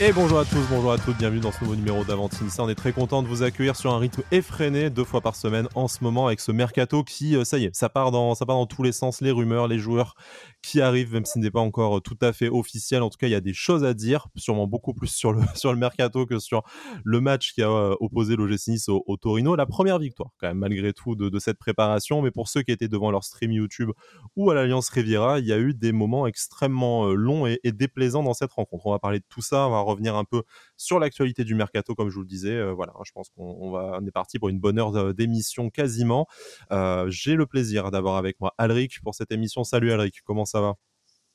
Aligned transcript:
Et 0.00 0.12
bonjour 0.12 0.38
à 0.38 0.44
tous, 0.44 0.64
bonjour 0.70 0.92
à 0.92 0.96
toutes, 0.98 1.18
bienvenue 1.18 1.40
dans 1.40 1.50
ce 1.50 1.60
nouveau 1.60 1.74
numéro 1.74 2.04
d'Avantinissa. 2.04 2.62
On 2.62 2.68
est 2.68 2.76
très 2.76 2.92
content 2.92 3.20
de 3.20 3.26
vous 3.26 3.42
accueillir 3.42 3.74
sur 3.74 3.92
un 3.92 3.98
rythme 3.98 4.22
effréné, 4.30 4.90
deux 4.90 5.02
fois 5.02 5.20
par 5.20 5.34
semaine 5.34 5.66
en 5.74 5.88
ce 5.88 6.04
moment, 6.04 6.28
avec 6.28 6.38
ce 6.38 6.52
mercato 6.52 7.02
qui, 7.02 7.34
euh, 7.34 7.42
ça 7.42 7.58
y 7.58 7.64
est, 7.64 7.74
ça 7.74 7.88
part 7.88 8.12
dans, 8.12 8.36
ça 8.36 8.46
part 8.46 8.54
dans 8.54 8.66
tous 8.66 8.84
les 8.84 8.92
sens, 8.92 9.20
les 9.20 9.32
rumeurs, 9.32 9.66
les 9.66 9.80
joueurs 9.80 10.14
qui 10.62 10.80
arrivent, 10.80 11.12
même 11.12 11.24
s'il 11.24 11.42
n'est 11.42 11.50
pas 11.50 11.58
encore 11.58 11.96
euh, 11.96 12.00
tout 12.00 12.16
à 12.20 12.32
fait 12.32 12.48
officiel. 12.48 13.02
En 13.02 13.10
tout 13.10 13.18
cas, 13.18 13.26
il 13.26 13.32
y 13.32 13.34
a 13.34 13.40
des 13.40 13.52
choses 13.52 13.82
à 13.82 13.92
dire, 13.92 14.28
sûrement 14.36 14.68
beaucoup 14.68 14.94
plus 14.94 15.08
sur 15.08 15.32
le, 15.32 15.40
sur 15.56 15.72
le 15.72 15.78
mercato 15.78 16.26
que 16.26 16.38
sur 16.38 16.62
le 17.02 17.20
match 17.20 17.52
qui 17.52 17.62
a 17.62 17.68
euh, 17.68 17.96
opposé 17.98 18.36
l'OGC 18.36 18.68
Nice 18.68 18.88
au, 18.88 19.16
Torino. 19.16 19.56
La 19.56 19.66
première 19.66 19.98
victoire, 19.98 20.30
quand 20.38 20.46
même, 20.46 20.58
malgré 20.58 20.92
tout, 20.92 21.16
de, 21.16 21.28
de, 21.28 21.38
cette 21.40 21.58
préparation. 21.58 22.22
Mais 22.22 22.30
pour 22.30 22.48
ceux 22.48 22.62
qui 22.62 22.70
étaient 22.70 22.86
devant 22.86 23.10
leur 23.10 23.24
stream 23.24 23.50
YouTube 23.50 23.90
ou 24.36 24.48
à 24.52 24.54
l'Alliance 24.54 24.90
Riviera, 24.90 25.40
il 25.40 25.46
y 25.46 25.52
a 25.52 25.58
eu 25.58 25.74
des 25.74 25.90
moments 25.90 26.28
extrêmement 26.28 27.06
longs 27.06 27.48
et, 27.48 27.58
et 27.64 27.72
déplaisants 27.72 28.22
dans 28.22 28.34
cette 28.34 28.52
rencontre. 28.52 28.86
On 28.86 28.92
va 28.92 29.00
parler 29.00 29.18
de 29.18 29.24
tout 29.28 29.42
ça, 29.42 29.66
on 29.66 29.70
va 29.72 29.87
revenir 29.88 30.16
un 30.16 30.24
peu 30.24 30.42
sur 30.76 30.98
l'actualité 30.98 31.44
du 31.44 31.54
mercato, 31.54 31.94
comme 31.94 32.10
je 32.10 32.14
vous 32.14 32.22
le 32.22 32.28
disais. 32.28 32.54
Euh, 32.54 32.72
voilà, 32.72 32.92
je 33.04 33.12
pense 33.12 33.30
qu'on 33.30 33.70
va, 33.70 33.98
on 34.00 34.06
est 34.06 34.12
parti 34.12 34.38
pour 34.38 34.48
une 34.48 34.60
bonne 34.60 34.78
heure 34.78 35.14
d'émission 35.14 35.70
quasiment. 35.70 36.26
Euh, 36.72 37.06
j'ai 37.08 37.34
le 37.34 37.46
plaisir 37.46 37.90
d'avoir 37.90 38.16
avec 38.16 38.40
moi 38.40 38.54
Alric 38.58 39.00
pour 39.02 39.14
cette 39.14 39.32
émission. 39.32 39.64
Salut 39.64 39.92
Alric, 39.92 40.22
comment 40.24 40.44
ça 40.44 40.60
va? 40.60 40.74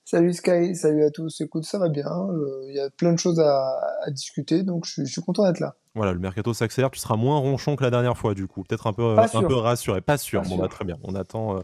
Salut 0.05 0.33
Sky, 0.33 0.75
salut 0.75 1.03
à 1.03 1.11
tous. 1.11 1.39
Écoute, 1.39 1.63
ça 1.63 1.79
va 1.79 1.87
bien. 1.87 2.05
Euh, 2.05 2.65
il 2.67 2.75
y 2.75 2.79
a 2.79 2.89
plein 2.89 3.13
de 3.13 3.19
choses 3.19 3.39
à, 3.39 3.79
discuter, 4.11 4.63
donc 4.63 4.85
je, 4.85 5.05
suis 5.05 5.21
content 5.21 5.45
d'être 5.45 5.61
là. 5.61 5.75
Voilà, 5.95 6.11
le 6.11 6.19
mercato 6.19 6.53
s'accélère. 6.53 6.91
Tu 6.91 6.99
seras 6.99 7.15
moins 7.15 7.37
ronchon 7.37 7.77
que 7.77 7.83
la 7.83 7.89
dernière 7.89 8.17
fois, 8.17 8.33
du 8.33 8.47
coup. 8.47 8.63
Peut-être 8.63 8.87
un 8.87 8.93
peu, 8.93 9.17
un 9.17 9.43
peu 9.43 9.55
rassuré. 9.55 10.01
Pas 10.01 10.17
sûr. 10.17 10.41
bon, 10.41 10.57
bah, 10.57 10.67
très 10.67 10.83
bien. 10.83 10.97
On 11.03 11.15
attend. 11.15 11.63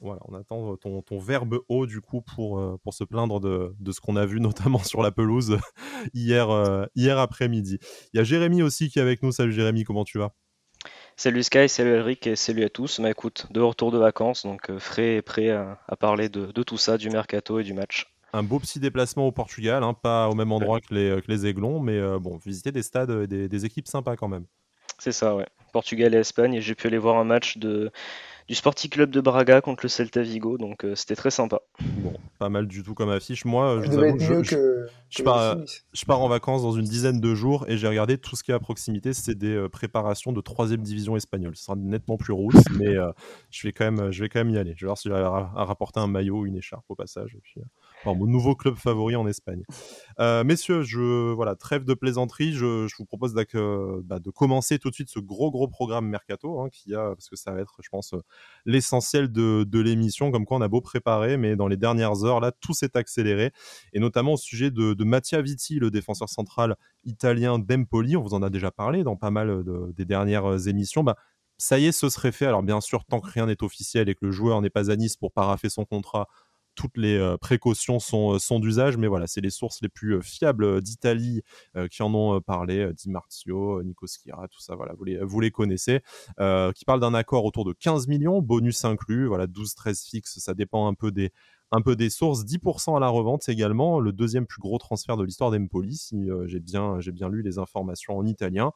Voilà, 0.00 0.20
on 0.26 0.34
attend 0.34 0.76
ton, 0.76 1.02
ton, 1.02 1.18
verbe 1.18 1.58
haut 1.68 1.86
du 1.86 2.00
coup 2.00 2.22
pour, 2.22 2.60
euh, 2.60 2.78
pour 2.84 2.94
se 2.94 3.02
plaindre 3.02 3.40
de, 3.40 3.74
de 3.80 3.92
ce 3.92 4.00
qu'on 4.00 4.14
a 4.14 4.26
vu 4.26 4.40
notamment 4.40 4.78
sur 4.78 5.02
la 5.02 5.10
pelouse 5.10 5.58
hier, 6.14 6.50
euh, 6.50 6.86
hier 6.94 7.18
après-midi. 7.18 7.78
Il 8.12 8.18
y 8.18 8.20
a 8.20 8.24
Jérémy 8.24 8.62
aussi 8.62 8.90
qui 8.90 9.00
est 9.00 9.02
avec 9.02 9.22
nous. 9.22 9.32
Salut 9.32 9.52
Jérémy, 9.52 9.82
comment 9.82 10.04
tu 10.04 10.18
vas? 10.18 10.32
Salut 11.16 11.42
Sky, 11.42 11.68
salut 11.68 11.94
Eric 11.94 12.28
et 12.28 12.36
salut 12.36 12.62
à 12.62 12.68
tous. 12.68 13.00
Bah 13.00 13.10
écoute, 13.10 13.48
de 13.50 13.60
retour 13.60 13.90
de 13.90 13.98
vacances, 13.98 14.44
donc 14.44 14.70
euh, 14.70 14.78
frais 14.78 15.16
et 15.16 15.22
prêt 15.22 15.50
à, 15.50 15.78
parler 15.98 16.28
de, 16.28 16.46
de, 16.52 16.62
tout 16.62 16.78
ça, 16.78 16.96
du 16.96 17.10
mercato 17.10 17.58
et 17.58 17.64
du 17.64 17.74
match. 17.74 18.06
Un 18.32 18.44
beau 18.44 18.60
petit 18.60 18.78
déplacement 18.78 19.26
au 19.26 19.32
Portugal, 19.32 19.82
hein, 19.82 19.94
pas 19.94 20.28
au 20.28 20.34
même 20.34 20.52
endroit 20.52 20.80
que, 20.80 20.94
les, 20.94 21.20
que 21.20 21.28
les 21.28 21.46
Aiglons, 21.46 21.80
mais 21.80 22.00
bon, 22.20 22.36
visiter 22.36 22.70
des 22.70 22.82
stades 22.82 23.10
et 23.10 23.26
des, 23.26 23.48
des 23.48 23.64
équipes 23.64 23.88
sympas 23.88 24.14
quand 24.14 24.28
même. 24.28 24.44
C'est 24.98 25.12
ça, 25.12 25.34
ouais. 25.34 25.46
Portugal 25.72 26.14
et 26.14 26.18
Espagne, 26.18 26.54
et 26.54 26.60
j'ai 26.60 26.74
pu 26.74 26.86
aller 26.86 26.98
voir 26.98 27.16
un 27.16 27.24
match 27.24 27.56
de, 27.56 27.90
du 28.48 28.54
Sporting 28.54 28.90
Club 28.90 29.10
de 29.10 29.20
Braga 29.20 29.60
contre 29.60 29.84
le 29.84 29.90
Celta 29.90 30.22
Vigo, 30.22 30.56
donc 30.56 30.82
euh, 30.84 30.94
c'était 30.94 31.14
très 31.14 31.30
sympa. 31.30 31.60
Bon, 31.98 32.14
pas 32.38 32.48
mal 32.48 32.66
du 32.66 32.82
tout 32.82 32.94
comme 32.94 33.10
affiche. 33.10 33.44
Moi, 33.44 33.82
je, 33.84 33.90
vous 33.90 33.98
avoue, 33.98 34.18
je, 35.10 35.22
pars, 35.22 35.58
je, 35.92 36.04
pars, 36.06 36.20
en 36.22 36.28
vacances 36.28 36.62
dans 36.62 36.72
une 36.72 36.86
dizaine 36.86 37.20
de 37.20 37.34
jours 37.34 37.66
et 37.68 37.76
j'ai 37.76 37.86
regardé 37.86 38.16
tout 38.16 38.36
ce 38.36 38.42
qui 38.42 38.50
est 38.50 38.54
à 38.54 38.58
proximité, 38.58 39.12
c'est 39.12 39.34
des 39.34 39.54
euh, 39.54 39.68
préparations 39.68 40.32
de 40.32 40.40
troisième 40.40 40.80
division 40.80 41.14
espagnole. 41.14 41.56
Ce 41.56 41.64
sera 41.64 41.76
nettement 41.76 42.16
plus 42.16 42.32
rousse, 42.32 42.54
mais 42.78 42.88
euh, 42.88 43.12
je, 43.50 43.68
vais 43.68 43.72
quand 43.72 43.84
même, 43.84 44.10
je 44.10 44.22
vais 44.22 44.30
quand 44.30 44.38
même 44.38 44.50
y 44.50 44.56
aller. 44.56 44.72
Je 44.76 44.86
vais 44.86 44.88
voir 44.88 44.96
si 44.96 45.10
j'arrive 45.10 45.26
à, 45.26 45.64
rapporter 45.64 46.00
un 46.00 46.06
maillot 46.06 46.38
ou 46.38 46.46
une 46.46 46.56
écharpe 46.56 46.86
au 46.88 46.94
passage. 46.94 47.34
Et 47.34 47.40
puis, 47.40 47.60
mon 48.06 48.26
nouveau 48.26 48.56
club 48.56 48.76
favori 48.76 49.14
en 49.14 49.26
Espagne. 49.26 49.62
messieurs, 50.18 50.84
je, 50.84 51.34
voilà, 51.34 51.54
trêve 51.54 51.84
de 51.84 51.92
plaisanterie. 51.92 52.54
Je, 52.54 52.88
vous 52.98 53.04
propose 53.04 53.34
bah, 53.34 54.18
de 54.20 54.30
commencer 54.30 54.78
tout 54.78 54.88
de 54.88 54.94
suite 54.94 55.10
ce 55.10 55.18
gros 55.18 55.50
gros 55.50 55.68
programme 55.68 56.06
mercato 56.06 56.60
hein, 56.60 56.70
qui 56.70 56.94
a, 56.94 57.10
parce 57.10 57.28
que 57.28 57.36
ça 57.36 57.52
va 57.52 57.60
être, 57.60 57.76
je 57.82 57.90
pense, 57.90 58.14
l'essentiel 58.66 59.32
de, 59.32 59.80
l'émission, 59.80 60.30
comme 60.30 60.44
quoi 60.44 60.58
on 60.58 60.60
a 60.60 60.68
beau 60.68 60.80
préparer, 60.80 61.36
mais 61.36 61.56
dans 61.56 61.68
les 61.68 61.76
dernières 61.76 62.24
heures, 62.24 62.40
là, 62.40 62.52
tout 62.52 62.74
s'est 62.74 62.96
accéléré, 62.96 63.52
et 63.92 64.00
notamment 64.00 64.34
au 64.34 64.36
sujet 64.36 64.70
de, 64.70 64.94
de 64.94 65.04
Mattia 65.04 65.40
Vitti, 65.40 65.78
le 65.78 65.90
défenseur 65.90 66.28
central 66.28 66.76
italien 67.04 67.58
d'Empoli, 67.58 68.16
on 68.16 68.22
vous 68.22 68.34
en 68.34 68.42
a 68.42 68.50
déjà 68.50 68.70
parlé 68.70 69.04
dans 69.04 69.16
pas 69.16 69.30
mal 69.30 69.62
des 69.94 70.04
dernières 70.04 70.68
émissions, 70.68 71.02
bah, 71.02 71.16
ça 71.58 71.78
y 71.78 71.86
est, 71.86 71.92
ce 71.92 72.08
serait 72.08 72.32
fait. 72.32 72.46
Alors 72.46 72.62
bien 72.62 72.80
sûr, 72.80 73.04
tant 73.04 73.20
que 73.20 73.30
rien 73.30 73.46
n'est 73.46 73.62
officiel 73.62 74.08
et 74.08 74.14
que 74.14 74.24
le 74.24 74.32
joueur 74.32 74.62
n'est 74.62 74.70
pas 74.70 74.90
à 74.90 74.96
Nice 74.96 75.16
pour 75.16 75.32
paraffer 75.32 75.68
son 75.68 75.84
contrat, 75.84 76.28
toutes 76.78 76.96
les 76.96 77.16
euh, 77.16 77.36
précautions 77.36 77.98
sont, 77.98 78.34
euh, 78.34 78.38
sont 78.38 78.60
d'usage, 78.60 78.96
mais 78.96 79.08
voilà, 79.08 79.26
c'est 79.26 79.40
les 79.40 79.50
sources 79.50 79.80
les 79.82 79.88
plus 79.88 80.14
euh, 80.14 80.20
fiables 80.20 80.80
d'Italie 80.80 81.42
qui 81.90 82.02
en 82.02 82.14
ont 82.14 82.40
parlé, 82.40 82.92
Di 82.92 83.10
Marzio, 83.10 83.82
Nico 83.82 84.06
Schira, 84.06 84.46
tout 84.48 84.60
ça, 84.60 84.76
voilà, 84.76 84.94
vous 84.94 85.04
les, 85.04 85.18
vous 85.18 85.40
les 85.40 85.50
connaissez, 85.50 86.00
qui 86.74 86.84
parlent 86.84 87.00
d'un 87.00 87.14
accord 87.14 87.44
autour 87.44 87.64
de 87.64 87.72
15 87.72 88.06
millions, 88.08 88.40
bonus 88.42 88.84
inclus, 88.84 89.26
voilà, 89.26 89.46
12-13 89.46 90.08
fixes, 90.08 90.38
ça 90.38 90.54
dépend 90.54 90.88
un 90.88 90.94
peu 90.94 91.10
des, 91.10 91.32
un 91.70 91.80
peu 91.80 91.96
des 91.96 92.10
sources, 92.10 92.44
10% 92.44 92.96
à 92.96 93.00
la 93.00 93.08
revente 93.08 93.48
également, 93.48 94.00
le 94.00 94.12
deuxième 94.12 94.46
plus 94.46 94.60
gros 94.60 94.78
transfert 94.78 95.16
de 95.16 95.24
l'histoire 95.24 95.50
d'Empoli, 95.50 95.96
si 95.96 96.28
j'ai 96.46 96.60
bien, 96.60 96.98
bien 97.12 97.28
lu 97.28 97.42
les 97.42 97.58
informations 97.58 98.16
en 98.16 98.26
italien. 98.26 98.72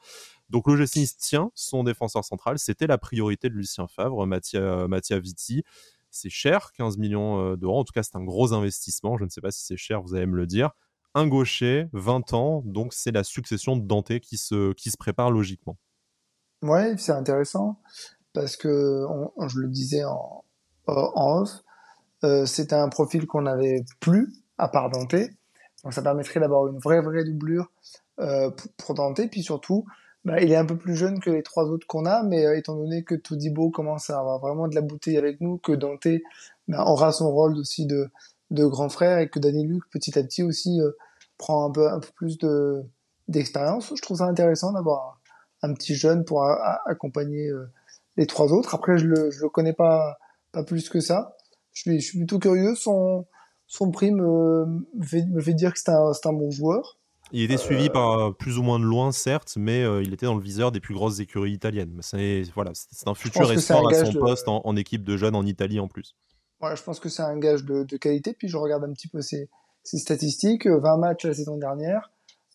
Donc 0.50 0.68
le 0.68 0.84
Nice 0.96 1.16
tient 1.16 1.50
son 1.54 1.84
défenseur 1.84 2.24
central, 2.24 2.58
c'était 2.58 2.86
la 2.86 2.98
priorité 2.98 3.48
de 3.48 3.54
Lucien 3.54 3.86
Favre, 3.88 4.26
Mattia, 4.26 4.86
Mattia 4.88 5.18
Vitti 5.18 5.62
c'est 6.12 6.30
cher, 6.30 6.72
15 6.76 6.98
millions 6.98 7.40
euh, 7.40 7.56
d'euros. 7.56 7.80
En 7.80 7.84
tout 7.84 7.92
cas, 7.92 8.02
c'est 8.02 8.16
un 8.16 8.24
gros 8.24 8.52
investissement. 8.52 9.16
Je 9.18 9.24
ne 9.24 9.28
sais 9.28 9.40
pas 9.40 9.50
si 9.50 9.64
c'est 9.64 9.76
cher, 9.76 10.02
vous 10.02 10.14
allez 10.14 10.26
me 10.26 10.36
le 10.36 10.46
dire. 10.46 10.70
Un 11.14 11.26
gaucher, 11.26 11.88
20 11.92 12.32
ans, 12.32 12.62
donc 12.64 12.94
c'est 12.94 13.10
la 13.10 13.24
succession 13.24 13.76
de 13.76 13.82
Dante 13.82 14.18
qui 14.20 14.38
se, 14.38 14.72
qui 14.72 14.90
se 14.90 14.96
prépare 14.96 15.30
logiquement. 15.30 15.76
Ouais, 16.62 16.94
c'est 16.96 17.12
intéressant 17.12 17.80
parce 18.32 18.56
que, 18.56 19.04
je 19.48 19.58
le 19.58 19.68
disais 19.68 20.04
en, 20.04 20.44
en 20.86 21.42
off, 21.42 21.50
euh, 22.24 22.46
c'était 22.46 22.76
un 22.76 22.88
profil 22.88 23.26
qu'on 23.26 23.42
n'avait 23.42 23.84
plus 24.00 24.32
à 24.58 24.68
part 24.68 24.90
Dante. 24.90 25.16
Donc 25.84 25.92
ça 25.92 26.02
permettrait 26.02 26.40
d'avoir 26.40 26.68
une 26.68 26.78
vraie, 26.78 27.00
vraie 27.00 27.24
doublure 27.24 27.70
euh, 28.20 28.50
pour 28.78 28.94
Dante. 28.94 29.20
Puis 29.30 29.42
surtout, 29.42 29.84
bah, 30.24 30.40
il 30.40 30.52
est 30.52 30.56
un 30.56 30.64
peu 30.64 30.76
plus 30.76 30.94
jeune 30.96 31.20
que 31.20 31.30
les 31.30 31.42
trois 31.42 31.64
autres 31.64 31.86
qu'on 31.86 32.06
a, 32.06 32.22
mais 32.22 32.46
euh, 32.46 32.56
étant 32.56 32.76
donné 32.76 33.02
que 33.02 33.14
Todibo 33.14 33.70
commence 33.70 34.08
à 34.10 34.18
avoir 34.18 34.38
vraiment 34.38 34.68
de 34.68 34.74
la 34.74 34.80
bouteille 34.80 35.18
avec 35.18 35.40
nous, 35.40 35.58
que 35.58 35.72
Dante 35.72 36.06
bah, 36.68 36.84
aura 36.86 37.12
son 37.12 37.30
rôle 37.30 37.56
aussi 37.58 37.86
de, 37.86 38.08
de 38.50 38.64
grand 38.66 38.88
frère 38.88 39.18
et 39.18 39.28
que 39.28 39.38
Danny 39.40 39.66
Luc 39.66 39.82
petit 39.90 40.16
à 40.18 40.22
petit 40.22 40.42
aussi 40.44 40.80
euh, 40.80 40.92
prend 41.38 41.68
un 41.68 41.72
peu, 41.72 41.88
un 41.90 41.98
peu 42.00 42.08
plus 42.14 42.38
de 42.38 42.84
d'expérience, 43.28 43.92
je 43.96 44.02
trouve 44.02 44.18
ça 44.18 44.26
intéressant 44.26 44.72
d'avoir 44.72 45.20
un, 45.62 45.72
petit 45.74 45.94
jeune 45.94 46.24
pour 46.24 46.44
accompagner 46.44 47.48
euh, 47.48 47.70
les 48.16 48.26
trois 48.26 48.52
autres. 48.52 48.74
Après, 48.74 48.98
je 48.98 49.06
le, 49.06 49.30
je 49.30 49.40
le 49.40 49.48
connais 49.48 49.72
pas, 49.72 50.18
pas 50.50 50.64
plus 50.64 50.88
que 50.88 51.00
ça. 51.00 51.36
Je 51.72 51.82
suis, 51.82 52.00
je 52.00 52.06
suis 52.06 52.18
plutôt 52.18 52.38
curieux. 52.38 52.74
Son, 52.74 53.26
son 53.66 53.90
prix 53.90 54.10
me, 54.10 54.66
me, 54.66 55.04
fait, 55.04 55.24
me 55.26 55.40
fait 55.40 55.54
dire 55.54 55.72
que 55.72 55.78
c'est 55.78 55.90
un, 55.90 56.10
un 56.24 56.32
bon 56.32 56.50
joueur. 56.50 56.98
Il 57.32 57.42
était 57.42 57.56
suivi 57.56 57.88
par 57.88 58.18
euh, 58.18 58.30
plus 58.30 58.58
ou 58.58 58.62
moins 58.62 58.78
de 58.78 58.84
loin, 58.84 59.10
certes, 59.10 59.54
mais 59.56 59.82
euh, 59.82 60.02
il 60.02 60.12
était 60.12 60.26
dans 60.26 60.34
le 60.34 60.42
viseur 60.42 60.70
des 60.70 60.80
plus 60.80 60.92
grosses 60.92 61.18
écuries 61.18 61.52
italiennes. 61.52 61.98
C'est 62.02 62.42
voilà, 62.54 62.72
c'est 62.74 63.08
un 63.08 63.14
futur 63.14 63.50
espoir 63.50 63.88
à 63.88 64.04
son 64.04 64.12
poste 64.12 64.48
en, 64.48 64.76
équipe 64.76 65.02
de 65.02 65.16
jeunes 65.16 65.34
en 65.34 65.44
Italie 65.46 65.80
en 65.80 65.88
plus. 65.88 66.14
Ouais, 66.60 66.76
je 66.76 66.82
pense 66.82 67.00
que 67.00 67.08
c'est 67.08 67.22
un 67.22 67.38
gage 67.38 67.64
de, 67.64 67.84
qualité. 67.96 68.34
Puis 68.34 68.48
je 68.48 68.56
regarde 68.58 68.84
un 68.84 68.92
petit 68.92 69.08
peu 69.08 69.22
ses, 69.22 69.48
statistiques. 69.82 70.66
20 70.66 70.98
matchs 70.98 71.24
la 71.24 71.34
saison 71.34 71.56
dernière. 71.56 72.10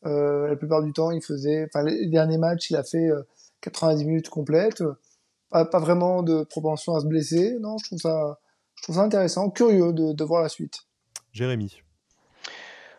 Euh, 0.05 0.47
la 0.47 0.55
plupart 0.55 0.83
du 0.83 0.93
temps, 0.93 1.09
il 1.09 1.23
faisait. 1.23 1.65
Enfin, 1.65 1.83
les 1.83 2.07
derniers 2.07 2.37
matchs, 2.37 2.69
il 2.69 2.75
a 2.75 2.83
fait 2.83 3.09
90 3.61 4.05
minutes 4.05 4.29
complètes. 4.29 4.83
Pas, 5.49 5.79
vraiment 5.79 6.21
de 6.21 6.43
propension 6.43 6.93
à 6.93 6.99
se 6.99 7.07
blesser. 7.07 7.57
Non, 7.59 7.77
je 7.79 7.85
trouve 7.85 7.99
ça, 7.99 8.39
je 8.75 8.83
trouve 8.83 8.95
ça 8.95 9.01
intéressant, 9.01 9.49
curieux 9.49 9.91
de, 9.91 10.13
de 10.13 10.23
voir 10.23 10.43
la 10.43 10.49
suite. 10.49 10.83
Jérémy. 11.31 11.81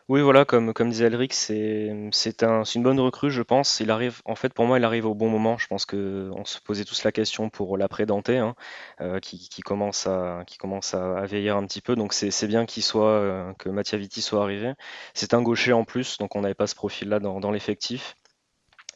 Oui, 0.08 0.22
voilà, 0.22 0.46
comme, 0.46 0.72
disait 0.88 1.04
Elric, 1.06 1.34
c'est 1.34 1.94
c'est 2.12 2.42
un, 2.42 2.62
une 2.64 2.82
bonne 2.82 2.98
recrue, 2.98 3.30
je 3.30 3.42
pense. 3.42 3.78
Il 3.80 3.90
arrive, 3.90 4.22
en 4.24 4.34
fait, 4.36 4.54
pour 4.54 4.64
moi, 4.64 4.78
il 4.78 4.84
arrive 4.84 5.04
au 5.04 5.14
bon 5.14 5.28
moment. 5.28 5.58
Je 5.58 5.66
pense 5.66 5.84
que 5.84 6.30
on 6.34 6.46
se 6.46 6.58
posait 6.62 6.86
tous 6.86 7.04
la 7.04 7.12
question 7.12 7.50
pour 7.50 7.76
l'après 7.76 8.06
hein, 8.10 8.54
euh, 9.02 9.20
qui, 9.20 9.60
commence 9.60 10.06
à 10.06 10.44
qui 10.46 10.56
commence 10.56 10.94
à, 10.94 11.26
vieillir 11.26 11.56
un 11.58 11.66
petit 11.66 11.82
peu. 11.82 11.94
Donc 11.94 12.14
c'est 12.14 12.46
bien 12.46 12.64
qu'il 12.64 12.82
soit 12.82 13.10
euh, 13.10 13.52
que 13.58 13.68
Mattia 13.68 13.98
Vitti 13.98 14.22
soit 14.22 14.42
arrivé. 14.42 14.72
C'est 15.12 15.34
un 15.34 15.42
gaucher 15.42 15.74
en 15.74 15.84
plus, 15.84 16.16
donc 16.18 16.36
on 16.36 16.40
n'avait 16.40 16.54
pas 16.54 16.66
ce 16.66 16.74
profil-là 16.74 17.20
dans 17.20 17.50
l'effectif. 17.50 18.16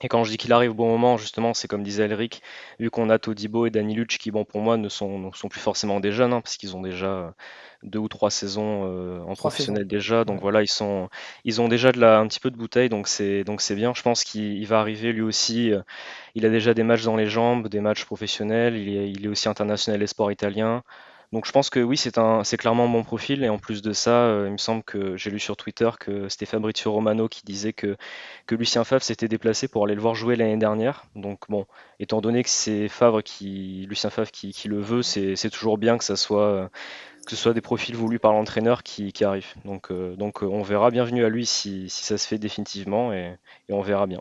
Et 0.03 0.09
quand 0.09 0.25
je 0.25 0.31
dis 0.31 0.37
qu'il 0.37 0.53
arrive 0.53 0.73
au 0.73 0.75
bon 0.75 0.89
moment, 0.89 1.17
justement, 1.17 1.55
c'est 1.55 1.69
comme 1.69 1.83
disait 1.83 2.05
Elric, 2.05 2.43
vu 2.81 2.91
qu'on 2.91 3.09
a 3.09 3.19
Todibo 3.19 3.67
et 3.67 3.71
Dani 3.71 3.95
Luch 3.95 4.19
qui, 4.19 4.31
bon, 4.31 4.45
pour 4.45 4.61
moi, 4.61 4.77
ne 4.77 4.89
sont, 4.89 5.33
sont 5.33 5.49
plus 5.49 5.61
forcément 5.61 6.01
des 6.01 6.13
jeunes, 6.13 6.33
hein, 6.33 6.41
parce 6.41 6.57
qu'ils 6.57 6.77
ont 6.77 6.83
déjà 6.83 7.07
euh, 7.07 7.31
deux 7.85 8.01
ou 8.01 8.09
trois 8.09 8.31
saisons 8.31 8.83
euh, 8.87 9.21
en 9.23 9.35
professionnel 9.35 9.87
déjà. 9.87 10.25
Donc 10.25 10.41
voilà, 10.41 10.63
ils 10.63 10.69
sont, 10.69 11.09
ils 11.45 11.61
ont 11.61 11.69
déjà 11.69 11.93
de 11.93 12.01
la, 12.01 12.19
un 12.19 12.27
petit 12.27 12.41
peu 12.41 12.51
de 12.51 12.57
bouteille, 12.57 12.89
donc 12.89 13.07
c'est, 13.09 13.45
bien. 13.75 13.95
Je 13.95 14.03
pense 14.03 14.25
qu'il 14.25 14.67
va 14.67 14.81
arriver 14.81 15.13
lui 15.13 15.23
aussi. 15.23 15.73
Euh, 15.73 15.83
il 16.35 16.47
a 16.47 16.51
déjà 16.51 16.75
des 16.75 16.83
matchs 16.83 17.05
dans 17.05 17.17
les 17.17 17.27
jambes, 17.27 17.69
des 17.69 17.81
matchs 17.81 18.05
professionnels. 18.05 18.77
Il 18.77 18.89
est, 18.97 19.11
il 19.11 19.25
est 19.25 19.29
aussi 19.29 19.49
international 19.49 20.03
et 20.03 20.07
sport 20.07 20.33
italien. 20.33 20.83
Donc 21.33 21.47
je 21.47 21.53
pense 21.53 21.71
que 21.71 21.81
oui, 21.81 21.97
c'est 21.97 22.19
un, 22.19 22.43
clairement 22.43 22.87
mon 22.87 23.03
profil. 23.03 23.43
Et 23.43 23.49
en 23.49 23.59
plus 23.59 23.81
de 23.81 23.93
ça, 23.93 24.11
euh, 24.27 24.45
il 24.49 24.53
me 24.53 24.59
semble 24.59 24.83
que 24.83 25.17
j'ai 25.17 25.31
lu 25.31 25.39
sur 25.41 25.57
Twitter 25.57 25.89
que 25.99 26.29
c'était 26.29 26.45
Fabrizio 26.47 26.93
Romano 26.93 27.29
qui 27.29 27.43
disait 27.45 27.73
que, 27.73 27.97
Lucien 28.51 28.85
Favre 28.85 29.03
s'était 29.03 29.29
déplacé 29.29 29.67
pour 29.67 29.85
aller 29.85 29.95
le 29.95 30.03
voir 30.03 30.15
jouer 30.15 30.37
l'année 30.37 30.59
dernière. 30.59 31.07
Donc 31.17 31.41
bon, 31.49 31.67
étant 32.01 32.21
donné 32.21 32.43
que 32.43 32.51
c'est 32.51 32.89
Favre 32.89 33.23
qui, 33.23 33.87
Lucien 33.89 34.11
Favre 34.11 34.31
qui, 34.31 34.53
qui 34.53 34.69
le 34.69 34.79
veut, 34.81 35.03
c'est, 35.03 35.51
toujours 35.51 35.79
bien 35.79 35.97
que 35.99 36.05
ça 36.05 36.17
soit 36.17 36.71
que 37.25 37.31
ce 37.31 37.37
soit 37.37 37.55
des 37.55 37.61
profils 37.61 37.97
voulus 37.97 38.19
par 38.19 38.33
l'entraîneur 38.33 38.83
qui, 38.83 39.13
arrivent. 39.25 39.55
Donc, 39.65 39.93
donc 39.93 40.43
on 40.43 40.63
verra. 40.63 40.91
Bienvenue 40.91 41.25
à 41.25 41.29
lui 41.31 41.47
si, 41.47 41.89
ça 41.89 42.19
se 42.19 42.29
fait 42.29 42.39
définitivement 42.39 43.13
et 43.15 43.39
on 43.71 43.81
verra 43.81 44.07
bien 44.07 44.21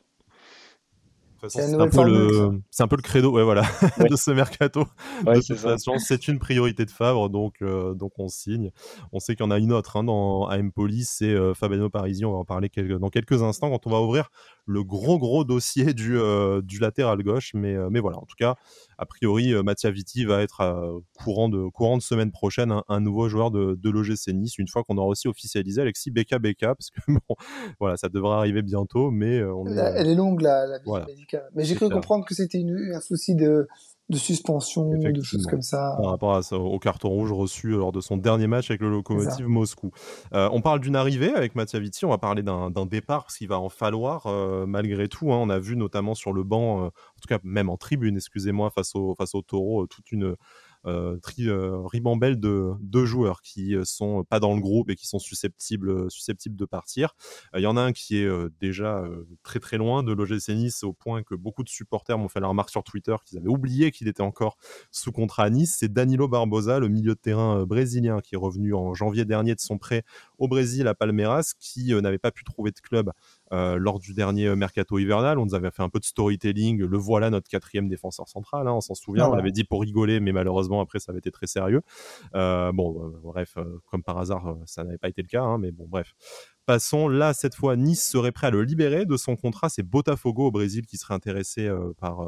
c'est 1.50 1.74
un, 1.74 1.88
peu 1.88 2.04
le, 2.04 2.62
un 2.80 2.88
peu 2.88 2.96
le 2.96 3.02
credo 3.02 3.32
ouais, 3.32 3.44
voilà, 3.44 3.64
de 4.10 4.16
ce 4.16 4.32
mercato. 4.32 4.86
de 5.26 5.40
toute 5.40 5.58
façon, 5.58 5.94
c'est 5.98 6.28
une 6.28 6.40
priorité 6.40 6.86
de 6.86 6.92
Favre, 6.92 7.30
donc, 7.30 7.56
euh, 7.62 7.94
donc 7.94 8.12
on 8.18 8.28
signe. 8.28 8.72
On 9.12 9.20
sait 9.20 9.36
qu'il 9.36 9.46
y 9.46 9.48
en 9.48 9.52
a 9.52 9.58
une 9.58 9.74
autre 9.74 9.98
hein, 9.98 10.04
dans 10.04 10.48
AM 10.48 10.72
Poli, 10.72 11.04
c'est 11.04 11.34
euh, 11.34 11.54
Fabiano 11.54 11.90
Parisi. 11.90 12.26
On 12.26 12.32
va 12.32 12.38
en 12.38 12.46
parler 12.46 12.70
dans 13.00 13.10
quelques 13.10 13.42
instants 13.42 13.70
quand 13.70 13.88
on 13.88 13.90
va 13.90 14.02
ouvrir 14.02 14.30
le 14.66 14.84
gros 14.84 15.18
gros 15.18 15.44
dossier 15.44 15.94
du, 15.94 16.18
euh, 16.18 16.62
du 16.62 16.80
latéral 16.80 17.22
gauche. 17.24 17.52
Mais, 17.54 17.76
mais 17.90 18.00
voilà, 18.00 18.18
en 18.18 18.26
tout 18.26 18.36
cas, 18.38 18.56
a 18.98 19.06
priori, 19.06 19.54
Mattia 19.64 19.90
Vitti 19.92 20.26
va 20.26 20.42
être 20.42 21.02
courant, 21.18 21.50
de, 21.50 21.70
courant 21.70 21.98
de 21.98 22.04
semaine 22.04 22.32
prochaine 22.32 22.74
un, 22.88 23.00
nouveau 23.00 23.30
joueur 23.30 23.52
de, 23.52 23.76
de 23.82 23.90
l'OGC 23.90 24.34
Nice, 24.34 24.58
une 24.58 24.68
fois 24.68 24.84
qu'on 24.84 24.98
aura 24.98 25.08
aussi 25.08 25.28
officialisé 25.28 25.82
Alexis 25.82 26.12
Beka 26.12 26.40
Beka, 26.40 26.76
parce 26.76 26.92
que 26.92 27.00
bon, 27.08 27.36
voilà, 27.80 27.98
ça 27.98 28.10
devrait 28.10 28.36
arriver 28.36 28.62
bientôt, 28.62 29.12
mais 29.12 29.44
on 29.44 29.66
Elle 29.66 30.08
est 30.08 30.16
longue 30.16 30.42
la, 30.42 30.68
la 30.68 30.80
mais 31.56 31.64
j'ai 31.64 31.76
cru 31.76 31.90
comprendre 31.90 32.26
que 32.26 32.34
c'était 32.34 32.64
un 32.94 33.00
souci 33.02 33.36
de, 33.36 33.68
de 34.12 34.18
suspension, 34.18 34.90
de 34.98 35.22
choses 35.22 35.48
comme 35.48 35.62
ça. 35.62 35.96
Par 36.02 36.12
rapport 36.12 36.42
au 36.52 36.80
carton 36.80 37.10
rouge 37.10 37.32
reçu 37.32 37.70
lors 37.70 37.92
de 37.92 38.02
son 38.02 38.18
dernier 38.18 38.48
match 38.48 38.70
avec 38.70 38.82
le 38.82 38.90
Lokomotiv 38.90 39.48
Moscou. 39.48 39.92
Euh, 40.34 40.50
on 40.52 40.62
parle 40.62 40.82
d'une 40.82 40.96
arrivée 40.96 41.34
avec 41.34 41.56
Mattia 41.56 41.80
Vitti, 41.80 42.06
on 42.06 42.10
va 42.10 42.18
parler 42.18 42.44
d'un 42.44 42.86
départ 42.86 43.24
parce 43.24 43.38
qu'il 43.38 43.48
va 43.48 43.60
en 43.60 43.70
falloir 43.70 44.28
euh, 44.28 44.66
malgré 44.66 45.08
tout. 45.08 45.32
Hein. 45.34 45.38
On 45.38 45.50
a 45.50 45.60
vu 45.60 45.76
notamment 45.76 46.14
sur 46.14 46.34
le 46.34 46.44
banc, 46.44 46.84
euh, 46.84 46.86
en 46.88 47.20
tout 47.22 47.28
cas 47.28 47.40
même 47.44 47.70
en 47.70 47.78
tribune, 47.78 48.18
excusez-moi, 48.18 48.70
face 48.70 48.96
au, 48.96 49.16
face 49.16 49.34
au 49.34 49.42
taureau, 49.42 49.88
toute 49.88 50.12
une 50.12 50.26
euh, 50.26 50.38
tri, 51.22 51.48
euh, 51.48 51.86
ribambelle 51.86 52.40
de 52.40 52.72
deux 52.82 53.06
joueurs 53.06 53.42
qui 53.42 53.76
euh, 53.76 53.84
sont 53.86 54.24
pas 54.24 54.40
dans 54.40 54.56
le 54.56 54.62
groupe 54.62 54.90
et 54.90 54.96
qui 54.96 55.08
sont 55.08 55.20
susceptibles, 55.20 56.10
susceptibles 56.10 56.56
de 56.56 56.66
partir. 56.66 57.16
Il 57.56 57.62
y 57.62 57.68
en 57.68 57.78
a 57.78 57.82
un 57.82 57.92
qui 57.92 58.18
est 58.18 58.30
déjà 58.60 59.04
très 59.44 59.60
très 59.60 59.78
loin 59.78 60.04
de 60.04 60.12
l'OGC 60.12 60.50
Nice 60.50 60.84
au 60.84 60.94
point 60.94 61.24
que 61.24 61.36
beaucoup 61.36 61.64
de 61.64 61.70
supporters 61.70 62.18
m'ont 62.18 62.30
fait 62.30 62.40
la 62.40 62.48
remarque 62.48 62.70
sur 62.70 62.84
Twitter 62.84 63.16
qu'ils 63.26 63.38
avaient 63.38 63.48
oublié 63.48 63.92
qu'il 63.92 64.08
était 64.08 64.22
encore 64.22 64.58
sous 64.92 65.12
contrat 65.12 65.44
à 65.44 65.50
Nice. 65.50 65.76
C'est 65.80 65.92
Danilo 65.92 66.28
Barbosa, 66.28 66.80
le 66.80 66.88
milieu 66.88 67.16
de 67.16 67.20
terrain 67.20 67.66
brésilien 67.66 68.20
qui 68.22 68.36
est 68.36 68.38
revenu 68.38 68.74
en 68.74 68.94
janvier 68.94 69.26
dernier 69.26 69.56
de 69.56 69.60
son 69.60 69.78
prêt 69.78 70.04
au 70.38 70.48
Brésil 70.48 70.88
à 70.88 70.96
Palmeiras, 70.96 71.54
qui 71.60 71.94
n'avait 71.94 72.18
pas 72.18 72.32
pu 72.32 72.44
trouver 72.44 72.72
de 72.72 72.80
club 72.80 73.12
euh, 73.52 73.78
lors 73.78 74.00
du 74.00 74.14
dernier 74.14 74.48
euh, 74.48 74.56
mercato 74.56 74.98
hivernal. 74.98 75.38
On 75.38 75.46
nous 75.46 75.56
avait 75.56 75.72
fait 75.72 75.84
un 75.84 75.90
peu 75.90 76.00
de 76.00 76.06
storytelling. 76.06 76.84
Le 76.84 76.98
voilà 76.98 77.30
notre 77.30 77.50
quatrième 77.50 77.88
défenseur 77.88 78.28
central. 78.28 78.68
Hein, 78.68 78.74
on 78.74 78.82
s'en 78.82 78.96
souvient. 78.96 79.28
On 79.28 79.36
l'avait 79.36 79.52
dit 79.52 79.64
pour 79.64 79.82
rigoler, 79.82 80.20
mais 80.20 80.32
malheureusement 80.32 80.82
après 80.82 81.00
ça 81.00 81.12
avait 81.12 81.20
été 81.20 81.32
très 81.32 81.48
sérieux. 81.48 81.82
Euh, 82.36 82.72
bon, 82.72 83.14
bref, 83.24 83.58
comme 83.90 84.04
par 84.04 84.18
hasard, 84.18 84.58
ça 84.66 84.84
n'avait 84.84 84.98
pas 84.98 85.10
été 85.10 85.22
le 85.22 85.28
cas. 85.28 85.44
Hein, 85.44 85.58
mais 85.58 85.72
bon, 85.72 85.86
bref. 85.88 86.14
Passons 86.66 87.08
là 87.08 87.34
cette 87.34 87.56
fois. 87.56 87.76
Nice 87.76 88.08
serait 88.08 88.32
prêt 88.32 88.48
à 88.48 88.52
le 88.52 88.64
libérer 88.64 89.06
de 89.06 89.18
son 89.18 89.36
contrat. 89.36 89.70
C'est 89.70 89.84
Botafogo 89.84 90.48
au 90.48 90.52
Brésil 90.52 90.86
qui 90.86 90.98
serait 90.98 91.14
intéressé 91.14 91.70
par 92.00 92.22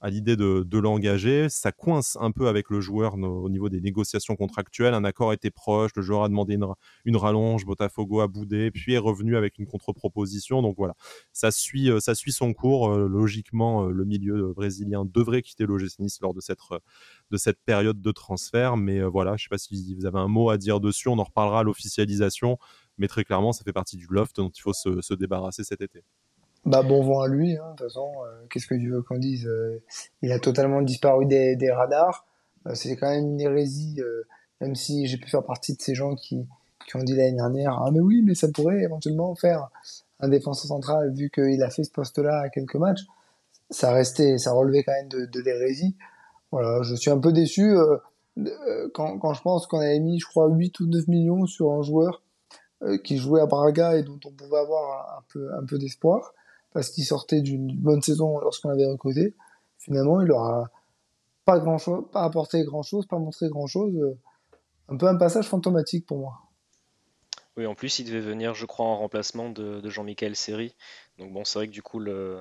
à 0.00 0.08
l'idée 0.10 0.36
de, 0.36 0.78
l'engager. 0.78 1.48
Ça 1.48 1.72
coince 1.72 2.16
un 2.20 2.30
peu 2.30 2.48
avec 2.48 2.70
le 2.70 2.80
joueur 2.80 3.14
au 3.14 3.48
niveau 3.50 3.68
des 3.68 3.80
négociations 3.80 4.34
contractuelles. 4.34 4.94
Un 4.94 5.04
accord 5.04 5.32
était 5.32 5.50
proche, 5.50 5.90
le 5.94 6.02
joueur 6.02 6.24
a 6.24 6.28
demandé 6.28 6.58
une, 7.04 7.16
rallonge, 7.16 7.66
Botafogo 7.66 8.20
a 8.20 8.28
boudé, 8.28 8.70
puis 8.70 8.94
est 8.94 8.98
revenu 8.98 9.36
avec 9.36 9.58
une 9.58 9.66
contre-proposition. 9.66 10.62
Donc 10.62 10.76
voilà, 10.78 10.94
ça 11.32 11.50
suit, 11.50 11.90
euh, 11.90 12.00
ça 12.00 12.14
suit 12.14 12.32
son 12.32 12.54
cours. 12.54 12.90
Euh, 12.90 13.08
logiquement, 13.08 13.86
euh, 13.86 13.90
le 13.90 14.04
milieu 14.04 14.52
brésilien 14.54 15.04
devrait 15.04 15.42
quitter 15.42 15.66
l'OGC 15.66 15.98
Nice 15.98 16.18
lors 16.22 16.32
de 16.32 16.40
cette, 16.40 16.58
de 17.30 17.36
cette 17.36 17.58
période 17.64 18.00
de 18.00 18.10
transfert. 18.12 18.76
Mais 18.78 19.02
voilà, 19.02 19.32
je 19.32 19.44
ne 19.44 19.44
sais 19.44 19.48
pas 19.50 19.58
si 19.58 19.94
vous 19.94 20.06
avez 20.06 20.18
un 20.18 20.28
mot 20.28 20.48
à 20.50 20.56
dire 20.56 20.80
dessus. 20.80 21.08
On 21.08 21.18
en 21.18 21.24
reparlera 21.24 21.60
à 21.60 21.62
l'officialisation. 21.62 22.58
Mais 22.96 23.08
très 23.08 23.24
clairement, 23.24 23.52
ça 23.52 23.64
fait 23.64 23.72
partie 23.72 23.96
du 23.96 24.06
loft 24.10 24.36
dont 24.36 24.50
il 24.50 24.60
faut 24.60 24.72
se 24.72 25.14
débarrasser 25.14 25.64
cet 25.64 25.80
été. 25.82 26.04
Bah 26.66 26.82
bon 26.82 27.02
vent 27.02 27.22
à 27.22 27.28
lui, 27.28 27.56
hein, 27.56 27.70
de 27.72 27.76
toute 27.76 27.86
façon, 27.86 28.12
euh, 28.22 28.46
qu'est-ce 28.50 28.66
que 28.66 28.74
tu 28.74 28.90
veux 28.90 29.02
qu'on 29.02 29.16
dise 29.16 29.46
euh, 29.46 29.82
Il 30.20 30.30
a 30.30 30.38
totalement 30.38 30.82
disparu 30.82 31.24
des, 31.24 31.70
radars. 31.70 32.26
Euh, 32.66 32.74
c'est 32.74 32.96
quand 32.96 33.08
même 33.08 33.24
une 33.24 33.40
hérésie, 33.40 33.98
même 34.60 34.74
si 34.74 35.06
j'ai 35.06 35.16
pu 35.16 35.28
faire 35.30 35.42
partie 35.42 35.74
de 35.74 35.80
ces 35.80 35.94
gens 35.94 36.14
qui, 36.14 36.46
qui 36.86 36.96
ont 36.96 37.02
dit 37.02 37.16
l'année 37.16 37.36
dernière 37.36 37.80
Ah, 37.82 37.90
mais 37.90 38.00
oui, 38.00 38.22
mais 38.22 38.34
ça 38.34 38.48
pourrait 38.48 38.82
éventuellement 38.82 39.34
faire 39.34 39.70
un 40.20 40.28
défenseur 40.28 40.66
central, 40.66 41.14
vu 41.14 41.30
qu'il 41.30 41.62
a 41.62 41.70
fait 41.70 41.84
ce 41.84 41.90
poste-là 41.90 42.40
à 42.40 42.48
quelques 42.50 42.76
matchs. 42.76 43.06
Ça 43.70 43.92
restait, 43.92 44.36
ça 44.36 44.52
relevait 44.52 44.82
quand 44.82 44.92
même 44.92 45.08
de, 45.08 45.40
l'hérésie. 45.40 45.96
Voilà, 46.52 46.82
je 46.82 46.94
suis 46.94 47.10
un 47.10 47.18
peu 47.18 47.32
déçu 47.32 47.74
quand, 48.92 49.18
quand 49.18 49.32
je 49.32 49.40
pense 49.40 49.66
qu'on 49.66 49.78
avait 49.78 50.00
mis, 50.00 50.18
je 50.18 50.26
crois, 50.26 50.48
8 50.48 50.80
ou 50.80 50.86
9 50.88 51.08
millions 51.08 51.46
sur 51.46 51.72
un 51.72 51.80
joueur 51.80 52.22
qui 53.04 53.16
jouait 53.16 53.40
à 53.40 53.46
Braga 53.46 53.96
et 53.96 54.02
dont 54.02 54.18
on 54.26 54.32
pouvait 54.32 54.58
avoir 54.58 55.24
peu, 55.32 55.54
un 55.54 55.64
peu 55.64 55.78
d'espoir 55.78 56.34
parce 56.72 56.90
qu'il 56.90 57.04
sortait 57.04 57.40
d'une 57.40 57.74
bonne 57.76 58.02
saison 58.02 58.38
lorsqu'on 58.38 58.68
l'avait 58.68 58.86
recruté. 58.86 59.34
Finalement, 59.78 60.20
il 60.20 60.30
aura 60.30 60.70
pas 61.44 61.58
grand 61.58 61.78
chose, 61.78 62.04
pas 62.12 62.22
apporté 62.22 62.62
grand 62.64 62.82
chose, 62.82 63.06
pas 63.06 63.18
montré 63.18 63.48
grand 63.48 63.66
chose. 63.66 64.16
Un 64.88 64.96
peu 64.96 65.06
un 65.06 65.16
passage 65.16 65.46
fantomatique 65.46 66.06
pour 66.06 66.18
moi. 66.18 66.38
Oui, 67.56 67.66
en 67.66 67.74
plus, 67.74 67.98
il 67.98 68.04
devait 68.04 68.20
venir, 68.20 68.54
je 68.54 68.66
crois, 68.66 68.86
en 68.86 68.96
remplacement 68.96 69.50
de, 69.50 69.88
Jean-Michel 69.88 70.36
Seri. 70.36 70.74
Donc 71.18 71.32
bon, 71.32 71.44
c'est 71.44 71.58
vrai 71.58 71.66
que 71.66 71.72
du 71.72 71.82
coup, 71.82 71.98
le, 71.98 72.40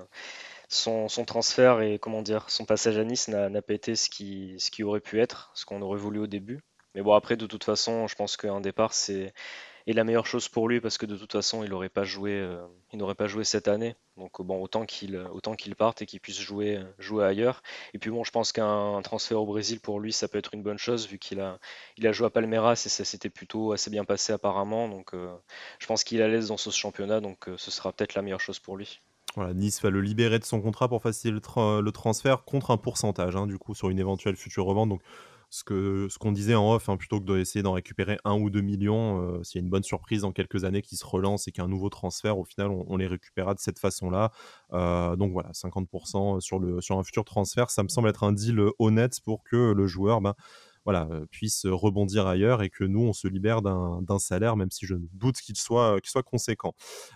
son, 0.67 1.07
transfert 1.25 1.81
et 1.81 1.99
comment 1.99 2.21
dire, 2.21 2.49
son 2.49 2.65
passage 2.65 2.97
à 2.97 3.03
Nice 3.03 3.27
n'a 3.27 3.61
pas 3.61 3.73
été 3.73 3.95
ce 3.95 4.09
qui, 4.09 4.55
ce 4.59 4.71
qui 4.71 4.83
aurait 4.83 4.99
pu 4.99 5.19
être, 5.19 5.51
ce 5.55 5.65
qu'on 5.65 5.81
aurait 5.81 5.99
voulu 5.99 6.19
au 6.19 6.27
début. 6.27 6.61
Mais 6.95 7.01
bon, 7.01 7.13
après, 7.13 7.37
de 7.37 7.45
toute 7.45 7.63
façon, 7.63 8.07
je 8.07 8.15
pense 8.15 8.37
qu'un 8.37 8.61
départ, 8.61 8.93
c'est 8.93 9.33
est 9.87 9.93
la 9.93 10.03
meilleure 10.03 10.25
chose 10.25 10.47
pour 10.49 10.67
lui 10.67 10.81
parce 10.81 10.97
que 10.97 11.05
de 11.05 11.15
toute 11.17 11.31
façon, 11.31 11.63
il 11.63 11.69
n'aurait 11.69 11.89
pas 11.89 12.03
joué, 12.03 12.31
euh, 12.33 12.65
il 12.93 12.99
n'aurait 12.99 13.15
pas 13.15 13.27
joué 13.27 13.43
cette 13.43 13.67
année. 13.67 13.95
Donc 14.17 14.41
bon, 14.41 14.61
autant 14.61 14.85
qu'il, 14.85 15.15
autant 15.31 15.55
qu'il 15.55 15.75
parte 15.75 16.01
et 16.01 16.05
qu'il 16.05 16.19
puisse 16.19 16.39
jouer, 16.39 16.79
jouer 16.97 17.25
ailleurs. 17.25 17.63
Et 17.93 17.99
puis 17.99 18.11
bon, 18.11 18.23
je 18.23 18.31
pense 18.31 18.51
qu'un 18.51 19.01
transfert 19.01 19.41
au 19.41 19.45
Brésil 19.45 19.79
pour 19.79 19.99
lui, 19.99 20.11
ça 20.11 20.27
peut 20.27 20.37
être 20.37 20.53
une 20.53 20.63
bonne 20.63 20.77
chose 20.77 21.07
vu 21.07 21.17
qu'il 21.19 21.39
a, 21.39 21.59
il 21.97 22.05
a 22.05 22.11
joué 22.11 22.27
à 22.27 22.29
Palmeiras 22.29 22.83
et 22.85 22.89
ça 22.89 23.05
s'était 23.05 23.29
plutôt 23.29 23.71
assez 23.71 23.89
bien 23.89 24.05
passé 24.05 24.33
apparemment. 24.33 24.89
Donc 24.89 25.13
euh, 25.13 25.33
je 25.79 25.87
pense 25.87 26.03
qu'il 26.03 26.19
est 26.19 26.23
à 26.23 26.27
l'aise 26.27 26.49
dans 26.49 26.57
ce 26.57 26.69
championnat, 26.69 27.21
donc 27.21 27.47
euh, 27.47 27.55
ce 27.57 27.71
sera 27.71 27.93
peut-être 27.93 28.15
la 28.15 28.21
meilleure 28.21 28.41
chose 28.41 28.59
pour 28.59 28.77
lui. 28.77 29.01
Voilà, 29.35 29.53
nice 29.53 29.81
va 29.81 29.89
le 29.89 30.01
libérer 30.01 30.39
de 30.39 30.43
son 30.43 30.59
contrat 30.59 30.87
pour 30.87 31.01
faciliter 31.01 31.31
le, 31.31 31.91
transfert 31.91 32.43
contre 32.43 32.71
un 32.71 32.77
pourcentage, 32.77 33.35
hein, 33.35 33.45
du 33.45 33.57
coup, 33.57 33.75
sur 33.75 33.89
une 33.89 33.99
éventuelle 33.99 34.35
future 34.35 34.65
revente. 34.65 34.89
Donc, 34.89 35.01
ce 35.49 36.17
qu'on 36.17 36.31
disait 36.31 36.55
en 36.55 36.73
off, 36.73 36.89
hein, 36.89 36.97
plutôt 36.97 37.19
que 37.19 37.25
d'essayer 37.25 37.63
d'en 37.63 37.73
récupérer 37.73 38.19
un 38.23 38.39
ou 38.39 38.49
deux 38.49 38.61
millions, 38.61 39.21
euh, 39.21 39.43
s'il 39.43 39.59
y 39.59 39.63
a 39.63 39.65
une 39.65 39.69
bonne 39.69 39.83
surprise 39.83 40.21
dans 40.21 40.31
quelques 40.31 40.63
années 40.63 40.81
qui 40.81 40.95
se 40.95 41.05
relance 41.05 41.47
et 41.47 41.51
qu'un 41.51 41.67
nouveau 41.67 41.89
transfert, 41.89 42.37
au 42.37 42.45
final, 42.45 42.69
on, 42.69 42.97
les 42.97 43.07
récupérera 43.07 43.55
de 43.55 43.59
cette 43.59 43.79
façon-là. 43.79 44.31
Euh, 44.73 45.15
donc 45.15 45.31
voilà, 45.31 45.49
50% 45.51 46.39
sur, 46.39 46.59
le, 46.59 46.79
un 46.89 47.03
futur 47.03 47.25
transfert, 47.25 47.69
ça 47.69 47.83
me 47.83 47.87
semble 47.87 48.09
être 48.09 48.23
un 48.23 48.31
deal 48.31 48.61
honnête 48.77 49.19
pour 49.23 49.43
que 49.43 49.73
le 49.73 49.87
joueur 49.87 50.21
ben, 50.21 50.35
voilà, 50.85 51.07
euh, 51.11 51.25
puisse 51.29 51.65
rebondir 51.65 52.27
ailleurs 52.27 52.63
et 52.63 52.69
que 52.69 52.83
nous, 52.83 53.01
on 53.01 53.13
se 53.13 53.27
libère 53.27 53.61
d'un 53.61 54.19
salaire, 54.19 54.55
même 54.55 54.71
si 54.71 54.85
je 54.85 54.95
doute 55.13 55.37
qu'il 55.37 55.55
soit, 55.55 55.99
qu'il 56.01 56.09
soit 56.09 56.23
conséquent. 56.23 56.73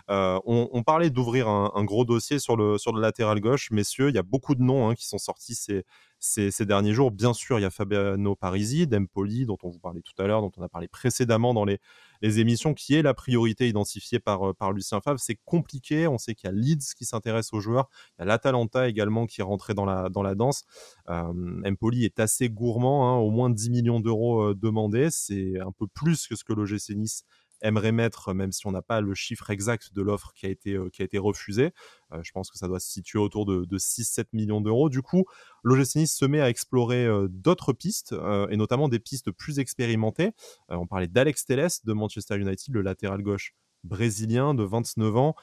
on, 0.08 0.82
parlait 0.84 1.10
d'ouvrir 1.10 1.48
un, 1.48 1.84
gros 1.84 2.04
dossier 2.04 2.38
sur 2.38 2.56
le, 2.56 2.78
sur 2.78 2.92
le 2.92 3.00
latéral 3.00 3.40
gauche, 3.40 3.70
messieurs, 3.70 4.08
il 4.08 4.14
y 4.14 4.18
a 4.18 4.22
beaucoup 4.22 4.54
de 4.54 4.62
noms 4.62 4.88
hein, 4.88 4.94
qui 4.94 5.06
sont 5.06 5.18
sortis 5.18 5.54
ces, 5.54 5.84
ces, 6.24 6.66
derniers 6.66 6.92
jours. 6.92 7.10
Bien 7.10 7.34
sûr, 7.34 7.58
il 7.58 7.62
y 7.62 7.66
a 7.66 7.70
Fabiano 7.70 8.34
Parisi, 8.34 8.86
d'Empoli, 8.86 9.46
dont 9.46 9.58
on 9.62 9.68
vous 9.68 9.78
parlait 9.78 10.02
tout 10.02 10.20
à 10.22 10.26
l'heure, 10.26 10.40
dont 10.40 10.52
on 10.56 10.62
a 10.62 10.68
parlé 10.68 10.88
précédemment 10.88 11.54
dans 11.54 11.64
les, 11.64 11.78
émissions, 12.24 12.74
qui 12.74 12.94
est 12.94 13.02
la 13.02 13.14
priorité 13.14 13.68
identifiée 13.68 14.18
par, 14.18 14.50
euh, 14.50 14.52
par 14.54 14.72
Lucien 14.72 15.00
Favre. 15.00 15.18
C'est 15.20 15.38
compliqué. 15.44 16.06
On 16.06 16.18
sait 16.18 16.34
qu'il 16.34 16.48
y 16.48 16.52
a 16.52 16.56
Leeds 16.56 16.94
qui 16.96 17.04
s'intéresse 17.04 17.52
aux 17.52 17.60
joueurs. 17.60 17.88
Il 18.18 18.20
y 18.20 18.22
a 18.22 18.24
l'Atalanta 18.26 18.88
également 18.88 19.26
qui 19.26 19.40
est 19.40 19.44
rentré 19.44 19.74
dans 19.74 19.84
la, 19.84 20.08
dans 20.08 20.22
la 20.22 20.34
danse. 20.34 20.64
Euh, 21.10 21.62
Empoli 21.66 22.04
est 22.04 22.20
assez 22.20 22.48
gourmand, 22.48 23.08
hein, 23.08 23.18
au 23.18 23.30
moins 23.30 23.50
10 23.50 23.70
millions 23.70 24.00
d'euros 24.00 24.42
euh, 24.42 24.54
demandés. 24.54 25.08
C'est 25.10 25.58
un 25.60 25.72
peu 25.72 25.86
plus 25.86 26.26
que 26.26 26.36
ce 26.36 26.44
que 26.44 26.52
l'OGC 26.52 26.96
Nice 26.96 27.24
aimerait 27.64 27.92
mettre, 27.92 28.34
même 28.34 28.52
si 28.52 28.66
on 28.66 28.72
n'a 28.72 28.82
pas 28.82 29.00
le 29.00 29.14
chiffre 29.14 29.50
exact 29.50 29.92
de 29.92 30.02
l'offre 30.02 30.32
qui 30.34 30.46
a 30.46 30.50
été, 30.50 30.74
euh, 30.74 30.90
qui 30.90 31.02
a 31.02 31.04
été 31.04 31.18
refusée. 31.18 31.72
Euh, 32.12 32.20
je 32.22 32.30
pense 32.32 32.50
que 32.50 32.58
ça 32.58 32.68
doit 32.68 32.78
se 32.78 32.90
situer 32.90 33.18
autour 33.18 33.46
de, 33.46 33.78
6-7 33.78 34.26
millions 34.32 34.60
d'euros. 34.60 34.88
Du 34.88 35.02
coup, 35.02 35.24
l'OGC 35.64 35.96
Nice 35.96 36.14
se 36.14 36.24
met 36.24 36.40
à 36.40 36.48
explorer 36.48 37.06
euh, 37.06 37.26
d'autres 37.28 37.72
pistes, 37.72 38.14
et 38.50 38.56
notamment 38.56 38.88
des 38.88 38.98
pistes 38.98 39.30
plus 39.30 39.58
expérimentées. 39.58 40.32
on 40.68 40.86
parlait 40.86 41.08
d'Alex 41.08 41.46
Telles 41.46 41.68
de 41.84 41.92
Manchester 41.92 42.36
United, 42.36 42.74
le 42.74 42.82
latéral 42.82 43.22
gauche 43.22 43.54
brésilien 43.84 44.54
de 44.54 44.62
29 44.62 45.16
ans 45.16 45.34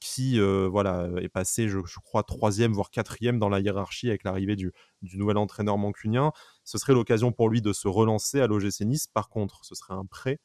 qui 0.00 0.38
voilà 0.40 1.08
est 1.20 1.28
passé 1.28 1.68
je, 1.68 1.78
crois 2.02 2.22
troisième 2.22 2.72
voire 2.72 2.90
quatrième 2.90 3.38
dans 3.38 3.48
la 3.48 3.60
hiérarchie 3.60 4.08
avec 4.08 4.24
l'arrivée 4.24 4.56
du, 4.56 4.72
du, 5.02 5.18
nouvel 5.18 5.36
entraîneur 5.36 5.76
mancunien 5.76 6.32
ce 6.64 6.78
serait 6.78 6.94
l'occasion 6.94 7.32
pour 7.32 7.50
lui 7.50 7.60
de 7.60 7.72
se 7.72 7.88
relancer 7.88 8.40
à 8.40 8.46
l'OGC 8.46 8.80
Nice 8.82 9.06
par 9.08 9.28
contre 9.28 9.64
ce 9.64 9.74
serait 9.74 9.94
un 9.94 10.06
prêt 10.06 10.40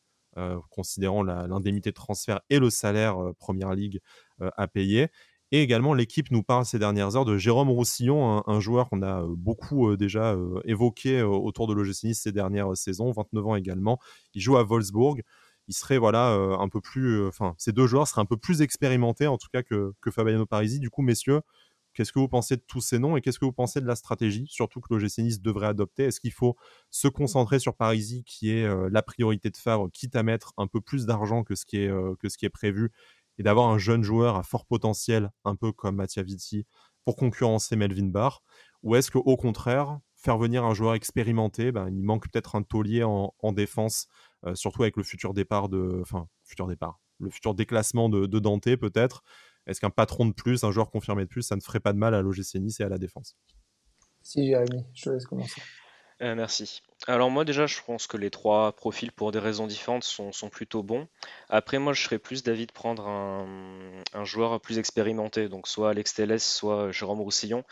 considérant 0.70 1.24
l'indemnité 1.24 1.92
de 1.92 1.96
transfert 1.96 2.42
et 2.50 2.60
le 2.60 2.70
salaire 2.70 3.22
euh, 3.22 3.34
Première 3.34 3.74
Ligue 3.74 4.00
euh, 4.42 4.50
à 4.58 4.68
payer. 4.68 5.08
Et 5.52 5.62
également, 5.62 5.94
l'équipe 5.94 6.30
nous 6.32 6.44
parle 6.44 6.66
ces 6.66 6.78
dernières 6.78 7.16
heures 7.16 7.26
de 7.26 7.38
Jérôme 7.38 7.70
Roussillon, 7.70 8.44
un, 8.46 8.60
joueur 8.60 8.90
qu'on 8.90 9.02
a 9.02 9.24
beaucoup 9.26 9.96
déjà 9.96 10.36
évoqué 10.66 11.22
autour 11.22 11.68
de 11.68 11.74
l'OGC 11.74 12.04
Nice 12.04 12.20
ces 12.22 12.34
dernières 12.34 12.76
saisons, 12.76 13.14
29 13.14 13.48
ans 13.48 13.56
également. 13.56 13.98
Il 14.34 14.42
joue 14.42 14.58
à 14.58 14.64
Wolfsburg. 14.64 15.22
Il 15.70 15.74
serait 15.74 16.00
voilà 16.00 16.34
un 16.34 16.68
peu 16.68 16.82
plus, 16.82 17.26
enfin, 17.28 17.56
ces 17.58 17.72
deux 17.72 17.88
joueurs 17.88 18.10
seraient 18.10 18.24
un 18.24 18.26
peu 18.26 18.36
plus 18.36 18.62
expérimentés 18.62 19.28
en 19.28 19.38
tout 19.38 19.48
cas 19.54 19.64
que 19.64 20.12
Fabiano 20.12 20.46
Parisi. 20.46 20.82
Du 20.82 20.90
coup, 20.90 21.02
messieurs, 21.02 21.40
Qu'est-ce 21.98 22.12
que 22.12 22.20
vous 22.20 22.28
pensez 22.28 22.58
de 22.58 22.62
tous 22.68 22.80
ces 22.80 23.00
noms 23.00 23.18
et 23.18 23.22
qu'est-ce 23.22 23.40
que 23.40 23.46
vous 23.46 23.52
pensez 23.52 23.82
de 23.82 23.88
la 23.88 23.96
stratégie, 23.96 24.46
surtout 24.48 24.82
que 24.82 24.94
l'OGC 24.94 25.18
Nice 25.24 25.42
devrait 25.42 25.66
adopter? 25.66 26.04
Est-ce 26.04 26.20
qu'il 26.20 26.32
faut 26.32 26.56
se 26.92 27.08
concentrer 27.08 27.58
sur 27.58 27.76
Parisi, 27.76 28.24
qui 28.24 28.52
est 28.52 28.68
la 28.92 29.02
priorité 29.02 29.50
de 29.50 29.58
phare, 29.58 29.88
quitte 29.92 30.16
à 30.16 30.22
mettre 30.22 30.54
un 30.58 30.68
peu 30.68 30.80
plus 30.80 31.08
d'argent 31.08 31.44
que, 31.44 31.56
ce 31.56 31.66
qui 31.66 31.78
est, 31.78 31.92
que 32.20 32.30
ce 32.30 32.38
qui 32.38 32.46
est 32.46 32.52
prévu, 32.52 32.92
et 33.40 33.44
d'avoir 33.44 33.70
un 33.70 33.80
jeune 33.80 34.04
joueur 34.04 34.36
à 34.36 34.44
fort 34.44 34.68
potentiel, 34.68 35.32
un 35.44 35.56
peu 35.56 35.72
comme 35.72 35.96
Mattia 35.96 36.22
Vitti, 36.22 36.68
pour 37.04 37.16
concurrencer 37.16 37.76
Melvin 37.76 38.10
Barr? 38.10 38.44
Ou 38.84 38.96
est-ce 38.96 39.10
qu'au 39.10 39.36
contraire, 39.36 39.98
faire 40.18 40.38
venir 40.38 40.66
un 40.66 40.76
joueur 40.76 40.94
expérimenté, 40.94 41.72
ben, 41.72 41.90
il 41.90 42.04
manque 42.04 42.30
peut-être 42.30 42.54
un 42.56 42.62
taulier 42.62 43.02
en, 43.04 43.34
défense, 43.54 44.08
surtout 44.54 44.84
avec 44.84 44.98
le 44.98 45.04
futur 45.04 45.34
départ 45.34 45.68
de. 45.68 45.98
Enfin, 46.04 46.28
futur 46.44 46.68
départ. 46.68 47.00
Le 47.20 47.32
futur 47.32 47.56
déclassement 47.56 48.08
de 48.08 48.40
Dante, 48.40 48.76
peut-être. 48.76 49.24
Est-ce 49.68 49.82
qu'un 49.82 49.90
patron 49.90 50.26
de 50.26 50.34
plus, 50.34 50.64
un 50.64 50.72
joueur 50.72 50.90
confirmé 50.90 51.24
de 51.24 51.30
plus, 51.30 51.44
ça 51.44 51.56
ne 51.56 51.62
ferait 51.62 51.80
pas 51.80 51.94
de 51.94 51.98
mal 51.98 52.16
à 52.16 52.22
l'OGC 52.22 52.56
Nice 52.56 52.80
et 52.80 52.84
à 52.84 52.90
la 52.90 52.98
défense? 52.98 53.38
Si, 54.22 54.48
Jérémy, 54.48 54.86
je 54.94 55.04
te 55.04 55.10
laisse 55.10 55.26
commencer. 55.26 55.62
Euh, 56.24 56.34
merci. 56.34 56.82
Alors 57.06 57.30
moi 57.30 57.46
déjà, 57.46 57.68
je 57.68 57.78
pense 57.86 58.08
que 58.08 58.18
les 58.18 58.32
trois 58.32 58.72
profils, 58.76 59.12
pour 59.12 59.32
des 59.32 59.38
raisons 59.38 59.68
différentes, 59.68 60.04
sont, 60.04 60.50
plutôt 60.50 60.82
bons. 60.82 61.08
Après, 61.48 61.78
moi, 61.78 61.94
je 61.94 62.02
serais 62.02 62.18
plus 62.18 62.42
d'avis 62.42 62.66
de 62.66 62.72
prendre 62.72 63.08
un, 63.08 64.26
joueur 64.26 64.60
plus 64.60 64.80
expérimenté, 64.80 65.48
donc 65.48 65.68
soit 65.68 65.92
Alex 65.92 66.16
Telles, 66.16 66.40
soit 66.40 66.92
Jérôme 66.92 67.22
Roussillon 67.22 67.64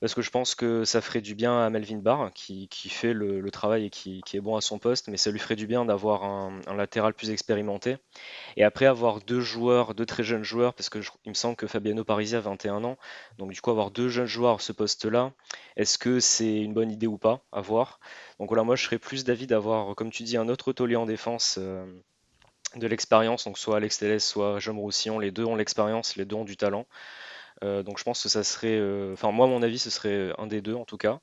parce 0.00 0.14
que 0.14 0.22
je 0.22 0.30
pense 0.30 0.54
que 0.54 0.84
ça 0.84 1.00
ferait 1.00 1.20
du 1.20 1.34
bien 1.34 1.64
à 1.64 1.70
Melvin 1.70 1.98
Barr, 1.98 2.32
qui, 2.32 2.68
fait 2.88 3.12
le, 3.12 3.50
travail 3.50 3.86
et 3.86 3.90
qui, 3.90 4.22
est 4.34 4.40
bon 4.40 4.56
à 4.56 4.60
son 4.60 4.78
poste, 4.78 5.08
mais 5.08 5.16
ça 5.16 5.30
lui 5.30 5.38
ferait 5.38 5.56
du 5.56 5.66
bien 5.66 5.84
d'avoir 5.84 6.24
un, 6.24 6.60
latéral 6.76 7.14
plus 7.14 7.30
expérimenté. 7.30 7.96
Et 8.56 8.64
après, 8.64 8.86
avoir 8.86 9.20
deux 9.20 9.40
joueurs, 9.40 9.94
deux 9.94 10.06
très 10.06 10.22
jeunes 10.22 10.44
joueurs, 10.44 10.74
parce 10.74 10.88
que 10.88 10.98
il 11.24 11.30
me 11.30 11.34
semble 11.34 11.56
que 11.56 11.66
Fabiano 11.66 12.04
Parisi 12.04 12.36
a 12.36 12.40
21 12.40 12.84
ans, 12.84 12.96
donc 13.38 13.52
du 13.52 13.60
coup, 13.60 13.70
avoir 13.70 13.90
deux 13.90 14.08
jeunes 14.08 14.26
joueurs 14.26 14.56
à 14.56 14.58
ce 14.58 14.72
poste-là, 14.72 15.32
est-ce 15.76 15.98
que 15.98 16.20
c'est 16.20 16.56
une 16.56 16.74
bonne 16.74 16.90
idée 16.90 17.06
ou 17.06 17.18
pas 17.18 17.42
à 17.52 17.60
voir? 17.60 18.00
Donc 18.38 18.48
voilà, 18.48 18.64
moi, 18.64 18.76
je 18.76 18.84
serais 18.84 18.98
plus 18.98 19.24
d'avis 19.24 19.46
d'avoir, 19.46 19.94
comme 19.94 20.10
tu 20.10 20.22
dis, 20.22 20.36
un 20.36 20.48
autre 20.48 20.72
taulier 20.72 20.96
en 20.96 21.06
défense. 21.06 21.56
Euh, 21.58 21.86
de 22.74 22.86
l'expérience, 22.86 23.44
donc 23.44 23.58
soit 23.58 23.76
Alex 23.76 23.98
Telles, 23.98 24.20
soit 24.20 24.58
Jean 24.58 24.76
Roussillon, 24.76 25.18
les 25.18 25.30
deux 25.30 25.44
ont 25.44 25.56
l'expérience, 25.56 26.16
les 26.16 26.24
deux 26.24 26.36
ont 26.36 26.44
du 26.44 26.56
talent. 26.56 26.86
Euh, 27.64 27.82
donc 27.82 27.98
je 27.98 28.04
pense 28.04 28.22
que 28.22 28.28
ça 28.28 28.44
serait, 28.44 28.76
euh, 28.78 29.12
enfin 29.14 29.32
moi 29.32 29.46
mon 29.46 29.62
avis 29.62 29.78
ce 29.78 29.90
serait 29.90 30.32
un 30.38 30.46
des 30.46 30.60
deux 30.60 30.74
en 30.74 30.84
tout 30.84 30.98
cas. 30.98 31.20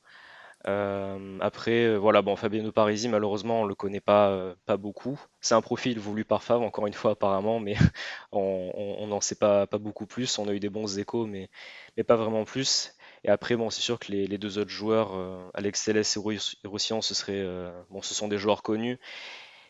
Euh, 0.67 1.39
après, 1.41 1.97
voilà, 1.97 2.21
bon, 2.21 2.37
Fabiano 2.37 2.71
Parisi, 2.71 3.09
malheureusement, 3.09 3.61
on 3.61 3.65
le 3.65 3.75
connaît 3.75 3.99
pas, 3.99 4.55
pas 4.65 4.77
beaucoup. 4.77 5.19
C'est 5.41 5.55
un 5.55 5.61
profil 5.61 5.99
voulu 5.99 6.23
par 6.25 6.41
Fav, 6.43 6.61
encore 6.61 6.87
une 6.87 6.93
fois, 6.93 7.11
apparemment, 7.11 7.59
mais 7.59 7.75
on 8.31 9.05
n'en 9.07 9.19
sait 9.21 9.35
pas, 9.35 9.67
pas 9.67 9.77
beaucoup 9.77 10.05
plus. 10.05 10.39
On 10.39 10.47
a 10.47 10.53
eu 10.53 10.59
des 10.61 10.69
bons 10.69 10.99
échos, 10.99 11.25
mais, 11.25 11.49
mais 11.97 12.03
pas 12.03 12.15
vraiment 12.15 12.45
plus. 12.45 12.95
Et 13.25 13.29
après, 13.29 13.57
bon, 13.57 13.69
c'est 13.69 13.81
sûr 13.81 13.99
que 13.99 14.11
les, 14.13 14.37
deux 14.37 14.57
autres 14.57 14.69
joueurs, 14.69 15.11
Alex 15.53 15.81
Céleste 15.81 16.17
et 16.17 16.67
Roussillon, 16.67 17.01
ce 17.01 17.13
serait, 17.13 17.45
bon, 17.89 18.01
ce 18.01 18.13
sont 18.13 18.29
des 18.29 18.37
joueurs 18.37 18.63
connus. 18.63 18.99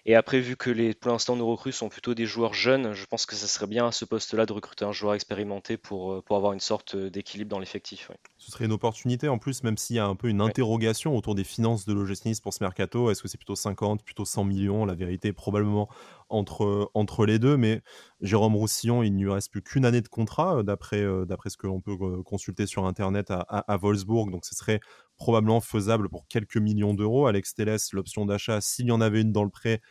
Et 0.06 0.16
après, 0.16 0.42
vu 0.42 0.58
que 0.58 0.70
les, 0.70 0.94
pour 0.94 1.12
l'instant 1.12 1.38
nos 1.38 1.48
recrues 1.48 1.72
sont 1.72 1.88
plutôt 1.88 2.14
des 2.14 2.26
joueurs 2.26 2.54
jeunes, 2.54 2.94
je 2.94 3.06
pense 3.06 3.26
que 3.26 3.36
ça 3.36 3.48
serait 3.48 3.68
bien 3.68 3.88
à 3.88 3.92
ce 3.94 4.04
poste-là 4.04 4.46
de 4.46 4.52
recruter 4.52 4.84
un 4.84 4.92
joueur 4.92 5.14
expérimenté 5.14 5.78
pour, 5.78 6.14
euh, 6.14 6.22
pour 6.22 6.36
avoir 6.36 6.52
une 6.52 6.60
sorte 6.60 6.96
euh, 6.96 7.10
d'équilibre 7.10 7.50
dans 7.50 7.60
l'effectif. 7.60 8.12
Ce 8.38 8.52
serait 8.52 8.66
une 8.66 8.74
opportunité 8.74 9.30
en 9.30 9.38
plus, 9.38 9.64
même 9.64 9.78
s'il 9.78 9.96
y 9.96 10.00
a 10.00 10.06
un 10.06 10.16
peu 10.16 10.28
une 10.28 10.42
interrogation 10.42 11.16
autour 11.16 11.36
des 11.36 11.46
finances 11.46 11.86
de 11.86 11.94
l'OGC 11.94 12.42
pour 12.42 12.54
ce 12.54 12.62
mercato. 12.62 13.12
Est-ce 13.12 13.22
que 13.22 13.30
c'est 13.30 13.38
plutôt 13.38 13.56
50, 13.56 14.04
plutôt 14.04 14.26
100 14.26 14.44
millions? 14.44 14.86
La 14.86 14.94
vérité 14.94 15.30
est 15.30 15.34
probablement 15.34 15.88
entre, 16.28 16.92
entre 16.94 17.26
les 17.26 17.40
deux. 17.40 17.56
Mais 17.56 17.82
Jérôme 18.20 18.58
Roussillon, 18.58 19.04
il 19.04 19.16
ne 19.16 19.24
lui 19.24 19.32
reste 19.32 19.52
plus 19.52 19.62
qu'une 19.62 19.86
année 19.86 20.02
de 20.02 20.10
contrat, 20.10 20.58
euh, 20.58 20.64
d'après 20.64 21.04
d'après 21.26 21.50
ce 21.50 21.56
que 21.56 21.68
l'on 21.68 21.80
peut 21.80 21.96
consulter 22.24 22.66
sur 22.66 22.86
Internet 22.86 23.32
à, 23.32 23.40
à, 23.40 23.78
Wolfsburg. 23.78 24.32
Donc 24.32 24.44
ce 24.44 24.54
serait 24.54 24.82
probablement 25.18 25.62
faisable 25.62 26.10
pour 26.10 26.28
quelques 26.28 26.58
millions 26.58 26.94
d'euros. 26.94 27.28
Alex 27.28 27.56
Telles, 27.56 27.78
l'option 27.94 28.26
d'achat, 28.26 28.62
s'il 28.62 28.88
y 28.88 28.92
en 28.92 29.02
avait 29.02 29.22
une 29.22 29.32
dans 29.32 29.44
le 29.44 29.50
prêt, 29.50 29.82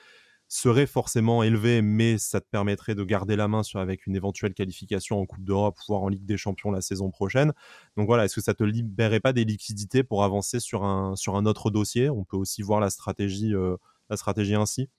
serait 0.49 0.87
forcément 0.87 1.43
élevée, 1.43 1.81
mais 1.81 2.19
ça 2.19 2.43
te 2.43 2.47
permettrait 2.47 2.95
de 2.95 3.03
garder 3.05 3.37
la 3.37 3.49
main 3.49 3.63
sur, 3.63 3.81
avec 3.81 4.07
une 4.07 4.15
éventuelle 4.15 4.53
qualification 4.53 5.19
en 5.19 5.25
Coupe 5.25 5.45
d'Europe, 5.45 5.79
voire 5.89 6.03
en 6.03 6.09
Ligue 6.09 6.27
des 6.27 6.37
Champions 6.37 6.71
la 6.71 6.83
saison 6.83 7.11
prochaine. 7.11 7.55
Donc 7.97 8.07
voilà, 8.07 8.27
est-ce 8.27 8.35
que 8.35 8.43
ça 8.43 8.53
te 8.53 8.63
libérait 8.63 9.21
pas 9.21 9.33
des 9.33 9.45
liquidités 9.45 10.03
pour 10.03 10.25
avancer 10.25 10.61
sur 10.61 10.85
un, 10.85 11.17
sur 11.17 11.37
un 11.37 11.47
autre 11.47 11.71
dossier? 11.71 12.11
On 12.11 12.25
peut 12.25 12.37
aussi 12.37 12.61
voir 12.61 12.81
la 12.81 12.91
stratégie, 12.91 13.55
euh, 13.55 13.77
la 14.11 14.19
stratégie 14.19 14.55
ainsi? 14.55 14.91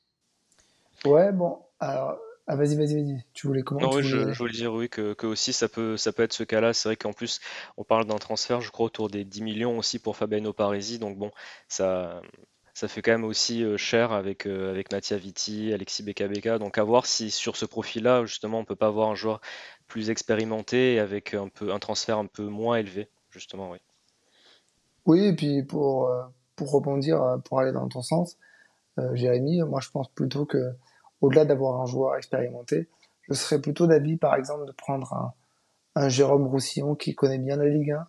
Ouais, 1.05 1.31
bon, 1.31 1.59
alors 1.79 2.17
ah, 2.45 2.57
vas-y, 2.57 2.75
vas-y, 2.75 2.95
vas-y. 2.95 3.23
Tu 3.33 3.47
voulais 3.47 3.61
comment 3.63 3.79
Non, 3.79 4.01
je, 4.01 4.17
voulais 4.37 4.51
dire 4.51 4.73
oui 4.73 4.89
que, 4.89 5.13
que, 5.13 5.25
aussi 5.25 5.53
ça 5.53 5.69
peut, 5.69 5.95
ça 5.95 6.11
peut 6.11 6.23
être 6.23 6.33
ce 6.33 6.43
cas-là. 6.43 6.73
C'est 6.73 6.89
vrai 6.89 6.97
qu'en 6.97 7.13
plus, 7.13 7.39
on 7.77 7.85
parle 7.85 8.05
d'un 8.05 8.17
transfert, 8.17 8.59
je 8.59 8.69
crois, 8.69 8.87
autour 8.87 9.09
des 9.09 9.23
10 9.23 9.41
millions 9.43 9.77
aussi 9.77 9.97
pour 9.97 10.17
Fabiano 10.17 10.51
Parisi. 10.51 10.99
Donc 10.99 11.17
bon, 11.17 11.31
ça, 11.69 12.21
ça 12.73 12.89
fait 12.89 13.01
quand 13.01 13.11
même 13.11 13.23
aussi 13.23 13.63
euh, 13.63 13.77
cher 13.77 14.11
avec, 14.11 14.45
euh, 14.45 14.71
avec 14.71 14.91
Mathia 14.91 15.15
Vitti, 15.17 15.71
Alexis 15.71 16.03
Beka 16.03 16.57
Donc 16.57 16.77
à 16.77 16.83
voir 16.83 17.05
si 17.05 17.31
sur 17.31 17.55
ce 17.55 17.65
profil-là, 17.65 18.25
justement, 18.25 18.59
on 18.59 18.65
peut 18.65 18.75
pas 18.75 18.87
avoir 18.87 19.09
un 19.09 19.15
joueur 19.15 19.39
plus 19.87 20.09
expérimenté 20.09 20.95
et 20.95 20.99
avec 20.99 21.33
un, 21.33 21.47
peu, 21.47 21.71
un 21.71 21.79
transfert 21.79 22.17
un 22.17 22.25
peu 22.25 22.43
moins 22.43 22.75
élevé, 22.75 23.07
justement, 23.29 23.71
oui. 23.71 23.77
Oui, 25.05 25.25
et 25.27 25.33
puis 25.33 25.63
pour, 25.63 26.07
euh, 26.07 26.23
pour 26.57 26.71
rebondir, 26.71 27.37
pour 27.45 27.61
aller 27.61 27.71
dans 27.71 27.87
ton 27.87 28.01
sens, 28.01 28.37
Jérémy, 29.13 29.61
moi 29.63 29.79
je 29.81 29.89
pense 29.89 30.07
plutôt 30.09 30.45
que 30.45 30.75
au-delà 31.23 31.45
d'avoir 31.45 31.81
un 31.81 31.85
joueur 31.85 32.17
expérimenté, 32.17 32.89
je 33.29 33.33
serais 33.33 33.59
plutôt 33.59 33.87
d'avis, 33.87 34.17
par 34.17 34.35
exemple, 34.35 34.65
de 34.65 34.73
prendre 34.73 35.33
un, 35.95 36.09
Jérôme 36.09 36.47
Roussillon 36.47 36.95
qui 36.95 37.15
connaît 37.15 37.37
bien 37.37 37.55
la 37.55 37.69
Ligue 37.69 37.91
1, 37.91 38.07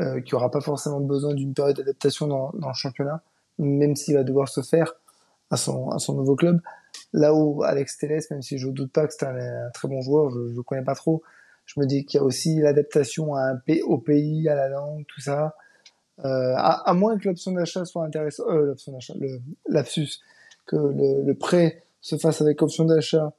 euh, 0.00 0.20
qui 0.22 0.34
aura 0.34 0.50
pas 0.50 0.60
forcément 0.60 0.98
besoin 0.98 1.34
d'une 1.34 1.54
période 1.54 1.76
d'adaptation 1.76 2.26
dans, 2.26 2.50
le 2.52 2.72
championnat, 2.74 3.22
même 3.58 3.94
s'il 3.94 4.14
va 4.14 4.24
devoir 4.24 4.48
se 4.48 4.62
faire 4.62 4.94
à 5.50 5.56
son, 5.56 5.94
nouveau 6.08 6.34
club. 6.34 6.60
Là 7.12 7.32
où 7.32 7.62
Alex 7.62 7.98
Telles, 7.98 8.22
même 8.30 8.42
si 8.42 8.58
je 8.58 8.66
doute 8.68 8.90
pas 8.92 9.06
que 9.06 9.12
c'est 9.12 9.26
un, 9.26 9.70
très 9.72 9.86
bon 9.86 10.00
joueur, 10.00 10.30
je 10.30 10.38
ne 10.38 10.62
connais 10.62 10.82
pas 10.82 10.94
trop, 10.94 11.22
je 11.66 11.78
me 11.78 11.86
dis 11.86 12.04
qu'il 12.06 12.18
y 12.18 12.20
a 12.20 12.24
aussi 12.24 12.58
l'adaptation 12.58 13.34
au 13.84 13.98
pays, 13.98 14.48
à 14.48 14.56
la 14.56 14.68
langue, 14.68 15.04
tout 15.06 15.20
ça. 15.20 15.54
Euh, 16.24 16.54
à, 16.56 16.92
moins 16.94 17.18
que 17.18 17.28
l'option 17.28 17.52
d'achat 17.52 17.84
soit 17.84 18.04
intéressante, 18.04 18.46
euh, 18.48 18.66
l'option 18.66 18.92
d'achat, 18.92 19.14
le 19.20 19.28
lapsus, 19.68 20.20
que 20.66 20.76
le, 20.76 21.22
le 21.24 21.34
prêt 21.34 21.84
se 22.02 22.18
fasse 22.18 22.42
avec 22.42 22.60
option 22.60 22.84
d'achat, 22.84 23.32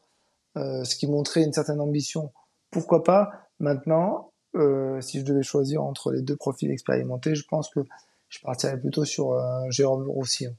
euh, 0.58 0.84
ce 0.84 0.96
qui 0.96 1.08
montrait 1.08 1.44
une 1.44 1.54
certaine 1.54 1.80
ambition, 1.80 2.32
pourquoi 2.72 3.04
pas 3.04 3.32
Maintenant, 3.60 4.32
euh, 4.56 5.00
si 5.02 5.20
je 5.20 5.26
devais 5.26 5.44
choisir 5.44 5.84
entre 5.84 6.12
les 6.12 6.22
deux 6.22 6.36
profils 6.36 6.72
expérimentés, 6.72 7.36
je 7.36 7.46
pense 7.48 7.70
que 7.70 7.82
je 8.30 8.40
partirais 8.42 8.80
plutôt 8.80 9.06
sur 9.06 9.34
euh, 9.34 9.70
Jérôme 9.70 10.10
Roussillon. 10.10 10.56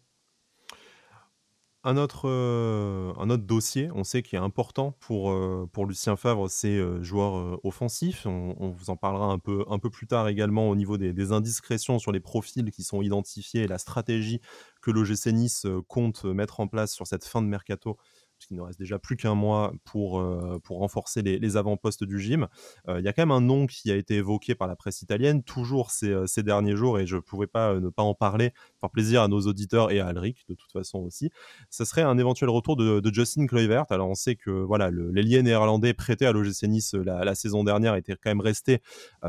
Un 1.87 1.99
autre, 1.99 2.29
un 2.29 3.29
autre 3.29 3.43
dossier, 3.45 3.91
on 3.95 4.05
sait 4.05 4.23
qui 4.23 4.37
est 4.37 4.38
important 4.38 4.93
pour, 5.00 5.37
pour 5.71 5.85
Lucien 5.85 6.17
Favre, 6.17 6.49
c'est 6.49 6.81
joueur 7.03 7.61
offensif. 7.62 8.25
On, 8.25 8.71
vous 8.71 8.88
en 8.88 8.97
parlera 8.97 9.26
un 9.26 9.38
peu, 9.38 9.64
un 9.69 9.79
peu 9.79 9.91
plus 9.91 10.07
tard 10.07 10.29
également 10.29 10.71
au 10.71 10.76
niveau 10.76 10.97
des, 10.97 11.12
des 11.12 11.33
indiscrétions 11.33 11.99
sur 11.99 12.11
les 12.11 12.21
profils 12.21 12.71
qui 12.71 12.85
sont 12.85 13.03
identifiés 13.03 13.64
et 13.64 13.69
la 13.69 13.76
stratégie 13.76 14.41
que 14.81 14.91
l'OGC 14.91 15.26
Nice 15.26 15.67
compte 15.87 16.25
mettre 16.25 16.61
en 16.61 16.69
place 16.69 16.95
sur 16.95 17.07
cette 17.07 17.26
fin 17.26 17.43
de 17.43 17.49
mercato 17.49 17.99
puisqu'il 18.44 18.56
ne 18.56 18.62
reste 18.62 18.78
déjà 18.78 18.98
plus 18.98 19.16
qu'un 19.16 19.34
mois 19.34 19.72
pour, 19.84 20.20
euh, 20.20 20.60
pour 20.62 20.78
renforcer 20.78 21.22
les, 21.22 21.56
avant-postes 21.56 22.04
du 22.04 22.20
gym. 22.20 22.48
Euh, 22.88 22.98
il 22.98 23.04
y 23.04 23.08
a 23.08 23.12
quand 23.12 23.22
même 23.22 23.30
un 23.30 23.40
nom 23.40 23.66
qui 23.66 23.90
a 23.90 23.96
été 23.96 24.16
évoqué 24.16 24.54
par 24.54 24.68
la 24.68 24.76
presse 24.76 25.02
italienne, 25.02 25.42
toujours 25.42 25.90
ces, 25.90 26.10
euh, 26.10 26.26
ces 26.26 26.42
derniers 26.42 26.76
jours, 26.76 26.98
et 26.98 27.06
je 27.06 27.16
ne 27.16 27.20
pouvais 27.20 27.46
pas 27.46 27.74
ne 27.74 27.88
pas 27.88 28.02
en 28.02 28.14
parler, 28.14 28.52
faire 28.80 28.90
plaisir 28.90 29.22
à 29.22 29.28
nos 29.28 29.40
auditeurs 29.42 29.90
et 29.90 30.00
à 30.00 30.08
Alric, 30.08 30.44
de 30.48 30.54
toute 30.54 30.72
façon 30.72 30.98
aussi. 30.98 31.30
Ce 31.70 31.84
serait 31.84 32.02
un 32.02 32.18
éventuel 32.18 32.50
retour 32.50 32.76
de, 32.76 33.02
Justin 33.12 33.46
Kluivert. 33.46 33.84
Alors 33.90 34.08
on 34.08 34.14
sait 34.14 34.34
que 34.34 34.50
voilà, 34.50 34.90
l'ailier 34.90 35.42
néerlandais 35.42 35.94
prêté 35.94 36.26
à 36.26 36.32
l'OGC 36.32 36.64
Nice 36.64 36.94
la, 36.94 37.34
saison 37.34 37.62
dernière 37.62 37.94
était 37.94 38.14
quand 38.14 38.30
même 38.30 38.40
resté 38.40 38.80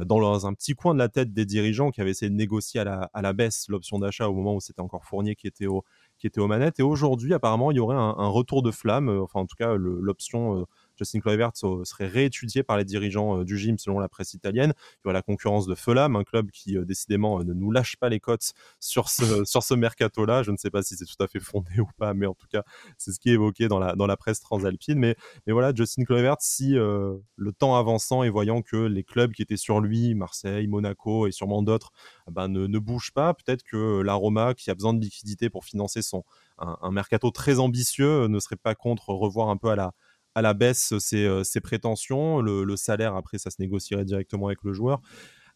dans 0.06 0.48
un 0.48 0.54
petit 0.54 0.74
coin 0.74 0.94
de 0.94 1.00
la 1.00 1.10
tête 1.10 1.34
des 1.34 1.46
dirigeants 1.46 1.92
qui 1.92 2.02
avaient 2.02 2.12
essayé 2.12 2.30
de 2.30 2.36
négocier 2.36 2.80
à 2.80 2.84
la, 2.84 3.10
à 3.14 3.22
la 3.22 3.34
baisse 3.34 3.66
l'option 3.70 4.00
d'achat 4.00 4.28
au 4.28 4.34
moment 4.34 4.56
où 4.56 4.60
c'était 4.60 4.82
encore 4.82 5.06
Fournier 5.06 5.36
qui 5.36 5.46
était 5.46 5.68
au, 5.68 5.84
était 6.26 6.40
aux 6.42 6.48
manettes. 6.48 6.80
Et 6.80 6.84
aujourd'hui, 6.84 7.34
apparemment, 7.34 7.72
il 7.72 7.78
y 7.78 7.80
aurait 7.80 7.96
un, 7.96 8.28
retour 8.28 8.62
de 8.62 8.72
flamme, 8.72 9.10
euh, 9.10 9.22
enfin 9.22 9.40
en 9.40 9.46
tout 9.46 9.56
cas 9.58 9.76
l'option 9.76 10.62
euh, 10.62 10.66
Justin 10.98 11.20
Kluivert 11.20 11.52
serait 11.56 12.08
réétudié 12.08 12.64
par 12.64 12.78
les 12.78 12.86
dirigeants 12.86 13.44
du 13.44 13.58
gym 13.58 13.78
selon 13.78 14.00
la 14.00 14.10
presse 14.10 14.34
italienne. 14.34 14.74
Il 14.78 15.06
y 15.06 15.08
aura 15.08 15.14
la 15.14 15.22
concurrence 15.22 15.68
de 15.68 15.76
Fulham, 15.76 16.16
un 16.16 16.24
club 16.24 16.52
qui 16.52 16.78
décidément 16.86 17.44
ne 17.44 17.54
nous 17.54 17.72
lâche 17.72 17.98
pas 17.98 18.10
les 18.10 18.20
cotes 18.20 18.54
sur 18.80 19.10
ce, 19.10 19.24
sur 19.46 19.64
ce 19.64 19.74
mercato-là. 19.74 20.44
Je 20.44 20.52
ne 20.52 20.58
sais 20.58 20.70
pas 20.70 20.84
si 20.84 20.96
c'est 20.96 21.06
tout 21.06 21.22
à 21.24 21.28
fait 21.28 21.40
fondé 21.40 21.80
ou 21.80 21.88
pas, 21.98 22.14
mais 22.14 22.26
en 22.26 22.34
tout 22.34 22.48
cas, 22.48 22.64
c'est 22.98 23.12
ce 23.12 23.20
qui 23.20 23.30
est 23.30 23.34
évoqué 23.34 23.68
dans 23.68 23.80
la, 23.80 23.96
dans 23.96 24.08
la 24.08 24.18
presse 24.18 24.40
transalpine. 24.40 25.00
Mais, 25.00 25.16
mais 25.48 25.54
voilà, 25.54 25.74
Justin 25.74 26.04
Kluivert, 26.04 26.38
si 26.40 26.72
le 26.74 27.52
temps 27.58 27.76
avançant 27.76 28.24
et 28.24 28.30
voyant 28.30 28.62
que 28.62 28.78
les 28.78 29.04
clubs 29.04 29.32
qui 29.32 29.42
étaient 29.42 29.58
sur 29.58 29.80
lui, 29.80 30.16
Marseille, 30.16 30.68
Monaco 30.68 31.28
et 31.28 31.32
sûrement 31.32 31.62
d'autres, 31.62 31.92
ben, 32.32 32.48
ne, 32.48 32.68
ne 32.68 32.80
bougent 32.80 33.12
pas, 33.12 33.34
peut-être 33.34 33.64
que 33.64 34.02
la 34.02 34.14
Roma, 34.14 34.54
qui 34.54 34.70
a 34.72 34.76
besoin 34.76 34.94
de 34.94 35.02
liquidité 35.02 35.50
pour 35.50 35.66
financer 35.66 36.02
son, 36.02 36.24
un, 36.58 36.92
mercato 36.92 37.32
très 37.32 37.60
ambitieux, 37.60 38.28
ne 38.28 38.40
serait 38.40 38.56
pas 38.56 38.76
contre 38.76 39.10
revoir 39.10 39.50
un 39.50 39.58
peu 39.58 39.70
à 39.70 39.76
la, 39.76 39.94
à 40.36 40.42
la 40.42 40.54
baisse 40.54 40.94
ses, 41.00 41.62
prétentions. 41.62 42.42
Le, 42.42 42.76
salaire, 42.76 43.16
après, 43.16 43.38
ça 43.38 43.50
se 43.50 43.56
négocierait 43.60 44.06
directement 44.06 44.48
avec 44.48 44.64
le 44.64 44.74
joueur. 44.74 45.02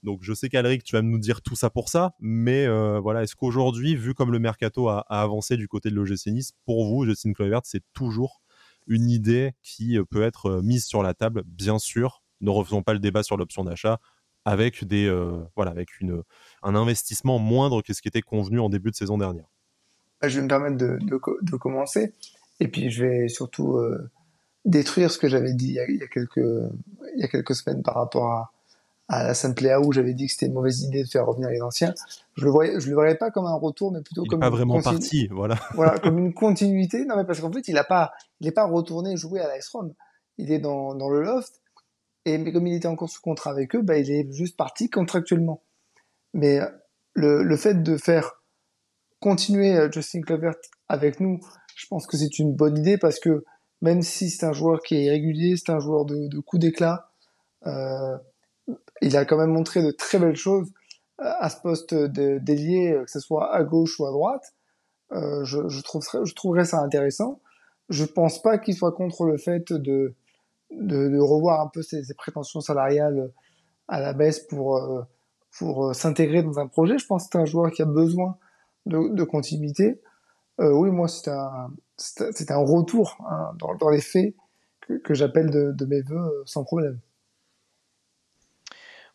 Donc 0.01 0.19
je 0.23 0.33
sais 0.33 0.47
qu'Alric, 0.47 0.83
tu 0.83 0.95
vas 0.95 1.01
nous 1.01 1.19
dire 1.19 1.41
tout 1.41 1.57
ça 1.57 1.69
pour 1.69 1.89
ça, 1.89 2.15
mais 2.21 2.67
voilà, 2.99 3.23
est-ce 3.23 3.35
qu'aujourd'hui, 3.35 3.95
vu 3.95 4.13
comme 4.13 4.31
le 4.31 4.39
mercato 4.39 4.87
a, 4.87 5.01
avancé 5.09 5.57
du 5.57 5.67
côté 5.67 5.89
de 5.89 5.95
l'OGC 5.95 6.27
Nice, 6.27 6.53
pour 6.65 6.85
vous, 6.85 7.05
Justin 7.05 7.33
Kluivert, 7.33 7.61
c'est 7.65 7.83
toujours 7.93 8.41
une 8.87 9.09
idée 9.09 9.51
qui 9.61 9.97
peut 10.09 10.23
être 10.23 10.61
mise 10.61 10.85
sur 10.85 11.03
la 11.03 11.13
table? 11.13 11.43
Bien 11.45 11.79
sûr, 11.79 12.23
ne 12.39 12.49
refaisons 12.49 12.81
pas 12.81 12.93
le 12.93 12.99
débat 12.99 13.23
sur 13.23 13.35
l'option 13.35 13.65
d'achat 13.65 13.99
avec 14.45 14.85
des 14.85 15.13
voilà 15.57 15.71
avec 15.71 15.99
une 15.99 16.23
un 16.63 16.75
investissement 16.75 17.37
moindre 17.37 17.81
que 17.81 17.93
ce 17.93 18.01
qui 18.01 18.07
était 18.07 18.21
convenu 18.21 18.59
en 18.61 18.69
début 18.69 18.91
de 18.91 18.95
saison 18.95 19.17
dernière. 19.17 19.47
Je 20.23 20.37
vais 20.37 20.43
me 20.43 20.47
permettre 20.47 20.77
de, 20.77 20.97
de, 20.99 21.57
commencer 21.57 22.13
et 22.59 22.67
puis 22.67 22.89
je 22.89 23.05
vais 23.05 23.27
surtout 23.27 23.77
détruire 24.65 25.11
ce 25.11 25.17
que 25.17 25.27
j'avais 25.27 25.53
dit 25.53 25.69
il 25.69 25.97
y, 25.97 26.03
a, 26.03 26.07
quelques, 26.07 26.37
il 26.37 27.21
y 27.21 27.23
a 27.23 27.27
quelques 27.27 27.55
semaines 27.55 27.81
par 27.81 27.95
rapport 27.95 28.25
à, 28.25 28.51
à 29.09 29.23
la 29.23 29.33
Sainte 29.33 29.59
Léa 29.59 29.81
où 29.81 29.91
j'avais 29.91 30.13
dit 30.13 30.27
que 30.27 30.33
c'était 30.33 30.45
une 30.45 30.53
mauvaise 30.53 30.83
idée 30.83 31.03
de 31.03 31.09
faire 31.09 31.25
revenir 31.25 31.49
les 31.49 31.61
anciens. 31.61 31.93
Je 32.35 32.45
le 32.45 32.51
voyais, 32.51 32.79
je 32.79 32.87
le 32.87 32.93
voyais 32.93 33.15
pas 33.15 33.31
comme 33.31 33.45
un 33.45 33.55
retour, 33.55 33.91
mais 33.91 34.01
plutôt 34.01 34.23
il 34.23 34.29
comme 34.29 34.39
pas 34.39 34.51
vraiment 34.51 34.79
parti, 34.81 35.27
voilà. 35.27 35.55
voilà, 35.73 35.97
comme 35.97 36.19
une 36.19 36.33
continuité. 36.33 37.05
Non, 37.05 37.17
mais 37.17 37.25
parce 37.25 37.41
qu'en 37.41 37.51
fait, 37.51 37.67
il 37.67 37.77
a 37.77 37.83
pas, 37.83 38.13
il 38.39 38.47
est 38.47 38.51
pas 38.51 38.65
retourné 38.65 39.17
jouer 39.17 39.41
à 39.41 39.55
l'Ice 39.55 39.67
Rome. 39.69 39.93
Il 40.37 40.51
est 40.51 40.59
dans, 40.59 40.93
dans 40.93 41.09
le 41.09 41.21
loft. 41.21 41.59
Et 42.25 42.37
mais 42.37 42.51
comme 42.51 42.67
il 42.67 42.75
était 42.75 42.87
encore 42.87 43.09
sous 43.09 43.21
contrat 43.21 43.49
avec 43.49 43.75
eux, 43.75 43.81
bah, 43.81 43.97
il 43.97 44.11
est 44.11 44.31
juste 44.31 44.55
parti 44.55 44.89
contractuellement. 44.89 45.63
Mais 46.35 46.59
le, 47.13 47.41
le 47.41 47.57
fait 47.57 47.81
de 47.81 47.97
faire 47.97 48.43
continuer 49.19 49.75
euh, 49.75 49.91
Justin 49.91 50.21
Clovert 50.21 50.55
avec 50.87 51.19
nous, 51.19 51.39
je 51.75 51.87
pense 51.87 52.05
que 52.05 52.15
c'est 52.15 52.37
une 52.37 52.53
bonne 52.53 52.77
idée 52.77 52.97
parce 52.99 53.19
que 53.19 53.43
même 53.81 54.01
si 54.01 54.29
c'est 54.29 54.45
un 54.45 54.53
joueur 54.53 54.81
qui 54.81 54.95
est 54.95 55.03
irrégulier, 55.05 55.55
c'est 55.57 55.71
un 55.71 55.79
joueur 55.79 56.05
de, 56.05 56.27
de 56.27 56.39
coup 56.39 56.57
d'éclat, 56.57 57.09
euh, 57.65 58.17
il 59.01 59.15
a 59.17 59.25
quand 59.25 59.37
même 59.37 59.51
montré 59.51 59.81
de 59.81 59.91
très 59.91 60.19
belles 60.19 60.35
choses 60.35 60.71
euh, 61.21 61.31
à 61.39 61.49
ce 61.49 61.57
poste 61.61 61.93
d'ailier, 61.93 62.93
euh, 62.93 63.03
que 63.03 63.11
ce 63.11 63.19
soit 63.19 63.53
à 63.53 63.63
gauche 63.63 63.99
ou 63.99 64.05
à 64.05 64.11
droite. 64.11 64.53
Euh, 65.11 65.43
je, 65.43 65.67
je, 65.69 65.81
trouverais, 65.81 66.25
je 66.25 66.33
trouverais 66.35 66.65
ça 66.65 66.79
intéressant. 66.79 67.39
Je 67.89 68.05
pense 68.05 68.41
pas 68.41 68.57
qu'il 68.57 68.75
soit 68.75 68.91
contre 68.91 69.25
le 69.25 69.37
fait 69.37 69.71
de, 69.71 70.13
de, 70.71 71.09
de 71.09 71.19
revoir 71.19 71.61
un 71.61 71.67
peu 71.67 71.81
ses, 71.81 72.03
ses, 72.03 72.13
prétentions 72.13 72.61
salariales 72.61 73.31
à 73.87 73.99
la 73.99 74.13
baisse 74.13 74.39
pour, 74.39 74.77
euh, 74.77 75.01
pour 75.57 75.95
s'intégrer 75.95 76.43
dans 76.43 76.59
un 76.59 76.67
projet. 76.67 76.97
Je 76.99 77.07
pense 77.07 77.23
que 77.23 77.29
c'est 77.31 77.39
un 77.39 77.45
joueur 77.45 77.71
qui 77.71 77.81
a 77.81 77.85
besoin 77.85 78.37
de, 78.85 79.13
de 79.13 79.23
continuité. 79.23 79.99
Euh, 80.59 80.71
oui, 80.71 80.89
moi, 80.89 81.07
c'est 81.07 81.29
un, 81.29 81.71
c'est 81.97 82.51
un 82.51 82.57
retour 82.57 83.17
hein, 83.29 83.53
dans, 83.59 83.75
dans, 83.75 83.89
les 83.89 84.01
faits 84.01 84.35
que, 84.81 84.93
que 84.93 85.13
j'appelle 85.13 85.49
de, 85.49 85.71
de, 85.71 85.85
mes 85.85 86.01
voeux 86.01 86.17
euh, 86.17 86.43
sans 86.45 86.63
problème. 86.63 86.99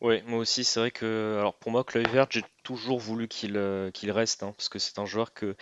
Oui, 0.00 0.22
moi 0.26 0.38
aussi, 0.40 0.64
c'est 0.64 0.80
vrai 0.80 0.90
que, 0.90 1.36
alors 1.38 1.54
pour 1.54 1.70
moi, 1.70 1.84
Kluivert, 1.84 2.26
j'ai 2.30 2.44
toujours 2.62 2.98
voulu 2.98 3.28
qu'il 3.28 3.56
euh, 3.56 3.90
qu'il 3.90 4.10
reste, 4.10 4.42
hein, 4.42 4.52
parce 4.56 4.68
que 4.68 4.78
c'est 4.78 4.98
un 4.98 5.06
joueur 5.06 5.32
que, 5.32 5.54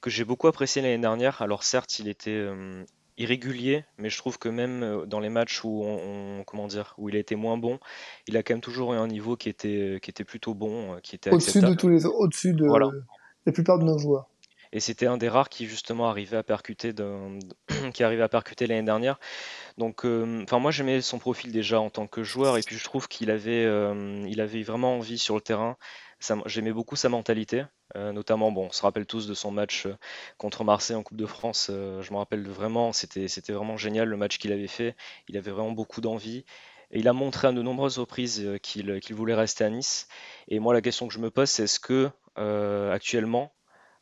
que 0.00 0.10
j'ai 0.10 0.24
beaucoup 0.24 0.46
apprécié 0.46 0.80
l'année 0.80 0.98
dernière. 0.98 1.42
Alors 1.42 1.64
certes, 1.64 1.98
il 1.98 2.08
était 2.08 2.30
euh, 2.30 2.84
irrégulier, 3.18 3.84
mais 3.98 4.08
je 4.08 4.16
trouve 4.16 4.38
que 4.38 4.48
même 4.48 5.04
dans 5.06 5.20
les 5.20 5.28
matchs 5.28 5.64
où 5.64 5.82
on, 5.84 6.44
comment 6.44 6.66
dire, 6.66 6.94
où 6.98 7.08
il 7.08 7.16
a 7.16 7.18
été 7.18 7.34
moins 7.34 7.58
bon, 7.58 7.78
il 8.26 8.36
a 8.36 8.42
quand 8.42 8.54
même 8.54 8.62
toujours 8.62 8.94
eu 8.94 8.96
un 8.96 9.08
niveau 9.08 9.36
qui 9.36 9.48
était, 9.48 9.98
qui 10.02 10.10
était 10.10 10.24
plutôt 10.24 10.54
bon, 10.54 10.98
qui 11.02 11.16
était 11.16 11.30
au-dessus 11.30 11.60
de 11.60 11.74
tous 11.74 11.88
les, 11.88 12.06
au-dessus 12.06 12.54
de 12.54 12.66
la 13.46 13.52
plupart 13.52 13.78
de 13.78 13.84
nos 13.84 13.98
joueurs 13.98 14.30
et 14.72 14.80
c'était 14.80 15.06
un 15.06 15.16
des 15.16 15.28
rares 15.28 15.48
qui 15.48 15.66
justement 15.66 16.08
arrivait 16.08 16.36
à 16.36 16.42
percuter 16.42 16.94
qui 17.94 18.04
arrivait 18.04 18.22
à 18.22 18.28
percuter 18.28 18.66
l'année 18.66 18.84
dernière. 18.84 19.18
Donc, 19.78 20.04
euh, 20.04 20.42
enfin 20.44 20.58
moi 20.58 20.70
j'aimais 20.70 21.00
son 21.00 21.18
profil 21.18 21.52
déjà 21.52 21.80
en 21.80 21.90
tant 21.90 22.06
que 22.06 22.22
joueur 22.22 22.56
et 22.56 22.62
puis 22.62 22.76
je 22.76 22.84
trouve 22.84 23.08
qu'il 23.08 23.30
avait, 23.30 23.64
euh, 23.64 24.24
il 24.28 24.40
avait 24.40 24.62
vraiment 24.62 24.96
envie 24.96 25.18
sur 25.18 25.34
le 25.34 25.40
terrain. 25.40 25.76
J'aimais 26.46 26.72
beaucoup 26.72 26.96
sa 26.96 27.08
mentalité, 27.08 27.64
euh, 27.96 28.12
notamment 28.12 28.52
bon, 28.52 28.66
on 28.66 28.72
se 28.72 28.82
rappelle 28.82 29.06
tous 29.06 29.26
de 29.26 29.32
son 29.32 29.50
match 29.50 29.88
contre 30.36 30.64
Marseille 30.64 30.96
en 30.96 31.02
Coupe 31.02 31.16
de 31.16 31.26
France. 31.26 31.68
je 31.70 32.12
me 32.12 32.18
rappelle 32.18 32.46
vraiment, 32.46 32.92
c'était 32.92 33.26
vraiment 33.48 33.78
génial 33.78 34.08
le 34.08 34.16
match 34.18 34.38
qu'il 34.38 34.52
avait 34.52 34.66
fait. 34.66 34.96
Il 35.28 35.36
avait 35.38 35.50
vraiment 35.50 35.72
beaucoup 35.72 36.00
d'envie. 36.02 36.44
Et 36.92 36.98
il 36.98 37.08
a 37.08 37.12
montré 37.12 37.48
à 37.48 37.52
de 37.52 37.62
nombreuses 37.62 37.98
reprises 37.98 38.50
qu'il 38.62 39.14
voulait 39.14 39.34
rester 39.34 39.64
à 39.64 39.70
Nice. 39.70 40.08
Et 40.48 40.58
moi, 40.58 40.74
la 40.74 40.82
question 40.82 41.08
que 41.08 41.14
je 41.14 41.20
me 41.20 41.30
pose, 41.30 41.48
c'est 41.48 41.62
est-ce 41.62 41.80
que 41.80 42.10
actuellement, 42.36 43.50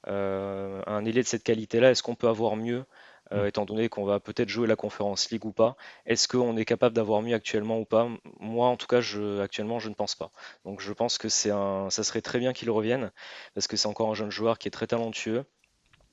un 0.09 1.05
ailier 1.05 1.23
de 1.23 1.27
cette 1.27 1.45
qualité-là, 1.45 1.91
est-ce 1.91 2.03
qu'on 2.03 2.15
peut 2.15 2.29
avoir 2.29 2.57
mieux 2.57 2.85
euh, 3.33 3.45
mm. 3.45 3.49
étant 3.49 3.65
donné 3.65 3.89
qu'on 3.89 4.05
va 4.05 4.21
peut-être 4.21 4.49
jouer 4.49 4.67
la 4.67 4.77
conférence 4.77 5.31
League 5.31 5.45
ou 5.45 5.53
pas? 5.53 5.77
Est-ce 6.07 6.29
qu'on 6.29 6.57
est 6.57 6.65
capable 6.65 6.95
d'avoir 6.95 7.23
mieux 7.23 7.35
actuellement 7.35 7.79
ou 7.79 7.85
pas? 7.85 8.09
Moi, 8.41 8.67
en 8.67 8.77
tout 8.77 8.87
cas, 8.87 9.01
je, 9.01 9.41
actuellement, 9.41 9.79
je 9.79 9.89
ne 9.89 9.95
pense 9.95 10.15
pas. 10.15 10.31
Donc, 10.65 10.81
je 10.81 10.93
pense 10.93 11.19
que 11.19 11.29
c'est 11.29 11.51
un, 11.51 11.91
ça 11.91 12.05
serait 12.05 12.23
très 12.23 12.39
bien 12.39 12.53
qu'il 12.53 12.71
revienne 12.71 13.13
parce 13.55 13.67
que 13.67 13.77
c'est 13.77 13.89
encore 13.89 14.11
un 14.11 14.15
jeune 14.15 14.31
joueur 14.31 14.59
qui 14.59 14.69
est 14.69 14.73
très 14.73 14.87
talentueux. 14.87 15.45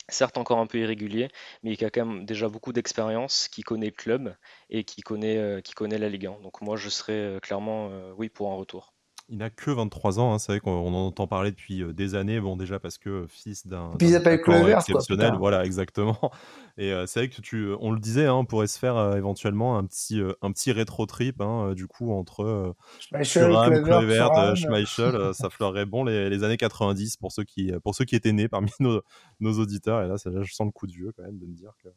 Certes, 0.10 0.38
encore 0.38 0.60
un 0.60 0.68
peu 0.68 0.78
irrégulier, 0.80 1.30
mais 1.64 1.76
qui 1.78 1.86
a 1.86 1.90
quand 1.90 2.06
même 2.06 2.26
déjà 2.26 2.48
beaucoup 2.48 2.74
d'expérience, 2.74 3.48
qui 3.48 3.64
connaît 3.64 3.88
le 3.88 3.92
club 3.92 4.36
et 4.70 4.84
qui 4.84 5.02
connaît, 5.02 5.38
euh, 5.38 5.62
qui 5.62 5.74
connaît 5.74 5.98
la 5.98 6.10
Ligue 6.10 6.28
1. 6.28 6.42
Donc, 6.44 6.62
moi, 6.62 6.76
je 6.78 6.90
serais 6.90 7.40
clairement 7.42 7.90
oui 8.18 8.30
pour 8.30 8.52
un 8.52 8.56
retour. 8.56 8.95
Il 9.28 9.40
n'a 9.40 9.50
que 9.50 9.72
23 9.72 10.20
ans, 10.20 10.34
hein, 10.34 10.40
c'est 10.40 10.52
vrai 10.52 10.60
qu'on 10.60 10.72
en 10.72 11.08
entend 11.08 11.26
parler 11.26 11.50
depuis 11.50 11.82
euh, 11.82 11.94
des 11.94 12.14
années, 12.14 12.40
bon 12.40 12.56
déjà 12.56 12.80
parce 12.80 13.00
que 13.00 13.26
fils 13.28 13.66
d'un 13.66 13.92
exceptionnel, 14.00 15.34
voilà 15.40 15.66
exactement. 15.66 16.20
Et 16.78 16.92
euh, 16.92 17.08
c'est 17.08 17.22
vrai 17.22 17.30
que 17.30 17.42
tu, 17.42 17.72
on 17.80 17.92
le 17.92 18.00
disait, 18.00 18.28
hein, 18.28 18.36
on 18.36 18.46
pourrait 18.46 18.68
se 18.68 18.78
faire 18.78 18.98
euh, 18.98 19.16
éventuellement 19.16 19.80
un 19.80 19.86
petit, 19.86 20.22
un 20.44 20.52
petit 20.52 20.72
rétro 20.72 21.08
trip, 21.08 21.42
hein, 21.42 21.74
du 21.74 21.88
coup 21.88 22.12
entre 22.12 22.76
Thuram, 23.24 23.82
Kluivert, 23.84 24.56
Schmeichel, 24.56 25.16
ça 25.34 25.50
fleurerait 25.50 25.88
bon 25.88 26.04
les, 26.04 26.44
années 26.44 26.58
90 26.58 27.18
pour 27.18 27.32
ceux 27.32 27.46
qui, 27.46 27.72
pour 27.84 27.96
ceux 27.96 28.06
qui 28.06 28.16
étaient 28.16 28.32
nés 28.32 28.48
parmi 28.48 28.70
nos, 28.80 29.02
nos 29.40 29.54
auditeurs. 29.54 30.04
Et 30.04 30.08
là, 30.08 30.20
ça, 30.20 30.30
je 30.40 30.54
sens 30.54 30.68
le 30.68 30.72
coup 30.72 30.86
de 30.86 30.92
vieux 30.92 31.12
quand 31.18 31.24
même 31.24 31.40
de 31.40 31.48
me 31.48 31.56
dire 31.56 31.72
que. 31.84 31.90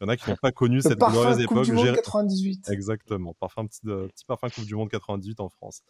Il 0.00 0.04
y 0.04 0.06
en 0.06 0.08
a 0.08 0.16
qui 0.16 0.28
n'ont 0.28 0.36
pas 0.36 0.52
connu 0.52 0.82
cette 0.82 0.98
glorieuse 0.98 1.40
époque. 1.40 1.58
Coupe 1.58 1.64
du 1.64 1.72
Monde 1.72 1.94
98. 1.94 2.68
Exactement, 2.70 3.34
parfum, 3.34 3.66
petit, 3.66 3.80
petit 3.80 4.24
parfum 4.26 4.48
Coupe 4.50 4.66
du 4.66 4.74
Monde 4.74 4.90
98 4.90 5.40
en 5.40 5.48
France. 5.48 5.82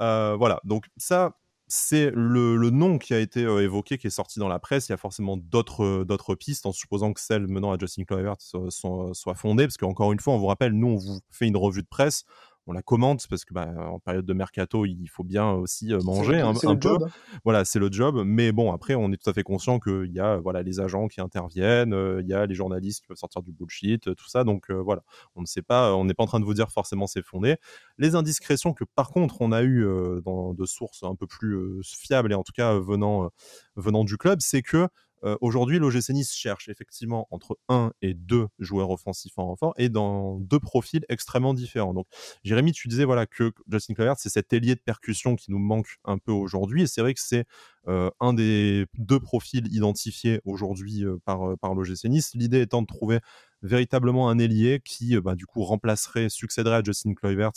Euh, 0.00 0.36
voilà, 0.36 0.60
donc 0.64 0.86
ça, 0.96 1.36
c'est 1.66 2.10
le, 2.14 2.70
nom 2.70 2.98
qui 2.98 3.14
a 3.14 3.18
été 3.18 3.44
euh, 3.44 3.62
évoqué, 3.62 3.98
qui 3.98 4.06
est 4.06 4.10
sorti 4.10 4.38
dans 4.38 4.48
la 4.48 4.58
presse. 4.58 4.88
Il 4.88 4.92
y 4.92 4.94
a 4.94 4.98
forcément 4.98 5.36
d'autres 5.36 5.84
euh, 5.84 6.36
pistes, 6.36 6.66
en 6.66 6.72
supposant 6.72 7.12
que 7.12 7.20
celle 7.20 7.46
menant 7.46 7.72
à 7.72 7.78
Justin 7.78 8.04
Kluivert 8.04 8.36
soit, 8.38 9.14
soit 9.14 9.34
fondée, 9.34 9.64
parce 9.64 9.76
qu'encore 9.76 10.12
une 10.12 10.20
fois, 10.20 10.34
on 10.34 10.38
vous 10.38 10.46
rappelle, 10.46 10.72
nous, 10.72 10.88
on 10.88 10.96
vous 10.96 11.20
fait 11.30 11.46
une 11.46 11.56
revue 11.56 11.82
de 11.82 11.88
presse 11.88 12.24
on 12.66 12.72
la 12.72 12.82
commente 12.82 13.26
parce 13.28 13.44
que 13.44 13.52
bah, 13.52 13.72
en 13.76 13.98
période 13.98 14.24
de 14.24 14.32
mercato, 14.32 14.86
il 14.86 15.06
faut 15.08 15.24
bien 15.24 15.50
aussi 15.52 15.92
euh, 15.92 16.00
manger 16.02 16.40
un, 16.40 16.54
peu. 16.76 16.96
Voilà, 17.44 17.64
c'est 17.64 17.78
le 17.78 17.90
job. 17.90 18.22
Mais 18.24 18.52
bon, 18.52 18.72
après, 18.72 18.94
on 18.94 19.12
est 19.12 19.16
tout 19.16 19.28
à 19.28 19.32
fait 19.32 19.42
conscient 19.42 19.78
qu'il 19.78 20.12
y 20.12 20.20
a 20.20 20.36
voilà 20.38 20.62
les 20.62 20.80
agents 20.80 21.08
qui 21.08 21.20
interviennent, 21.20 21.92
euh, 21.92 22.20
il 22.22 22.28
y 22.28 22.34
a 22.34 22.46
les 22.46 22.54
journalistes 22.54 23.02
qui 23.02 23.06
peuvent 23.08 23.16
sortir 23.16 23.42
du 23.42 23.52
bullshit, 23.52 24.08
euh, 24.08 24.14
tout 24.14 24.28
ça. 24.28 24.44
Donc 24.44 24.70
voilà, 24.70 25.02
on 25.36 25.40
ne 25.40 25.46
sait 25.46 25.62
pas, 25.62 25.94
on 25.94 26.04
n'est 26.04 26.14
pas 26.14 26.24
en 26.24 26.26
train 26.26 26.40
de 26.40 26.44
vous 26.44 26.54
dire 26.54 26.70
forcément 26.70 27.06
c'est 27.06 27.24
fondé. 27.24 27.56
Les 27.98 28.14
indiscrétions 28.14 28.72
que 28.72 28.84
par 28.84 29.10
contre 29.10 29.40
on 29.40 29.52
a 29.52 29.62
eu 29.62 29.86
dans 30.24 30.54
de 30.54 30.64
sources 30.64 31.02
un 31.02 31.14
peu 31.14 31.26
plus 31.26 31.80
fiables 31.82 32.32
et 32.32 32.34
en 32.34 32.42
tout 32.42 32.52
cas 32.52 32.78
venant 32.78 33.30
venant 33.76 34.04
du 34.04 34.16
club, 34.16 34.38
c'est 34.40 34.62
que 34.62 34.88
euh, 35.24 35.36
aujourd'hui, 35.40 35.78
l'OGC 35.78 36.10
Nice 36.10 36.34
cherche 36.34 36.68
effectivement 36.68 37.26
entre 37.30 37.58
un 37.68 37.92
et 38.02 38.14
deux 38.14 38.48
joueurs 38.58 38.90
offensifs 38.90 39.38
en 39.38 39.46
renfort 39.46 39.74
et 39.76 39.88
dans 39.88 40.38
deux 40.38 40.60
profils 40.60 41.04
extrêmement 41.08 41.54
différents. 41.54 41.94
Donc, 41.94 42.06
Jérémy, 42.42 42.72
tu 42.72 42.88
disais 42.88 43.04
voilà 43.04 43.26
que 43.26 43.52
Justin 43.70 43.94
Kluivert, 43.94 44.18
c'est 44.18 44.28
cet 44.28 44.52
ailier 44.52 44.74
de 44.74 44.80
percussion 44.80 45.36
qui 45.36 45.50
nous 45.50 45.58
manque 45.58 45.96
un 46.04 46.18
peu 46.18 46.32
aujourd'hui. 46.32 46.82
Et 46.82 46.86
c'est 46.86 47.00
vrai 47.00 47.14
que 47.14 47.20
c'est 47.20 47.46
euh, 47.88 48.10
un 48.20 48.32
des 48.32 48.86
deux 48.98 49.20
profils 49.20 49.66
identifiés 49.72 50.40
aujourd'hui 50.44 51.04
euh, 51.04 51.18
par, 51.24 51.58
par 51.58 51.74
l'OGC. 51.74 52.08
L'idée 52.34 52.62
étant 52.62 52.82
de 52.82 52.86
trouver 52.86 53.20
véritablement 53.62 54.28
un 54.28 54.38
ailier 54.38 54.80
qui, 54.84 55.18
bah, 55.20 55.34
du 55.34 55.46
coup, 55.46 55.62
remplacerait, 55.62 56.28
succéderait 56.28 56.76
à 56.76 56.82
Justin 56.82 57.14
Kluivert 57.14 57.52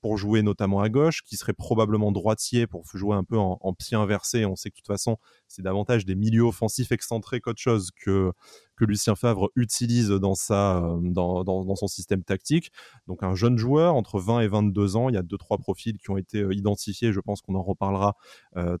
pour 0.00 0.16
jouer 0.16 0.42
notamment 0.42 0.80
à 0.80 0.88
gauche, 0.88 1.22
qui 1.22 1.36
serait 1.36 1.52
probablement 1.52 2.10
droitier 2.10 2.66
pour 2.66 2.84
jouer 2.92 3.14
un 3.14 3.22
peu 3.22 3.38
en, 3.38 3.58
en 3.60 3.72
pied 3.72 3.96
inversé. 3.96 4.44
On 4.44 4.56
sait 4.56 4.70
que 4.70 4.74
de 4.74 4.80
toute 4.80 4.88
façon, 4.88 5.18
c'est 5.46 5.62
davantage 5.62 6.04
des 6.04 6.16
milieux 6.16 6.42
offensifs 6.42 6.90
excentrés 6.90 7.40
qu'autre 7.40 7.60
chose 7.60 7.90
que, 8.04 8.32
que 8.80 8.84
Lucien 8.86 9.14
Favre 9.14 9.50
utilise 9.56 10.08
dans, 10.08 10.34
sa, 10.34 10.82
dans, 11.02 11.44
dans, 11.44 11.76
son 11.76 11.86
système 11.86 12.24
tactique. 12.24 12.72
Donc 13.06 13.22
un 13.22 13.34
jeune 13.34 13.58
joueur 13.58 13.94
entre 13.94 14.18
20 14.18 14.40
et 14.40 14.48
22 14.48 14.96
ans, 14.96 15.08
il 15.08 15.14
y 15.14 15.18
a 15.18 15.22
deux 15.22 15.38
trois 15.38 15.58
profils 15.58 15.98
qui 15.98 16.10
ont 16.10 16.16
été 16.16 16.46
identifiés, 16.50 17.12
je 17.12 17.20
pense 17.20 17.42
qu'on 17.42 17.54
en 17.54 17.62
reparlera 17.62 18.16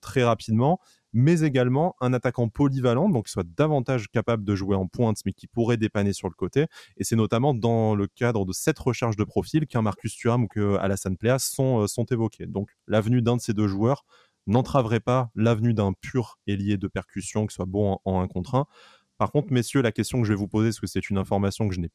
très 0.00 0.24
rapidement 0.24 0.80
mais 1.12 1.40
également 1.40 1.96
un 2.00 2.12
attaquant 2.12 2.48
polyvalent, 2.48 3.08
donc 3.08 3.26
qui 3.26 3.32
soit 3.32 3.46
davantage 3.56 4.08
capable 4.08 4.44
de 4.44 4.54
jouer 4.54 4.76
en 4.76 4.86
pointe, 4.86 5.18
mais 5.24 5.32
qui 5.32 5.46
pourrait 5.46 5.76
dépanner 5.76 6.12
sur 6.12 6.28
le 6.28 6.34
côté. 6.34 6.66
Et 6.96 7.04
c'est 7.04 7.16
notamment 7.16 7.54
dans 7.54 7.94
le 7.94 8.06
cadre 8.06 8.44
de 8.44 8.52
cette 8.52 8.78
recherche 8.78 9.16
de 9.16 9.24
profil 9.24 9.66
qu'un 9.66 9.82
Marcus 9.82 10.14
Thuram 10.14 10.44
ou 10.44 10.48
que 10.48 10.76
Alassane 10.76 11.16
Plea 11.16 11.38
sont, 11.38 11.82
euh, 11.82 11.86
sont 11.86 12.04
évoqués. 12.04 12.46
Donc 12.46 12.70
l'avenue 12.86 13.22
d'un 13.22 13.36
de 13.36 13.40
ces 13.40 13.54
deux 13.54 13.68
joueurs 13.68 14.04
n'entraverait 14.46 15.00
pas 15.00 15.30
l'avenue 15.34 15.74
d'un 15.74 15.92
pur 15.92 16.38
ailier 16.46 16.76
de 16.76 16.88
percussion 16.88 17.46
qui 17.46 17.54
soit 17.54 17.66
bon 17.66 17.98
en, 18.04 18.12
en 18.12 18.20
1 18.20 18.28
contre 18.28 18.54
1. 18.54 18.66
Par 19.20 19.32
contre, 19.32 19.52
messieurs, 19.52 19.82
la 19.82 19.92
question 19.92 20.22
que 20.22 20.26
je 20.26 20.32
vais 20.32 20.38
vous 20.38 20.48
poser, 20.48 20.70
parce 20.70 20.80
que 20.80 20.86
c'est 20.86 21.10
une 21.10 21.18
information 21.18 21.68
que 21.68 21.74
je 21.74 21.80
n'ai 21.80 21.90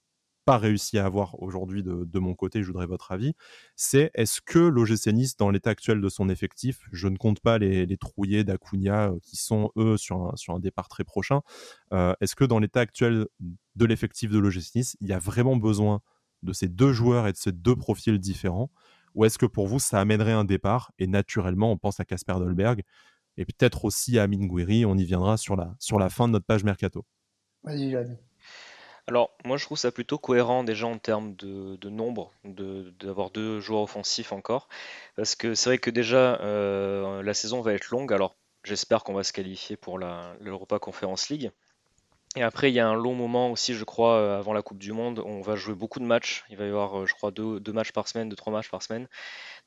pas 0.45 0.59
réussi 0.59 0.99
à 0.99 1.07
avoir 1.07 1.41
aujourd'hui 1.41 1.81
de, 1.81 2.19
mon 2.19 2.35
côté, 2.35 2.61
je 2.61 2.67
voudrais 2.67 2.85
votre 2.85 3.11
avis, 3.11 3.33
c'est 3.75 4.11
est-ce 4.13 4.41
que 4.41 4.59
l'OGC 4.59 5.07
Nice, 5.07 5.35
dans 5.35 5.49
l'état 5.49 5.71
actuel 5.71 6.01
de 6.01 6.07
son 6.07 6.29
effectif, 6.29 6.81
je 6.91 7.07
ne 7.07 7.17
compte 7.17 7.39
pas 7.39 7.57
les, 7.57 7.87
les 7.87 7.97
trouillés 7.97 8.43
d'Acuna 8.43 9.07
euh, 9.07 9.17
qui 9.23 9.37
sont 9.37 9.71
eux 9.75 9.97
sur 9.97 10.35
un, 10.49 10.59
départ 10.59 10.87
très 10.87 11.03
prochain, 11.03 11.41
euh, 11.93 12.13
est-ce 12.21 12.35
que 12.35 12.43
dans 12.45 12.59
l'état 12.59 12.81
actuel 12.81 13.25
de 13.39 13.85
l'effectif 13.85 14.29
de 14.29 14.37
l'OGC 14.37 14.75
Nice, 14.75 14.95
il 15.01 15.07
y 15.07 15.13
a 15.13 15.17
vraiment 15.17 15.55
besoin 15.55 16.01
de 16.43 16.53
ces 16.53 16.67
deux 16.67 16.93
joueurs 16.93 17.25
et 17.25 17.31
de 17.31 17.37
ces 17.37 17.53
deux 17.53 17.75
profils 17.75 18.19
différents 18.19 18.69
ou 19.15 19.25
est-ce 19.25 19.39
que 19.39 19.47
pour 19.47 19.65
vous, 19.65 19.79
ça 19.79 19.99
amènerait 19.99 20.33
un 20.33 20.45
départ 20.45 20.91
Et 20.99 21.07
naturellement, 21.07 21.71
on 21.71 21.77
pense 21.77 21.99
à 21.99 22.05
Casper 22.05 22.33
Dolberg 22.33 22.83
et 23.37 23.45
peut-être 23.45 23.85
aussi 23.85 24.19
à 24.19 24.23
Amin 24.23 24.45
Gouiri. 24.45 24.85
On 24.85 24.95
y 24.95 25.05
viendra 25.05 25.37
sur 25.37 25.55
la 25.55 26.09
fin 26.09 26.27
de 26.27 26.33
notre 26.33 26.45
page 26.45 26.63
Mercato? 26.63 27.03
Vas-y, 27.65 27.95
alors, 29.07 29.37
moi, 29.43 29.57
je 29.57 29.65
trouve 29.65 29.77
ça 29.77 29.91
plutôt 29.91 30.17
cohérent 30.17 30.63
déjà 30.63 30.87
en 30.87 30.97
termes 30.97 31.35
de, 31.35 31.89
nombre, 31.89 32.31
d'avoir 32.43 33.29
deux 33.29 33.59
joueurs 33.59 33.83
offensifs 33.83 34.31
encore. 34.31 34.67
Parce 35.15 35.35
que 35.35 35.53
c'est 35.53 35.69
vrai 35.69 35.77
que 35.77 35.91
déjà, 35.91 36.39
euh, 36.41 37.21
la 37.21 37.33
saison 37.35 37.61
va 37.61 37.73
être 37.73 37.89
longue. 37.91 38.11
Alors, 38.13 38.35
j'espère 38.63 39.03
qu'on 39.03 39.13
va 39.13 39.23
se 39.23 39.31
qualifier 39.31 39.77
pour 39.77 39.99
l'Europa 39.99 40.79
Conference 40.79 41.29
League. 41.29 41.51
Et 42.35 42.43
après, 42.43 42.69
il 42.69 42.73
y 42.73 42.79
a 42.79 42.87
un 42.87 42.95
long 42.95 43.13
moment 43.13 43.51
aussi, 43.51 43.75
je 43.75 43.83
crois, 43.85 44.15
euh, 44.17 44.39
avant 44.39 44.53
la 44.53 44.61
Coupe 44.61 44.79
du 44.79 44.91
Monde. 44.91 45.21
On 45.23 45.41
va 45.41 45.55
jouer 45.55 45.75
beaucoup 45.75 45.99
de 45.99 46.05
matchs. 46.05 46.43
Il 46.49 46.57
va 46.57 46.65
y 46.65 46.67
avoir, 46.67 47.01
euh, 47.01 47.05
je 47.05 47.13
crois, 47.13 47.31
deux, 47.31 47.59
deux 47.61 47.71
matchs 47.71 47.93
par 47.93 48.07
semaine, 48.07 48.27
deux, 48.27 48.35
trois 48.35 48.51
matchs 48.51 48.69
par 48.69 48.81
semaine. 48.81 49.07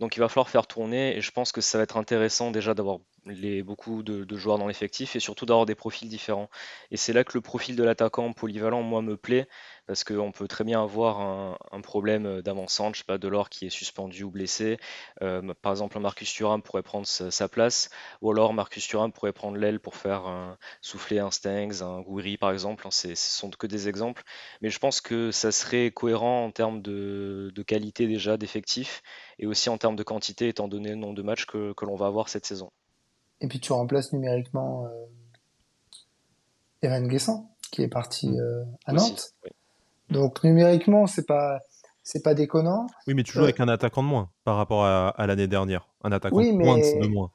Donc 0.01 0.17
il 0.17 0.21
va 0.21 0.29
falloir 0.29 0.49
faire 0.49 0.67
tourner 0.67 1.17
et 1.17 1.21
je 1.21 1.31
pense 1.31 1.53
que 1.53 1.61
ça 1.61 1.79
va 1.79 1.85
être 1.85 1.97
intéressant 1.97 2.51
déjà 2.51 2.75
d'avoir 2.75 2.99
beaucoup 3.65 4.03
de, 4.03 4.37
joueurs 4.37 4.59
dans 4.59 4.67
l'effectif 4.67 5.17
et 5.17 5.21
surtout 5.21 5.47
d'avoir 5.47 5.67
des 5.67 5.75
profils 5.75 6.09
différents. 6.09 6.49
Et 6.91 6.97
c'est 6.97 7.13
là 7.13 7.25
que 7.25 7.33
le 7.35 7.41
profil 7.41 7.77
de 7.77 7.83
l'attaquant 7.83 8.33
polyvalent, 8.33 8.83
moi, 8.83 9.03
me 9.03 9.17
plaît 9.17 9.49
parce 9.87 10.05
qu'on 10.05 10.33
peut 10.33 10.49
très 10.49 10.65
bien 10.65 10.83
avoir 10.83 11.21
un, 11.21 11.81
problème 11.81 12.43
d'avancante, 12.43 12.95
je 12.95 12.99
sais 13.01 13.05
pas, 13.05 13.17
Delors 13.17 13.49
qui 13.49 13.67
est 13.67 13.71
suspendu 13.71 14.25
ou 14.25 14.31
blessé. 14.31 14.77
Euh, 15.23 15.55
par 15.63 15.73
exemple, 15.73 15.99
Marcus 15.99 16.31
Thuram 16.33 16.61
pourrait 16.63 16.83
prendre 16.83 17.07
sa, 17.07 17.49
place 17.49 17.89
ou 18.21 18.31
alors 18.31 18.53
Marcus 18.53 18.87
Thuram 18.87 19.13
pourrait 19.13 19.33
prendre 19.33 19.57
l'aile 19.57 19.81
pour 19.81 19.97
faire 19.97 20.57
souffler 20.83 21.19
un 21.19 21.31
Stengs, 21.31 21.83
un 21.83 22.01
Gouiri 22.03 22.37
par 22.37 22.53
exemple. 22.53 22.87
Ce 22.91 23.15
sont 23.15 23.51
que 23.51 23.67
des 23.67 23.89
exemples. 23.89 24.23
Mais 24.61 24.69
je 24.71 24.79
pense 24.79 25.01
que 25.01 25.31
ça 25.31 25.53
serait 25.53 25.91
cohérent 25.91 26.45
en 26.45 26.51
termes 26.51 26.83
de, 26.83 27.51
de 27.55 27.63
qualité 27.63 28.07
déjà 28.07 28.37
d'effectif 28.37 29.03
et 29.39 29.47
aussi 29.47 29.69
en 29.69 29.79
termes 29.79 29.97
de 29.97 30.03
quantité, 30.03 30.49
étant 30.49 30.69
donné 30.69 30.91
le 30.91 30.97
nombre 30.97 31.15
de 31.15 31.23
matchs 31.23 31.47
que, 31.47 31.75
l'on 31.83 31.97
va 31.97 32.07
avoir 32.07 32.29
cette 32.29 32.47
saison. 32.47 32.71
Et 33.41 33.49
puis 33.49 33.61
tu 33.61 33.73
remplaces 33.73 34.13
numériquement 34.13 34.87
euh, 34.87 35.07
Evan 36.83 37.07
Guessant, 37.07 37.51
qui 37.71 37.83
est 37.83 37.89
parti 37.89 38.29
mm. 38.29 38.41
euh, 38.41 38.65
à 38.87 38.93
Nantes. 38.93 39.35
Donc 40.11 40.43
numériquement, 40.43 41.07
c'est 41.07 41.27
pas 41.27 41.61
c'est 42.03 42.23
pas 42.23 42.35
déconnant. 42.35 42.87
Oui, 43.07 43.15
mais 43.15 43.23
tu 43.23 43.33
joues 43.33 43.43
avec 43.43 43.61
euh, 43.61 43.65
un 43.65 43.69
attaquant 43.69 44.03
de 44.03 44.09
moins 44.09 44.31
par 44.45 44.57
rapport 44.57 44.85
à, 44.85 45.27
l'année 45.27 45.47
dernière. 45.47 45.87
Un 46.03 46.11
attaquant 46.11 46.41
de 46.41 47.03
de 47.03 47.07
moins. 47.07 47.31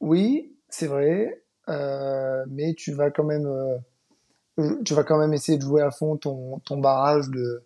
Oui, 0.00 0.54
c'est 0.68 0.86
vrai. 0.86 1.42
mais 1.66 2.74
tu 2.74 2.92
vas 2.92 3.10
quand 3.10 3.24
même 3.24 3.48
tu 4.84 4.94
vas 4.94 5.02
quand 5.02 5.18
même 5.18 5.32
essayer 5.32 5.58
de 5.58 5.62
jouer 5.62 5.82
à 5.82 5.90
fond 5.90 6.16
ton, 6.16 6.60
ton 6.60 6.78
barrage 6.78 7.28
de 7.28 7.64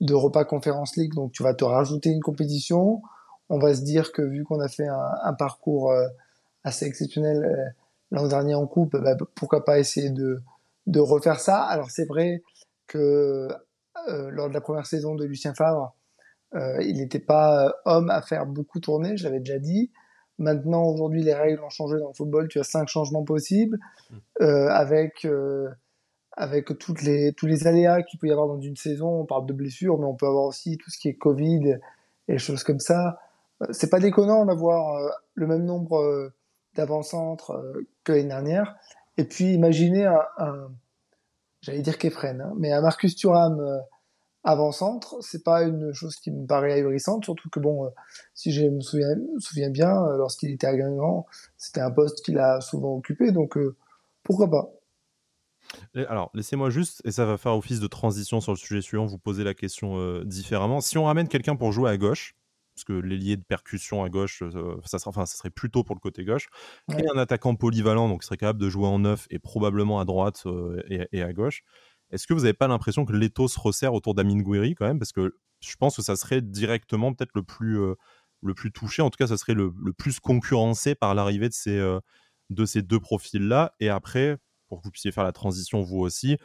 d'Europa 0.00 0.44
Conference 0.44 0.96
League, 0.96 1.14
donc 1.14 1.32
tu 1.32 1.42
vas 1.42 1.54
te 1.54 1.64
rajouter 1.64 2.10
une 2.10 2.20
compétition. 2.20 3.02
On 3.48 3.58
va 3.58 3.74
se 3.74 3.82
dire 3.82 4.12
que 4.12 4.22
vu 4.22 4.44
qu'on 4.44 4.60
a 4.60 4.68
fait 4.68 4.86
un, 4.86 5.32
parcours 5.34 5.90
euh, 5.90 6.06
assez 6.64 6.86
exceptionnel 6.86 7.44
euh, 7.44 7.64
l'an 8.10 8.28
dernier 8.28 8.54
en 8.54 8.66
coupe, 8.66 8.96
bah, 8.96 9.16
pourquoi 9.34 9.64
pas 9.64 9.78
essayer 9.78 10.10
de, 10.10 10.42
de 10.86 11.00
refaire 11.00 11.40
ça. 11.40 11.62
Alors 11.62 11.90
c'est 11.90 12.04
vrai 12.04 12.42
que 12.86 13.48
euh, 14.08 14.30
lors 14.30 14.48
de 14.48 14.54
la 14.54 14.60
première 14.60 14.86
saison 14.86 15.14
de 15.14 15.24
Lucien 15.24 15.54
Favre, 15.54 15.94
il 16.80 16.96
n'était 16.96 17.18
pas 17.18 17.74
homme 17.84 18.08
à 18.08 18.22
faire 18.22 18.46
beaucoup 18.46 18.80
tourner, 18.80 19.18
je 19.18 19.24
l'avais 19.24 19.40
déjà 19.40 19.58
dit. 19.58 19.90
Maintenant, 20.38 20.84
aujourd'hui, 20.84 21.22
les 21.22 21.34
règles 21.34 21.62
ont 21.62 21.68
changé 21.68 21.98
dans 21.98 22.08
le 22.08 22.14
football. 22.14 22.48
Tu 22.48 22.58
as 22.58 22.64
cinq 22.64 22.88
changements 22.88 23.22
possibles 23.22 23.78
mmh. 24.10 24.46
avec 24.70 25.26
avec 26.38 26.70
les, 27.02 27.32
tous 27.32 27.46
les 27.46 27.66
aléas 27.66 28.02
qu'il 28.04 28.18
peut 28.20 28.28
y 28.28 28.30
avoir 28.30 28.46
dans 28.46 28.60
une 28.60 28.76
saison. 28.76 29.22
On 29.22 29.26
parle 29.26 29.44
de 29.44 29.52
blessures, 29.52 29.98
mais 29.98 30.06
on 30.06 30.14
peut 30.14 30.26
avoir 30.26 30.44
aussi 30.44 30.78
tout 30.78 30.88
ce 30.88 30.96
qui 30.96 31.08
est 31.08 31.14
Covid 31.14 31.78
et 32.28 32.38
choses 32.38 32.62
comme 32.62 32.78
ça. 32.78 33.18
Euh, 33.62 33.66
c'est 33.72 33.90
pas 33.90 33.98
déconnant 33.98 34.46
d'avoir 34.46 34.94
euh, 34.94 35.08
le 35.34 35.48
même 35.48 35.64
nombre 35.64 35.98
euh, 35.98 36.32
d'avant-centres 36.74 37.60
que 38.04 38.12
l'année 38.12 38.28
dernière. 38.28 38.76
Et 39.16 39.24
puis, 39.24 39.52
imaginez 39.52 40.06
un, 40.06 40.70
j'allais 41.60 41.82
dire 41.82 41.98
qu'Efren, 41.98 42.40
hein, 42.40 42.52
mais 42.56 42.70
un 42.70 42.82
Marcus 42.82 43.16
Thuram 43.16 43.60
avant-centre, 44.44 45.16
c'est 45.20 45.42
pas 45.42 45.64
une 45.64 45.92
chose 45.92 46.14
qui 46.16 46.30
me 46.30 46.46
paraît 46.46 46.74
ahurissante, 46.74 47.24
surtout 47.24 47.50
que 47.50 47.58
bon, 47.58 47.92
si 48.32 48.52
je 48.52 48.64
me 48.64 48.80
souviens, 48.80 49.16
me 49.16 49.40
souviens 49.40 49.70
bien, 49.70 49.92
lorsqu'il 50.16 50.52
était 50.52 50.68
à 50.68 50.76
Guingamp, 50.76 51.26
c'était 51.56 51.80
un 51.80 51.90
poste 51.90 52.24
qu'il 52.24 52.38
a 52.38 52.60
souvent 52.60 52.94
occupé, 52.94 53.32
donc 53.32 53.58
pourquoi 54.22 54.48
pas. 54.48 54.77
Alors, 55.94 56.30
laissez-moi 56.34 56.70
juste, 56.70 57.02
et 57.04 57.10
ça 57.10 57.24
va 57.24 57.36
faire 57.36 57.54
office 57.54 57.80
de 57.80 57.86
transition 57.86 58.40
sur 58.40 58.52
le 58.52 58.58
sujet 58.58 58.80
suivant, 58.80 59.06
vous 59.06 59.18
poser 59.18 59.44
la 59.44 59.54
question 59.54 59.98
euh, 59.98 60.24
différemment. 60.24 60.80
Si 60.80 60.98
on 60.98 61.04
ramène 61.04 61.28
quelqu'un 61.28 61.56
pour 61.56 61.72
jouer 61.72 61.90
à 61.90 61.96
gauche, 61.96 62.34
parce 62.74 62.84
que 62.84 62.92
l'ailier 62.92 63.36
de 63.36 63.42
percussion 63.42 64.04
à 64.04 64.08
gauche, 64.08 64.42
euh, 64.42 64.76
ça, 64.84 64.98
sera, 64.98 65.10
enfin, 65.10 65.26
ça 65.26 65.36
serait 65.36 65.50
plutôt 65.50 65.84
pour 65.84 65.94
le 65.94 66.00
côté 66.00 66.24
gauche, 66.24 66.48
et 66.96 67.04
un 67.14 67.18
attaquant 67.18 67.54
polyvalent, 67.54 68.08
donc 68.08 68.20
qui 68.22 68.26
serait 68.26 68.36
capable 68.36 68.60
de 68.60 68.68
jouer 68.68 68.86
en 68.86 69.00
neuf 69.00 69.26
et 69.30 69.38
probablement 69.38 70.00
à 70.00 70.04
droite 70.04 70.42
euh, 70.46 70.80
et, 70.88 71.22
à 71.22 71.32
gauche, 71.32 71.62
est-ce 72.10 72.26
que 72.26 72.34
vous 72.34 72.40
n'avez 72.40 72.54
pas 72.54 72.68
l'impression 72.68 73.04
que 73.04 73.12
l'étau 73.12 73.48
se 73.48 73.60
resserre 73.60 73.94
autour 73.94 74.14
d'Amin 74.14 74.40
Gouiri 74.40 74.74
quand 74.74 74.86
même? 74.86 74.98
Parce 74.98 75.12
que 75.12 75.36
je 75.60 75.76
pense 75.76 75.96
que 75.96 76.02
ça 76.02 76.16
serait 76.16 76.40
directement 76.40 77.12
peut-être 77.12 77.32
le 77.34 77.42
plus, 77.42 77.78
le 78.42 78.54
plus 78.54 78.72
touché, 78.72 79.02
en 79.02 79.10
tout 79.10 79.18
cas, 79.18 79.26
ça 79.26 79.36
serait 79.36 79.54
le, 79.54 79.74
le 79.84 79.92
plus 79.92 80.20
concurrencé 80.20 80.94
par 80.94 81.14
l'arrivée 81.14 81.48
de 81.48 81.54
ces, 81.54 81.98
de 82.48 82.64
ces 82.64 82.80
deux 82.80 83.00
profils-là. 83.00 83.74
Et 83.80 83.90
après, 83.90 84.38
pour 84.68 84.78
que 84.78 84.84
vous 84.84 84.90
puissiez 84.90 85.12
faire 85.12 85.24
la 85.24 85.32
transition 85.32 85.82
vous 85.82 85.98
aussi. 85.98 86.36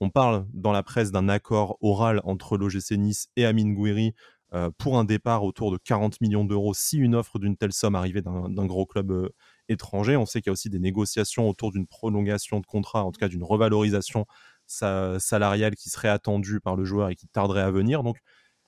On 0.00 0.10
parle 0.10 0.46
dans 0.52 0.72
la 0.72 0.82
presse 0.82 1.12
d'un 1.12 1.28
accord 1.28 1.76
oral 1.80 2.20
entre 2.24 2.56
l'OGC 2.56 2.92
Nice 2.92 3.28
et 3.36 3.44
Amin 3.44 3.72
Gouiri 3.72 4.14
euh, 4.54 4.70
pour 4.76 4.98
un 4.98 5.04
départ 5.04 5.44
autour 5.44 5.70
de 5.70 5.78
40 5.78 6.20
millions 6.20 6.44
d'euros 6.44 6.74
si 6.74 6.98
une 6.98 7.14
offre 7.14 7.38
d'une 7.38 7.56
telle 7.56 7.72
somme 7.72 7.94
arrivait 7.94 8.20
d'un 8.20 8.66
gros 8.66 8.84
club 8.84 9.10
euh, 9.10 9.28
étranger. 9.68 10.16
On 10.16 10.26
sait 10.26 10.40
qu'il 10.40 10.48
y 10.48 10.50
a 10.50 10.54
aussi 10.54 10.68
des 10.68 10.78
négociations 10.78 11.48
autour 11.48 11.72
d'une 11.72 11.86
prolongation 11.86 12.60
de 12.60 12.66
contrat, 12.66 13.04
en 13.04 13.12
tout 13.12 13.18
cas 13.18 13.28
d'une 13.28 13.44
revalorisation 13.44 14.26
salariale 14.66 15.74
qui 15.74 15.90
serait 15.90 16.08
attendue 16.08 16.60
par 16.60 16.76
le 16.76 16.84
joueur 16.84 17.10
et 17.10 17.14
qui 17.14 17.28
tarderait 17.28 17.62
à 17.62 17.70
venir. 17.70 18.02
Donc, 18.02 18.18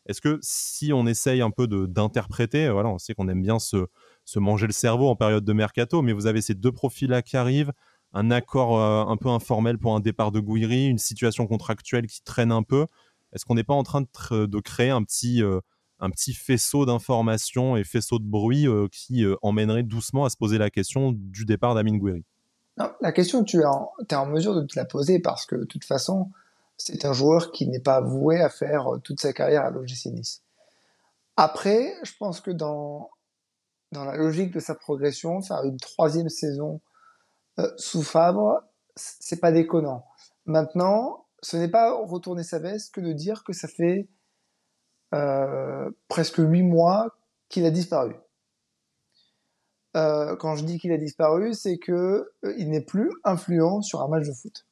est-ce 0.07 0.20
que 0.20 0.38
si 0.42 0.92
on 0.92 1.07
essaye 1.07 1.40
un 1.40 1.50
peu 1.50 1.66
d'interpréter, 1.66 2.68
voilà, 2.68 2.90
on 2.90 2.98
sait 2.98 3.14
qu'on 3.14 3.29
aime 3.29 3.42
bien 3.42 3.59
se, 3.59 3.87
se, 4.24 4.38
manger 4.38 4.66
le 4.66 4.72
cerveau 4.72 5.09
en 5.09 5.16
période 5.16 5.44
de 5.44 5.53
mercato, 5.53 6.03
mais 6.03 6.12
vous 6.12 6.27
avez 6.27 6.42
ces 6.42 6.55
deux 6.55 6.72
profils-là 6.72 7.22
qui 7.22 7.37
arrivent, 7.37 7.72
un 8.14 8.31
accord 8.31 8.79
euh, 8.79 9.05
un 9.11 9.16
peu 9.16 9.29
informel 9.29 9.77
pour 9.77 9.94
un 9.94 10.00
départ 10.00 10.31
de 10.31 10.40
Gouiri, 10.40 10.87
une 10.87 10.98
situation 10.98 11.46
contractuelle 11.46 12.07
qui 12.07 12.22
traîne 12.22 12.53
un 12.53 12.62
peu. 12.62 12.87
Est-ce 13.33 13.44
qu'on 13.44 13.57
n'est 13.57 13.64
pas 13.64 13.74
en 13.74 13.83
train 13.83 14.03
de, 14.03 14.61
créer 14.61 14.90
un 14.90 15.03
petit, 15.03 15.42
euh, 15.42 15.61
un 15.98 16.11
petit 16.11 16.33
faisceau 16.33 16.87
d'informations 16.87 17.77
et 17.77 17.83
faisceau 17.83 18.20
de 18.20 18.24
bruit 18.24 18.68
euh, 18.68 18.87
qui 18.90 19.24
emmènerait 19.42 19.83
doucement 19.83 20.24
à 20.24 20.31
se 20.31 20.37
poser 20.37 20.57
la 20.57 20.70
question 20.70 21.12
du 21.12 21.44
départ 21.44 21.74
d'Amin 21.74 21.98
Gouiri? 21.98 22.24
La 23.00 23.12
question, 23.12 23.44
tu 23.44 23.61
es, 23.61 23.64
en, 23.64 23.92
en 24.12 24.27
mesure 24.27 24.55
de 24.55 24.62
te 24.62 24.79
la 24.79 24.85
poser 24.85 25.18
parce 25.18 25.46
que 25.46 25.57
de 25.57 25.64
toute 25.64 25.85
façon, 25.85 26.31
c'est 26.77 27.05
un 27.05 27.12
joueur 27.12 27.50
qui 27.50 27.68
n'est 27.68 27.81
pas 27.81 28.00
voué 28.00 28.40
à 28.40 28.48
faire 28.48 28.87
toute 29.03 29.20
sa 29.20 29.33
carrière 29.33 29.64
à 29.64 29.70
l'OGC 29.70 30.07
Nice. 30.07 30.42
Après, 31.37 31.92
je 32.05 32.12
pense 32.18 32.40
que 32.40 32.53
dans, 32.53 33.11
dans 33.90 34.05
la 34.05 34.16
logique 34.16 34.53
de 34.53 34.61
sa 34.61 34.77
progression, 34.77 35.40
faire 35.40 35.64
une 35.64 35.79
troisième 35.79 36.29
saison 36.29 36.81
euh, 37.58 37.70
sous 37.76 38.02
Fabre, 38.02 38.62
c'est 38.96 39.40
pas 39.40 39.52
déconnant. 39.52 40.06
Maintenant, 40.46 41.26
ce 41.42 41.56
n'est 41.56 41.68
pas 41.68 41.94
retourner 41.94 42.42
sa 42.42 42.58
veste 42.58 42.94
que 42.94 43.00
de 43.00 43.12
dire 43.12 43.44
que 43.44 43.52
ça 43.52 43.68
fait 43.68 44.08
euh, 45.14 45.90
presque 46.08 46.38
huit 46.38 46.62
mois 46.62 47.16
qu'il 47.48 47.64
a 47.64 47.70
disparu. 47.70 48.14
Euh, 49.96 50.34
quand 50.36 50.56
je 50.56 50.64
dis 50.64 50.78
qu'il 50.80 50.90
a 50.90 50.98
disparu, 50.98 51.54
c'est 51.54 51.78
que 51.78 52.32
il 52.56 52.70
n'est 52.70 52.80
plus 52.80 53.10
influent 53.22 53.82
sur 53.82 54.02
un 54.02 54.08
match 54.08 54.26
de 54.26 54.32
foot. 54.32 54.66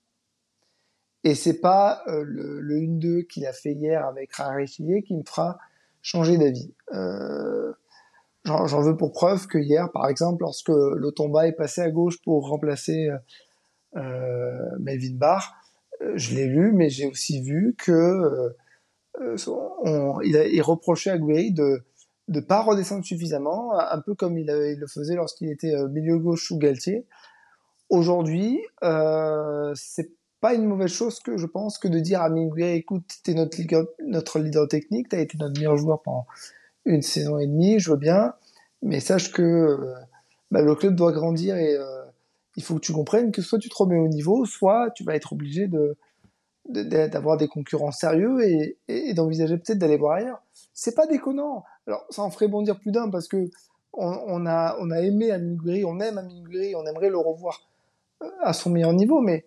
Et 1.23 1.37
c'est 1.37 1.61
pas 1.61 2.03
le, 2.09 2.61
le 2.61 2.77
1-2 2.81 3.27
qu'il 3.29 3.47
a 3.47 3.53
fait 3.53 3.73
hier 3.73 4.05
avec 4.05 4.33
Rarifié 4.33 5.05
qui 5.05 5.15
me 5.15 5.23
fera 5.25 5.59
changer 6.01 6.37
d'avis. 6.37 6.75
J'en 8.45 8.83
veux 8.83 8.97
pour 8.97 9.13
preuve 9.13 9.47
que 9.47 9.59
hier, 9.59 9.91
par 9.93 10.09
exemple, 10.09 10.43
lorsque 10.43 10.69
Lotomba 10.69 11.47
est 11.47 11.53
passé 11.53 11.81
à 11.81 11.91
gauche 11.91 12.21
pour 12.23 12.49
remplacer 12.49 13.09
euh, 13.97 14.79
Melvin 14.81 15.15
Barr, 15.15 15.55
euh, 16.03 16.13
je 16.17 16.35
l'ai 16.35 16.47
lu, 16.47 16.73
mais 16.73 16.91
j'ai 16.91 17.07
aussi 17.07 17.41
vu 17.41 17.75
que 17.79 17.93
euh, 19.21 19.37
il, 20.25 20.63
reprochait 20.63 21.11
à 21.11 21.19
Gouiri 21.19 21.53
de 21.53 21.83
ne 22.29 22.41
pas 22.41 22.63
redescendre 22.63 23.05
suffisamment, 23.05 23.79
un 23.79 24.01
peu 24.01 24.15
comme 24.15 24.39
il, 24.39 24.47
le 24.47 24.87
faisait 24.87 25.15
lorsqu'il 25.15 25.51
était 25.51 25.75
milieu 25.89 26.19
gauche 26.19 26.47
sous 26.47 26.59
Galtier. 26.59 27.07
Aujourd'hui, 27.91 28.59
euh, 28.83 29.73
c'est 29.75 30.13
pas 30.41 30.55
une 30.55 30.65
mauvaise 30.65 30.91
chose 30.91 31.21
que 31.21 31.37
je 31.37 31.47
pense 31.47 31.79
que 31.79 31.89
de 31.89 32.01
dire 32.01 32.23
à 32.23 32.31
Minguet, 32.31 32.77
écoute, 32.77 33.05
t'es 33.23 33.35
notre, 33.35 33.57
notre 34.07 34.39
leader 34.39 34.67
technique, 34.67 35.11
t'as 35.11 35.21
été 35.21 35.37
notre 35.39 35.59
meilleur 35.59 35.77
joueur 35.77 36.01
pendant 36.03 36.27
une 36.85 37.03
saison 37.03 37.39
et 37.39 37.47
demie, 37.47 37.79
je 37.79 37.91
veux 37.91 37.97
bien, 37.97 38.35
mais 38.83 39.01
sache 39.01 39.33
que 39.33 39.43
euh, 39.43 39.95
bah, 40.51 40.63
le 40.63 40.75
club 40.75 40.95
doit 40.95 41.13
grandir 41.13 41.57
et 41.57 41.77
euh, 41.77 42.05
il 42.57 42.63
faut 42.63 42.75
que 42.75 42.81
tu 42.81 42.93
comprennes 42.93 43.33
que 43.33 43.43
soit 43.43 43.59
tu 43.59 43.69
te 43.69 43.75
remets 43.75 43.99
au 43.99 44.09
niveau, 44.09 44.45
soit 44.45 44.91
tu 44.95 45.05
vas 45.05 45.15
être 45.15 45.33
obligé 45.33 45.71
d'avoir 46.69 47.37
des 47.37 47.49
concurrents 47.49 47.93
sérieux 47.93 48.43
et, 48.89 49.15
d'envisager 49.15 49.57
peut-être 49.57 49.79
d'aller 49.79 49.97
voir 49.97 50.17
ailleurs. 50.17 50.43
C'est 50.75 50.95
pas 50.95 51.07
déconnant. 51.07 51.65
Alors 51.87 52.05
ça 52.11 52.23
en 52.23 52.31
ferait 52.31 52.49
bondir 52.49 52.79
plus 52.79 52.93
d'un 52.93 53.09
parce 53.11 53.29
que 53.29 53.51
on, 53.95 54.47
a 54.47 55.01
aimé 55.03 55.31
Aminguri, 55.31 55.85
on 55.85 56.01
aime 56.01 56.19
Aminguri, 56.19 56.75
on 56.75 56.87
aimerait 56.87 57.11
le 57.11 57.19
revoir 57.19 57.61
euh, 58.23 58.31
à 58.41 58.53
son 58.53 58.71
meilleur 58.71 58.93
niveau, 58.93 59.21
mais 59.21 59.45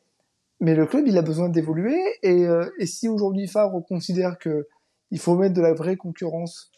le 0.59 0.85
club, 0.85 1.07
il 1.07 1.17
a 1.17 1.21
besoin 1.21 1.49
d'évoluer. 1.49 1.99
Et, 2.23 2.47
si 2.85 3.07
aujourd'hui 3.07 3.47
Favre 3.47 3.83
considère 3.87 4.37
que 4.37 4.67
il 5.11 5.19
faut 5.19 5.35
mettre 5.35 5.53
de 5.53 5.61
la 5.61 5.73
vraie 5.73 5.97
concurrence 5.97 6.71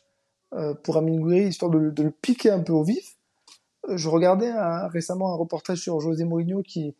pour 0.83 0.97
Amin 0.97 1.35
histoire 1.35 1.71
de, 1.71 1.77
le 2.01 2.11
piquer 2.11 2.51
un 2.51 2.61
peu 2.61 2.73
au 2.73 2.83
vif, 2.83 3.17
euh, 3.89 3.97
je 3.97 4.09
regardais 4.09 4.51
récemment 4.89 5.33
un 5.33 5.35
reportage 5.35 5.79
sur 5.79 5.99
José 5.99 6.23
Mourinho 6.25 6.61
qui, 6.63 6.95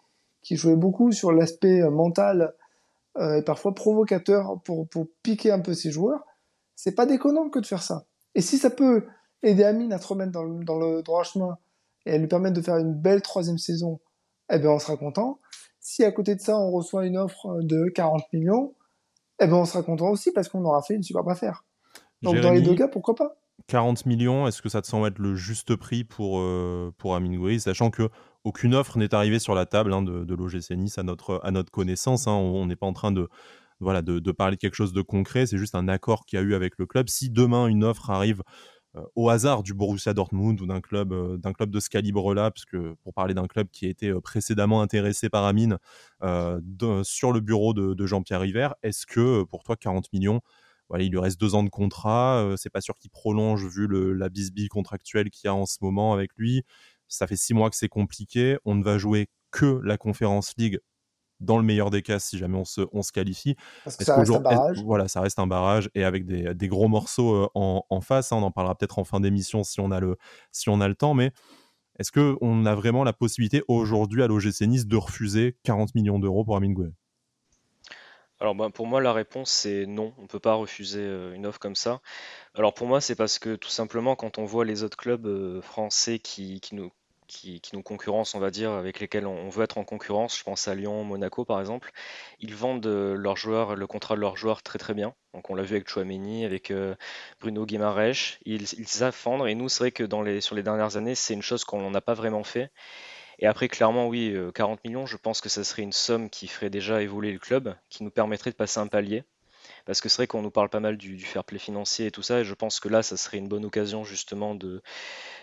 jouait 0.51 0.75
beaucoup 0.75 1.11
sur 1.11 1.31
l'aspect 1.31 1.81
euh, 1.81 1.89
mental 1.89 2.53
et 3.19 3.41
parfois 3.41 3.73
provocateur 3.73 4.61
pour, 4.63 4.87
piquer 5.23 5.51
un 5.51 5.59
peu 5.59 5.73
ses 5.73 5.89
joueurs. 5.89 6.23
C'est 6.75 6.93
pas 6.93 7.07
déconnant 7.07 7.49
que 7.49 7.57
de 7.57 7.65
faire 7.65 7.81
ça. 7.81 8.05
Et 8.35 8.41
si 8.41 8.59
ça 8.59 8.69
peut 8.69 9.07
aider 9.41 9.63
Amine 9.63 9.91
à 9.91 9.97
se 9.97 10.07
remettre 10.07 10.31
dans 10.31 10.43
le, 10.43 10.63
dans 10.63 10.77
le 10.77 11.01
droit 11.01 11.23
chemin 11.23 11.57
et 12.05 12.11
à 12.11 12.17
lui 12.19 12.27
permettre 12.27 12.55
de 12.55 12.61
faire 12.61 12.77
une 12.77 12.93
belle 12.93 13.23
troisième 13.23 13.57
saison, 13.57 13.99
eh 14.51 14.59
bien 14.59 14.69
on 14.69 14.77
sera 14.77 14.97
content. 14.97 15.39
Si 15.79 16.03
à 16.03 16.11
côté 16.11 16.35
de 16.35 16.41
ça, 16.41 16.59
on 16.59 16.69
reçoit 16.69 17.07
une 17.07 17.17
offre 17.17 17.59
de 17.63 17.87
40 17.89 18.31
millions, 18.33 18.75
eh 19.39 19.47
ben 19.47 19.55
on 19.55 19.65
sera 19.65 19.81
content 19.81 20.09
aussi 20.09 20.31
parce 20.31 20.49
qu'on 20.49 20.63
aura 20.63 20.83
fait 20.83 20.93
une 20.93 21.01
superbe 21.01 21.29
affaire. 21.29 21.65
Donc 22.21 22.39
dans 22.39 22.51
les 22.51 22.61
deux 22.61 22.75
cas, 22.75 22.87
pourquoi 22.87 23.15
pas? 23.15 23.37
40 23.67 24.05
millions, 24.05 24.47
est-ce 24.47 24.61
que 24.61 24.69
ça 24.69 24.81
te 24.81 24.87
semble 24.87 25.07
être 25.07 25.19
le 25.19 25.35
juste 25.35 25.75
prix 25.75 26.03
pour, 26.03 26.39
euh, 26.39 26.93
pour 26.97 27.15
Amin 27.15 27.35
Gouiri, 27.35 27.59
sachant 27.59 27.89
que 27.89 28.09
aucune 28.43 28.75
offre 28.75 28.97
n'est 28.97 29.13
arrivée 29.13 29.39
sur 29.39 29.55
la 29.55 29.65
table 29.65 29.91
hein, 29.93 30.03
de, 30.03 30.23
de 30.23 30.35
l'OGC 30.35 30.71
Nice 30.71 30.97
à 30.97 31.03
notre, 31.03 31.41
à 31.43 31.51
notre 31.51 31.71
connaissance. 31.71 32.27
Hein. 32.27 32.33
on 32.33 32.67
n'est 32.67 32.75
pas 32.75 32.85
en 32.85 32.93
train 32.93 33.11
de, 33.11 33.27
voilà, 33.79 34.01
de, 34.01 34.19
de, 34.19 34.31
parler 34.31 34.55
de 34.55 34.61
quelque 34.61 34.75
chose 34.75 34.93
de 34.93 35.01
concret, 35.01 35.47
c'est 35.47 35.57
juste 35.57 35.75
un 35.75 35.87
accord 35.87 36.25
qu'il 36.25 36.37
y 36.37 36.41
a 36.41 36.45
eu 36.45 36.53
avec 36.53 36.73
le 36.77 36.85
club. 36.85 37.09
Si 37.09 37.29
demain 37.29 37.67
une 37.67 37.83
offre 37.83 38.09
arrive 38.09 38.41
euh, 38.97 39.03
au 39.15 39.29
hasard 39.29 39.63
du 39.63 39.73
Borussia 39.73 40.13
Dortmund 40.13 40.59
ou 40.61 40.65
d'un 40.65 40.81
club, 40.81 41.11
euh, 41.11 41.37
d'un 41.37 41.53
club 41.53 41.69
de 41.71 41.79
ce 41.79 41.89
calibre-là, 41.89 42.51
parce 42.51 42.65
que 42.65 42.95
pour 43.03 43.13
parler 43.13 43.33
d'un 43.33 43.47
club 43.47 43.67
qui 43.71 43.85
a 43.85 43.89
été 43.89 44.09
euh, 44.09 44.21
précédemment 44.21 44.81
intéressé 44.81 45.29
par 45.29 45.45
Amine 45.45 45.77
sur 47.03 47.31
le 47.31 47.39
bureau 47.39 47.73
de, 47.73 48.05
Jean-Pierre 48.05 48.41
River, 48.41 48.69
est-ce 48.83 49.05
que 49.05 49.43
pour 49.43 49.63
toi 49.63 49.75
40 49.75 50.11
millions 50.13 50.41
voilà, 50.89 51.03
il 51.03 51.11
lui 51.11 51.19
reste 51.19 51.39
deux 51.39 51.55
ans 51.55 51.63
de 51.63 51.69
contrat. 51.69 52.53
c'est 52.57 52.69
pas 52.69 52.81
sûr 52.81 52.95
qu'il 52.97 53.11
prolonge 53.11 53.65
vu 53.65 53.87
le, 53.87 54.13
la 54.13 54.29
bisbille 54.29 54.69
contractuelle 54.69 55.29
qu'il 55.29 55.47
y 55.47 55.49
a 55.49 55.55
en 55.55 55.65
ce 55.65 55.77
moment 55.81 56.13
avec 56.13 56.31
lui. 56.37 56.63
Ça 57.07 57.27
fait 57.27 57.35
six 57.35 57.53
mois 57.53 57.69
que 57.69 57.75
c'est 57.75 57.89
compliqué. 57.89 58.57
On 58.65 58.75
ne 58.75 58.83
va 58.83 58.97
jouer 58.97 59.29
que 59.51 59.79
la 59.83 59.97
Conférence 59.97 60.53
League 60.57 60.79
dans 61.39 61.57
le 61.57 61.63
meilleur 61.63 61.89
des 61.89 62.01
cas 62.01 62.19
si 62.19 62.37
jamais 62.37 62.57
on 62.57 62.65
se, 62.65 62.81
on 62.91 63.03
se 63.03 63.11
qualifie. 63.11 63.55
Parce 63.83 63.95
que 63.95 64.03
ça 64.03 64.15
reste 64.15 64.31
un 64.31 64.39
barrage? 64.39 64.83
Voilà, 64.83 65.07
ça 65.07 65.21
reste 65.21 65.39
un 65.39 65.47
barrage 65.47 65.89
et 65.93 66.03
avec 66.03 66.25
des, 66.25 66.53
des 66.53 66.67
gros 66.67 66.87
morceaux 66.87 67.35
euh, 67.35 67.49
en, 67.55 67.83
en, 67.89 68.01
face. 68.01 68.31
Hein, 68.31 68.37
on 68.37 68.43
en 68.43 68.51
parlera 68.51 68.75
peut-être 68.75 68.99
en 68.99 69.03
fin 69.03 69.19
d'émission 69.19 69.63
si, 69.63 69.79
on 69.79 69.91
a 69.91 69.99
le, 69.99 70.17
si 70.51 70.69
on 70.69 70.81
a 70.81 70.87
le 70.87 70.95
temps. 70.95 71.13
Mais 71.13 71.31
est-ce 71.99 72.11
qu'on 72.11 72.65
a 72.65 72.75
vraiment 72.75 73.03
la 73.03 73.13
possibilité 73.13 73.63
aujourd'hui 73.67 74.23
à 74.23 74.27
l'OGC 74.27 74.61
Nice 74.61 74.87
de 74.87 74.97
refuser 74.97 75.57
40 75.63 75.95
millions 75.95 76.19
d'euros 76.19 76.43
pour 76.43 76.55
Amin 76.55 76.71
Goué 76.71 76.89
alors 78.39 78.53
ben, 78.55 78.69
pour 78.69 78.85
moi 78.85 79.01
la 79.01 79.13
réponse 79.13 79.49
c'est 79.49 79.85
non, 79.87 80.13
on 80.17 80.23
ne 80.23 80.27
peut 80.27 80.39
pas 80.39 80.53
refuser 80.53 81.01
euh, 81.01 81.33
une 81.33 81.45
offre 81.47 81.59
comme 81.59 81.75
ça. 81.75 82.01
Alors 82.55 82.73
pour 82.73 82.87
moi 82.87 83.01
c'est 83.01 83.15
parce 83.15 83.39
que 83.39 83.55
tout 83.55 83.69
simplement 83.69 84.15
quand 84.15 84.37
on 84.37 84.45
voit 84.45 84.65
les 84.65 84.83
autres 84.83 84.97
clubs 84.97 85.25
euh, 85.25 85.61
français 85.61 86.19
qui, 86.19 86.61
nous, 86.71 86.91
qui, 87.27 87.61
nous 87.73 87.81
concurrencent, 87.81 88.35
on 88.35 88.39
va 88.39 88.51
dire, 88.51 88.71
avec 88.71 88.99
lesquels 88.99 89.25
on, 89.25 89.49
veut 89.49 89.63
être 89.63 89.79
en 89.79 89.83
concurrence. 89.83 90.37
Je 90.37 90.43
pense 90.43 90.67
à 90.67 90.75
Lyon, 90.75 91.03
Monaco 91.03 91.45
par 91.45 91.59
exemple. 91.59 91.91
Ils 92.39 92.55
vendent 92.55 92.85
euh, 92.85 93.15
leurs 93.15 93.37
joueurs, 93.37 93.75
le 93.75 93.87
contrat 93.87 94.15
de 94.15 94.21
leurs 94.21 94.37
joueurs 94.37 94.61
très 94.61 94.77
très 94.79 94.93
bien. 94.93 95.15
Donc 95.33 95.49
on 95.49 95.55
l'a 95.55 95.63
vu 95.63 95.75
avec 95.75 95.89
Chouameni, 95.89 96.45
avec 96.45 96.71
Bruno 97.39 97.65
Guimaraes. 97.65 98.37
Ils, 98.45 98.67
ils 98.77 99.03
affendent 99.03 99.47
et 99.47 99.55
nous 99.55 99.69
c'est 99.69 99.79
vrai 99.85 99.91
que 99.91 100.03
dans 100.03 100.21
les, 100.21 100.41
sur 100.41 100.55
les 100.55 100.63
dernières 100.63 100.95
années 100.97 101.15
c'est 101.15 101.33
une 101.33 101.41
chose 101.41 101.63
qu'on 101.63 101.89
n'a 101.89 102.01
pas 102.01 102.13
vraiment 102.13 102.43
fait. 102.43 102.71
Et 103.39 103.47
après 103.47 103.67
clairement 103.67 104.07
oui, 104.07 104.35
40 104.55 104.79
euh, 104.79 104.81
millions, 104.87 105.05
je 105.05 105.17
pense 105.17 105.41
que 105.41 105.49
ça 105.49 105.63
serait 105.63 105.83
une 105.83 105.91
somme 105.91 106.29
qui 106.29 106.47
ferait 106.47 106.69
déjà 106.69 107.01
évoluer 107.01 107.31
le 107.31 107.39
club, 107.39 107.75
qui 107.89 108.03
nous 108.03 108.11
permettrait 108.11 108.51
de 108.51 108.55
passer 108.55 108.79
un 108.79 108.87
palier. 108.87 109.23
Parce 109.85 110.01
que 110.01 110.09
c'est 110.09 110.17
vrai 110.17 110.27
qu'on 110.27 110.41
nous 110.41 110.51
parle 110.51 110.69
pas 110.69 110.79
mal 110.79 110.97
du, 110.97 111.19
fair 111.19 111.43
play 111.43 111.59
financier 111.59 112.07
et 112.07 112.11
tout 112.11 112.21
ça, 112.21 112.39
et 112.39 112.43
je 112.43 112.53
pense 112.53 112.79
que 112.79 112.89
là, 112.89 113.03
ça 113.03 113.17
serait 113.17 113.37
une 113.37 113.47
bonne 113.47 113.65
occasion 113.65 114.03
justement 114.03 114.55
de 114.55 114.81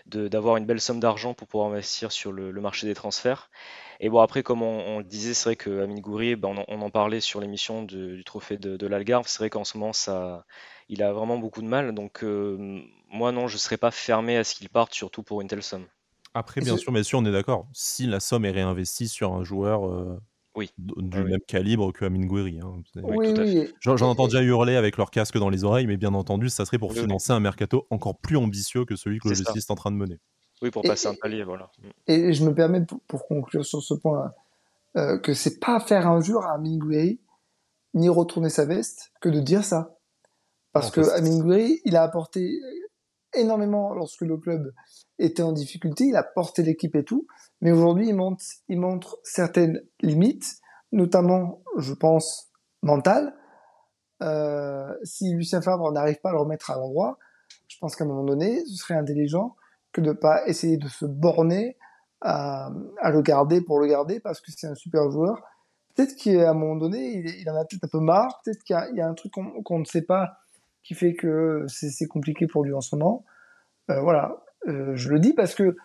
d'avoir 0.06 0.58
une 0.58 0.66
belle 0.66 0.80
somme 0.82 1.00
d'argent 1.00 1.32
pour 1.34 1.48
pouvoir 1.48 1.70
investir 1.70 2.12
sur 2.12 2.30
le, 2.30 2.52
marché 2.52 2.86
des 2.86 2.94
transferts. 2.94 3.50
Et 4.00 4.10
bon, 4.10 4.20
après, 4.20 4.42
comme 4.42 4.62
on, 4.62 4.98
le 4.98 5.04
disait, 5.04 5.32
c'est 5.34 5.44
vrai 5.50 5.56
que 5.56 5.82
Amine 5.82 6.00
Goury, 6.00 6.36
ben, 6.36 6.64
on, 6.68 6.82
en 6.82 6.90
parlait 6.90 7.20
sur 7.20 7.40
l'émission 7.40 7.82
du 7.84 8.22
trophée 8.24 8.58
de, 8.58 8.86
l'Algarve. 8.86 9.26
C'est 9.28 9.38
vrai 9.38 9.50
qu'en 9.50 9.64
ce 9.64 9.78
moment, 9.78 9.94
ça, 9.94 10.44
il 10.90 11.02
a 11.02 11.12
vraiment 11.12 11.38
beaucoup 11.38 11.62
de 11.62 11.66
mal. 11.68 11.94
Donc, 11.94 12.22
euh, 12.22 12.82
moi, 13.08 13.32
non, 13.32 13.48
je 13.48 13.54
ne 13.54 13.58
serais 13.58 13.78
pas 13.78 13.90
fermé 13.90 14.36
à 14.36 14.44
ce 14.44 14.54
qu'il 14.54 14.68
parte, 14.68 14.92
surtout 14.94 15.22
pour 15.22 15.40
une 15.40 15.48
telle 15.48 15.62
somme. 15.62 15.86
Après, 16.34 16.60
bien 16.60 16.76
sûr, 16.76 16.92
bien 16.92 17.04
sûr, 17.04 17.20
on 17.20 17.24
est 17.24 17.32
d'accord. 17.32 17.68
Si 17.72 18.06
la 18.06 18.18
somme 18.18 18.44
est 18.44 18.50
réinvestie 18.50 19.06
sur 19.06 19.32
un 19.32 19.44
joueur 19.44 19.88
euh, 19.88 20.20
oui. 20.56 20.70
du 20.78 21.22
même 21.22 21.40
calibre 21.46 21.92
que 21.92 22.04
Amin 22.04 22.26
Gouiri. 22.26 22.60
Hein. 22.60 22.82
Oui, 23.02 23.72
J'en 23.80 23.96
entends 24.00 24.26
déjà 24.26 24.42
hurler 24.42 24.74
avec 24.74 24.96
leur 24.96 25.10
casque 25.10 25.38
dans 25.38 25.48
les 25.48 25.62
oreilles, 25.62 25.86
mais 25.86 25.96
bien 25.96 26.12
entendu, 26.12 26.48
ça 26.48 26.64
serait 26.64 26.78
pour 26.78 26.92
financer 26.92 27.32
un 27.32 27.40
mercato 27.40 27.86
encore 27.90 28.18
plus 28.18 28.36
ambitieux 28.36 28.84
que 28.84 28.96
celui 28.96 29.20
que 29.20 29.28
le 29.28 29.34
justice 29.34 29.64
est 29.68 29.70
en 29.70 29.76
train 29.76 29.92
de 29.92 29.96
mener. 29.96 30.18
Oui, 30.62 30.70
pour 30.70 30.82
passer 30.82 31.08
un 31.08 31.14
palier, 31.14 31.44
voilà. 31.44 31.70
Mm. 31.78 31.88
Et 32.08 32.32
je 32.32 32.44
me 32.44 32.54
permets, 32.54 32.84
pour, 33.06 33.26
conclure 33.26 33.64
sur 33.64 33.82
ce 33.82 33.94
point, 33.94 34.32
euh, 34.96 35.18
que 35.18 35.34
c'est 35.34 35.60
pas 35.60 35.78
faire 35.78 36.08
injure 36.08 36.42
à 36.46 36.54
Amin 36.54 36.78
Gouiri, 36.78 37.20
ni 37.94 38.08
retourner 38.08 38.48
sa 38.48 38.64
veste, 38.64 39.12
que 39.20 39.28
de 39.28 39.40
dire 39.40 39.64
ça. 39.64 39.96
Parce 40.72 40.90
que 40.90 41.00
Amin 41.16 41.38
Gouiri, 41.38 41.80
il 41.84 41.96
a 41.96 42.02
apporté 42.02 42.60
énormément 43.36 43.94
lorsque 43.94 44.22
le 44.22 44.36
club 44.36 44.72
était 45.18 45.42
en 45.42 45.52
difficulté, 45.52 46.04
il 46.04 46.16
a 46.16 46.22
porté 46.22 46.62
l'équipe 46.62 46.94
et 46.96 47.04
tout, 47.04 47.26
mais 47.60 47.72
aujourd'hui 47.72 48.08
il 48.08 48.78
montre, 48.78 49.18
certaines 49.22 49.82
limites, 50.00 50.58
notamment, 50.92 51.62
je 51.78 51.94
pense, 51.94 52.50
mentales. 52.82 53.34
Euh, 54.22 54.92
si 55.02 55.32
Lucien 55.34 55.60
Favre 55.60 55.90
n'arrive 55.92 56.20
pas 56.20 56.30
à 56.30 56.32
le 56.32 56.38
remettre 56.38 56.70
à 56.70 56.76
l'endroit, 56.76 57.18
je 57.68 57.76
pense 57.78 57.96
qu'à 57.96 58.04
un 58.04 58.08
moment 58.08 58.24
donné, 58.24 58.64
ce 58.66 58.76
serait 58.76 58.94
intelligent 58.94 59.56
que 59.92 60.00
de 60.00 60.08
ne 60.08 60.12
pas 60.12 60.46
essayer 60.46 60.76
de 60.76 60.88
se 60.88 61.04
borner 61.04 61.76
à, 62.20 62.70
le 63.10 63.20
garder 63.20 63.60
pour 63.60 63.78
le 63.78 63.86
garder 63.86 64.20
parce 64.20 64.40
que 64.40 64.50
c'est 64.50 64.66
un 64.66 64.74
super 64.74 65.10
joueur. 65.10 65.42
Peut-être 65.94 66.16
qu'à 66.16 66.50
un 66.50 66.54
moment 66.54 66.76
donné, 66.76 67.22
il, 67.38 67.48
en 67.50 67.54
a 67.54 67.64
peut-être 67.64 67.84
un 67.84 67.88
peu 67.88 68.00
marre, 68.00 68.40
peut-être 68.44 68.62
qu'il 68.64 68.76
y, 68.94 69.00
a 69.00 69.06
un 69.06 69.14
truc 69.14 69.32
qu'on 69.32 69.78
ne 69.78 69.84
sait 69.84 70.02
pas 70.02 70.38
qui 70.84 70.94
fait 70.94 71.14
que 71.14 71.64
c'est 71.66 72.06
compliqué 72.06 72.46
pour 72.46 72.62
lui 72.62 72.72
en 72.74 72.80
ce 72.80 72.94
moment. 72.94 73.24
Euh, 73.90 74.00
voilà, 74.00 74.44
euh, 74.68 74.94
je 74.94 75.08
le 75.10 75.18
dis 75.18 75.32
parce 75.32 75.54
que 75.54 75.76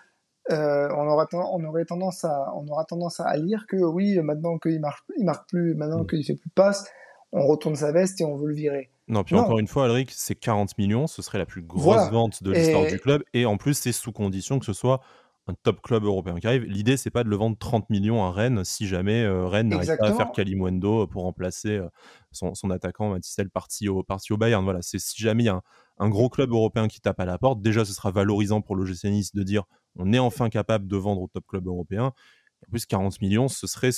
euh, 0.51 0.89
on, 0.95 1.07
aura 1.07 1.27
on, 1.33 1.63
aurait 1.63 1.85
tendance 1.85 2.23
à, 2.25 2.53
on 2.55 2.67
aura 2.67 2.85
tendance 2.85 3.19
à 3.19 3.35
lire 3.38 3.65
que 3.67 3.77
oui, 3.77 4.19
maintenant 4.19 4.57
qu'il 4.57 4.79
marche, 4.79 5.03
il 5.17 5.25
marque 5.25 5.47
plus, 5.49 5.75
maintenant 5.75 6.03
mm. 6.03 6.07
qu'il 6.07 6.23
fait 6.25 6.35
plus 6.35 6.49
de 6.49 6.53
passes, 6.53 6.89
on 7.31 7.45
retourne 7.45 7.75
sa 7.75 7.91
veste 7.91 8.19
et 8.21 8.25
on 8.25 8.35
veut 8.35 8.47
le 8.47 8.55
virer. 8.55 8.89
Non, 9.07 9.23
puis 9.23 9.35
encore 9.35 9.57
une 9.57 9.67
fois, 9.67 9.85
Alric, 9.85 10.12
c'est 10.12 10.35
40 10.35 10.77
millions, 10.77 11.07
ce 11.07 11.21
serait 11.21 11.39
la 11.39 11.45
plus 11.45 11.63
grosse 11.63 12.12
vente 12.12 12.43
de 12.43 12.51
l'histoire 12.51 12.85
du 12.85 12.99
club, 12.99 13.23
et 13.33 13.45
en 13.45 13.57
plus, 13.57 13.73
c'est 13.73 13.91
sous 13.91 14.12
condition 14.12 14.59
que 14.59 14.65
ce 14.65 14.73
soit 14.73 15.01
un 15.49 15.55
top 15.63 15.81
club 15.81 16.03
européen 16.03 16.35
qui 16.39 16.47
arrive. 16.47 16.63
L'idée, 16.63 16.95
c'est 16.95 17.09
pas 17.09 17.23
de 17.23 17.29
le 17.29 17.35
vendre 17.35 17.57
30 17.57 17.89
millions 17.89 18.23
à 18.23 18.31
Rennes 18.31 18.63
si 18.63 18.88
jamais 18.88 19.23
euh, 19.23 19.47
Rennes 19.47 19.69
n'arrive 19.69 19.97
pas 19.97 20.09
à 20.09 20.13
faire 20.13 20.31
Kalimundo 20.31 21.07
pour 21.07 21.23
remplacer 21.23 21.77
euh, 21.77 21.89
son, 22.31 22.53
son, 22.53 22.69
attaquant 22.69 23.09
Mathissel 23.09 23.49
parti 23.49 23.89
au, 23.89 24.03
parti 24.03 24.33
au 24.33 24.37
Bayern. 24.37 24.63
Voilà, 24.63 24.81
c'est 24.81 24.99
si 24.99 25.21
jamais 25.21 25.43
il 25.43 25.45
y 25.47 25.49
a 25.49 25.61
un, 25.97 26.09
gros 26.09 26.29
club 26.29 26.51
européen 26.51 26.87
qui 26.87 27.01
tape 27.01 27.19
à 27.19 27.25
la 27.25 27.37
porte, 27.37 27.61
déjà 27.61 27.85
ce 27.85 27.93
sera 27.93 28.11
valorisant 28.11 28.61
pour 28.61 28.75
le 28.75 28.85
Nice 29.09 29.33
de 29.33 29.43
dire 29.43 29.63
on 29.95 30.13
est 30.13 30.19
enfin 30.19 30.49
capable 30.49 30.87
de 30.87 30.97
vendre 30.97 31.21
au 31.21 31.27
top 31.27 31.45
club 31.47 31.67
européen. 31.67 32.13
En 32.67 32.71
plus, 32.71 32.85
40 32.85 33.21
millions, 33.21 33.47
ce 33.47 33.67
serait 33.67 33.91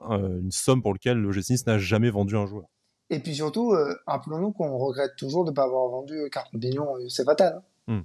une 0.00 0.50
somme 0.50 0.82
pour 0.82 0.92
laquelle 0.92 1.18
le 1.18 1.30
Nice 1.30 1.66
n'a 1.66 1.78
jamais 1.78 2.10
vendu 2.10 2.36
un 2.36 2.46
joueur. 2.46 2.66
Et 3.10 3.20
puis 3.20 3.34
surtout, 3.34 3.74
rappelons-nous 4.06 4.52
qu'on 4.52 4.76
regrette 4.78 5.16
toujours 5.16 5.44
de 5.44 5.50
ne 5.50 5.54
pas 5.54 5.64
avoir 5.64 5.88
vendu 5.88 6.28
Carpignon, 6.30 6.94
c'est 7.08 7.24
fatal. 7.24 7.62
Hein. 7.88 8.04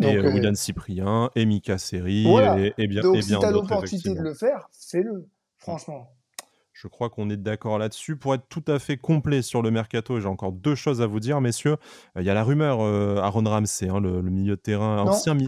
Hmm. 0.00 0.04
et 0.04 0.18
William 0.18 0.54
Cyprien, 0.54 1.30
et 1.34 1.46
Mika 1.46 1.78
Seri, 1.78 2.26
et, 2.76 2.86
bien 2.86 3.02
Donc, 3.02 3.16
et 3.16 3.22
si 3.22 3.28
tu 3.28 3.44
as 3.44 3.50
l'opportunité 3.50 4.14
de 4.14 4.20
le 4.20 4.34
faire, 4.34 4.68
fais-le, 4.72 5.28
franchement. 5.56 6.10
Je 6.74 6.88
crois 6.88 7.08
qu'on 7.08 7.30
est 7.30 7.36
d'accord 7.36 7.78
là-dessus. 7.78 8.16
Pour 8.16 8.34
être 8.34 8.46
tout 8.48 8.64
à 8.66 8.78
fait 8.78 8.98
complet 8.98 9.40
sur 9.40 9.62
le 9.62 9.70
mercato, 9.70 10.20
j'ai 10.20 10.26
encore 10.26 10.52
deux 10.52 10.74
choses 10.74 11.00
à 11.00 11.06
vous 11.06 11.20
dire, 11.20 11.40
messieurs. 11.40 11.76
Il 12.18 12.24
y 12.24 12.30
a 12.30 12.34
la 12.34 12.44
rumeur 12.44 12.80
Aaron 13.22 13.44
Ramsey, 13.44 13.88
hein, 13.88 14.00
le, 14.00 14.20
milieu 14.22 14.56
de 14.56 14.60
terrain, 14.60 14.98
ancien. 14.98 15.38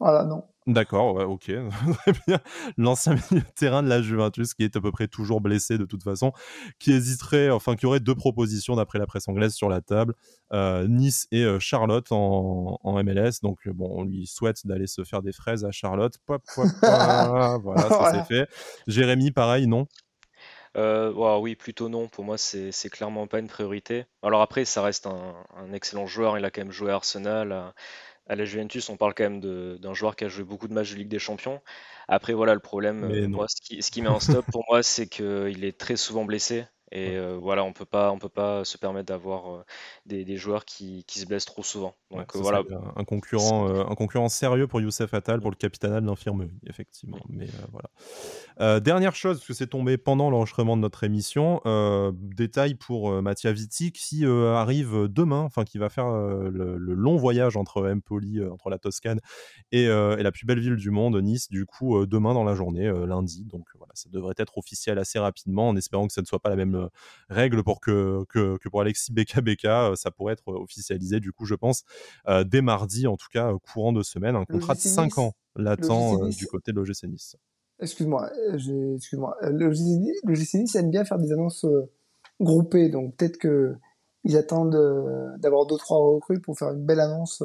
Voilà, 0.00 0.24
non. 0.24 0.44
D'accord, 0.68 1.14
ouais, 1.14 1.24
ok. 1.24 1.50
L'ancien 2.76 3.14
milieu 3.14 3.40
de 3.40 3.52
terrain 3.56 3.82
de 3.82 3.88
la 3.88 4.02
Juventus, 4.02 4.52
qui 4.52 4.64
est 4.64 4.76
à 4.76 4.80
peu 4.82 4.92
près 4.92 5.08
toujours 5.08 5.40
blessé 5.40 5.78
de 5.78 5.86
toute 5.86 6.02
façon, 6.02 6.32
qui 6.78 6.92
hésiterait, 6.92 7.48
enfin, 7.48 7.74
qui 7.74 7.86
aurait 7.86 8.00
deux 8.00 8.14
propositions 8.14 8.76
d'après 8.76 8.98
la 8.98 9.06
presse 9.06 9.28
anglaise 9.28 9.54
sur 9.54 9.70
la 9.70 9.80
table, 9.80 10.14
euh, 10.52 10.86
Nice 10.86 11.26
et 11.32 11.42
euh, 11.42 11.58
Charlotte 11.58 12.06
en, 12.10 12.78
MLS. 13.02 13.40
Donc, 13.42 13.60
euh, 13.66 13.72
bon, 13.72 13.88
on 13.90 14.04
lui 14.04 14.26
souhaite 14.26 14.66
d'aller 14.66 14.86
se 14.86 15.04
faire 15.04 15.22
des 15.22 15.32
fraises 15.32 15.64
à 15.64 15.70
Charlotte. 15.70 16.14
voilà, 16.26 17.88
ça 17.88 18.12
c'est 18.12 18.34
fait. 18.34 18.48
Jérémy, 18.86 19.30
pareil, 19.30 19.66
non? 19.66 19.86
Oui, 20.74 21.54
plutôt 21.56 21.88
non. 21.88 22.08
Pour 22.08 22.24
moi, 22.24 22.38
c'est 22.38 22.90
clairement 22.90 23.26
pas 23.26 23.38
une 23.38 23.48
priorité. 23.48 24.06
Alors 24.22 24.42
après, 24.42 24.64
ça 24.64 24.82
reste 24.82 25.06
un, 25.06 25.34
un, 25.56 25.72
excellent 25.72 26.06
joueur. 26.06 26.38
Il 26.38 26.44
a 26.44 26.50
quand 26.50 26.62
même 26.62 26.72
joué 26.72 26.90
à 26.90 26.94
Arsenal 26.94 27.72
à 28.28 28.36
la 28.36 28.44
Juventus, 28.44 28.88
on 28.90 28.96
parle 28.96 29.14
quand 29.14 29.24
même 29.24 29.40
d'un 29.78 29.94
joueur 29.94 30.14
qui 30.14 30.24
a 30.24 30.28
joué 30.28 30.44
beaucoup 30.44 30.68
de 30.68 30.74
matchs 30.74 30.92
de 30.92 30.96
Ligue 30.96 31.08
des 31.08 31.18
Champions. 31.18 31.60
Après, 32.08 32.34
voilà, 32.34 32.54
le 32.54 32.60
problème, 32.60 33.04
euh, 33.04 33.26
moi, 33.26 33.46
ce 33.48 33.60
qui, 33.62 33.82
ce 33.82 33.90
qui 33.90 34.02
met 34.02 34.08
en 34.08 34.20
stop 34.20 34.44
pour 34.52 34.64
moi, 34.68 34.82
c'est 34.82 35.06
qu'il 35.06 35.64
est 35.64 35.78
très 35.78 35.96
souvent 35.96 36.24
blessé. 36.24 36.64
Et 36.90 37.16
euh, 37.16 37.36
voilà, 37.40 37.64
on 37.64 37.72
peut 37.72 37.84
pas, 37.84 38.10
on 38.12 38.18
peut 38.18 38.28
pas 38.28 38.64
se 38.64 38.78
permettre 38.78 39.06
d'avoir 39.06 39.52
euh, 39.52 39.64
des, 40.06 40.36
joueurs 40.36 40.64
qui, 40.64 41.04
se 41.08 41.26
blessent 41.26 41.44
trop 41.44 41.62
souvent. 41.62 41.94
Donc 42.10 42.34
voilà. 42.36 42.62
Un 42.96 43.04
concurrent, 43.04 43.68
un 43.68 43.94
concurrent 43.94 44.28
sérieux 44.28 44.66
pour 44.66 44.80
Youssef 44.80 45.12
Attal, 45.12 45.40
pour 45.40 45.50
le 45.50 45.56
capitanat 45.56 46.00
de 46.00 46.06
l'infirmerie, 46.06 46.58
effectivement. 46.66 47.18
Mais 47.28 47.48
voilà. 47.72 48.80
dernière 48.80 49.14
chose, 49.14 49.38
parce 49.38 49.46
que 49.46 49.54
c'est 49.54 49.66
tombé 49.66 49.98
pendant 49.98 50.30
l'enregistrement 50.30 50.76
de 50.76 50.82
notre 50.82 51.04
émission, 51.04 51.60
détail 52.12 52.74
pour 52.74 53.10
Mattia 53.22 53.52
Vitti 53.52 53.92
qui 53.92 54.24
arrive 54.24 55.08
demain, 55.08 55.40
enfin 55.40 55.64
qui 55.64 55.78
va 55.78 55.88
faire 55.88 56.08
le, 56.08 56.76
long 56.78 57.16
voyage 57.16 57.56
entre 57.56 57.86
Empoli, 57.90 58.42
entre 58.44 58.70
la 58.70 58.78
Toscane 58.78 59.20
et, 59.72 59.84
et, 59.84 60.22
la 60.22 60.32
plus 60.32 60.46
belle 60.46 60.60
ville 60.60 60.76
du 60.76 60.90
monde, 60.90 61.16
Nice, 61.22 61.50
du 61.50 61.66
coup 61.66 62.06
demain 62.06 62.32
dans 62.32 62.44
la 62.44 62.54
journée, 62.54 62.90
lundi. 63.06 63.44
Donc 63.44 63.66
voilà, 63.76 63.92
ça 63.94 64.08
devrait 64.10 64.34
être 64.38 64.56
officiel 64.56 64.98
assez 64.98 65.18
rapidement, 65.18 65.68
en 65.68 65.76
espérant 65.76 66.06
que 66.06 66.12
ça 66.12 66.22
ne 66.22 66.26
soit 66.26 66.40
pas 66.40 66.50
la 66.50 66.56
même 66.56 66.77
euh, 66.78 66.88
règle 67.28 67.62
pour 67.62 67.80
que, 67.80 68.24
que, 68.28 68.68
pour 68.68 68.80
Alexis 68.80 69.12
BKBK, 69.12 69.64
euh, 69.64 69.94
ça 69.96 70.10
pourrait 70.10 70.32
être 70.34 70.48
officialisé, 70.48 71.20
du 71.20 71.32
coup, 71.32 71.44
je 71.44 71.54
pense, 71.54 71.84
euh, 72.28 72.44
dès 72.44 72.62
mardi, 72.62 73.06
en 73.06 73.16
tout 73.16 73.28
cas, 73.32 73.52
courant 73.72 73.92
de 73.92 74.02
semaine. 74.02 74.36
Un 74.36 74.44
contrat 74.44 74.74
de 74.74 74.80
5 74.80 75.18
ans 75.18 75.32
l'attend 75.56 76.28
du 76.28 76.46
côté 76.46 76.72
de 76.72 76.76
l'OGC 76.76 77.04
Nice. 77.04 77.36
Excuse-moi, 77.80 78.30
excuse-moi. 78.54 79.36
Le 79.42 79.72
GC 79.72 80.58
Nice 80.58 80.74
aime 80.74 80.90
bien 80.90 81.04
faire 81.04 81.18
des 81.18 81.32
annonces 81.32 81.64
groupées, 82.40 82.88
donc 82.88 83.16
peut-être 83.16 83.38
qu'ils 83.38 84.36
attendent 84.36 85.38
d'avoir 85.38 85.66
2-3 85.66 86.14
recrues 86.14 86.40
pour 86.40 86.58
faire 86.58 86.72
une 86.72 86.84
belle 86.84 87.00
annonce 87.00 87.42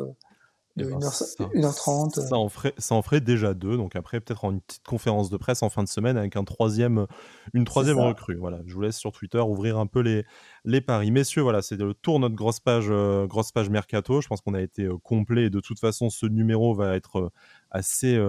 de 0.75 0.85
1h30. 0.85 2.27
Ça, 2.27 2.35
en 2.35 2.49
ferait, 2.49 2.73
ça 2.77 2.95
en 2.95 3.01
ferait 3.01 3.21
déjà 3.21 3.53
deux. 3.53 3.77
Donc 3.77 3.95
après, 3.95 4.19
peut-être 4.19 4.45
en 4.45 4.51
une 4.51 4.61
petite 4.61 4.85
conférence 4.85 5.29
de 5.29 5.37
presse 5.37 5.63
en 5.63 5.69
fin 5.69 5.83
de 5.83 5.87
semaine 5.87 6.17
avec 6.17 6.35
un 6.35 6.43
troisième, 6.43 7.05
une 7.53 7.65
troisième 7.65 7.99
recrue. 7.99 8.35
Voilà, 8.35 8.59
je 8.65 8.73
vous 8.73 8.81
laisse 8.81 8.97
sur 8.97 9.11
Twitter 9.11 9.39
ouvrir 9.39 9.77
un 9.77 9.85
peu 9.85 9.99
les, 9.99 10.25
les 10.65 10.81
paris. 10.81 11.11
Messieurs, 11.11 11.41
voilà, 11.41 11.61
c'est 11.61 11.77
le 11.77 11.93
tour 11.93 12.19
notre 12.19 12.35
grosse 12.35 12.59
page, 12.59 12.87
euh, 12.89 13.27
grosse 13.27 13.51
page 13.51 13.69
mercato. 13.69 14.21
Je 14.21 14.27
pense 14.27 14.41
qu'on 14.41 14.53
a 14.53 14.61
été 14.61 14.83
euh, 14.83 14.97
complet. 14.97 15.45
Et 15.45 15.49
de 15.49 15.59
toute 15.59 15.79
façon, 15.79 16.09
ce 16.09 16.25
numéro 16.25 16.73
va 16.73 16.95
être 16.95 17.31
euh, 17.73 17.79
assez, 17.79 18.19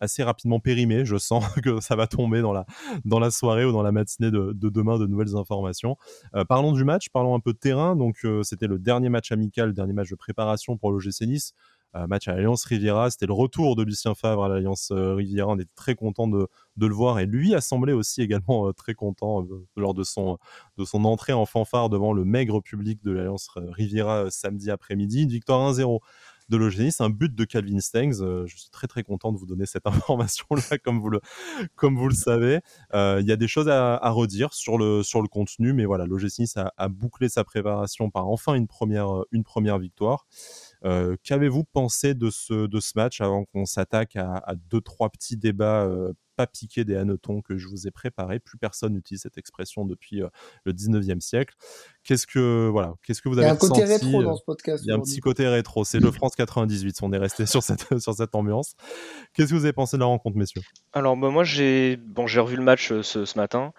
assez 0.00 0.22
rapidement 0.22 0.60
périmé. 0.60 1.04
Je 1.04 1.16
sens 1.16 1.44
que 1.62 1.80
ça 1.80 1.96
va 1.96 2.06
tomber 2.06 2.40
dans 2.40 2.52
la, 2.52 2.66
dans 3.04 3.18
la 3.18 3.30
soirée 3.30 3.64
ou 3.64 3.72
dans 3.72 3.82
la 3.82 3.92
matinée 3.92 4.30
de, 4.30 4.52
de 4.52 4.68
demain 4.68 4.98
de 4.98 5.06
nouvelles 5.06 5.36
informations. 5.36 5.96
parlons 6.48 6.72
du 6.72 6.84
match, 6.84 7.08
parlons 7.10 7.34
un 7.34 7.40
peu 7.40 7.52
de 7.52 7.58
terrain. 7.58 7.96
Donc, 7.96 8.26
c'était 8.42 8.66
le 8.66 8.78
dernier 8.78 9.08
match 9.08 9.32
amical, 9.32 9.68
le 9.68 9.74
dernier 9.74 9.92
match 9.92 10.10
de 10.10 10.16
préparation 10.16 10.76
pour 10.76 10.90
l'OGC 10.90 11.22
Nice. 11.22 11.54
Euh, 11.96 12.06
match 12.06 12.28
à 12.28 12.34
l'Alliance 12.34 12.64
Riviera. 12.66 13.10
C'était 13.10 13.26
le 13.26 13.32
retour 13.32 13.74
de 13.74 13.82
Lucien 13.82 14.14
Favre 14.14 14.44
à 14.44 14.48
l'Alliance 14.48 14.90
euh, 14.92 15.14
Riviera. 15.14 15.48
On 15.48 15.58
était 15.58 15.70
très 15.74 15.94
content 15.94 16.28
de, 16.28 16.46
de, 16.76 16.86
le 16.86 16.94
voir 16.94 17.18
et 17.18 17.24
lui 17.24 17.54
a 17.54 17.62
semblé 17.62 17.94
aussi 17.94 18.20
également 18.20 18.68
euh, 18.68 18.72
très 18.72 18.92
content 18.92 19.46
lors 19.74 19.94
de 19.94 20.02
son, 20.02 20.38
de 20.76 20.84
son 20.84 21.04
entrée 21.06 21.32
en 21.32 21.46
fanfare 21.46 21.88
devant 21.88 22.12
le 22.12 22.26
maigre 22.26 22.60
public 22.60 23.02
de 23.02 23.12
l'Alliance 23.12 23.48
Riviera 23.56 24.30
samedi 24.30 24.70
après-midi. 24.70 25.22
Une 25.22 25.30
victoire 25.30 25.72
1-0 25.72 26.00
de 26.48 26.56
l'Eugénie. 26.56 26.92
un 27.00 27.10
but 27.10 27.34
de 27.34 27.44
Calvin 27.44 27.80
Stengs. 27.80 28.46
je 28.46 28.56
suis 28.56 28.70
très 28.70 28.86
très 28.86 29.02
content 29.02 29.32
de 29.32 29.38
vous 29.38 29.46
donner 29.46 29.66
cette 29.66 29.86
information-là, 29.86 30.78
comme 30.78 31.00
vous 31.00 31.10
le, 31.10 31.20
comme 31.74 31.96
vous 31.96 32.08
le 32.08 32.14
savez. 32.14 32.60
Il 32.94 33.24
y 33.26 33.32
a 33.32 33.36
des 33.36 33.48
choses 33.48 33.68
à, 33.68 33.96
à, 33.96 34.10
redire 34.10 34.52
sur 34.54 34.78
le, 34.78 35.02
sur 35.02 35.22
le 35.22 35.28
contenu, 35.28 35.72
mais 35.72 35.84
voilà, 35.84 36.06
l'OGC 36.06 36.44
a, 36.56 36.88
bouclé 36.88 37.28
sa 37.28 37.44
préparation 37.44 38.10
par 38.10 38.28
enfin 38.28 38.54
une 38.54 38.66
première, 38.66 39.08
une 39.32 39.44
première 39.44 39.78
victoire. 39.78 40.26
Euh, 40.84 41.16
qu'avez-vous 41.24 41.64
pensé 41.64 42.14
de 42.14 42.30
ce, 42.30 42.66
de 42.66 42.80
ce 42.80 42.92
match 42.96 43.20
avant 43.20 43.44
qu'on 43.44 43.66
s'attaque 43.66 44.16
à, 44.16 44.54
deux, 44.70 44.80
trois 44.80 45.10
petits 45.10 45.36
débats 45.36 45.84
euh, 45.84 46.12
pas 46.38 46.46
piqués 46.46 46.84
des 46.84 46.94
hannetons 46.94 47.42
que 47.42 47.58
je 47.58 47.66
vous 47.66 47.88
ai 47.88 47.90
préparés 47.90 48.38
Plus 48.38 48.58
personne 48.58 48.92
n'utilise 48.92 49.22
cette 49.22 49.38
expression 49.38 49.84
depuis 49.84 50.22
euh, 50.22 50.28
le 50.62 50.72
19e 50.72 51.20
siècle. 51.20 51.56
Qu'est-ce 52.04 52.28
que, 52.28 52.68
voilà, 52.68 52.94
qu'est-ce 53.02 53.20
que 53.20 53.28
vous 53.28 53.38
avez 53.38 53.48
Il 53.48 53.48
y 53.48 53.50
a 53.50 53.54
un 53.54 53.56
côté 53.56 53.84
rétro 53.84 54.22
dans 54.22 54.36
ce 54.36 54.44
podcast. 54.44 54.84
Il 54.84 54.88
y 54.88 54.92
a 54.92 54.94
un 54.94 55.00
petit 55.00 55.18
côté 55.18 55.48
rétro. 55.48 55.84
C'est 55.84 55.98
le 55.98 56.12
France 56.12 56.36
98. 56.36 57.00
On 57.02 57.12
est 57.12 57.18
resté 57.18 57.44
sur 57.44 57.64
cette, 57.64 57.86
sur 57.98 58.14
cette 58.14 58.36
ambiance. 58.36 58.74
Qu'est-ce 59.34 59.50
que 59.50 59.54
vous 59.56 59.64
avez 59.64 59.72
pensé 59.72 59.96
de 59.96 60.00
la 60.00 60.06
rencontre, 60.06 60.36
messieurs? 60.36 60.62
Alors, 60.92 61.16
bah, 61.16 61.30
moi, 61.30 61.42
j'ai 61.42 61.96
bon, 61.96 62.26
revu 62.26 62.54
le 62.54 62.62
match 62.62 62.92
ce, 63.02 63.24
ce 63.24 63.36
matin. 63.36 63.72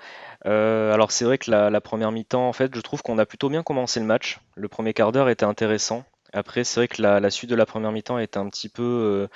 alors 0.44 1.14
c'est 1.14 1.24
vrai 1.24 1.38
que 1.38 1.50
la, 1.50 1.70
la 1.70 1.80
première 1.80 2.12
mi-temps, 2.12 2.46
en 2.46 2.54
fait, 2.54 2.76
je 2.76 2.82
trouve 2.82 3.02
qu'on 3.02 3.18
a 3.20 3.26
plutôt 3.26 3.48
bien 3.48 3.64
commencé 3.64 4.02
le 4.02 4.06
match. 4.06 4.42
Le 4.56 4.68
premier 4.68 4.94
quart 4.94 5.14
d'heure 5.14 5.30
était 5.30 5.46
intéressant. 5.46 6.04
Après, 6.34 6.64
c'est 6.64 6.80
vrai 6.82 6.88
que 6.88 7.02
la, 7.02 7.30
suite 7.32 7.50
de 7.50 7.56
la 7.56 7.66
première 7.66 7.92
mi-temps 7.92 8.20
est 8.20 8.38
un 8.38 8.48
petit 8.50 8.70
peu. 8.70 8.84
Euh, 8.84 9.28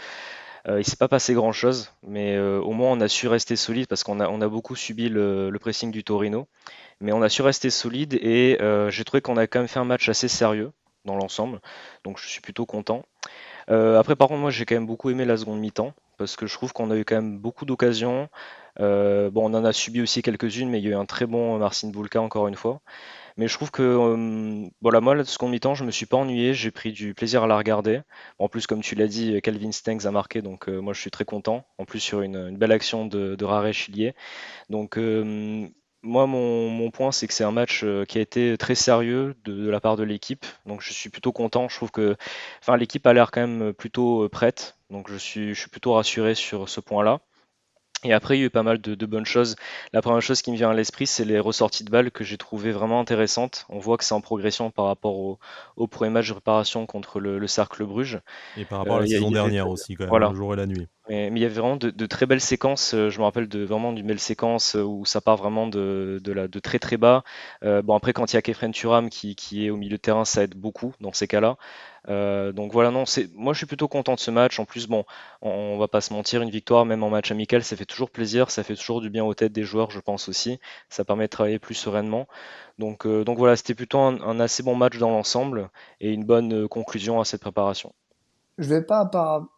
euh, 0.67 0.80
il 0.80 0.86
s'est 0.86 0.95
pas 0.95 1.08
passé 1.08 1.34
grand 1.34 1.52
chose, 1.52 1.91
mais 2.04 2.36
euh, 2.36 2.60
au 2.62 2.71
moins 2.71 2.91
on 2.91 3.02
a 3.02 3.08
su 3.10 3.28
rester 3.28 3.56
solide 3.56 3.88
parce 3.88 4.04
qu'on 4.04 4.19
a, 4.19 4.47
beaucoup 4.47 4.76
subi 4.76 5.10
le, 5.10 5.52
pressing 5.60 5.91
du 5.91 6.04
Torino. 6.04 6.47
Mais 7.02 7.12
on 7.12 7.21
a 7.21 7.30
su 7.30 7.41
rester 7.41 7.69
solide 7.69 8.13
et 8.13 8.58
j'ai 8.89 9.04
trouvé 9.04 9.21
qu'on 9.21 9.36
a 9.38 9.47
quand 9.47 9.60
même 9.60 9.67
fait 9.67 9.80
un 9.80 9.86
match 9.86 10.08
assez 10.08 10.28
sérieux 10.28 10.71
dans 11.06 11.15
l'ensemble. 11.15 11.60
Donc 12.06 12.17
je 12.17 12.28
suis 12.28 12.39
plutôt 12.39 12.65
content. 12.65 13.04
après, 13.67 14.15
par 14.15 14.30
contre, 14.30 14.39
moi 14.39 14.52
j'ai 14.52 14.65
quand 14.65 14.76
même 14.76 14.86
beaucoup 14.86 15.10
aimé 15.10 15.26
la 15.26 15.36
seconde 15.36 15.60
mi-temps 15.60 15.93
parce 16.17 16.38
que 16.38 16.47
je 16.47 16.54
trouve 16.54 16.71
qu'on 16.71 16.91
a 16.91 16.95
eu 16.95 17.04
quand 17.04 17.15
même 17.15 17.39
beaucoup 17.39 17.65
d'occasions. 17.65 18.30
bon, 18.80 19.32
on 19.36 19.54
en 19.54 19.65
a 19.65 19.73
subi 19.73 20.02
aussi 20.02 20.21
quelques-unes, 20.21 20.69
mais 20.69 20.80
il 20.80 20.86
y 20.86 20.88
a 20.88 20.91
eu 20.91 20.95
un 20.95 21.06
très 21.06 21.26
bon 21.26 21.58
Marcin 21.58 21.89
Bulka 21.89 22.21
encore 22.21 22.47
une 22.47 22.56
fois. 22.56 22.80
Mais 23.38 23.48
je 23.48 23.54
trouve 23.56 23.72
que, 23.72 23.82
euh, 23.82 24.69
voilà, 24.82 25.02
moi, 25.02 25.15
la 25.15 25.26
seconde 25.26 25.52
mi-temps, 25.52 25.76
je 25.76 25.84
me 25.84 25.91
suis 25.91 26.06
pas 26.06 26.17
ennuyé, 26.17 26.54
j'ai 26.54 26.72
pris 26.72 26.91
du 26.91 27.13
plaisir 27.13 27.43
à 27.43 27.48
la 27.48 27.58
regarder. 27.58 28.02
En 28.39 28.48
plus, 28.48 28.67
comme 28.67 28.82
tu 28.82 28.96
l'as 28.96 29.08
dit, 29.08 29.41
Calvin 29.41 29.72
Stengs 29.72 30.06
a 30.06 30.12
marqué, 30.12 30.41
donc 30.41 30.69
euh, 30.69 30.80
moi, 30.80 30.93
je 30.93 31.02
suis 31.02 31.12
très 31.12 31.26
content. 31.26 31.65
En 31.78 31.86
plus, 31.86 32.00
sur 32.00 32.22
une, 32.22 32.56
belle 32.58 32.72
action 32.72 33.06
de, 33.06 33.36
de 33.36 33.72
Chilier. 33.72 34.13
Donc, 34.69 34.98
euh, 34.98 35.67
moi, 36.04 36.28
mon, 36.28 36.91
point, 36.91 37.12
c'est 37.12 37.28
que 37.28 37.34
c'est 37.34 37.43
un 37.43 37.52
match 37.52 37.86
qui 38.08 38.17
a 38.17 38.22
été 38.22 38.58
très 38.58 38.76
sérieux 38.76 39.36
de, 39.46 39.69
la 39.69 39.80
part 39.80 39.96
de 39.96 40.04
l'équipe. 40.04 40.46
Donc, 40.65 40.82
je 40.82 40.93
suis 40.93 41.10
plutôt 41.10 41.32
content. 41.32 41.69
Je 41.69 41.76
trouve 41.76 41.91
que 41.91 42.15
enfin, 42.62 42.78
l'équipe 42.78 43.06
a 43.08 43.13
l'air 43.13 43.32
quand 43.32 43.41
même 43.41 43.74
plutôt 43.74 44.28
prête. 44.30 44.78
Donc, 44.89 45.10
je 45.10 45.17
suis, 45.17 45.54
je 45.54 45.60
suis 45.60 45.69
plutôt 45.69 45.93
rassuré 45.93 46.36
sur 46.36 46.69
ce 46.69 46.82
point-là. 46.82 47.22
Et 48.04 48.13
après, 48.13 48.38
il 48.38 48.42
y 48.42 48.44
a 48.44 48.48
eu 48.48 48.50
pas 48.50 48.63
mal 48.63 48.80
de, 48.82 49.06
bonnes 49.06 49.26
choses. 49.26 49.56
La 49.94 50.02
première 50.02 50.22
chose 50.22 50.42
qui 50.42 50.52
me 50.52 50.56
vient 50.56 50.72
à 50.72 50.74
l'esprit, 50.74 51.08
c'est 51.08 51.26
les 51.26 51.39
ressorties 51.39 51.84
de 51.84 51.89
balles 51.89 52.12
que 52.12 52.24
j'ai 52.24 52.38
trouvées 52.38 52.72
vraiment 52.72 53.00
intéressantes. 53.00 53.66
On 53.70 53.80
voit 53.80 53.98
que 53.98 54.04
c'est 54.04 54.13
en 54.13 54.22
progression 54.22 54.72
par 54.72 54.86
rapport 54.86 55.18
au, 55.18 55.39
au, 55.78 55.88
premier 55.88 56.12
match 56.12 56.28
de 56.28 56.34
préparation 56.34 56.86
contre 56.86 57.20
le, 57.20 57.48
Cercle 57.48 57.86
Bruges. 57.86 58.20
Et 58.58 58.66
par 58.66 58.80
rapport 58.80 58.96
à 58.96 59.00
la 59.00 59.06
euh, 59.06 59.10
saison 59.10 59.32
dernière 59.32 59.70
aussi, 59.70 59.96
quand 59.96 60.12
même, 60.12 60.30
le 60.30 60.36
jour 60.36 60.54
et 60.54 60.58
la 60.58 60.66
nuit. 60.66 60.88
Mais, 61.10 61.28
il 61.28 61.38
y 61.38 61.46
avait 61.46 61.54
vraiment 61.60 61.76
de, 61.76 62.06
très 62.06 62.26
belles 62.26 62.42
séquences. 62.42 62.94
Euh, 62.94 63.10
je 63.10 63.20
me 63.20 63.24
rappelle 63.24 63.48
de 63.48 63.63
vraiment 63.63 63.94
d'une 63.94 64.08
belle 64.08 64.20
séquence 64.20 64.76
euh, 64.76 64.84
où 64.84 65.06
ça 65.06 65.22
part 65.22 65.38
vraiment 65.38 65.68
de, 65.68 66.20
de, 66.24 66.32
la, 66.32 66.48
de 66.48 66.60
très 66.60 66.80
très 66.80 66.98
bas. 66.98 67.24
bon, 67.62 67.96
après, 67.96 68.13
quand 68.13 68.32
il 68.32 68.36
y 68.36 68.39
a 68.39 68.42
Kefren 68.42 68.72
Turam 68.72 69.10
qui, 69.10 69.36
qui, 69.36 69.66
est 69.66 69.70
au 69.70 69.78
milieu 69.78 69.98
de 69.98 70.02
terrain, 70.02 70.26
ça 70.26 70.44
aide 70.44 70.56
beaucoup 70.56 70.94
dans 71.00 71.13
ces 71.13 71.28
cas-là. 71.28 71.58
Euh, 72.10 72.52
donc 72.52 72.74
voilà, 72.74 72.92
non, 72.92 73.06
moi 73.34 73.54
je 73.54 73.58
suis 73.58 73.66
plutôt 73.66 73.88
content 73.88 74.16
de 74.16 74.20
ce 74.20 74.32
match. 74.32 74.60
En 74.60 74.66
plus, 74.66 74.88
bon, 74.88 75.06
on, 75.42 75.77
va 75.77 75.88
pas 75.88 76.02
se 76.02 76.13
mentir, 76.13 76.42
une 76.42 76.50
victoire, 76.50 76.86
même 76.86 77.04
en 77.04 77.10
match 77.10 77.32
amical, 77.32 77.63
ça 77.63 77.75
fait 77.75 77.86
toujours 77.86 78.10
plaisir, 78.10 78.52
ça 78.52 78.63
fait 78.63 78.75
toujours 78.75 79.02
du 79.02 79.10
bien 79.10 79.23
aux 79.23 79.34
têtes 79.34 79.54
des 79.54 79.63
joueurs, 79.63 79.92
je 79.92 80.00
pense 80.00 80.30
aussi. 80.30 80.60
Ça 80.90 81.06
permet 81.06 81.25
de 81.25 81.30
travailler 81.30 81.60
plus 81.60 81.75
sereinement. 81.75 82.27
Donc, 82.80 83.06
euh, 83.06 83.23
donc 83.23 83.38
voilà, 83.38 83.56
c'était 83.56 83.75
plutôt 83.75 84.00
un, 84.00 84.40
assez 84.40 84.63
bon 84.63 84.75
match 84.75 84.98
dans 84.98 85.10
l'ensemble 85.10 85.69
et 86.00 86.12
une 86.12 86.25
bonne 86.25 86.63
euh, 86.63 86.67
conclusion 86.67 87.19
à 87.19 87.25
cette 87.25 87.42
préparation. 87.42 87.94
Je 88.58 88.69
vais 88.69 88.84
pas 88.84 89.10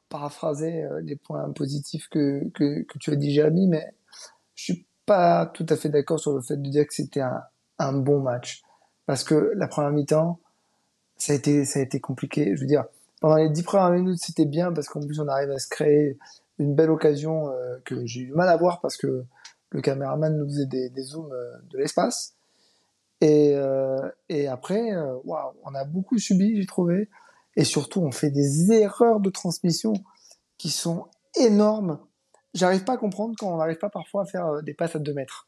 paraphraser 0.09 0.86
les 1.03 1.17
points 1.17 1.51
positifs 1.51 2.07
que, 2.09 2.47
que, 2.53 2.86
tu 2.97 3.11
as 3.11 3.15
dit, 3.17 3.34
Jérémy, 3.34 3.67
mais 3.67 3.86
je 4.53 4.63
suis 4.63 4.88
pas 5.05 5.47
tout 5.47 5.65
à 5.67 5.76
fait 5.76 5.89
d'accord 5.89 6.19
sur 6.19 6.32
le 6.32 6.41
fait 6.41 6.55
de 6.55 6.69
dire 6.69 6.88
que 6.88 6.93
c'était 6.93 7.19
un, 7.19 7.41
un 7.78 7.93
bon 7.93 8.22
match. 8.22 8.61
Parce 9.05 9.24
que 9.24 9.51
la 9.55 9.67
première 9.67 9.91
mi-temps, 9.91 10.39
ça 11.18 11.34
a 11.34 11.36
été, 11.36 11.66
ça 11.66 11.80
a 11.80 11.82
été 11.82 11.99
compliqué. 11.99 12.55
Je 12.55 12.61
veux 12.61 12.68
dire, 12.68 12.86
pendant 13.22 13.38
les 13.38 13.49
dix 13.49 13.63
premières 13.63 13.91
minutes, 13.91 14.20
c'était 14.22 14.45
bien 14.45 14.72
parce 14.72 14.88
qu'en 14.88 15.01
plus, 15.01 15.20
on 15.20 15.28
arrive 15.28 15.51
à 15.51 15.59
se 15.59 15.68
créer 15.68 16.18
une 16.59 16.76
belle 16.76 16.89
occasion 16.89 17.49
euh, 17.49 17.78
que 17.86 18.05
j'ai 18.05 18.22
eu 18.22 18.32
mal 18.32 18.49
à 18.49 18.57
voir 18.57 18.82
parce 18.82 18.97
que 18.97 19.26
le 19.72 19.82
caméraman 19.82 20.38
nous 20.38 20.45
faisait 20.45 20.66
des, 20.66 20.89
des 20.89 21.01
zooms 21.03 21.32
euh, 21.32 21.57
de 21.72 21.78
l'espace. 21.78 22.36
Et, 23.22 23.53
euh, 23.55 24.09
après, 24.49 24.93
waouh, 25.24 25.53
on 25.63 25.74
a 25.74 25.86
beaucoup 25.86 26.20
subi, 26.20 26.57
j'ai 26.57 26.66
trouvé. 26.66 27.09
Et 27.55 27.63
surtout, 27.63 28.01
on 28.01 28.11
fait 28.11 28.30
des 28.30 28.72
erreurs 28.74 29.20
de 29.20 29.30
transmission 29.30 29.93
qui 30.57 30.70
sont 30.70 31.07
énormes. 31.39 31.99
J'arrive 32.53 32.84
pas 32.84 32.93
à 32.93 32.97
comprendre 32.97 33.34
quand 33.39 33.47
on 33.47 33.57
n'arrive 33.57 33.78
pas 33.78 33.89
parfois 33.89 34.24
à 34.24 34.26
faire 34.26 34.61
des 34.61 34.74
passes 34.74 34.95
à 34.95 34.99
2 34.99 35.13
mètres. 35.13 35.47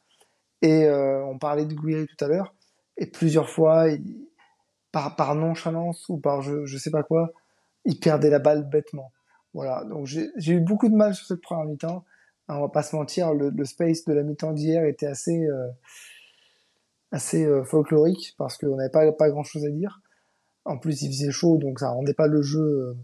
Et 0.61 0.89
on 0.89 1.38
parlait 1.38 1.65
de 1.65 1.74
Guiri 1.74 2.07
tout 2.07 2.26
à 2.26 2.28
l'heure. 2.28 2.55
Et 2.97 3.05
plusieurs 3.05 3.49
fois, 3.49 3.89
il, 3.89 4.26
par, 5.15 5.35
nonchalance 5.35 6.07
ou 6.09 6.17
par 6.17 6.41
je, 6.41 6.65
je 6.65 6.77
sais 6.77 6.91
pas 6.91 7.03
quoi, 7.03 7.31
il 7.85 7.99
perdait 7.99 8.29
la 8.29 8.39
balle 8.39 8.67
bêtement. 8.69 9.11
Voilà, 9.53 9.83
donc 9.85 10.05
j'ai 10.05 10.51
eu 10.51 10.59
beaucoup 10.59 10.89
de 10.89 10.95
mal 10.95 11.15
sur 11.15 11.25
cette 11.25 11.41
première 11.41 11.65
mi-temps. 11.65 12.03
On 12.49 12.61
va 12.61 12.69
pas 12.69 12.83
se 12.83 12.95
mentir, 12.95 13.33
le, 13.33 13.65
space 13.65 14.05
de 14.05 14.13
la 14.13 14.23
mi-temps 14.23 14.53
d'hier 14.53 14.85
était 14.85 15.07
assez, 15.07 15.45
euh, 15.45 15.67
assez 17.11 17.43
euh, 17.45 17.63
folklorique 17.63 18.35
parce 18.37 18.57
qu'on 18.57 18.75
n'avait 18.75 18.91
pas, 18.91 19.11
pas 19.11 19.29
grand 19.29 19.43
chose 19.43 19.65
à 19.65 19.69
dire. 19.69 20.01
En 20.63 20.77
plus, 20.77 21.01
il 21.01 21.09
faisait 21.09 21.31
chaud, 21.31 21.57
donc 21.57 21.79
ça 21.79 21.89
rendait 21.89 22.13
pas 22.13 22.27
le 22.27 22.41
jeu 22.41 22.59
euh, 22.59 22.97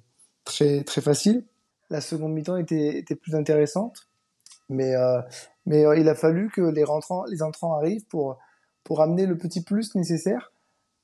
très, 0.45 0.83
très 0.83 1.01
facile. 1.01 1.43
La 1.89 2.01
seconde 2.01 2.33
mi-temps 2.33 2.57
était, 2.57 2.97
était 2.97 3.15
plus 3.15 3.35
intéressante, 3.35 4.07
mais, 4.69 4.93
mais 5.65 5.83
il 5.99 6.09
a 6.09 6.15
fallu 6.15 6.49
que 6.49 6.61
les, 6.61 6.83
rentrants, 6.83 7.25
les 7.25 7.43
entrants 7.43 7.73
arrivent 7.75 8.05
pour, 8.07 8.39
pour 8.83 9.01
amener 9.01 9.25
le 9.25 9.37
petit 9.37 9.61
plus 9.63 9.93
nécessaire. 9.93 10.53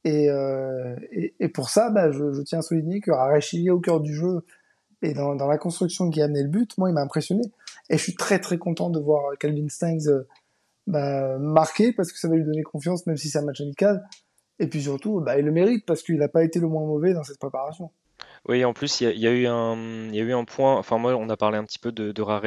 Et, 0.05 0.29
euh, 0.29 0.95
et, 1.11 1.49
pour 1.49 1.69
ça, 1.69 1.89
bah, 1.89 2.11
je, 2.11 2.41
tiens 2.43 2.59
à 2.59 2.61
souligner 2.61 3.01
que 3.01 3.11
Arachili 3.11 3.69
au 3.69 3.79
cœur 3.79 3.99
du 3.99 4.13
jeu 4.13 4.45
et 5.01 5.13
dans, 5.13 5.35
la 5.35 5.57
construction 5.57 6.09
qui 6.09 6.21
a 6.21 6.25
amené 6.25 6.43
le 6.43 6.49
but, 6.49 6.77
moi, 6.77 6.89
il 6.89 6.93
m'a 6.93 7.01
impressionné. 7.01 7.43
Et 7.89 7.97
je 7.97 8.03
suis 8.03 8.15
très 8.15 8.39
très 8.39 8.57
content 8.57 8.89
de 8.89 8.99
voir 8.99 9.37
Calvin 9.39 9.67
Stangs 9.69 10.07
euh, 10.07 10.23
bah, 10.87 11.37
marquer 11.37 11.93
parce 11.93 12.11
que 12.11 12.19
ça 12.19 12.27
va 12.27 12.35
lui 12.35 12.43
donner 12.43 12.63
confiance, 12.63 13.05
même 13.07 13.17
si 13.17 13.29
c'est 13.29 13.39
un 13.39 13.45
match 13.45 13.61
amical. 13.61 14.03
Et 14.59 14.67
puis 14.67 14.83
surtout, 14.83 15.21
bah, 15.21 15.39
il 15.39 15.45
le 15.45 15.51
mérite 15.51 15.85
parce 15.85 16.01
qu'il 16.01 16.17
n'a 16.17 16.27
pas 16.27 16.43
été 16.43 16.59
le 16.59 16.67
moins 16.67 16.85
mauvais 16.85 17.13
dans 17.13 17.23
cette 17.23 17.39
préparation. 17.39 17.91
Oui, 18.47 18.63
en 18.63 18.73
plus, 18.73 19.01
il 19.01 19.19
y, 19.19 19.27
a, 19.27 19.31
eu 19.31 19.47
un, 19.47 20.11
y 20.11 20.19
a 20.19 20.23
eu 20.23 20.33
un 20.33 20.45
point. 20.45 20.77
Enfin, 20.77 20.97
moi, 20.97 21.15
on 21.15 21.29
a 21.29 21.37
parlé 21.37 21.57
un 21.57 21.63
petit 21.65 21.79
peu 21.79 21.91
de, 21.91 22.11
de 22.11 22.21
Rare. 22.21 22.45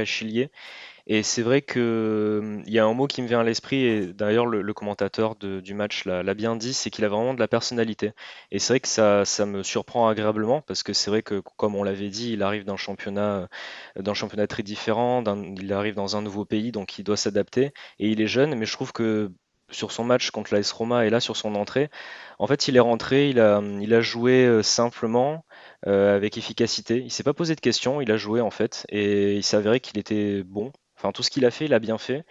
Et 1.07 1.23
c'est 1.23 1.43
vrai 1.43 1.63
que 1.63 2.63
il 2.67 2.73
y 2.73 2.79
a 2.79 2.85
un 2.85 2.95
mot 2.95 3.07
qui 3.07 3.23
me 3.23 3.27
vient 3.29 3.41
à 3.41 3.45
l'esprit, 3.45 3.85
et 3.85 4.13
d'ailleurs 4.13 4.47
le, 4.47 4.73
commentateur 4.75 5.37
du 5.37 5.75
match 5.75 6.05
l'a 6.05 6.35
bien 6.35 6.57
dit, 6.57 6.73
c'est 6.75 6.91
qu'il 6.91 7.05
a 7.05 7.09
vraiment 7.09 7.35
de 7.35 7.41
la 7.41 7.49
personnalité. 7.49 8.13
Et 8.51 8.59
c'est 8.59 8.75
vrai 8.75 8.81
que 8.81 8.89
ça, 8.89 9.47
me 9.47 9.63
surprend 9.63 10.09
agréablement, 10.09 10.61
parce 10.63 10.83
que 10.83 10.93
c'est 10.93 11.11
vrai 11.11 11.23
que, 11.23 11.41
comme 11.57 11.75
on 11.75 11.83
l'avait 11.83 12.09
dit, 12.09 12.33
il 12.33 12.43
arrive 12.43 12.65
d'un 12.65 12.77
championnat, 12.77 13.49
d'un 13.97 14.15
championnat 14.15 14.47
très 14.47 14.63
différent, 14.63 15.23
il 15.61 15.73
arrive 15.73 15.95
dans 15.95 16.17
un 16.17 16.23
nouveau 16.23 16.45
pays, 16.45 16.73
donc 16.73 16.99
il 16.99 17.05
doit 17.05 17.17
s'adapter, 17.17 17.73
et 17.99 18.09
il 18.11 18.21
est 18.21 18.27
jeune, 18.27 18.55
mais 18.55 18.67
je 18.67 18.73
trouve 18.73 18.93
que 18.93 19.31
sur 19.73 19.93
son 19.93 20.05
match 20.05 20.31
contre 20.31 20.55
l'AS 20.55 20.71
Roma 20.73 21.07
et 21.07 21.11
là 21.11 21.21
sur 21.21 21.37
son 21.37 21.55
entrée, 21.55 21.91
en 22.39 22.47
fait 22.47 22.69
il 22.69 22.77
est 22.77 22.81
rentré, 22.81 23.31
il 23.31 23.41
a, 23.41 24.01
joué 24.01 24.45
euh, 24.47 24.63
simplement, 24.63 25.45
euh, 25.87 26.15
avec 26.17 26.37
efficacité. 26.39 26.99
Il 26.99 27.11
s'est 27.11 27.23
pas 27.23 27.35
posé 27.35 27.55
de 27.55 27.61
questions, 27.61 28.01
il 28.01 28.11
a 28.13 28.17
joué 28.17 28.41
en 28.41 28.51
fait, 28.51 28.87
et 28.91 29.35
il 29.37 29.43
s'est 29.43 29.57
avéré 29.57 29.81
qu'il 29.81 29.99
était 29.99 30.43
bon. 30.45 30.73
Enfin, 31.03 31.11
tout 31.11 31.25
ce 31.25 31.31
qu'il 31.31 31.45
a 31.45 31.51
fait, 31.51 31.65
il 31.65 31.75
a 31.75 31.81
bien 31.81 31.99
fait. 31.99 32.25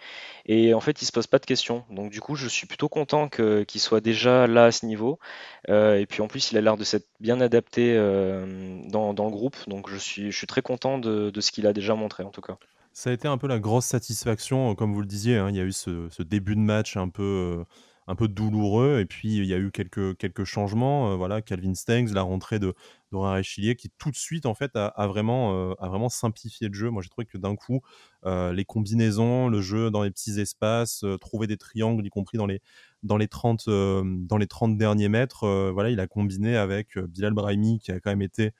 Et 0.46 0.72
en 0.72 0.80
fait, 0.80 1.02
il 1.02 1.04
se 1.04 1.12
pose 1.12 1.26
pas 1.26 1.38
de 1.38 1.44
questions. 1.44 1.84
Donc, 1.90 2.10
du 2.10 2.20
coup, 2.22 2.36
je 2.36 2.48
suis 2.48 2.66
plutôt 2.66 2.88
content 2.88 3.28
qu'il 3.28 3.80
soit 3.80 4.00
déjà 4.00 4.46
là 4.46 4.64
à 4.64 4.72
ce 4.72 4.86
niveau. 4.86 5.18
Euh, 5.68 5.98
et 5.98 6.06
puis, 6.06 6.22
en 6.22 6.26
plus, 6.26 6.52
il 6.52 6.56
a 6.56 6.62
l'air 6.62 6.78
de 6.78 6.84
s'être 6.84 7.06
bien 7.20 7.42
adapté 7.42 7.94
euh, 7.94 8.80
dans, 8.88 9.12
le 9.12 9.30
groupe. 9.30 9.56
Donc, 9.66 9.90
je 9.90 9.96
suis, 9.98 10.32
je 10.32 10.36
suis 10.38 10.46
très 10.46 10.62
content 10.62 10.96
de, 10.96 11.30
ce 11.38 11.52
qu'il 11.52 11.66
a 11.66 11.74
déjà 11.74 11.94
montré, 11.94 12.22
en 12.22 12.30
tout 12.30 12.40
cas. 12.40 12.56
Ça 12.94 13.10
a 13.10 13.12
été 13.12 13.28
un 13.28 13.36
peu 13.36 13.46
la 13.46 13.58
grosse 13.58 13.86
satisfaction, 13.86 14.74
comme 14.74 14.94
vous 14.94 15.02
le 15.02 15.06
disiez. 15.06 15.36
Hein. 15.36 15.50
il 15.50 15.56
y 15.56 15.60
a 15.60 15.64
eu 15.64 15.72
ce, 15.72 16.22
début 16.22 16.54
de 16.54 16.60
match 16.60 16.96
un 16.96 17.10
peu. 17.10 17.22
Euh, 17.22 17.64
un 18.06 18.14
peu 18.14 18.28
douloureux. 18.28 19.00
Et 19.00 19.06
puis, 19.06 19.36
il 19.36 19.44
y 19.44 19.54
a 19.54 19.58
eu 19.58 19.70
quelques, 19.70 20.16
quelques 20.16 20.44
changements. 20.44 21.12
Euh, 21.12 21.16
voilà, 21.16 21.42
Calvin 21.42 21.74
Stengs, 21.74 22.12
la 22.12 22.22
rentrée 22.22 22.58
de, 22.58 22.74
de 23.12 23.42
Chilier, 23.42 23.76
qui 23.76 23.90
tout 23.98 24.10
de 24.10 24.16
suite, 24.16 24.46
en 24.46 24.54
fait, 24.54 24.72
a, 24.74 25.06
vraiment, 25.06 25.70
euh, 25.70 25.74
a 25.78 25.88
vraiment 25.88 26.08
simplifié 26.08 26.68
le 26.68 26.74
jeu. 26.74 26.90
Moi, 26.90 27.02
j'ai 27.02 27.08
trouvé 27.08 27.26
que 27.26 27.38
d'un 27.38 27.56
coup, 27.56 27.80
euh, 28.24 28.52
les 28.52 28.64
combinaisons, 28.64 29.48
le 29.48 29.60
jeu 29.60 29.90
dans 29.90 30.02
les 30.02 30.10
petits 30.10 30.40
espaces, 30.40 31.04
trouver 31.20 31.46
des 31.46 31.56
triangles, 31.56 32.06
y 32.06 32.10
compris 32.10 32.38
dans 32.38 32.46
les, 32.46 32.60
dans 33.02 33.16
les 33.16 33.28
30, 33.28 33.68
dans 33.68 34.36
les 34.36 34.46
30 34.46 34.76
derniers 34.78 35.08
mètres, 35.08 35.70
voilà, 35.72 35.90
il 35.90 36.00
a 36.00 36.06
combiné 36.06 36.56
avec 36.56 36.98
Bilal 36.98 37.32
Brahimi, 37.32 37.78
qui 37.78 37.92
a 37.92 38.00
quand 38.00 38.10
même 38.10 38.22
été 38.22 38.52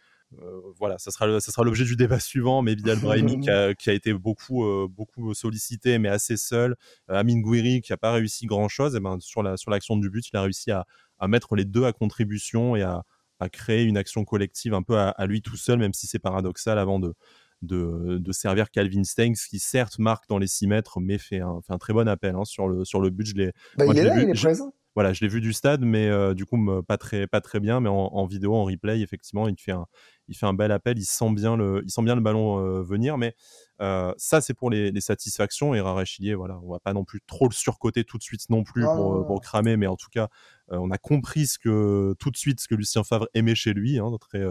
voilà, 0.78 0.98
ça 0.98 1.10
sera, 1.10 1.40
ça 1.40 1.52
sera 1.52 1.64
l'objet 1.64 1.84
du 1.84 1.96
débat 1.96 2.20
suivant. 2.20 2.62
Mais 2.62 2.74
Bilal 2.74 2.98
Brahimi 2.98 3.40
qui 3.40 3.50
a, 3.50 3.74
qui 3.74 3.90
a, 3.90 3.92
été 3.92 4.12
beaucoup, 4.12 4.64
euh, 4.64 4.88
beaucoup 4.88 5.34
sollicité, 5.34 5.98
mais 5.98 6.08
assez 6.08 6.36
seul. 6.36 6.76
Euh, 7.10 7.14
Amin 7.14 7.40
Gouiri 7.40 7.80
qui 7.80 7.92
n'a 7.92 7.96
pas 7.96 8.12
réussi 8.12 8.46
grand 8.46 8.68
chose. 8.68 8.96
Et 8.96 9.00
ben, 9.00 9.18
sur 9.20 9.42
la, 9.42 9.56
sur 9.56 9.70
l'action 9.70 9.96
du 9.96 10.10
but, 10.10 10.28
il 10.32 10.36
a 10.36 10.42
réussi 10.42 10.70
à, 10.70 10.86
à 11.18 11.28
mettre 11.28 11.54
les 11.56 11.64
deux 11.64 11.84
à 11.84 11.92
contribution 11.92 12.76
et 12.76 12.82
à, 12.82 13.02
à 13.40 13.48
créer 13.48 13.84
une 13.84 13.96
action 13.96 14.24
collective 14.24 14.74
un 14.74 14.82
peu 14.82 14.96
à, 14.98 15.26
lui 15.26 15.42
tout 15.42 15.56
seul, 15.56 15.78
même 15.78 15.92
si 15.92 16.06
c'est 16.06 16.18
paradoxal 16.18 16.78
avant 16.78 16.98
de, 16.98 17.14
de, 17.62 18.18
de, 18.18 18.32
servir 18.32 18.70
Calvin 18.70 19.04
Stengs, 19.04 19.34
qui 19.48 19.58
certes 19.58 19.98
marque 19.98 20.28
dans 20.28 20.38
les 20.38 20.46
6 20.46 20.68
mètres, 20.68 21.00
mais 21.00 21.18
fait 21.18 21.40
un, 21.40 21.60
fait 21.66 21.72
un 21.72 21.78
très 21.78 21.92
bon 21.92 22.08
appel 22.08 22.34
hein, 22.34 22.44
sur, 22.44 22.68
le, 22.68 22.84
sur 22.84 23.00
le 23.00 23.10
but. 23.10 23.26
Je 23.26 23.34
l'ai, 23.34 23.52
bah, 23.76 23.84
il 23.86 23.98
est 23.98 24.04
là, 24.04 24.20
il 24.20 24.30
est 24.30 24.34
présent 24.34 24.72
voilà, 24.94 25.12
je 25.14 25.20
l'ai 25.22 25.28
vu 25.28 25.40
du 25.40 25.52
stade, 25.54 25.82
mais 25.82 26.08
euh, 26.08 26.34
du 26.34 26.44
coup, 26.44 26.58
pas 26.86 26.98
très, 26.98 27.26
pas 27.26 27.40
très 27.40 27.60
bien. 27.60 27.80
Mais 27.80 27.88
en, 27.88 28.26
vidéo, 28.26 28.54
en 28.54 28.64
replay, 28.64 29.00
effectivement, 29.00 29.48
il 29.48 29.58
fait 29.58 29.72
un, 29.72 29.86
il 30.28 30.36
fait 30.36 30.44
un 30.44 30.52
bel 30.52 30.70
appel. 30.70 30.98
Il 30.98 31.04
sent 31.04 31.32
bien 31.32 31.56
le, 31.56 31.82
il 31.84 31.90
sent 31.90 32.02
bien 32.02 32.14
le 32.14 32.20
ballon 32.20 32.58
euh, 32.58 32.82
venir. 32.82 33.16
Mais 33.16 33.34
euh, 33.80 34.12
ça, 34.18 34.42
c'est 34.42 34.52
pour 34.52 34.70
les, 34.70 35.00
satisfactions. 35.00 35.74
Et 35.74 35.80
Rarechilier, 35.80 36.34
voilà, 36.34 36.58
on 36.62 36.70
va 36.70 36.78
pas 36.78 36.92
non 36.92 37.04
plus 37.04 37.20
trop 37.26 37.48
le 37.48 37.54
surcoter 37.54 38.04
tout 38.04 38.18
de 38.18 38.22
suite 38.22 38.50
non 38.50 38.64
plus 38.64 38.84
pour, 38.84 39.26
pour, 39.26 39.40
cramer. 39.40 39.78
Mais 39.78 39.86
en 39.86 39.96
tout 39.96 40.10
cas, 40.10 40.28
on 40.68 40.90
a 40.90 40.98
compris 40.98 41.46
ce 41.46 41.58
que, 41.58 42.14
tout 42.18 42.30
de 42.30 42.36
suite 42.36 42.60
ce 42.60 42.68
que 42.68 42.74
Lucien 42.74 43.02
Favre 43.02 43.28
aimait 43.32 43.54
chez 43.54 43.72
lui, 43.72 43.98
hein, 43.98 44.10
très, 44.20 44.44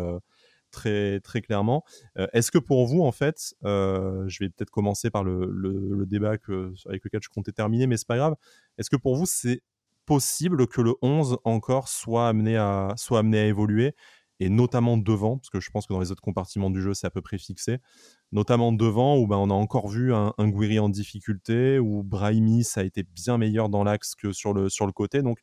très, 0.72 1.20
très 1.20 1.42
clairement. 1.42 1.84
Est-ce 2.34 2.50
que 2.50 2.58
pour 2.58 2.88
vous, 2.88 3.04
en 3.04 3.12
fait, 3.12 3.54
je 3.64 4.40
vais 4.40 4.50
peut-être 4.50 4.72
commencer 4.72 5.12
par 5.12 5.24
le, 5.24 5.46
le, 5.52 6.06
débat 6.08 6.40
que, 6.40 6.74
avec 6.88 7.04
lequel 7.06 7.22
je 7.24 7.30
comptais 7.30 7.52
terminer, 7.52 7.86
mais 7.86 7.98
c'est 7.98 8.08
pas 8.08 8.18
grave. 8.18 8.36
Est-ce 8.80 8.90
que 8.90 8.98
pour 8.98 9.16
vous, 9.16 9.28
c'est 9.28 9.62
possible 10.06 10.68
que 10.68 10.82
le 10.82 10.96
11 11.02 11.38
encore 11.44 11.88
soit 11.88 12.28
amené 12.28 12.58
à, 12.58 12.94
soit 12.98 13.20
amené 13.20 13.40
à 13.40 13.46
évoluer, 13.46 13.96
et 14.40 14.50
notamment 14.50 14.98
devant, 14.98 15.38
parce 15.38 15.52
que 15.52 15.60
je 15.60 15.70
pense 15.70 15.86
que 15.86 15.94
dans 15.94 16.00
les 16.00 16.12
autres 16.12 16.22
compartiments 16.22 16.72
du 16.72 16.82
jeu, 16.82 16.96
c'est 16.96 17.06
à 17.06 17.12
peu 17.12 17.22
près 17.22 17.38
fixé, 17.38 17.78
notamment 18.32 18.72
devant, 18.72 19.18
où 19.18 19.28
ben, 19.28 19.38
on 19.38 19.52
a 19.52 19.54
encore 19.54 19.88
vu 19.88 20.16
un, 20.16 20.34
un 20.40 20.50
Guiri 20.50 20.80
en 20.80 20.90
difficulté, 20.90 21.78
où 21.78 22.02
Brahimi, 22.02 22.64
ça 22.64 22.82
a 22.82 22.84
été 22.84 23.04
bien 23.04 23.38
meilleur 23.38 23.70
dans 23.70 23.84
l'axe 23.84 24.16
que 24.16 24.32
sur 24.32 24.54
le, 24.54 24.68
sur 24.70 24.88
le 24.88 24.94
côté. 24.94 25.22
Donc, 25.22 25.38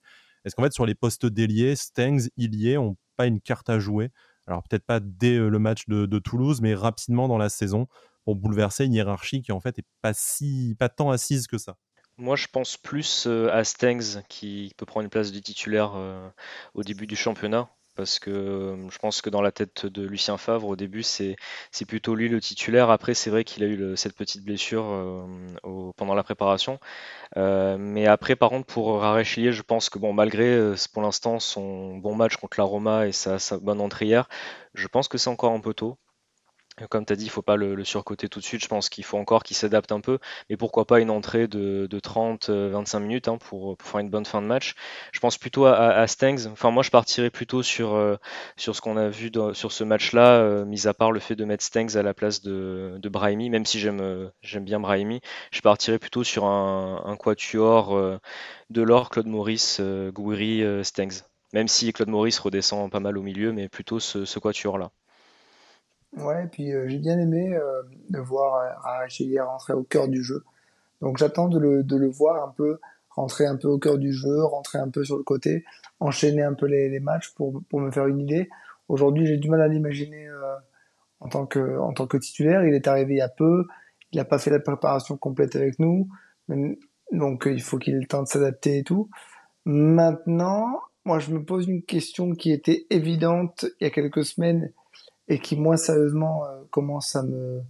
est-ce 0.44 0.56
qu'en 0.56 0.64
fait, 0.64 0.72
sur 0.72 0.84
les 0.84 0.96
postes 0.96 1.26
déliés, 1.26 1.76
Stengs, 1.76 2.28
Ilié 2.36 2.76
ont 2.76 2.96
pas 3.16 3.26
une 3.26 3.40
carte 3.40 3.70
à 3.70 3.78
jouer? 3.78 4.10
Alors, 4.48 4.64
peut-être 4.64 4.84
pas 4.84 4.98
dès 4.98 5.36
euh, 5.36 5.48
le 5.48 5.58
match 5.60 5.86
de, 5.86 6.06
de, 6.06 6.18
Toulouse, 6.18 6.60
mais 6.60 6.74
rapidement 6.74 7.28
dans 7.28 7.38
la 7.38 7.50
saison, 7.50 7.86
pour 8.24 8.34
bouleverser 8.34 8.86
une 8.86 8.94
hiérarchie 8.94 9.42
qui, 9.42 9.52
en 9.52 9.60
fait, 9.60 9.78
est 9.78 9.86
pas, 10.02 10.12
si, 10.12 10.74
pas 10.76 10.88
tant 10.88 11.10
assise 11.10 11.46
que 11.46 11.58
ça 11.58 11.76
moi, 12.18 12.36
je 12.36 12.46
pense 12.48 12.76
plus 12.76 13.26
euh, 13.26 13.48
à 13.52 13.64
Stengs 13.64 14.22
qui 14.28 14.74
peut 14.76 14.86
prendre 14.86 15.04
une 15.04 15.10
place 15.10 15.32
de 15.32 15.38
titulaire 15.38 15.92
euh, 15.96 16.28
au 16.74 16.82
début 16.82 17.06
du 17.06 17.16
championnat. 17.16 17.68
Parce 17.96 18.18
que 18.20 18.30
euh, 18.30 18.90
je 18.90 18.98
pense 18.98 19.22
que 19.22 19.30
dans 19.30 19.42
la 19.42 19.50
tête 19.52 19.86
de 19.86 20.06
Lucien 20.06 20.36
Favre, 20.36 20.68
au 20.68 20.76
début, 20.76 21.02
c'est 21.02 21.36
plutôt 21.88 22.14
lui 22.14 22.28
le 22.28 22.40
titulaire. 22.40 22.90
Après, 22.90 23.14
c'est 23.14 23.30
vrai 23.30 23.44
qu'il 23.44 23.64
a 23.64 23.66
eu 23.66 23.96
cette 23.96 24.16
petite 24.16 24.44
blessure 24.44 24.84
pendant 25.96 26.14
la 26.14 26.22
préparation. 26.22 26.78
mais 27.36 28.06
après, 28.06 28.36
par 28.36 28.50
contre, 28.50 28.66
pour 28.66 29.00
Rarechilier, 29.00 29.52
je 29.52 29.62
pense 29.62 29.90
que 29.90 29.98
bon, 29.98 30.12
malgré 30.12 30.74
pour 30.92 31.02
l'instant 31.02 31.40
son 31.40 31.96
bon 31.96 32.14
match 32.14 32.36
contre 32.36 32.60
la 32.60 32.64
Roma 32.64 33.06
et 33.08 33.12
sa, 33.12 33.38
sa 33.40 33.58
bonne 33.58 33.80
entrée 33.80 34.06
hier, 34.06 34.28
je 34.74 34.86
pense 34.88 35.08
que 35.08 35.18
c'est 35.18 35.30
encore 35.30 35.52
un 35.52 35.60
peu 35.60 35.74
tôt. 35.74 35.98
Comme 36.90 37.04
tu 37.04 37.12
as 37.12 37.16
dit, 37.16 37.24
il 37.24 37.30
faut 37.30 37.42
pas 37.42 37.56
le, 37.56 37.84
surcoter 37.84 38.28
tout 38.28 38.40
de 38.40 38.44
suite. 38.44 38.62
Je 38.62 38.68
pense 38.68 38.88
qu'il 38.88 39.04
faut 39.04 39.18
encore 39.18 39.42
qu'il 39.42 39.56
s'adapte 39.56 39.92
un 39.92 40.00
peu. 40.00 40.18
Mais 40.50 40.56
pourquoi 40.56 40.86
pas 40.86 41.00
une 41.00 41.10
entrée 41.10 41.48
de, 41.48 41.88
30-25 41.90 42.50
euh, 42.50 43.00
minutes 43.00 43.28
hein, 43.28 43.38
pour, 43.38 43.76
faire 43.82 44.00
une 44.00 44.10
bonne 44.10 44.24
fin 44.24 44.42
de 44.42 44.46
match. 44.46 44.74
Je 45.12 45.20
pense 45.20 45.38
plutôt 45.38 45.66
à, 45.66 46.06
Stengs. 46.06 46.46
Enfin, 46.50 46.70
moi, 46.70 46.82
je 46.82 46.90
partirais 46.90 47.30
plutôt 47.30 47.62
sur, 47.62 47.94
euh, 47.94 48.16
ce 48.56 48.80
qu'on 48.80 48.96
a 48.96 49.08
vu 49.08 49.30
sur 49.52 49.72
ce 49.72 49.84
match-là, 49.84 50.40
euh, 50.40 50.64
mis 50.64 50.86
à 50.86 50.94
part 50.94 51.12
le 51.12 51.20
fait 51.20 51.36
de 51.36 51.44
mettre 51.44 51.64
Stengs 51.64 51.96
à 51.96 52.02
la 52.02 52.14
place 52.14 52.42
de, 52.42 53.00
Brahimi, 53.08 53.48
même 53.48 53.64
si 53.64 53.80
j'aime 53.80 54.30
j'aime 54.42 54.64
bien 54.64 54.80
Brahimi. 54.80 55.20
Je 55.50 55.60
partirais 55.62 55.98
plutôt 55.98 56.24
sur 56.24 56.44
un, 56.44 57.16
quatuor 57.18 58.18
de 58.70 58.82
l'or, 58.82 59.10
Claude 59.10 59.26
Maurice, 59.26 59.80
Gouiri, 60.12 60.62
Stengs. 60.84 61.22
Même 61.54 61.68
si 61.68 61.92
Claude 61.92 62.08
Maurice 62.10 62.38
redescend 62.38 62.90
pas 62.90 63.00
mal 63.00 63.16
au 63.16 63.22
milieu, 63.22 63.52
mais 63.52 63.68
plutôt 63.68 64.00
ce, 64.00 64.26
ce 64.26 64.38
quatuor-là. 64.38 64.90
Ouais, 66.16 66.44
et 66.44 66.48
puis 66.48 66.72
euh, 66.72 66.88
j'ai 66.88 66.98
bien 66.98 67.18
aimé 67.18 67.54
euh, 67.54 67.82
de 68.08 68.18
voir 68.18 68.56
euh, 68.56 68.70
Arachili 68.82 69.38
rentrer 69.40 69.74
au 69.74 69.82
cœur 69.82 70.08
du 70.08 70.22
jeu 70.24 70.42
Donc 71.02 71.18
j'attends 71.18 71.48
de 71.48 71.58
le, 71.58 71.84
de 71.84 71.96
le 71.96 72.08
voir 72.08 72.42
un 72.42 72.52
peu 72.52 72.78
rentrer 73.10 73.46
un 73.46 73.56
peu 73.56 73.68
au 73.68 73.78
cœur 73.78 73.98
du 73.98 74.12
jeu, 74.12 74.42
rentrer 74.44 74.78
un 74.78 74.88
peu 74.88 75.04
sur 75.04 75.16
le 75.16 75.24
côté, 75.24 75.64
enchaîner 76.00 76.42
un 76.42 76.54
peu 76.54 76.66
les, 76.66 76.88
les 76.88 77.00
matchs 77.00 77.34
pour, 77.34 77.62
pour 77.68 77.80
me 77.80 77.90
faire 77.90 78.06
une 78.06 78.20
idée. 78.20 78.48
Aujourd'hui, 78.88 79.26
j'ai 79.26 79.36
du 79.36 79.50
mal 79.50 79.60
à 79.60 79.68
l'imaginer 79.68 80.28
en 81.18 81.28
tant 81.28 81.44
que 81.44 81.78
en 81.78 81.92
tant 81.92 82.06
que 82.06 82.16
titulaire. 82.16 82.64
Il 82.64 82.74
est 82.74 82.86
arrivé 82.86 83.14
il 83.14 83.18
y 83.18 83.22
a 83.22 83.28
peu, 83.28 83.66
il 84.12 84.18
n'a 84.18 84.24
pas 84.24 84.38
fait 84.38 84.50
la 84.50 84.60
préparation 84.60 85.16
complète 85.16 85.56
avec 85.56 85.80
nous, 85.80 86.08
donc 87.10 87.48
il 87.50 87.60
faut 87.60 87.78
qu'il 87.78 87.96
ait 87.96 88.00
le 88.00 88.06
temps 88.06 88.22
de 88.22 88.28
s'adapter 88.28 88.78
et 88.78 88.84
tout. 88.84 89.10
Maintenant, 89.64 90.80
moi, 91.04 91.18
je 91.18 91.32
me 91.32 91.44
pose 91.44 91.66
une 91.66 91.82
question 91.82 92.32
qui 92.32 92.52
était 92.52 92.86
évidente 92.90 93.66
il 93.80 93.84
y 93.84 93.86
a 93.88 93.90
quelques 93.90 94.24
semaines 94.24 94.72
et 95.28 95.38
qui, 95.38 95.56
moi, 95.56 95.76
sérieusement, 95.76 96.44
euh, 96.46 96.62
commence 96.70 97.14
à 97.14 97.22
me, 97.22 97.62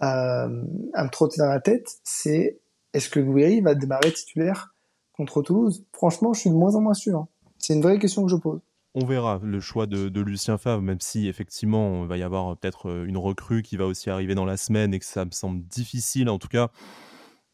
à, 0.00 1.08
trotter 1.10 1.38
dans 1.38 1.48
la 1.48 1.60
tête, 1.60 1.88
c'est 2.04 2.58
est-ce 2.92 3.08
que 3.08 3.20
Gouiri 3.20 3.60
va 3.60 3.74
démarrer 3.74 4.12
titulaire 4.12 4.74
contre 5.12 5.42
Toulouse? 5.42 5.84
Franchement, 5.92 6.32
je 6.32 6.40
suis 6.40 6.50
de 6.50 6.54
moins 6.54 6.74
en 6.74 6.80
moins 6.80 6.94
sûr. 6.94 7.18
Hein. 7.18 7.28
C'est 7.58 7.74
une 7.74 7.82
vraie 7.82 7.98
question 7.98 8.24
que 8.24 8.30
je 8.30 8.36
pose. 8.36 8.60
On 8.94 9.06
verra 9.06 9.40
le 9.42 9.60
choix 9.60 9.86
de, 9.86 10.20
Lucien 10.20 10.58
Favre, 10.58 10.82
même 10.82 11.00
si 11.00 11.26
effectivement 11.26 12.02
il 12.02 12.08
va 12.08 12.18
y 12.18 12.22
avoir 12.22 12.56
peut-être 12.58 12.90
euh, 12.90 13.06
une 13.06 13.16
recrue 13.16 13.62
qui 13.62 13.78
va 13.78 13.86
aussi 13.86 14.10
arriver 14.10 14.34
dans 14.34 14.44
la 14.44 14.58
semaine 14.58 14.92
et 14.92 14.98
que 14.98 15.06
ça 15.06 15.24
me 15.24 15.30
semble 15.30 15.62
difficile. 15.62 16.28
En 16.28 16.38
tout 16.38 16.48
cas, 16.48 16.70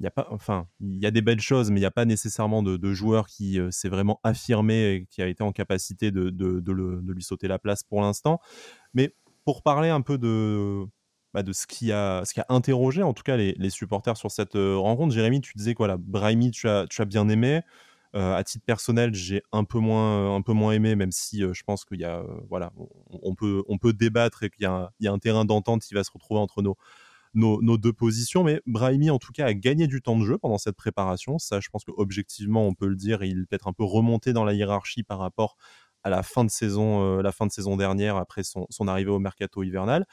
il 0.00 0.04
y 0.04 0.06
a 0.06 0.10
pas, 0.10 0.28
enfin, 0.30 0.68
il 0.80 1.02
y 1.02 1.06
a 1.06 1.10
des 1.10 1.22
belles 1.22 1.40
choses, 1.40 1.70
mais 1.70 1.78
il 1.78 1.82
n'y 1.82 1.86
a 1.86 1.90
pas 1.90 2.04
nécessairement 2.04 2.62
de, 2.62 2.76
de 2.76 2.92
joueur 2.92 3.26
qui 3.26 3.58
euh, 3.58 3.70
s'est 3.72 3.88
vraiment 3.88 4.20
affirmé 4.22 4.92
et 4.92 5.06
qui 5.06 5.22
a 5.22 5.26
été 5.26 5.42
en 5.42 5.50
capacité 5.50 6.12
de, 6.12 6.30
de, 6.30 7.12
lui 7.12 7.22
sauter 7.22 7.48
la 7.48 7.58
place 7.58 7.82
pour 7.82 8.00
l'instant. 8.00 8.40
Mais 8.94 9.14
pour 9.44 9.62
parler 9.62 9.88
un 9.88 10.00
peu 10.00 10.16
de, 10.16 10.84
bah, 11.34 11.42
de 11.42 11.52
ce 11.52 11.66
qui 11.66 11.90
a, 11.90 12.24
ce 12.24 12.32
qui 12.32 12.40
a 12.40 12.46
interrogé 12.48 13.02
en 13.02 13.12
tout 13.12 13.24
cas 13.24 13.36
les, 13.36 13.70
supporters 13.70 14.16
sur 14.16 14.30
cette 14.30 14.54
euh, 14.54 14.76
rencontre. 14.76 15.12
Jérémy, 15.12 15.40
tu 15.40 15.52
disais 15.56 15.74
quoi 15.74 15.88
là, 15.88 15.96
Brahimi, 15.98 16.52
tu 16.52 16.68
as, 16.68 16.86
bien 17.06 17.28
aimé. 17.28 17.62
Euh, 18.14 18.36
à 18.36 18.42
titre 18.44 18.64
personnel, 18.64 19.14
j'ai 19.14 19.42
un 19.52 19.64
peu 19.64 19.78
moins, 19.80 20.34
un 20.34 20.42
peu 20.42 20.52
moins 20.52 20.72
aimé, 20.72 20.94
même 20.94 21.12
si 21.12 21.40
je 21.40 21.62
pense 21.64 21.84
qu'il 21.84 22.00
y 22.00 22.04
a, 22.04 22.22
voilà, 22.48 22.72
on, 23.10 23.34
peut, 23.34 23.62
on 23.68 23.78
peut 23.78 23.92
débattre 23.92 24.44
et 24.44 24.50
qu'il 24.50 24.62
y, 24.62 24.66
a 25.06 25.12
un 25.12 25.18
terrain 25.18 25.44
d'entente 25.44 25.82
qui 25.82 25.92
va 25.92 26.04
se 26.04 26.10
retrouver 26.10 26.40
entre 26.40 26.62
nos, 26.62 26.78
nos, 27.38 27.78
deux 27.78 27.92
positions. 27.92 28.44
Mais 28.44 28.60
Brahimi, 28.66 29.10
en 29.10 29.18
tout 29.18 29.32
cas, 29.32 29.46
a 29.46 29.54
gagné 29.54 29.86
du 29.86 30.02
temps 30.02 30.18
de 30.18 30.24
jeu 30.24 30.38
pendant 30.38 30.58
cette 30.58 30.76
préparation. 30.76 31.38
Ça, 31.38 31.60
je 31.60 31.68
pense 31.70 31.84
qu'objectivement, 31.84 32.66
on 32.66 32.74
peut 32.74 32.88
le 32.88 32.96
dire, 32.96 33.22
il 33.22 33.46
peut 33.46 33.56
être 33.56 33.68
un 33.68 33.72
peu 33.72 33.84
remonté 33.84 34.32
dans 34.32 34.44
la 34.44 34.54
hiérarchie 34.54 35.02
par 35.02 35.18
rapport 35.18 35.56
à 36.02 36.10
la 36.10 36.22
fin 36.22 36.44
de 36.44 36.50
saison, 36.50 37.18
la 37.20 37.32
fin 37.32 37.46
de 37.46 37.52
saison 37.52 37.76
dernière 37.76 38.16
après 38.16 38.44
son, 38.44 38.66
son 38.70 38.88
arrivée 38.88 39.10
au 39.10 39.18
mercato 39.18 39.62
hivernal 39.62 40.06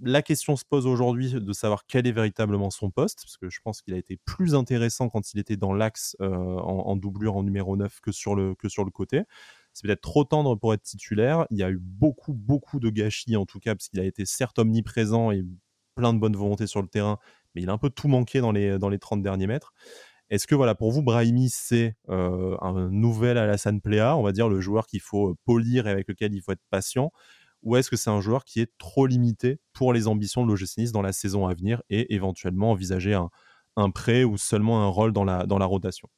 la 0.00 0.22
question 0.22 0.56
se 0.56 0.64
pose 0.64 0.86
aujourd'hui 0.86 1.32
de 1.32 1.52
savoir 1.52 1.84
quel 1.86 2.06
est 2.06 2.12
véritablement 2.12 2.70
son 2.70 2.90
poste, 2.90 3.22
parce 3.22 3.36
que 3.36 3.50
je 3.50 3.60
pense 3.62 3.82
qu'il 3.82 3.94
a 3.94 3.96
été 3.96 4.16
plus 4.16 4.54
intéressant 4.54 5.08
quand 5.08 5.32
il 5.32 5.40
était 5.40 5.56
dans 5.56 5.72
l'axe 5.72 6.16
euh, 6.20 6.28
en, 6.28 6.96
doublure 6.96 7.36
en 7.36 7.42
numéro 7.42 7.76
9 7.76 8.00
que 8.00 8.12
sur 8.12 8.34
le, 8.34 8.54
que 8.54 8.68
sur 8.68 8.84
le 8.84 8.90
côté. 8.90 9.22
C'est 9.72 9.86
peut-être 9.86 10.00
trop 10.00 10.24
tendre 10.24 10.56
pour 10.56 10.74
être 10.74 10.82
titulaire. 10.82 11.46
Il 11.50 11.58
y 11.58 11.62
a 11.62 11.70
eu 11.70 11.78
beaucoup, 11.78 12.32
beaucoup 12.32 12.80
de 12.80 12.90
gâchis 12.90 13.36
en 13.36 13.46
tout 13.46 13.58
cas, 13.58 13.74
parce 13.74 13.88
qu'il 13.88 14.00
a 14.00 14.04
été 14.04 14.24
certes 14.24 14.58
omniprésent 14.58 15.30
et 15.32 15.44
plein 15.98 16.14
de 16.14 16.18
bonne 16.18 16.36
volonté 16.36 16.66
sur 16.66 16.80
le 16.80 16.88
terrain, 16.88 17.18
mais 17.54 17.62
il 17.62 17.68
a 17.68 17.72
un 17.72 17.78
peu 17.78 17.90
tout 17.90 18.08
manqué 18.08 18.40
dans 18.40 18.52
les, 18.52 18.78
dans 18.78 18.88
les 18.88 18.98
30 18.98 19.22
derniers 19.22 19.46
mètres. 19.46 19.74
Est-ce 20.30 20.46
que 20.46 20.54
voilà 20.54 20.74
pour 20.74 20.92
vous, 20.92 21.02
Brahimi, 21.02 21.48
c'est 21.50 21.96
euh, 22.08 22.56
un 22.60 22.88
nouvel 22.90 23.36
Alassane 23.36 23.80
Plea, 23.80 24.14
on 24.16 24.22
va 24.22 24.32
dire 24.32 24.48
le 24.48 24.60
joueur 24.60 24.86
qu'il 24.86 25.00
faut 25.00 25.36
polir 25.44 25.86
et 25.86 25.90
avec 25.90 26.06
lequel 26.08 26.34
il 26.34 26.42
faut 26.42 26.52
être 26.52 26.64
patient 26.70 27.10
ou 27.62 27.76
est-ce 27.76 27.90
que 27.90 27.96
c'est 27.96 28.10
un 28.10 28.20
joueur 28.20 28.44
qui 28.44 28.60
est 28.60 28.70
trop 28.78 29.06
limité 29.06 29.58
pour 29.72 29.92
les 29.92 30.06
ambitions 30.06 30.44
de 30.44 30.48
l'OGC 30.48 30.92
dans 30.92 31.02
la 31.02 31.12
saison 31.12 31.46
à 31.46 31.54
venir 31.54 31.82
et 31.90 32.14
éventuellement 32.14 32.70
envisager 32.70 33.14
un, 33.14 33.30
un 33.76 33.90
prêt 33.90 34.24
ou 34.24 34.36
seulement 34.36 34.82
un 34.82 34.88
rôle 34.88 35.12
dans 35.12 35.24
la, 35.24 35.46
dans 35.46 35.58
la 35.58 35.66
rotation? 35.66 36.08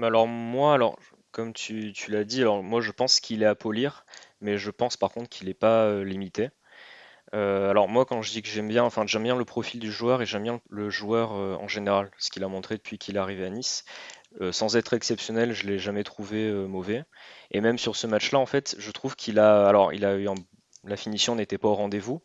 Alors 0.00 0.26
moi, 0.26 0.74
alors, 0.74 0.98
comme 1.30 1.52
tu, 1.52 1.92
tu 1.92 2.10
l'as 2.10 2.24
dit, 2.24 2.42
alors 2.42 2.62
moi 2.62 2.80
je 2.80 2.92
pense 2.92 3.20
qu'il 3.20 3.42
est 3.42 3.46
à 3.46 3.54
polir, 3.54 4.04
mais 4.40 4.58
je 4.58 4.70
pense 4.70 4.96
par 4.96 5.10
contre 5.10 5.28
qu'il 5.28 5.48
n'est 5.48 5.54
pas 5.54 5.84
euh, 5.84 6.04
limité. 6.04 6.50
Euh, 7.34 7.70
alors 7.70 7.88
moi 7.88 8.04
quand 8.04 8.22
je 8.22 8.30
dis 8.30 8.42
que 8.42 8.48
j'aime 8.48 8.68
bien, 8.68 8.84
enfin 8.84 9.04
j'aime 9.06 9.24
bien 9.24 9.36
le 9.36 9.44
profil 9.44 9.80
du 9.80 9.90
joueur 9.90 10.22
et 10.22 10.26
j'aime 10.26 10.44
bien 10.44 10.60
le 10.70 10.90
joueur 10.90 11.32
euh, 11.32 11.56
en 11.56 11.66
général, 11.68 12.10
ce 12.18 12.30
qu'il 12.30 12.44
a 12.44 12.48
montré 12.48 12.76
depuis 12.76 12.98
qu'il 12.98 13.16
est 13.16 13.18
arrivé 13.18 13.44
à 13.44 13.50
Nice. 13.50 13.84
sans 14.52 14.76
être 14.76 14.92
exceptionnel, 14.94 15.52
je 15.52 15.66
l'ai 15.66 15.78
jamais 15.78 16.04
trouvé 16.04 16.52
mauvais. 16.52 17.04
Et 17.50 17.60
même 17.60 17.78
sur 17.78 17.96
ce 17.96 18.06
match-là, 18.06 18.38
en 18.38 18.46
fait, 18.46 18.76
je 18.78 18.90
trouve 18.90 19.16
qu'il 19.16 19.38
a, 19.38 19.66
alors 19.66 19.92
il 19.92 20.04
a 20.04 20.16
eu 20.16 20.28
la 20.84 20.96
finition 20.96 21.34
n'était 21.34 21.58
pas 21.58 21.68
au 21.68 21.74
rendez-vous. 21.74 22.22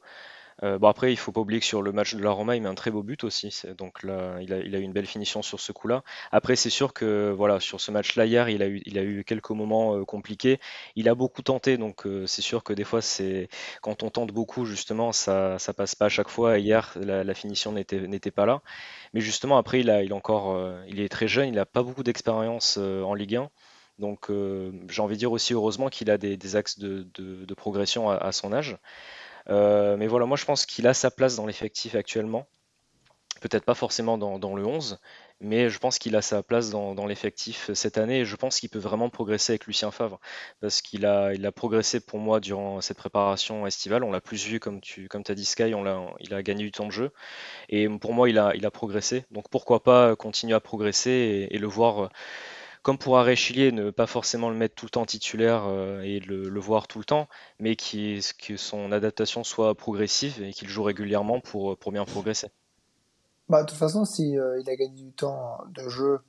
Euh, 0.64 0.78
bon 0.78 0.88
après, 0.88 1.12
il 1.12 1.18
faut 1.18 1.32
pas 1.32 1.42
oublier 1.42 1.60
que 1.60 1.66
sur 1.66 1.82
le 1.82 1.92
match 1.92 2.14
de 2.14 2.22
la 2.24 2.32
Roma, 2.32 2.56
il 2.56 2.62
met 2.62 2.70
un 2.70 2.76
très 2.76 2.92
beau 2.92 3.02
but 3.04 3.24
aussi. 3.24 3.64
Donc 3.78 4.00
il 4.04 4.12
a, 4.12 4.42
eu 4.42 4.82
une 4.82 4.94
belle 4.94 5.08
finition 5.08 5.42
sur 5.42 5.60
ce 5.60 5.72
coup-là. 5.72 6.04
Après, 6.32 6.56
c'est 6.56 6.70
sûr 6.70 6.94
que 6.94 7.32
voilà, 7.36 7.60
sur 7.60 7.82
ce 7.82 7.92
match-là 7.92 8.26
hier, 8.26 8.50
il 8.50 8.62
a 8.62 8.68
eu, 8.68 9.24
quelques 9.24 9.50
moments 9.50 9.96
euh, 9.96 10.06
compliqués. 10.06 10.60
Il 10.96 11.10
a 11.10 11.16
beaucoup 11.16 11.42
tenté, 11.42 11.78
donc 11.78 12.06
euh, 12.06 12.28
c'est 12.28 12.42
sûr 12.42 12.64
que 12.64 12.74
des 12.74 12.84
fois, 12.84 13.02
c'est 13.02 13.50
quand 13.82 14.04
on 14.04 14.10
tente 14.10 14.32
beaucoup, 14.32 14.66
justement, 14.66 15.12
ça, 15.12 15.58
ça 15.60 15.74
passe 15.74 15.96
pas 15.96 16.06
à 16.06 16.10
chaque 16.10 16.30
fois. 16.30 16.60
Hier, 16.60 16.96
la, 17.02 17.34
finition 17.34 17.72
n'était, 17.72 18.32
pas 18.32 18.46
là. 18.46 18.62
Mais 19.14 19.22
justement, 19.22 19.58
après, 19.58 19.80
il 19.80 19.90
a, 19.90 20.04
encore, 20.16 20.60
il 20.88 21.00
est 21.00 21.10
très 21.10 21.28
jeune, 21.28 21.48
il 21.48 21.56
n'a 21.56 21.66
pas 21.66 21.84
beaucoup 21.84 22.04
d'expérience 22.04 22.78
en 22.78 23.14
Ligue 23.14 23.36
1. 23.36 23.50
Donc 24.00 24.30
j'ai 24.90 25.02
envie 25.02 25.16
de 25.16 25.20
dire 25.20 25.32
aussi 25.32 25.54
heureusement 25.54 25.90
qu'il 25.90 26.10
a 26.12 26.18
des, 26.18 26.56
axes 26.56 26.80
de, 26.80 27.54
progression 27.56 28.10
à, 28.10 28.32
son 28.32 28.54
âge. 28.54 28.78
Euh, 29.50 29.98
mais 29.98 30.08
voilà, 30.08 30.26
moi 30.26 30.38
je 30.38 30.46
pense 30.46 30.66
qu'il 30.66 30.88
a 30.88 30.94
sa 30.94 31.12
place 31.12 31.36
dans 31.36 31.46
l'effectif 31.46 31.96
actuellement. 31.96 32.48
Peut-être 33.42 33.66
pas 33.66 33.74
forcément 33.74 34.20
dans, 34.20 34.56
le 34.56 34.66
11, 34.68 35.00
mais 35.40 35.72
je 35.72 35.80
pense 35.80 35.98
qu'il 35.98 36.16
a 36.16 36.22
sa 36.22 36.44
place 36.44 36.70
dans, 36.70 37.08
l'effectif 37.08 37.72
cette 37.74 37.98
année 37.98 38.24
je 38.24 38.36
pense 38.36 38.60
qu'il 38.60 38.70
peut 38.70 38.78
vraiment 38.78 39.10
progresser 39.10 39.54
avec 39.54 39.66
Lucien 39.66 39.90
Favre 39.90 40.20
parce 40.60 40.84
qu'il 40.84 41.08
a, 41.08 41.34
il 41.34 41.44
a 41.48 41.52
progressé 41.52 42.02
pour 42.02 42.20
moi 42.20 42.40
durant 42.40 42.82
cette 42.82 42.98
préparation 42.98 43.66
estivale. 43.66 44.04
On 44.04 44.12
l'a 44.12 44.22
plus 44.22 44.46
vu, 44.46 44.60
comme 44.60 44.80
tu 44.80 45.08
comme 45.08 45.24
as 45.28 45.34
dit 45.34 45.46
Sky, 45.46 45.74
on 45.74 45.82
l'a, 45.84 46.06
il 46.20 46.36
a 46.36 46.44
gagné 46.44 46.64
du 46.64 46.72
temps 46.72 46.86
de 46.86 46.92
jeu 46.92 47.12
et 47.70 47.90
pour 47.90 48.14
moi 48.14 48.30
il 48.30 48.38
a, 48.38 48.52
il 48.56 48.66
a 48.66 48.72
progressé. 48.72 49.26
Donc 49.32 49.50
pourquoi 49.50 49.82
pas 49.82 50.16
continuer 50.16 50.54
à 50.54 50.60
progresser 50.60 51.48
et 51.50 51.58
le 51.58 51.68
voir 51.68 52.12
comme 52.82 52.98
pour 52.98 53.18
Aréchilier, 53.18 53.72
ne 53.72 53.92
pas 53.92 54.08
forcément 54.08 54.50
le 54.50 54.56
mettre 54.56 54.76
tout 54.76 54.86
le 54.86 54.92
temps 54.92 55.06
titulaire 55.06 55.66
euh, 55.66 56.02
et 56.02 56.20
le, 56.20 56.60
voir 56.60 56.88
tout 56.88 57.00
le 57.00 57.06
temps, 57.06 57.28
mais 57.60 57.76
que 57.76 58.58
son 58.58 58.92
adaptation 58.92 59.44
soit 59.44 59.76
progressive 59.76 60.42
et 60.42 60.52
qu'il 60.52 60.68
joue 60.68 60.84
régulièrement 60.84 61.40
pour, 61.40 61.78
pour 61.78 61.92
bien 61.92 62.06
progresser. 62.06 62.48
Bah, 63.50 63.64
de 63.64 63.70
toute 63.70 63.78
façon, 63.78 64.06
si 64.06 64.38
euh, 64.38 64.62
a 64.66 64.76
gagné 64.76 65.04
du 65.04 65.12
temps 65.12 65.58
de 65.70 65.88
jeu 65.90 66.20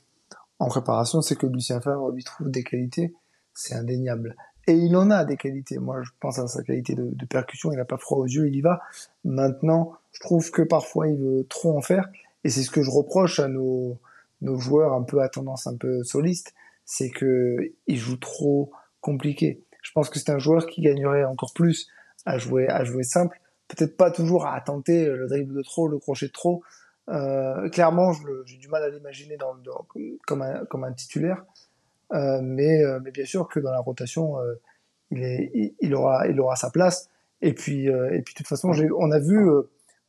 en 0.59 0.69
préparation, 0.69 1.23
c'est 1.23 1.37
que 1.37 1.47
Lucien 1.47 1.81
Favre 1.81 2.11
lui 2.11 2.25
trouve 2.25 2.51
des 2.51 2.65
qualités, 2.65 3.15
c'est 3.55 3.75
indéniable. 3.75 4.37
Et 4.67 4.75
il 4.75 4.97
en 4.97 5.11
a 5.11 5.25
des 5.25 5.37
qualités. 5.37 5.79
Moi, 5.79 6.03
je 6.03 6.11
pense 6.21 6.39
à 6.39 6.47
sa 6.47 6.63
qualité 6.63 6.95
de 6.95 7.27
percussion. 7.27 7.73
Il 7.73 7.77
n'a 7.77 7.85
pas 7.85 7.97
froid 7.97 8.19
aux 8.19 8.27
yeux, 8.27 8.47
il 8.47 8.55
y 8.55 8.61
va. 8.61 8.81
Maintenant, 9.25 9.93
je 10.13 10.21
trouve 10.21 10.53
que 10.53 10.63
parfois 10.63 11.09
il 11.09 11.19
veut 11.19 11.45
trop 11.49 11.77
en 11.77 11.81
faire. 11.81 12.09
Et 12.45 12.49
c'est 12.49 12.63
ce 12.63 12.71
que 12.71 12.83
je 12.83 12.91
reproche 12.91 13.41
à 13.41 13.49
nos, 13.49 13.99
nos 14.43 14.59
joueurs 14.59 14.93
un 14.93 15.03
peu 15.03 15.23
à 15.23 15.29
tendance 15.29 15.67
un 15.67 15.77
peu 15.77 16.05
soliste, 16.05 16.55
c'est 16.85 17.11
que 17.11 17.73
il 17.87 17.97
joue 17.97 18.17
trop 18.17 18.71
compliqué. 19.01 19.63
Je 19.83 19.91
pense 19.93 20.11
que 20.11 20.19
c'est 20.19 20.31
un 20.31 20.39
joueur 20.39 20.67
qui 20.67 20.83
gagnerait 20.83 21.25
encore 21.25 21.53
plus 21.55 21.89
à 22.27 22.39
jouer 22.39 22.69
à 22.69 22.85
jouer 22.85 23.03
simple, 23.03 23.41
peut-être 23.69 23.97
pas 23.97 24.11
toujours 24.11 24.47
à 24.47 24.61
tenter 24.61 25.07
le 25.07 25.27
dribble 25.27 25.55
de 25.55 25.63
trop, 25.63 25.89
le 25.89 25.99
crochet 25.99 26.27
de 26.27 26.33
trop. 26.33 26.63
Euh, 27.09 27.69
clairement, 27.71 28.13
j'ai 28.45 28.59
du 28.59 28.69
mal 28.69 28.83
à 28.83 28.89
l'imaginer 28.89 29.37
comme, 30.27 30.43
un, 30.43 30.65
comme 30.67 30.85
un 30.85 30.93
titulaire, 30.93 31.45
euh, 32.13 32.41
mais, 32.43 32.83
euh, 32.85 33.01
mais 33.03 33.11
bien 33.11 33.25
sûr 33.25 33.49
que 33.49 33.59
dans 33.61 33.73
la 33.73 33.81
rotation, 33.81 34.37
il, 35.11 35.75
il, 35.81 35.95
aura, 35.95 36.27
il 36.29 36.41
aura 36.41 36.57
sa 36.57 36.71
place. 36.71 37.09
Et 37.41 37.55
puis, 37.55 37.87
et 37.87 38.23
puis 38.23 38.35
de 38.35 38.39
toute 38.39 38.47
façon, 38.47 38.73
on 38.97 39.11
a 39.11 39.19
vu 39.19 39.51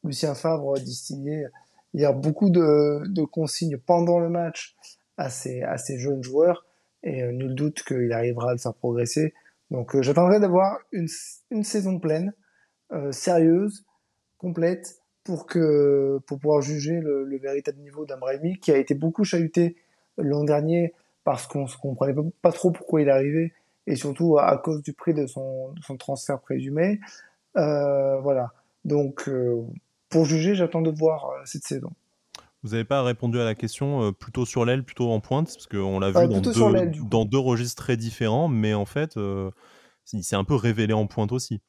Lucien 0.03 0.35
Favre 0.35 0.77
distiller 0.79 1.47
il 1.93 2.01
y 2.01 2.05
a 2.05 2.11
beaucoup 2.11 2.49
de, 2.49 3.23
consignes 3.25 3.77
pendant 3.77 4.19
le 4.19 4.29
match 4.29 4.75
à 5.17 5.29
ces, 5.29 5.63
jeunes 5.97 6.23
joueurs 6.23 6.65
et 7.03 7.23
euh, 7.23 7.31
nul 7.31 7.53
doute 7.53 7.83
qu'il 7.83 8.11
arrivera 8.13 8.51
à 8.51 8.53
le 8.53 8.57
faire 8.57 8.73
progresser. 8.73 9.33
Donc 9.71 9.95
euh, 9.95 10.01
j'attendrai 10.01 10.39
d'avoir 10.39 10.79
une, 10.91 11.07
saison 11.63 11.99
pleine, 11.99 12.33
euh, 12.91 13.11
sérieuse, 13.11 13.85
complète, 14.37 14.99
pour 15.23 15.45
que 15.45 16.19
pour 16.27 16.39
pouvoir 16.39 16.61
juger 16.61 16.99
le, 16.99 17.23
le 17.23 17.37
véritable 17.37 17.79
niveau 17.79 18.05
d'Ambrahimi, 18.05 18.59
qui 18.59 18.71
a 18.71 18.77
été 18.77 18.93
beaucoup 18.93 19.23
chahuté 19.23 19.77
l'an 20.17 20.43
dernier 20.43 20.93
parce 21.23 21.47
qu'on 21.47 21.63
ne 21.63 21.81
comprenait 21.81 22.15
pas, 22.41 22.51
trop 22.51 22.71
pourquoi 22.71 23.01
il 23.01 23.09
arrivait 23.09 23.53
et 23.87 23.95
surtout 23.95 24.37
à, 24.37 24.57
cause 24.57 24.81
du 24.81 24.93
prix 24.93 25.13
de 25.13 25.25
son, 25.25 25.73
transfert 25.97 26.41
présumé. 26.41 26.99
Voilà. 27.55 28.51
Donc 28.83 29.29
pour 30.13 30.25
juger, 30.25 30.53
j'attends 30.53 30.81
de 30.81 30.91
voir 30.91 31.25
euh, 31.25 31.41
cette 31.43 31.63
saison. 31.63 31.91
Vous 32.61 32.69
n'avez 32.69 32.85
pas 32.85 33.01
répondu 33.03 33.39
à 33.41 33.43
la 33.43 33.55
question 33.55 34.03
euh, 34.03 34.11
plutôt 34.11 34.45
sur 34.45 34.63
l'aile, 34.63 34.83
plutôt 34.83 35.11
en 35.11 35.19
pointe, 35.19 35.47
parce 35.47 35.67
qu'on 35.67 35.99
l'a 35.99 36.09
vu 36.09 36.13
dans, 36.13 36.39
deux, 36.39 36.53
dans, 37.09 37.25
deux, 37.25 37.39
registres 37.39 37.83
très 37.83 37.97
différents, 37.97 38.47
mais 38.47 38.73
en 38.73 38.85
fait, 38.85 39.17
euh, 39.17 39.49
il 40.13 40.23
s'est 40.23 40.35
un 40.35 40.43
peu 40.43 40.55
révélé 40.55 40.93
en 40.93 41.07
pointe 41.07 41.31
aussi. 41.31 41.61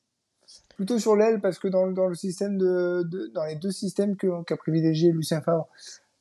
Plutôt 0.77 0.99
sur 0.99 1.17
l'aile, 1.17 1.41
parce 1.41 1.59
que 1.59 1.69
dans, 1.69 1.91
dans, 1.91 2.07
le 2.07 2.15
système 2.15 2.59
de, 2.59 3.31
dans 3.35 3.45
les 3.45 3.57
deux 3.57 3.73
systèmes 3.73 4.17
qu'a 4.17 4.57
privilégié 4.57 5.11
Lucien 5.11 5.41
Favre, 5.41 5.67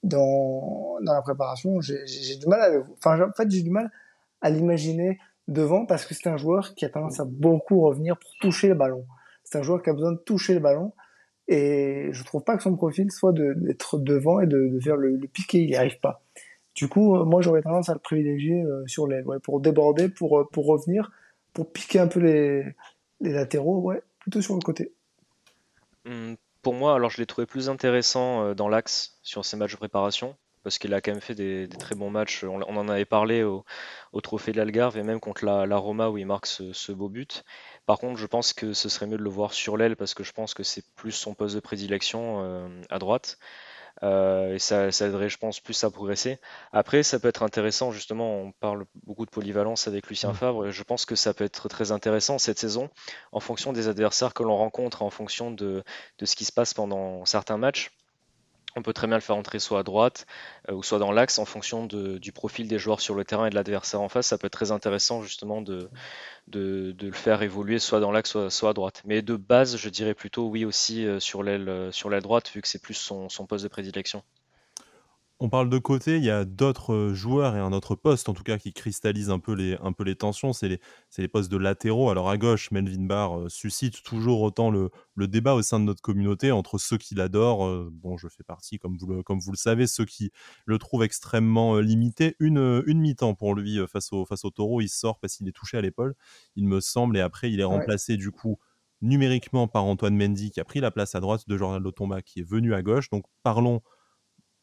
dans, 0.02 0.98
dans 1.04 1.14
la 1.14 1.22
préparation, 1.22 1.82
j'ai 1.82 2.38
du 2.38 2.48
mal 2.48 2.62
à, 2.62 2.80
enfin, 2.98 3.22
en 3.22 3.34
fait, 3.34 3.52
j'ai 3.52 3.64
du 3.64 3.70
mal 3.70 3.92
à 4.42 4.50
l'imaginer 4.50 5.20
devant 5.48 5.86
parce 5.86 6.06
que 6.06 6.14
c'est 6.14 6.30
un 6.30 6.38
joueur 6.38 6.74
qui 6.74 6.86
a 6.86 6.90
tendance 6.90 7.20
à 7.20 7.26
beaucoup 7.26 7.82
revenir 7.82 8.18
pour 8.18 8.32
toucher 8.40 8.70
le 8.70 8.76
ballon. 8.76 9.06
C'est 9.44 9.60
un 9.60 9.62
joueur 9.62 9.84
qui 9.84 9.90
a 9.90 9.94
besoin 9.94 10.14
de 10.14 10.20
toucher 10.20 10.54
le 10.54 10.62
ballon 10.62 10.94
et 11.48 12.10
je 12.12 12.24
trouve 12.24 12.44
pas 12.44 12.56
que 12.58 12.64
son 12.64 12.76
profil 12.76 13.12
soit 13.12 13.34
d'être 13.34 13.98
devant 13.98 14.40
et 14.40 14.48
de, 14.48 14.70
de 14.70 14.80
faire 14.80 14.96
le, 14.96 15.16
le, 15.16 15.28
piqué, 15.28 15.60
il 15.60 15.68
n'y 15.68 15.76
arrive 15.76 16.00
pas. 16.00 16.22
Du 16.76 16.88
coup, 16.88 17.16
euh, 17.16 17.26
moi 17.26 17.42
j'aurais 17.42 17.62
tendance 17.62 17.90
à 17.90 17.94
le 17.94 18.00
privilégier 18.00 18.64
euh, 18.64 18.84
sur 18.88 19.08
l'aile, 19.08 19.26
ouais, 19.28 19.40
pour 19.40 19.60
déborder, 19.60 20.10
pour, 20.10 20.40
euh, 20.40 20.50
pour 20.52 20.66
revenir, 20.66 21.12
pour 21.54 21.72
piquer 21.72 22.00
un 22.00 22.08
peu 22.08 22.20
les, 22.20 22.66
les 23.22 23.32
latéraux, 23.32 23.80
ouais, 23.80 24.02
plutôt 24.20 24.42
sur 24.42 24.56
le 24.56 24.62
côté. 24.62 24.94
Hum, 26.06 26.36
pour 26.62 26.74
moi, 26.74 26.96
alors 26.96 27.10
je 27.10 27.18
l'ai 27.18 27.26
trouvé 27.26 27.46
plus 27.46 27.70
intéressant 27.70 28.56
dans 28.56 28.70
l'axe 28.70 29.18
sur 29.22 29.46
ces 29.46 29.58
matchs 29.58 29.74
de 29.74 29.78
préparation 29.78 30.36
parce 30.64 30.80
qu'il 30.80 30.94
a 30.94 31.02
quand 31.02 31.12
même 31.12 31.22
fait 31.22 31.36
des, 31.36 31.68
très 31.68 31.94
bons 31.94 32.10
matchs. 32.10 32.44
On, 32.44 32.62
en 32.62 32.88
avait 32.88 33.06
parlé 33.06 33.44
au, 33.44 33.66
trophée 34.22 34.54
de 34.54 34.58
l'Algarve 34.58 34.98
et 34.98 35.04
même 35.04 35.20
contre 35.20 35.46
la, 35.46 35.78
Roma 35.78 36.10
où 36.10 36.18
il 36.18 36.26
marque 36.26 36.46
ce, 36.48 36.92
beau 36.92 37.10
but. 37.10 37.44
Par 37.86 38.00
contre, 38.00 38.18
je 38.18 38.28
pense 38.28 38.54
que 38.54 38.74
ce 38.74 38.90
serait 38.90 39.08
mieux 39.08 39.18
de 39.18 39.24
le 39.24 39.30
voir 39.30 39.54
sur 39.54 39.78
l'aile 39.78 39.96
parce 39.96 40.14
que 40.14 40.24
je 40.24 40.32
pense 40.32 40.54
que 40.54 40.64
c'est 40.64 40.84
plus 40.96 41.12
son 41.12 41.34
poste 41.34 41.56
de 41.56 41.60
prédilection 41.60 42.44
euh, 42.44 42.82
à 42.90 43.00
droite. 43.00 43.38
Euh, 44.02 44.56
et 44.56 44.60
ça, 44.60 44.92
ça, 44.92 45.08
aiderait, 45.08 45.30
je 45.30 45.38
pense, 45.38 45.60
plus 45.60 45.84
à 45.84 45.92
progresser. 45.92 46.40
Après, 46.72 47.04
ça 47.04 47.20
peut 47.20 47.28
être 47.28 47.44
intéressant, 47.44 47.92
justement, 47.92 48.38
on 48.38 48.52
parle 48.52 48.86
beaucoup 49.06 49.26
de 49.26 49.30
polyvalence 49.30 49.88
avec 49.88 50.08
Lucien 50.10 50.32
mmh. 50.32 50.36
Favre, 50.36 50.68
et 50.68 50.72
je 50.72 50.84
pense 50.84 51.06
que 51.06 51.16
ça 51.16 51.34
peut 51.34 51.44
être 51.44 51.70
très 51.70 51.92
intéressant 51.92 52.40
cette 52.40 52.58
saison, 52.58 52.90
en 53.32 53.40
fonction 53.40 53.72
des 53.72 53.88
adversaires 53.88 54.34
que 54.34 54.44
l'on 54.44 54.58
rencontre, 54.58 55.04
en 55.04 55.10
fonction 55.10 55.52
de, 55.52 55.84
de, 56.18 56.26
ce 56.26 56.36
qui 56.36 56.46
se 56.46 56.52
passe 56.52 56.74
pendant 56.74 57.24
certains 57.26 57.58
matchs. 57.58 57.92
On 58.76 58.82
peut 58.82 58.94
très 58.94 59.08
bien 59.08 59.18
le 59.18 59.22
faire 59.22 59.36
entrer 59.36 59.60
soit 59.60 59.80
à 59.80 59.84
droite 59.84 60.26
euh, 60.70 60.74
ou 60.74 60.84
soit 60.84 61.00
dans 61.00 61.12
l'axe 61.12 61.40
en 61.40 61.46
fonction 61.46 61.86
du 61.86 62.32
profil 62.32 62.68
des 62.68 62.80
joueurs 62.80 63.02
sur 63.02 63.16
le 63.16 63.24
terrain 63.24 63.46
et 63.46 63.50
de 63.50 63.56
l'adversaire 63.56 64.02
en 64.02 64.10
face. 64.10 64.28
Ça 64.28 64.38
peut 64.38 64.48
être 64.48 64.54
très 64.54 64.72
intéressant 64.72 65.22
justement 65.22 65.62
de, 65.62 65.90
le 66.52 67.12
faire 67.12 67.42
évoluer 67.42 67.80
soit 67.80 68.00
dans 68.00 68.12
l'axe 68.12 68.50
soit, 68.50 68.70
à 68.70 68.74
droite. 68.74 69.02
Mais 69.06 69.22
de 69.22 69.36
base, 69.36 69.78
je 69.78 69.90
dirais 69.90 70.14
plutôt 70.14 70.48
oui 70.48 70.66
aussi 70.66 71.06
euh, 71.06 71.20
sur 71.20 71.44
l'aile 71.44 71.70
euh, 71.70 71.92
sur 71.92 72.10
l'aile 72.10 72.24
droite 72.24 72.50
vu 72.54 72.62
que 72.62 72.68
c'est 72.68 72.82
plus 72.82 72.94
son 72.96 73.46
poste 73.48 73.64
de 73.64 73.70
prédilection. 73.70 74.24
On 75.44 75.50
parle 75.50 75.70
de 75.70 75.78
côté, 75.78 76.16
il 76.16 76.24
y 76.24 76.30
a 76.30 76.46
d'autres 76.46 76.94
euh, 76.94 77.14
joueurs 77.14 77.58
et 77.58 77.60
un 77.60 77.74
autre 77.74 77.96
poste, 77.96 78.30
en 78.30 78.34
tout 78.34 78.44
cas, 78.44 78.58
qui 78.58 78.72
cristallise 78.72 79.30
un 79.30 79.40
peu 79.40 79.52
les, 79.52 79.76
un 79.84 79.92
peu 79.92 80.06
les 80.06 80.16
tensions, 80.16 80.54
c'est 80.54 80.70
les, 80.70 80.80
les, 81.18 81.28
postes 81.28 81.52
de 81.52 81.58
latéraux. 81.58 82.10
Alors 82.10 82.30
à 82.30 82.38
gauche, 82.38 82.72
Melvin 82.72 83.04
Barr 83.04 83.38
euh, 83.38 83.50
suscite 83.50 84.04
toujours 84.04 84.40
autant 84.40 84.72
le, 84.72 84.90
le, 85.16 85.28
débat 85.28 85.54
au 85.54 85.62
sein 85.62 85.82
de 85.82 85.84
notre 85.84 86.02
communauté 86.02 86.54
entre 86.54 86.78
ceux 86.78 86.98
qui 86.98 87.14
l'adorent, 87.14 87.68
euh, 87.68 87.90
bon, 87.92 88.16
je 88.16 88.30
fais 88.30 88.46
partie, 88.46 88.80
comme 88.80 88.96
vous 88.96 89.06
le, 89.06 89.22
comme 89.22 89.40
vous 89.40 89.52
le 89.52 89.58
savez, 89.58 89.86
ceux 89.86 90.06
qui 90.06 90.32
le 90.66 90.78
trouvent 90.78 91.04
extrêmement 91.04 91.78
limité. 91.78 92.38
Une, 92.40 92.82
une 92.88 93.02
mi-temps 93.02 93.34
pour 93.34 93.54
lui 93.54 93.86
face 93.86 94.14
au, 94.14 94.24
face 94.24 94.46
au 94.46 94.50
taureau, 94.50 94.80
il 94.80 94.88
sort 94.88 95.20
parce 95.20 95.36
qu'il 95.36 95.50
est 95.50 95.52
touché 95.52 95.76
à 95.76 95.82
l'épaule, 95.82 96.16
il 96.56 96.70
me 96.70 96.80
semble, 96.80 97.18
et 97.18 97.22
après 97.22 97.52
il 97.52 97.60
est 97.60 97.66
remplacé 97.66 98.16
du 98.16 98.32
coup 98.32 98.60
numériquement 99.02 99.68
par 99.68 99.84
Antoine 99.84 100.16
Mendy 100.16 100.52
qui 100.52 100.62
a 100.62 100.64
pris 100.64 100.80
la 100.80 100.90
place 100.90 101.16
à 101.16 101.20
droite 101.20 101.50
de 101.50 101.58
Jordan 101.58 101.84
Lotomba 101.84 102.22
qui 102.22 102.40
est 102.40 102.48
venu 102.50 102.74
à 102.74 102.82
gauche. 102.82 103.10
Donc 103.10 103.26
parlons 103.44 103.82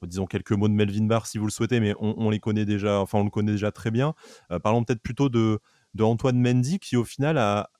disons 0.06 0.26
quelques 0.26 0.52
mots 0.52 0.68
de 0.68 0.74
Melvin 0.74 1.04
Barr 1.04 1.26
si 1.26 1.38
vous 1.38 1.46
le 1.46 1.50
souhaitez, 1.50 1.80
mais 1.80 1.94
on, 1.98 2.30
les 2.30 2.40
connaît 2.40 2.64
déjà, 2.64 3.00
enfin 3.00 3.18
on 3.18 3.24
le 3.24 3.30
connaît 3.30 3.52
déjà 3.52 3.72
très 3.72 3.90
bien. 3.90 4.14
Euh, 4.50 4.58
parlons 4.58 4.84
peut-être 4.84 5.02
plutôt 5.02 5.28
de, 5.28 5.60
de 5.94 6.02
Antoine 6.02 6.40
Mendy 6.40 6.78
qui 6.78 6.96
au 6.96 7.04
final 7.04 7.38
a, 7.38 7.70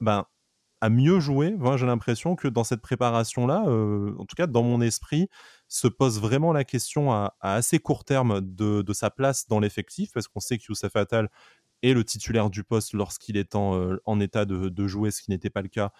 ben, 0.00 0.24
a 0.80 0.88
mieux 0.88 1.20
joué. 1.20 1.56
J'ai 1.76 1.86
l'impression 1.86 2.36
que 2.36 2.48
dans 2.48 2.64
cette 2.64 2.80
préparation-là, 2.80 3.64
euh, 3.66 4.14
en 4.18 4.24
tout 4.24 4.36
cas 4.36 4.46
dans 4.46 4.62
mon 4.62 4.80
esprit, 4.80 5.28
se 5.68 5.88
pose 5.88 6.20
vraiment 6.20 6.52
la 6.52 6.64
question 6.64 7.12
à, 7.12 7.36
assez 7.40 7.78
court 7.78 8.04
terme 8.04 8.40
de, 8.40 8.92
sa 8.92 9.10
place 9.10 9.46
dans 9.46 9.60
l'effectif, 9.60 10.12
parce 10.12 10.28
qu'on 10.28 10.40
sait 10.40 10.58
que 10.58 10.64
Youssef 10.68 10.96
Attal 10.96 11.28
est 11.82 11.94
le 11.94 12.04
titulaire 12.04 12.50
du 12.50 12.62
poste 12.62 12.92
lorsqu'il 12.92 13.38
est 13.38 13.54
en, 13.54 13.74
euh, 13.74 14.02
en 14.04 14.20
état 14.20 14.44
de, 14.44 14.86
jouer, 14.86 15.10
ce 15.10 15.22
qui 15.22 15.30
n'était 15.30 15.50
pas 15.50 15.62
le 15.62 15.68
cas 15.68 15.92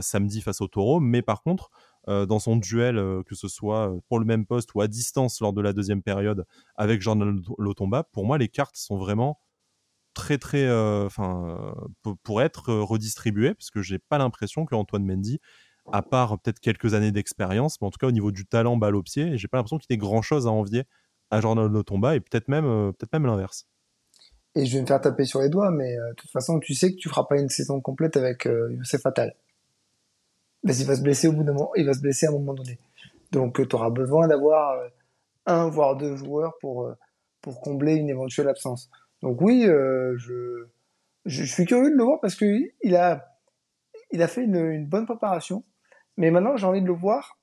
samedi 0.00 0.40
face 0.42 0.60
au 0.60 0.68
Taureau. 0.68 1.00
Mais 1.00 1.22
par 1.22 1.42
contre, 1.42 1.70
dans 2.06 2.38
son 2.38 2.56
duel, 2.56 2.98
euh, 2.98 3.22
que 3.22 3.34
ce 3.34 3.48
soit 3.48 3.90
euh, 3.90 4.00
pour 4.08 4.18
le 4.18 4.24
même 4.24 4.46
poste 4.46 4.74
ou 4.74 4.80
à 4.80 4.88
distance 4.88 5.40
lors 5.40 5.52
de 5.52 5.62
la 5.62 5.72
deuxième 5.72 6.02
période 6.02 6.44
avec 6.76 7.00
Jordan 7.00 7.40
Lotomba, 7.58 8.04
pour 8.04 8.26
moi, 8.26 8.38
les 8.38 8.48
cartes 8.48 8.76
sont 8.76 8.96
vraiment 8.98 9.38
très 10.12 10.38
très 10.38 10.70
enfin 11.04 11.74
pour 12.22 12.40
être 12.40 12.72
redistribuées 12.72 13.52
parce 13.52 13.70
que 13.70 13.82
j'ai 13.82 13.98
pas 13.98 14.16
l'impression 14.16 14.64
que 14.64 14.76
Antoine 14.76 15.04
Mendy 15.04 15.40
à 15.92 16.02
part 16.02 16.38
peut-être 16.38 16.60
quelques 16.60 16.94
années 16.94 17.10
d'expérience 17.10 17.80
mais 17.80 17.88
en 17.88 17.90
tout 17.90 17.98
cas 17.98 18.06
au 18.06 18.12
niveau 18.12 18.30
du 18.30 18.46
talent 18.46 18.76
balle 18.76 18.94
au 18.94 19.02
pied 19.02 19.36
j'ai 19.36 19.48
pas 19.48 19.56
l'impression 19.56 19.78
qu'il 19.78 19.92
ait 19.92 19.98
grand 19.98 20.22
chose 20.22 20.46
à 20.46 20.50
envier 20.50 20.84
à 21.32 21.40
Jordan 21.40 21.66
Lotomba 21.66 22.14
et 22.14 22.20
peut-être 22.20 22.46
même 22.46 22.92
peut-être 22.96 23.12
même 23.12 23.26
l'inverse. 23.26 23.66
Et 24.54 24.66
je 24.66 24.76
vais 24.76 24.82
me 24.82 24.86
faire 24.86 25.00
taper 25.00 25.24
sur 25.24 25.40
les 25.40 25.48
doigts 25.48 25.72
mais 25.72 25.96
de 25.96 26.14
toute 26.14 26.30
façon 26.30 26.60
tu 26.60 26.74
sais 26.74 26.92
que 26.92 26.96
tu 26.96 27.08
feras 27.08 27.24
pas 27.24 27.40
une 27.40 27.48
saison 27.48 27.80
complète 27.80 28.16
avec 28.16 28.44
Youssef 28.44 29.00
Fatal 29.00 29.34
il 30.64 30.86
va 30.86 30.96
se 30.96 31.02
blesser 31.02 31.28
au 31.28 31.32
bout 31.32 31.44
d'un 31.44 31.52
moment, 31.52 31.72
il 31.76 31.86
va 31.86 31.92
se 31.92 32.00
blesser 32.00 32.26
à 32.26 32.30
un 32.30 32.32
moment 32.32 32.54
donné. 32.54 32.78
Donc 33.32 33.60
euh, 33.60 33.66
tu 33.66 33.76
auras 33.76 33.90
besoin 33.90 34.28
d'avoir 34.28 34.78
euh, 34.78 34.88
un 35.46 35.68
voire 35.68 35.96
deux 35.96 36.16
joueurs 36.16 36.56
pour 36.60 36.84
euh, 36.84 36.94
pour 37.42 37.60
combler 37.60 37.94
une 37.96 38.08
éventuelle 38.08 38.48
absence. 38.48 38.90
Donc 39.22 39.40
oui, 39.42 39.64
je, 39.66 40.66
je 41.26 41.44
suis 41.44 41.66
curieux 41.66 41.90
de 41.90 41.96
le 41.96 42.04
voir 42.04 42.20
parce 42.20 42.34
que 42.36 42.44
il 42.82 42.96
a 42.96 43.36
il 44.12 44.22
a 44.22 44.28
fait 44.28 44.44
une, 44.44 44.86
bonne 44.86 45.04
préparation, 45.04 45.62
mais 46.16 46.30
maintenant 46.30 46.56
j'ai 46.56 46.66
envie 46.66 46.80
de 46.80 46.86
le 46.86 46.94
voir 46.94 47.38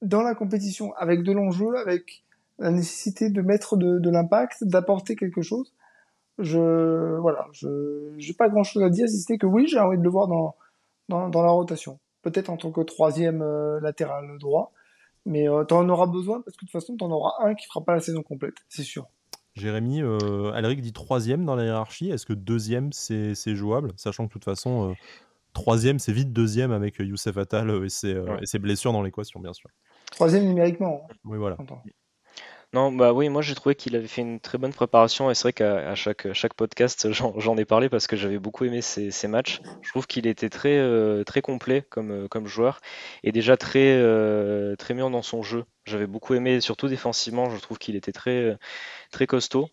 dans 0.00 0.22
la 0.22 0.34
compétition 0.34 0.92
avec 0.94 1.22
de 1.24 1.32
l'enjeu, 1.32 1.76
avec 1.76 2.24
la 2.58 2.70
nécessité 2.70 3.30
de 3.30 3.42
mettre 3.42 3.76
de, 3.76 3.98
de 3.98 4.10
l'impact, 4.10 4.64
d'apporter 4.64 5.16
quelque 5.16 5.42
chose. 5.42 5.74
Je 6.38 7.16
voilà, 7.18 7.46
je 7.52 8.14
j'ai 8.18 8.34
pas 8.34 8.48
grand 8.48 8.62
chose 8.62 8.82
à 8.84 8.90
dire 8.90 9.08
si 9.08 9.20
ce 9.20 9.32
n'est 9.32 9.38
que 9.38 9.46
oui, 9.46 9.66
j'ai 9.66 9.80
envie 9.80 9.98
de 9.98 10.04
le 10.04 10.10
voir 10.10 10.28
dans, 10.28 10.54
dans, 11.08 11.28
dans 11.28 11.42
la 11.42 11.50
rotation 11.50 11.98
peut-être 12.22 12.48
en 12.48 12.56
tant 12.56 12.70
que 12.70 12.80
troisième 12.80 13.42
euh, 13.42 13.80
latéral 13.80 14.38
droit. 14.38 14.72
Mais 15.24 15.48
euh, 15.48 15.64
tu 15.64 15.74
en 15.74 15.88
auras 15.88 16.06
besoin 16.06 16.40
parce 16.40 16.56
que 16.56 16.64
de 16.64 16.70
toute 16.70 16.80
façon, 16.80 16.96
tu 16.96 17.04
en 17.04 17.10
auras 17.10 17.34
un 17.46 17.54
qui 17.54 17.66
fera 17.66 17.84
pas 17.84 17.94
la 17.94 18.00
saison 18.00 18.22
complète, 18.22 18.56
c'est 18.68 18.82
sûr. 18.82 19.06
Jérémy, 19.54 20.02
euh, 20.02 20.50
Alric 20.52 20.80
dit 20.80 20.92
troisième 20.92 21.44
dans 21.44 21.54
la 21.54 21.64
hiérarchie. 21.64 22.10
Est-ce 22.10 22.24
que 22.24 22.32
deuxième, 22.32 22.92
c'est 22.92 23.34
jouable? 23.54 23.92
Sachant 23.96 24.24
que 24.24 24.28
de 24.28 24.32
toute 24.32 24.44
façon, 24.44 24.90
euh, 24.90 24.94
troisième, 25.52 25.98
c'est 25.98 26.12
vite 26.12 26.32
deuxième 26.32 26.72
avec 26.72 26.98
Youssef 26.98 27.36
Attal 27.36 27.84
et 27.84 27.88
ses, 27.90 28.16
et 28.40 28.46
ses 28.46 28.58
blessures 28.58 28.92
dans 28.92 29.02
l'équation, 29.02 29.40
bien 29.40 29.52
sûr. 29.52 29.68
Troisième 30.10 30.46
numériquement. 30.46 31.06
Hein. 31.10 31.14
Oui, 31.24 31.38
voilà. 31.38 31.56
Non, 32.74 32.90
bah 32.90 33.12
oui, 33.12 33.28
moi 33.28 33.42
j'ai 33.42 33.54
trouvé 33.54 33.74
qu'il 33.74 33.94
avait 33.96 34.06
fait 34.08 34.22
une 34.22 34.40
très 34.40 34.56
bonne 34.56 34.72
préparation 34.72 35.30
et 35.30 35.34
c'est 35.34 35.42
vrai 35.42 35.52
qu'à 35.52 35.94
chaque, 35.94 36.54
podcast 36.56 37.12
j'en 37.12 37.56
ai 37.58 37.66
parlé 37.66 37.90
parce 37.90 38.06
que 38.06 38.16
j'avais 38.16 38.38
beaucoup 38.38 38.64
aimé 38.64 38.80
ces, 38.80 39.28
matchs. 39.28 39.60
Je 39.82 39.90
trouve 39.90 40.06
qu'il 40.06 40.26
était 40.26 40.48
très, 40.48 40.78
euh, 40.78 41.22
très 41.22 41.42
complet 41.42 41.82
comme, 41.90 42.10
euh, 42.10 42.28
comme 42.28 42.46
joueur 42.46 42.80
et 43.24 43.32
déjà 43.32 43.58
très, 43.58 43.94
euh, 43.98 44.74
très 44.76 44.94
dans 44.94 45.20
son 45.20 45.42
jeu. 45.42 45.66
J'avais 45.84 46.06
beaucoup 46.06 46.32
aimé, 46.32 46.62
surtout 46.62 46.88
défensivement, 46.88 47.50
je 47.50 47.58
trouve 47.60 47.76
qu'il 47.76 47.94
était 47.94 48.12
très, 48.12 48.56
très 49.10 49.26
costaud. 49.26 49.68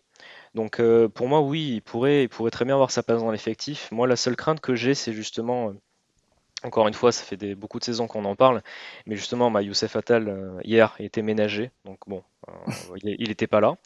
Donc 0.54 0.82
pour 1.14 1.28
moi, 1.28 1.40
oui, 1.40 1.74
il 1.76 1.80
pourrait, 1.82 2.24
il 2.24 2.28
pourrait 2.28 2.50
très 2.50 2.66
bien 2.66 2.74
avoir 2.74 2.90
sa 2.90 3.02
place 3.02 3.20
dans 3.20 3.30
l'effectif. 3.30 3.90
Moi, 3.92 4.06
la 4.08 4.16
seule 4.16 4.36
crainte 4.36 4.60
que 4.60 4.74
j'ai, 4.74 4.94
c'est 4.94 5.14
justement 5.14 5.72
encore 6.64 6.88
une 6.88 6.94
fois, 6.94 7.12
ça 7.12 7.24
fait 7.24 7.36
des, 7.36 7.54
beaucoup 7.54 7.78
de 7.78 7.84
saisons 7.84 8.06
qu'on 8.06 8.24
en 8.24 8.36
parle, 8.36 8.62
mais 9.06 9.16
justement, 9.16 9.50
bah, 9.50 9.62
Youssef 9.62 9.96
Attal, 9.96 10.28
euh, 10.28 10.60
hier, 10.64 10.94
était 10.98 11.22
ménagé, 11.22 11.70
donc 11.84 11.98
bon, 12.06 12.22
euh, 12.48 12.52
il 13.02 13.28
n'était 13.28 13.46
pas 13.46 13.60
là. 13.60 13.76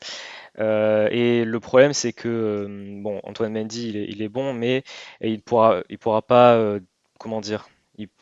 Euh, 0.59 1.09
et 1.11 1.45
le 1.45 1.61
problème, 1.61 1.93
c'est 1.93 2.12
que, 2.12 2.66
bon, 3.03 3.20
Antoine 3.25 3.53
Mendy, 3.53 3.89
il 3.89 3.97
est, 3.97 4.07
il 4.09 4.22
est 4.22 4.29
bon, 4.29 4.55
mais 4.55 4.83
il 5.20 5.41
pourra, 5.41 5.83
il 5.89 5.99
pourra 5.99 6.22
pas, 6.22 6.79
comment 7.18 7.41
dire, 7.41 7.68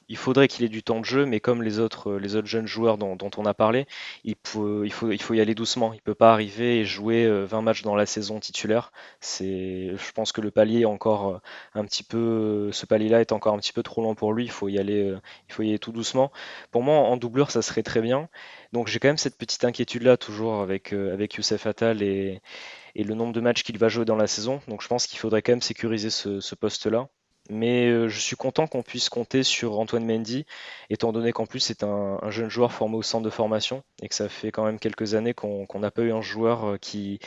il 0.09 0.17
faudrait 0.17 0.49
qu'il 0.49 0.65
ait 0.65 0.69
du 0.69 0.83
temps 0.83 1.01
de 1.01 1.05
jeu, 1.05 1.27
mais 1.27 1.41
comme 1.41 1.63
les 1.63 1.79
autres, 1.79 2.11
euh, 2.11 2.45
jeunes 2.45 2.67
joueurs 2.67 2.99
dont, 2.99 3.17
on 3.37 3.47
a 3.47 3.55
parlé, 3.55 3.87
il, 4.25 4.35
faut, 4.45 4.85
y 4.85 5.41
aller 5.41 5.55
doucement. 5.55 5.93
Il 5.93 5.97
ne 5.97 6.01
peut 6.01 6.15
pas 6.15 6.33
arriver 6.33 6.81
et 6.81 6.85
jouer 6.85 7.27
20 7.27 7.59
euh, 7.59 7.61
matchs 7.63 7.83
dans 7.83 7.95
la 7.95 8.07
saison 8.07 8.41
titulaire. 8.41 8.93
C'est, 9.21 9.93
je 9.97 10.13
pense 10.13 10.33
que 10.33 10.41
le 10.41 10.51
palier 10.51 10.81
est 10.81 10.85
encore 10.85 11.29
euh, 11.29 11.39
un 11.75 11.85
petit 11.85 12.03
peu, 12.03 12.71
ce 12.73 12.87
palier-là 12.87 13.21
est 13.21 13.33
encore 13.33 13.55
un 13.55 13.59
petit 13.59 13.73
peu 13.73 13.83
trop 13.83 14.03
long 14.03 14.15
pour 14.15 14.33
lui. 14.33 14.45
Il 14.45 14.51
faut 14.51 14.69
y 14.69 14.79
aller, 14.79 15.15
il 15.49 15.53
faut 15.53 15.63
y 15.63 15.69
aller 15.69 15.79
tout 15.79 15.93
doucement. 15.93 16.33
Pour 16.71 16.83
moi, 16.83 16.97
en 16.97 17.17
doublure, 17.17 17.51
ça 17.51 17.63
serait 17.63 17.83
très 17.83 18.01
bien. 18.01 18.29
Donc 18.73 18.89
j'ai 18.89 18.99
quand 18.99 19.09
même 19.09 19.19
cette 19.19 19.39
petite 19.39 19.65
inquiétude-là 19.65 20.17
toujours 20.17 20.61
avec, 20.63 20.95
Youssef 21.37 21.67
Attal 21.67 22.03
et, 22.03 22.41
et 22.95 23.05
le 23.05 23.15
nombre 23.15 23.33
de 23.33 23.41
matchs 23.41 23.63
qu'il 23.63 23.79
va 23.79 23.89
jouer 23.89 24.05
dans 24.05 24.17
la 24.17 24.27
saison. 24.27 24.61
Donc 24.69 24.83
je 24.83 24.89
pense 24.89 25.07
qu'il 25.07 25.19
faudrait 25.19 25.43
quand 25.43 25.53
même 25.53 25.63
sécuriser 25.63 26.11
ce 26.11 26.55
poste-là. 26.55 27.09
Mais 27.51 27.89
euh, 27.89 28.09
je 28.09 28.21
suis 28.21 28.37
content 28.37 28.67
qu'on 28.67 28.83
puisse 28.83 29.09
compter 29.09 29.43
sur 29.43 29.79
Antoine 29.79 30.05
Mendy, 30.07 30.47
étant 30.91 31.13
donné 31.13 31.33
qu'en 31.33 31.47
plus 31.47 31.61
c'est 31.61 31.83
un, 31.83 32.19
jeune 32.31 32.49
joueur 32.49 32.73
formé 32.73 32.97
au 32.97 33.03
centre 33.03 33.25
de 33.25 33.31
formation 33.31 33.83
et 34.01 34.09
que 34.09 34.15
ça 34.15 34.29
fait 34.29 34.53
quand 34.53 34.65
même 34.65 34.79
quelques 34.79 35.15
années 35.15 35.35
qu'on 35.35 35.67
n'a 35.75 35.91
pas 35.91 36.03
eu 36.03 36.13
un 36.13 36.23
joueur 36.23 36.65
euh, 36.65 36.79
qui, 36.79 37.19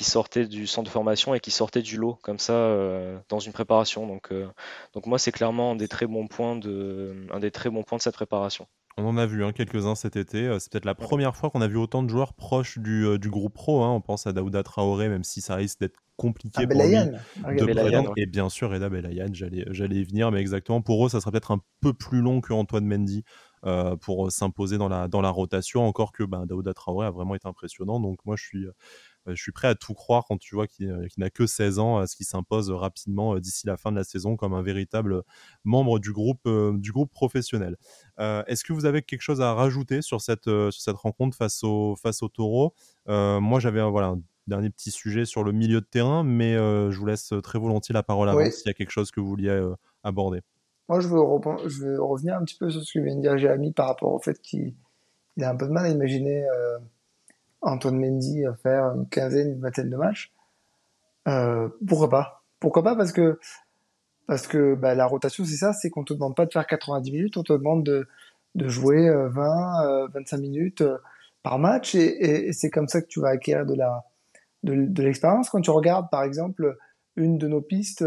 sortait 0.00 0.46
du 0.46 0.66
centre 0.66 0.86
de 0.86 0.92
formation 0.92 1.34
et 1.34 1.40
qui 1.40 1.50
sortait 1.50 1.82
du 1.82 1.96
lot 1.96 2.18
comme 2.22 2.38
ça 2.38 2.54
euh, 2.54 3.18
dans 3.28 3.38
une 3.38 3.52
préparation. 3.52 4.06
Donc, 4.06 4.32
donc 4.94 5.06
moi 5.06 5.18
c'est 5.18 5.32
clairement 5.32 5.72
un 5.72 5.76
des 5.76 5.88
très 5.88 6.06
bons 6.06 6.26
points 6.26 6.56
de, 6.56 7.26
un 7.32 7.40
des 7.40 7.50
très 7.50 7.70
bons 7.70 7.84
points 7.84 7.98
de 7.98 8.02
cette 8.02 8.14
préparation. 8.14 8.66
On 8.96 9.06
en 9.06 9.16
a 9.16 9.26
vu 9.26 9.44
hein, 9.44 9.52
quelques-uns 9.52 9.94
cet 9.94 10.16
été. 10.16 10.46
Euh, 10.46 10.58
c'est 10.58 10.70
peut-être 10.70 10.84
la 10.84 10.94
première 10.94 11.36
fois 11.36 11.50
qu'on 11.50 11.60
a 11.60 11.68
vu 11.68 11.76
autant 11.76 12.02
de 12.02 12.08
joueurs 12.08 12.34
proches 12.34 12.78
du, 12.78 13.06
euh, 13.06 13.18
du 13.18 13.30
groupe 13.30 13.54
pro. 13.54 13.82
Hein. 13.82 13.90
On 13.90 14.00
pense 14.00 14.26
à 14.26 14.32
Daouda 14.32 14.62
Traoré, 14.62 15.08
même 15.08 15.24
si 15.24 15.40
ça 15.40 15.54
risque 15.54 15.80
d'être 15.80 15.98
compliqué 16.16 16.66
pour 16.66 16.82
lui 16.82 16.90
de 16.92 18.20
Et 18.20 18.26
bien 18.26 18.50
sûr, 18.50 18.70
Reda 18.70 18.90
Belayan, 18.90 19.28
j'allais, 19.32 19.96
y 19.96 20.04
venir, 20.04 20.30
mais 20.30 20.40
exactement. 20.40 20.82
Pour 20.82 21.06
eux, 21.06 21.08
ça 21.08 21.20
serait 21.20 21.30
peut-être 21.30 21.52
un 21.52 21.60
peu 21.80 21.94
plus 21.94 22.20
long 22.20 22.42
que 22.42 22.52
Antoine 22.52 22.84
Mendy 22.84 23.24
euh, 23.64 23.96
pour 23.96 24.30
s'imposer 24.30 24.76
dans 24.76 24.88
la, 24.88 25.08
dans 25.08 25.22
la 25.22 25.30
rotation. 25.30 25.86
Encore 25.86 26.12
que 26.12 26.24
ben, 26.24 26.44
Daouda 26.44 26.74
Traoré 26.74 27.06
a 27.06 27.10
vraiment 27.10 27.34
été 27.34 27.48
impressionnant. 27.48 28.00
Donc 28.00 28.18
moi, 28.26 28.36
je 28.36 28.44
suis, 28.44 28.66
je 29.26 29.40
suis 29.40 29.52
prêt 29.52 29.68
à 29.68 29.74
tout 29.74 29.94
croire 29.94 30.24
quand 30.26 30.38
tu 30.38 30.54
vois 30.54 30.66
qu'il 30.66 31.08
n'a 31.18 31.30
que 31.30 31.46
16 31.46 31.78
ans, 31.78 31.98
à 31.98 32.06
ce 32.06 32.16
qu'il 32.16 32.26
s'impose 32.26 32.70
rapidement 32.70 33.38
d'ici 33.38 33.66
la 33.66 33.76
fin 33.76 33.90
de 33.92 33.96
la 33.96 34.04
saison 34.04 34.36
comme 34.36 34.54
un 34.54 34.62
véritable 34.62 35.22
membre 35.64 35.98
du 35.98 36.12
groupe, 36.12 36.48
du 36.74 36.92
groupe 36.92 37.12
professionnel. 37.12 37.76
Est-ce 38.18 38.64
que 38.64 38.72
vous 38.72 38.86
avez 38.86 39.02
quelque 39.02 39.22
chose 39.22 39.40
à 39.40 39.54
rajouter 39.54 40.02
sur 40.02 40.20
cette, 40.20 40.44
sur 40.44 40.72
cette 40.72 40.96
rencontre 40.96 41.36
face 41.36 41.62
au, 41.62 41.96
face 41.96 42.22
au 42.22 42.28
taureau? 42.28 42.74
Moi, 43.06 43.60
j'avais 43.60 43.82
voilà, 43.82 44.08
un 44.08 44.20
dernier 44.46 44.70
petit 44.70 44.90
sujet 44.90 45.24
sur 45.24 45.44
le 45.44 45.52
milieu 45.52 45.80
de 45.80 45.86
terrain, 45.86 46.24
mais 46.24 46.54
je 46.54 46.96
vous 46.96 47.06
laisse 47.06 47.32
très 47.42 47.58
volontiers 47.58 47.92
la 47.92 48.02
parole 48.02 48.28
avant 48.28 48.50
s'il 48.50 48.66
y 48.66 48.70
a 48.70 48.74
quelque 48.74 48.90
chose 48.90 49.10
que 49.10 49.20
vous 49.20 49.28
vouliez 49.28 49.70
aborder. 50.02 50.40
Moi, 50.88 51.00
je 51.00 51.06
veux, 51.06 51.20
je 51.68 51.84
veux, 51.84 52.02
revenir 52.02 52.36
un 52.36 52.44
petit 52.44 52.56
peu 52.56 52.68
sur 52.68 52.82
ce 52.82 52.98
que 52.98 53.04
vient 53.04 53.14
de 53.14 53.20
dire 53.20 53.38
Jérémy 53.38 53.72
par 53.72 53.86
rapport 53.86 54.12
au 54.12 54.18
fait 54.18 54.40
qu'il 54.40 54.74
a 55.40 55.50
un 55.50 55.56
peu 55.56 55.66
de 55.66 55.72
mal 55.72 55.86
à 55.86 55.88
imaginer 55.88 56.44
Antoine 57.62 57.98
Mendy 57.98 58.44
faire 58.62 58.86
une 58.94 59.08
quinzaine, 59.08 59.52
une 59.52 59.60
vingtaine 59.60 59.90
de 59.90 59.96
matchs. 59.96 60.32
Euh, 61.28 61.68
pourquoi 61.86 62.08
pas? 62.08 62.42
Pourquoi 62.58 62.82
pas? 62.82 62.96
Parce 62.96 63.12
que 63.12 63.38
parce 64.30 64.46
que 64.46 64.76
bah, 64.76 64.94
la 64.94 65.06
rotation, 65.06 65.44
c'est 65.44 65.56
ça, 65.56 65.72
c'est 65.72 65.90
qu'on 65.90 66.04
te 66.04 66.14
demande 66.14 66.36
pas 66.36 66.46
de 66.46 66.52
faire 66.52 66.64
90 66.64 67.10
minutes, 67.10 67.36
on 67.36 67.42
te 67.42 67.52
demande 67.52 67.82
de, 67.82 68.06
de 68.54 68.68
jouer 68.68 69.10
20, 69.10 69.86
euh, 69.86 70.08
25 70.14 70.36
euh, 70.36 70.40
minutes 70.40 70.82
euh, 70.82 70.98
par 71.42 71.58
match, 71.58 71.96
et, 71.96 72.46
et, 72.46 72.52
c'est 72.52 72.70
comme 72.70 72.86
ça 72.86 73.02
que 73.02 73.08
tu 73.08 73.20
vas 73.20 73.30
acquérir 73.30 73.66
de 73.66 73.74
la 73.74 74.04
de, 74.62 75.02
l'expérience. 75.02 75.50
Quand 75.50 75.60
tu 75.60 75.70
regardes, 75.70 76.10
par 76.10 76.22
exemple, 76.22 76.76
une 77.16 77.38
de 77.38 77.48
nos 77.48 77.60
pistes 77.60 78.04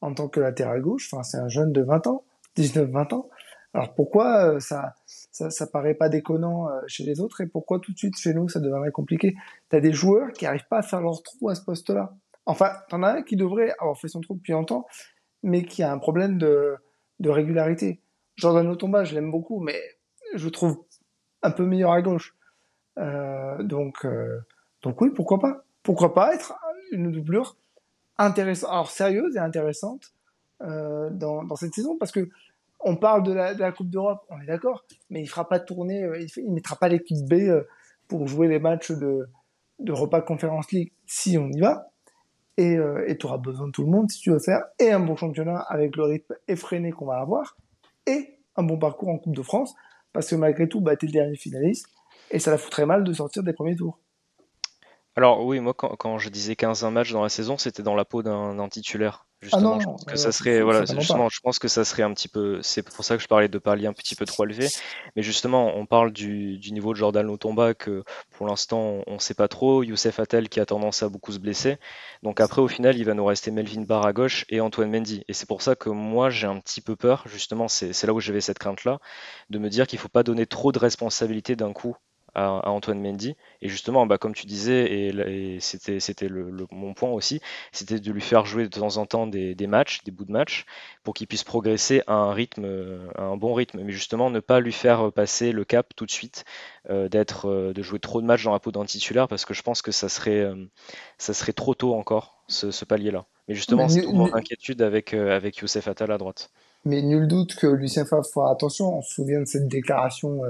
en 0.00 0.12
tant 0.12 0.26
que 0.26 0.40
latéral 0.40 0.80
gauche, 0.80 1.14
c'est 1.22 1.36
un 1.36 1.48
jeune 1.48 1.72
de 1.72 1.82
20 1.82 2.08
ans, 2.08 2.24
19-20 2.56 3.14
ans, 3.14 3.28
alors 3.74 3.94
pourquoi 3.94 4.58
ça, 4.58 4.94
ça, 5.34 5.50
ça 5.50 5.66
paraît 5.66 5.94
pas 5.94 6.08
déconnant 6.08 6.68
euh, 6.68 6.80
chez 6.86 7.02
les 7.02 7.20
autres 7.20 7.40
et 7.40 7.46
pourquoi 7.48 7.80
tout 7.80 7.92
de 7.92 7.98
suite 7.98 8.16
chez 8.16 8.32
nous 8.34 8.48
ça 8.48 8.60
deviendrait 8.60 8.92
compliqué? 8.92 9.34
T'as 9.68 9.80
des 9.80 9.92
joueurs 9.92 10.30
qui 10.30 10.46
arrivent 10.46 10.68
pas 10.68 10.78
à 10.78 10.82
faire 10.82 11.00
leur 11.00 11.24
trou 11.24 11.48
à 11.48 11.56
ce 11.56 11.64
poste-là. 11.64 12.14
Enfin, 12.46 12.70
t'en 12.88 13.02
as 13.02 13.14
un 13.14 13.22
qui 13.22 13.34
devrait 13.34 13.74
avoir 13.80 13.98
fait 13.98 14.06
son 14.06 14.20
trou 14.20 14.34
depuis 14.34 14.52
longtemps, 14.52 14.86
mais 15.42 15.64
qui 15.64 15.82
a 15.82 15.90
un 15.90 15.98
problème 15.98 16.38
de, 16.38 16.76
de 17.18 17.30
régularité. 17.30 18.00
Jordan 18.36 18.68
Otomba, 18.68 19.02
je 19.02 19.16
l'aime 19.16 19.32
beaucoup, 19.32 19.58
mais 19.58 19.80
je 20.36 20.48
trouve 20.48 20.84
un 21.42 21.50
peu 21.50 21.66
meilleur 21.66 21.90
à 21.90 22.00
gauche. 22.00 22.36
Euh, 22.98 23.60
donc, 23.64 24.04
euh, 24.04 24.38
donc 24.82 25.00
oui, 25.00 25.10
pourquoi 25.10 25.40
pas? 25.40 25.64
Pourquoi 25.82 26.14
pas 26.14 26.32
être 26.32 26.54
une 26.92 27.10
doublure 27.10 27.56
sérieuse 28.86 29.34
et 29.34 29.40
intéressante 29.40 30.14
dans, 30.60 31.42
dans 31.44 31.56
cette 31.56 31.74
saison, 31.74 31.98
parce 31.98 32.12
que 32.12 32.30
on 32.84 32.96
parle 32.96 33.22
de 33.22 33.32
la, 33.32 33.72
Coupe 33.72 33.88
d'Europe, 33.88 34.20
on 34.28 34.40
est 34.40 34.46
d'accord, 34.46 34.84
mais 35.10 35.22
il 35.22 35.26
fera 35.26 35.48
pas 35.48 35.58
tourner, 35.58 36.04
euh, 36.04 36.20
il, 36.20 36.48
ne 36.48 36.54
mettra 36.54 36.76
pas 36.76 36.88
l'équipe 36.88 37.26
B 37.26 37.34
euh, 37.34 37.62
pour 38.08 38.26
jouer 38.28 38.46
les 38.46 38.58
matchs 38.58 38.92
de, 38.92 39.26
de 39.78 39.92
repas 39.92 40.20
Conférence 40.20 40.70
League 40.70 40.92
si 41.06 41.38
on 41.38 41.48
y 41.48 41.60
va. 41.60 41.90
Et 42.56 42.76
euh, 42.76 43.12
tu 43.18 43.26
auras 43.26 43.38
besoin 43.38 43.66
de 43.66 43.72
tout 43.72 43.82
le 43.82 43.90
monde 43.90 44.10
si 44.10 44.20
tu 44.20 44.30
veux 44.30 44.38
faire 44.38 44.62
et 44.78 44.92
un 44.92 45.00
bon 45.00 45.16
championnat 45.16 45.58
avec 45.68 45.96
le 45.96 46.04
rythme 46.04 46.34
effréné 46.46 46.92
qu'on 46.92 47.06
va 47.06 47.16
avoir 47.16 47.56
et 48.06 48.38
un 48.54 48.62
bon 48.62 48.78
parcours 48.78 49.08
en 49.08 49.18
Coupe 49.18 49.34
de 49.34 49.42
France 49.42 49.74
parce 50.12 50.30
que 50.30 50.36
malgré 50.36 50.68
tout, 50.68 50.80
bah, 50.80 50.94
tu 50.96 51.06
es 51.06 51.08
le 51.08 51.12
dernier 51.12 51.36
finaliste 51.36 51.88
et 52.30 52.38
ça 52.38 52.52
la 52.52 52.58
foutrait 52.58 52.86
mal 52.86 53.02
de 53.02 53.12
sortir 53.12 53.42
des 53.42 53.52
premiers 53.52 53.74
tours. 53.74 53.98
Alors 55.16 55.44
oui, 55.44 55.58
moi 55.58 55.74
quand, 55.74 56.18
je 56.18 56.28
disais 56.28 56.54
15 56.54 56.84
matchs 56.84 57.12
dans 57.12 57.22
la 57.22 57.28
saison, 57.28 57.58
c'était 57.58 57.82
dans 57.82 57.94
la 57.94 58.04
peau 58.04 58.22
d'un 58.22 58.68
titulaire. 58.68 59.26
Ah 59.52 59.56
justement, 59.56 59.80
je 59.80 59.84
pense 59.84 60.04
que 60.04 60.16
ça 60.16 60.32
serait, 60.32 60.62
voilà, 60.62 60.84
justement, 60.84 61.28
je 61.28 61.40
pense 61.40 61.58
que 61.58 61.68
ça 61.68 61.84
serait 61.84 62.02
un 62.02 62.12
petit 62.14 62.28
peu, 62.28 62.60
c'est 62.62 62.82
pour 62.82 63.04
ça 63.04 63.16
que 63.16 63.22
je 63.22 63.28
parlais 63.28 63.48
de 63.48 63.58
palier 63.58 63.86
un 63.86 63.92
petit 63.92 64.14
peu 64.14 64.24
trop 64.24 64.44
élevé. 64.44 64.68
Mais 65.16 65.22
justement, 65.22 65.76
on 65.76 65.86
parle 65.86 66.12
du, 66.12 66.58
niveau 66.72 66.92
de 66.92 66.98
Jordan 66.98 67.26
Lotomba 67.26 67.74
que 67.74 68.02
pour 68.36 68.46
l'instant 68.46 69.02
on 69.06 69.14
ne 69.14 69.18
sait 69.18 69.34
pas 69.34 69.48
trop. 69.48 69.82
Youssef 69.82 70.18
Attel 70.18 70.48
qui 70.48 70.60
a 70.60 70.66
tendance 70.66 71.02
à 71.02 71.08
beaucoup 71.08 71.32
se 71.32 71.38
blesser. 71.38 71.76
Donc 72.22 72.40
après, 72.40 72.62
au 72.62 72.68
final, 72.68 72.96
il 72.96 73.04
va 73.04 73.14
nous 73.14 73.24
rester 73.24 73.50
Melvin 73.50 73.82
Barr 73.82 74.06
à 74.06 74.12
gauche 74.12 74.44
et 74.48 74.60
Antoine 74.60 74.90
Mendy. 74.90 75.24
Et 75.28 75.34
c'est 75.34 75.46
pour 75.46 75.62
ça 75.62 75.76
que 75.76 75.90
moi 75.90 76.30
j'ai 76.30 76.46
un 76.46 76.58
petit 76.58 76.80
peu 76.80 76.96
peur, 76.96 77.24
justement, 77.26 77.68
c'est 77.68 78.02
là 78.04 78.12
où 78.12 78.20
j'avais 78.20 78.40
cette 78.40 78.58
crainte-là, 78.58 78.98
de 79.50 79.58
me 79.58 79.68
dire 79.68 79.86
qu'il 79.86 79.98
ne 79.98 80.02
faut 80.02 80.08
pas 80.08 80.22
donner 80.22 80.46
trop 80.46 80.72
de 80.72 80.78
responsabilités 80.78 81.56
d'un 81.56 81.72
coup 81.72 81.96
à, 82.34 82.68
Antoine 82.68 83.00
Mendy. 83.00 83.36
Et 83.62 83.68
justement, 83.68 84.06
bah, 84.06 84.18
comme 84.18 84.34
tu 84.34 84.46
disais, 84.46 85.08
et, 85.08 85.58
c'était, 85.60 86.00
c'était 86.00 86.28
le, 86.28 86.66
mon 86.70 86.94
point 86.94 87.10
aussi, 87.10 87.40
c'était 87.72 87.98
de 87.98 88.12
lui 88.12 88.20
faire 88.20 88.46
jouer 88.46 88.64
de 88.64 88.68
temps 88.68 88.96
en 88.96 89.06
temps 89.06 89.26
des, 89.26 89.54
des 89.54 89.66
matchs, 89.66 90.02
des 90.04 90.10
bouts 90.10 90.24
de 90.24 90.32
match, 90.32 90.66
pour 91.02 91.14
qu'il 91.14 91.26
puisse 91.26 91.44
progresser 91.44 92.02
à 92.06 92.14
un 92.14 92.32
rythme, 92.32 92.66
à 93.16 93.22
un 93.22 93.36
bon 93.36 93.54
rythme. 93.54 93.80
Mais 93.82 93.92
justement, 93.92 94.30
ne 94.30 94.40
pas 94.40 94.60
lui 94.60 94.72
faire 94.72 95.12
passer 95.12 95.52
le 95.52 95.64
cap 95.64 95.92
tout 95.96 96.06
de 96.06 96.10
suite, 96.10 96.44
euh, 96.90 97.08
d'être, 97.08 97.48
euh, 97.48 97.72
de 97.72 97.82
jouer 97.82 97.98
trop 97.98 98.20
de 98.20 98.26
matchs 98.26 98.44
dans 98.44 98.52
la 98.52 98.58
peau 98.58 98.70
d'un 98.70 98.84
titulaire, 98.84 99.28
parce 99.28 99.44
que 99.44 99.54
je 99.54 99.62
pense 99.62 99.80
que 99.80 99.92
ça 99.92 100.08
serait, 100.08 100.40
euh, 100.40 100.66
ça 101.18 101.32
serait 101.32 101.52
trop 101.52 101.74
tôt 101.74 101.94
encore, 101.94 102.42
ce, 102.48 102.84
palier-là. 102.84 103.24
Mais 103.48 103.54
justement, 103.54 103.88
c'est 103.88 104.06
mon 104.06 104.34
inquiétude 104.34 104.82
avec, 104.82 105.14
avec 105.14 105.58
Youssef 105.58 105.88
Attal 105.88 106.12
à 106.12 106.18
droite. 106.18 106.50
Mais 106.84 107.00
nul 107.00 107.26
doute 107.26 107.54
que 107.54 107.66
Lucien 107.66 108.04
Favre 108.04 108.26
fera 108.26 108.50
attention. 108.50 108.98
On 108.98 109.02
se 109.02 109.14
souvient 109.14 109.40
de 109.40 109.46
cette 109.46 109.68
déclaration 109.68 110.42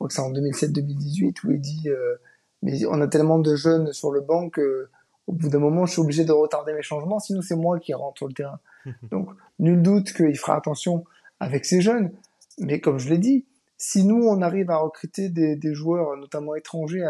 crois 0.00 0.08
que 0.08 0.14
c'est 0.14 0.22
en 0.22 0.32
2007-2018 0.32 1.44
où 1.44 1.50
il 1.50 1.60
dit 1.60 1.88
euh, 1.88 2.16
mais 2.62 2.84
on 2.86 3.00
a 3.02 3.06
tellement 3.06 3.38
de 3.38 3.54
jeunes 3.54 3.92
sur 3.92 4.10
le 4.10 4.20
banc 4.22 4.48
que 4.48 4.88
au 5.26 5.32
bout 5.32 5.50
d'un 5.50 5.58
moment 5.58 5.84
je 5.84 5.92
suis 5.92 6.00
obligé 6.00 6.24
de 6.24 6.32
retarder 6.32 6.72
mes 6.72 6.82
changements 6.82 7.18
sinon 7.18 7.42
c'est 7.42 7.56
moi 7.56 7.78
qui 7.78 7.92
rentre 7.92 8.16
sur 8.16 8.28
le 8.28 8.32
terrain. 8.32 8.60
Donc 9.10 9.28
nul 9.58 9.82
doute 9.82 10.12
qu'il 10.12 10.36
fera 10.38 10.56
attention 10.56 11.04
avec 11.38 11.66
ces 11.66 11.82
jeunes. 11.82 12.12
Mais 12.58 12.80
comme 12.80 12.98
je 12.98 13.10
l'ai 13.10 13.18
dit 13.18 13.44
si 13.76 14.04
nous 14.04 14.24
on 14.26 14.40
arrive 14.40 14.70
à 14.70 14.78
recruter 14.78 15.28
des, 15.28 15.54
des 15.54 15.74
joueurs 15.74 16.16
notamment 16.16 16.54
étrangers 16.54 17.04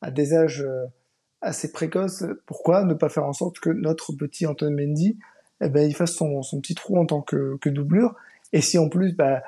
à, 0.00 0.10
des 0.10 0.32
âges 0.32 0.62
euh, 0.62 0.86
assez 1.42 1.72
précoces 1.72 2.24
pourquoi 2.46 2.84
ne 2.84 2.94
pas 2.94 3.10
faire 3.10 3.26
en 3.26 3.34
sorte 3.34 3.60
que 3.60 3.68
notre 3.68 4.14
petit 4.14 4.46
Antoine 4.46 4.74
Mendy 4.74 5.18
eh 5.62 5.68
ben, 5.68 5.86
il 5.86 5.94
fasse 5.94 6.14
son, 6.14 6.42
son 6.42 6.60
petit 6.62 6.74
trou 6.74 6.96
en 6.96 7.04
tant 7.04 7.20
que, 7.20 7.58
que 7.58 7.68
doublure? 7.68 8.14
Et 8.54 8.62
si 8.62 8.78
en 8.78 8.88
plus 8.88 9.14
bah, 9.14 9.42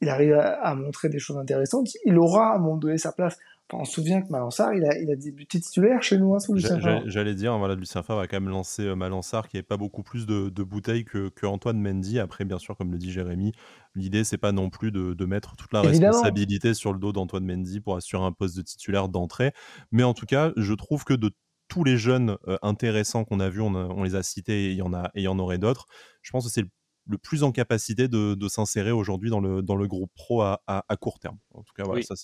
il 0.00 0.08
arrive 0.08 0.32
à, 0.34 0.74
montrer 0.74 1.08
des 1.08 1.18
choses 1.18 1.36
intéressantes, 1.36 1.88
il 2.04 2.18
aura 2.18 2.52
à 2.52 2.54
un 2.56 2.58
moment 2.58 2.76
donné 2.76 2.96
sa 2.96 3.12
place. 3.12 3.38
on 3.72 3.84
se 3.84 3.92
souvient 3.92 4.22
que 4.22 4.30
Malansar, 4.30 4.72
il 4.74 4.84
a, 4.84 4.98
il 4.98 5.10
a 5.10 5.16
débuté 5.16 5.60
titulaire 5.60 6.02
chez 6.02 6.18
nous 6.18 6.34
hein, 6.34 6.38
sous 6.38 6.54
Lucien. 6.54 6.78
J'allais 7.06 7.34
dire, 7.34 7.56
voilà, 7.58 7.74
Lucien 7.74 8.02
Favre 8.02 8.20
a 8.20 8.26
quand 8.26 8.40
même 8.40 8.48
lancé 8.48 8.82
euh, 8.82 8.94
Malansar, 8.94 9.48
qui 9.48 9.56
n'avait 9.56 9.66
pas 9.66 9.76
beaucoup 9.76 10.02
plus 10.02 10.26
de, 10.26 10.62
bouteilles 10.62 11.04
que, 11.04 11.28
que, 11.28 11.46
Antoine 11.46 11.80
Mendy. 11.80 12.18
Après, 12.18 12.44
bien 12.44 12.58
sûr, 12.58 12.76
comme 12.76 12.92
le 12.92 12.98
dit 12.98 13.12
Jérémy, 13.12 13.52
l'idée, 13.94 14.24
c'est 14.24 14.38
pas 14.38 14.52
non 14.52 14.70
plus 14.70 14.90
de, 14.90 15.24
mettre 15.26 15.54
toute 15.56 15.72
la 15.72 15.82
responsabilité 15.82 16.74
sur 16.74 16.92
le 16.92 16.98
dos 16.98 17.12
d'Antoine 17.12 17.44
Mendy 17.44 17.80
pour 17.80 17.96
assurer 17.96 18.24
un 18.24 18.32
poste 18.32 18.56
de 18.56 18.62
titulaire 18.62 19.08
d'entrée. 19.08 19.52
Mais 19.92 20.02
en 20.02 20.14
tout 20.14 20.26
cas, 20.26 20.52
je 20.56 20.72
trouve 20.72 21.04
que 21.04 21.14
de 21.14 21.30
tous 21.68 21.84
les 21.84 21.96
jeunes 21.96 22.36
euh, 22.48 22.58
intéressants 22.62 23.24
qu'on 23.24 23.38
a 23.38 23.48
vus, 23.48 23.60
on, 23.60 24.02
les 24.02 24.16
a 24.16 24.22
cités 24.22 24.66
et 24.66 24.70
il 24.72 24.76
y 24.76 24.82
en, 24.82 24.92
a, 24.92 25.10
et 25.14 25.20
il 25.20 25.22
y 25.22 25.28
en 25.28 25.38
aurait 25.38 25.58
d'autres. 25.58 25.86
Je 26.20 26.32
pense 26.32 26.44
que 26.44 26.50
c'est 26.50 26.62
le 26.62 26.68
le 27.10 27.18
plus 27.18 27.42
en 27.42 27.52
capacité 27.52 28.08
de, 28.08 28.48
s'insérer 28.48 28.92
aujourd'hui 28.92 29.30
dans 29.30 29.40
le, 29.40 29.62
dans 29.62 29.76
le 29.76 29.86
groupe 29.86 30.12
pro 30.14 30.42
à, 30.42 30.62
à, 30.66 30.96
court 30.96 31.18
terme. 31.18 31.38
En 31.52 31.62
tout 31.62 31.72
cas, 31.74 31.82
voilà, 31.84 32.02
ça 32.02 32.14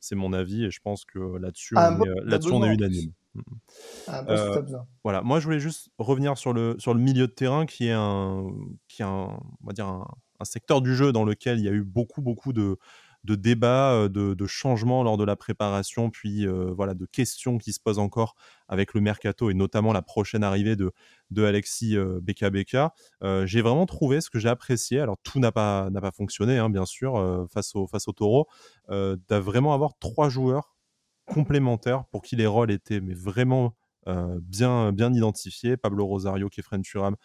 c'est 0.00 0.14
mon 0.14 0.32
avis 0.32 0.64
et 0.64 0.70
je 0.70 0.80
pense 0.80 1.04
que 1.04 1.36
là-dessus, 1.38 1.74
on, 1.76 2.04
est, 2.04 2.24
là 2.24 2.38
on 2.50 2.64
est 2.64 2.74
unanime. 2.74 3.12
Mm, 3.34 3.40
mm. 3.40 3.42
Euh, 4.28 4.62
voilà, 5.04 5.22
moi 5.22 5.40
je 5.40 5.44
voulais 5.44 5.60
juste 5.60 5.90
revenir 5.98 6.38
sur 6.38 6.52
le, 6.52 6.76
sur 6.78 6.94
le 6.94 7.00
milieu 7.00 7.26
de 7.26 7.32
terrain 7.32 7.66
qui 7.66 7.88
est 7.88 7.92
un, 7.92 8.44
qui 8.88 9.02
est 9.02 9.04
un, 9.04 9.38
on 9.62 9.66
va 9.66 9.72
dire 9.72 9.86
un 9.86 10.44
secteur 10.44 10.80
du 10.80 10.94
jeu 10.94 11.12
dans 11.12 11.24
lequel 11.24 11.58
il 11.58 11.64
y 11.64 11.68
a 11.68 11.72
eu 11.72 11.82
beaucoup, 11.82 12.22
beaucoup 12.22 12.52
de, 12.52 12.78
de 13.24 13.34
débats, 13.34 14.08
de, 14.08 14.46
changements 14.46 15.02
lors 15.02 15.16
de 15.16 15.24
la 15.24 15.36
préparation, 15.36 16.10
puis 16.10 16.46
voilà, 16.46 16.94
de 16.94 17.06
questions 17.06 17.58
qui 17.58 17.72
se 17.72 17.80
posent 17.80 17.98
encore 17.98 18.36
avec 18.68 18.94
le 18.94 19.00
mercato 19.00 19.50
et 19.50 19.54
notamment 19.54 19.92
la 19.92 20.02
prochaine 20.02 20.44
arrivée 20.44 20.76
de, 20.76 20.92
de 21.30 21.44
Alexis 21.44 21.96
Beka 22.22 22.92
j'ai 23.44 23.62
vraiment 23.62 23.86
trouvé 23.86 24.20
ce 24.20 24.30
que 24.30 24.38
j'ai 24.38 24.48
apprécié. 24.48 25.00
Alors 25.00 25.16
tout 25.22 25.38
n'a 25.38 25.52
pas, 25.52 25.90
n'a 25.90 26.00
pas 26.00 26.12
fonctionné, 26.12 26.58
hein, 26.58 26.70
bien 26.70 26.86
sûr, 26.86 27.46
face 27.52 27.74
au, 27.74 27.86
face 27.86 28.08
au 28.08 28.12
taureau, 28.12 28.46
de 28.88 29.36
vraiment 29.36 29.74
avoir 29.74 29.92
trois 29.98 30.28
joueurs 30.28 30.76
complémentaires 31.26 32.04
pour 32.10 32.22
qui 32.22 32.36
les 32.36 32.46
rôles 32.46 32.70
étaient 32.70 33.00
mais 33.00 33.14
vraiment 33.14 33.74
bien, 34.40 34.92
bien 34.92 35.12
identifiés. 35.12 35.76
Pablo 35.76 36.06
Rosario, 36.06 36.48
Kefren 36.48 36.82
Turam, 36.82 37.16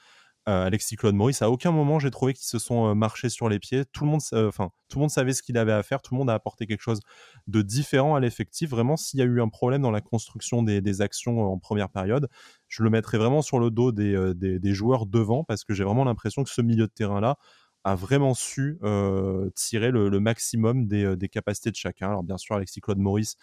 euh, 0.49 0.65
Alexis 0.65 0.97
Claude 0.97 1.15
Maurice. 1.15 1.41
À 1.41 1.49
aucun 1.49 1.71
moment, 1.71 1.99
j'ai 1.99 2.11
trouvé 2.11 2.33
qu'ils 2.33 2.45
se 2.45 2.59
sont 2.59 2.87
euh, 2.87 2.93
marchés 2.93 3.29
sur 3.29 3.47
les 3.47 3.59
pieds. 3.59 3.85
Tout 3.85 4.03
le 4.03 4.11
monde, 4.11 4.21
enfin, 4.33 4.71
tout 4.89 4.97
le 4.97 5.01
monde 5.01 5.09
savait 5.09 5.31
ce 5.31 5.41
qu'il 5.41 5.57
avait 5.57 5.71
à 5.71 5.81
faire. 5.83 6.01
Tout 6.01 6.13
le 6.13 6.19
monde 6.19 6.29
a 6.29 6.33
apporté 6.33 6.67
quelque 6.67 6.81
chose 6.81 6.99
de 7.47 7.61
différent 7.61 8.15
à 8.15 8.19
l'effectif. 8.19 8.69
Vraiment, 8.69 8.97
s'il 8.97 9.19
y 9.19 9.21
a 9.21 9.25
eu 9.25 9.41
un 9.41 9.47
problème 9.47 9.81
dans 9.81 9.91
la 9.91 10.01
construction 10.01 10.61
des, 10.61 11.01
actions 11.01 11.41
en 11.41 11.57
première 11.57 11.89
période, 11.89 12.27
je 12.67 12.83
le 12.83 12.89
mettrais 12.89 13.17
vraiment 13.17 13.41
sur 13.41 13.57
le 13.57 13.71
dos 13.71 13.93
des, 13.93 14.13
euh, 14.13 14.33
des, 14.33 14.73
joueurs 14.73 15.05
devant 15.05 15.45
parce 15.45 15.63
que 15.63 15.73
j'ai 15.73 15.85
vraiment 15.85 16.03
l'impression 16.03 16.43
que 16.43 16.49
ce 16.49 16.61
milieu 16.61 16.87
de 16.87 16.91
terrain-là 16.91 17.37
a 17.85 17.95
vraiment 17.95 18.33
su 18.33 18.79
tirer 19.55 19.91
le, 19.91 20.19
maximum 20.19 20.87
des, 20.87 21.15
des, 21.15 21.29
capacités 21.29 21.71
de 21.71 21.75
chacun. 21.75 22.09
Alors 22.09 22.23
bien 22.23 22.37
sûr, 22.37 22.55
Alexis 22.55 22.81
Claude 22.81 22.97
Maurice 22.97 23.35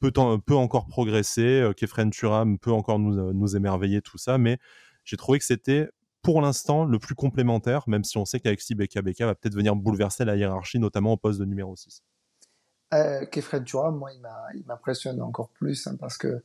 peut, 0.00 0.12
peut 0.12 0.54
encore 0.54 0.86
progresser, 0.86 1.70
Kefren 1.76 2.10
Turam 2.10 2.58
peut 2.58 2.72
encore 2.72 2.98
nous, 2.98 3.32
nous 3.32 3.56
émerveiller, 3.56 4.02
tout 4.02 4.18
ça, 4.18 4.36
mais 4.36 4.58
j'ai 5.04 5.16
trouvé 5.16 5.38
que 5.38 5.44
c'était 5.44 5.88
pour 6.26 6.40
l'instant 6.40 6.84
le 6.84 6.98
plus 6.98 7.14
complémentaire, 7.14 7.84
même 7.86 8.02
si 8.02 8.18
on 8.18 8.24
sait 8.24 8.40
qu'Alexis 8.40 8.74
Beka 8.74 9.00
Beka 9.00 9.26
va 9.26 9.36
peut-être 9.36 9.54
venir 9.54 9.76
bouleverser 9.76 10.24
la 10.24 10.34
hiérarchie, 10.34 10.80
notamment 10.80 11.12
au 11.12 11.16
poste 11.16 11.38
de 11.38 11.44
numéro 11.44 11.76
6. 11.76 12.02
Euh, 12.94 13.24
Turam, 13.64 13.96
moi, 13.96 14.10
il 14.12 14.64
m'impressionne 14.66 15.22
encore 15.22 15.50
plus, 15.50 15.86
hein, 15.86 15.94
parce 16.00 16.18
que 16.18 16.42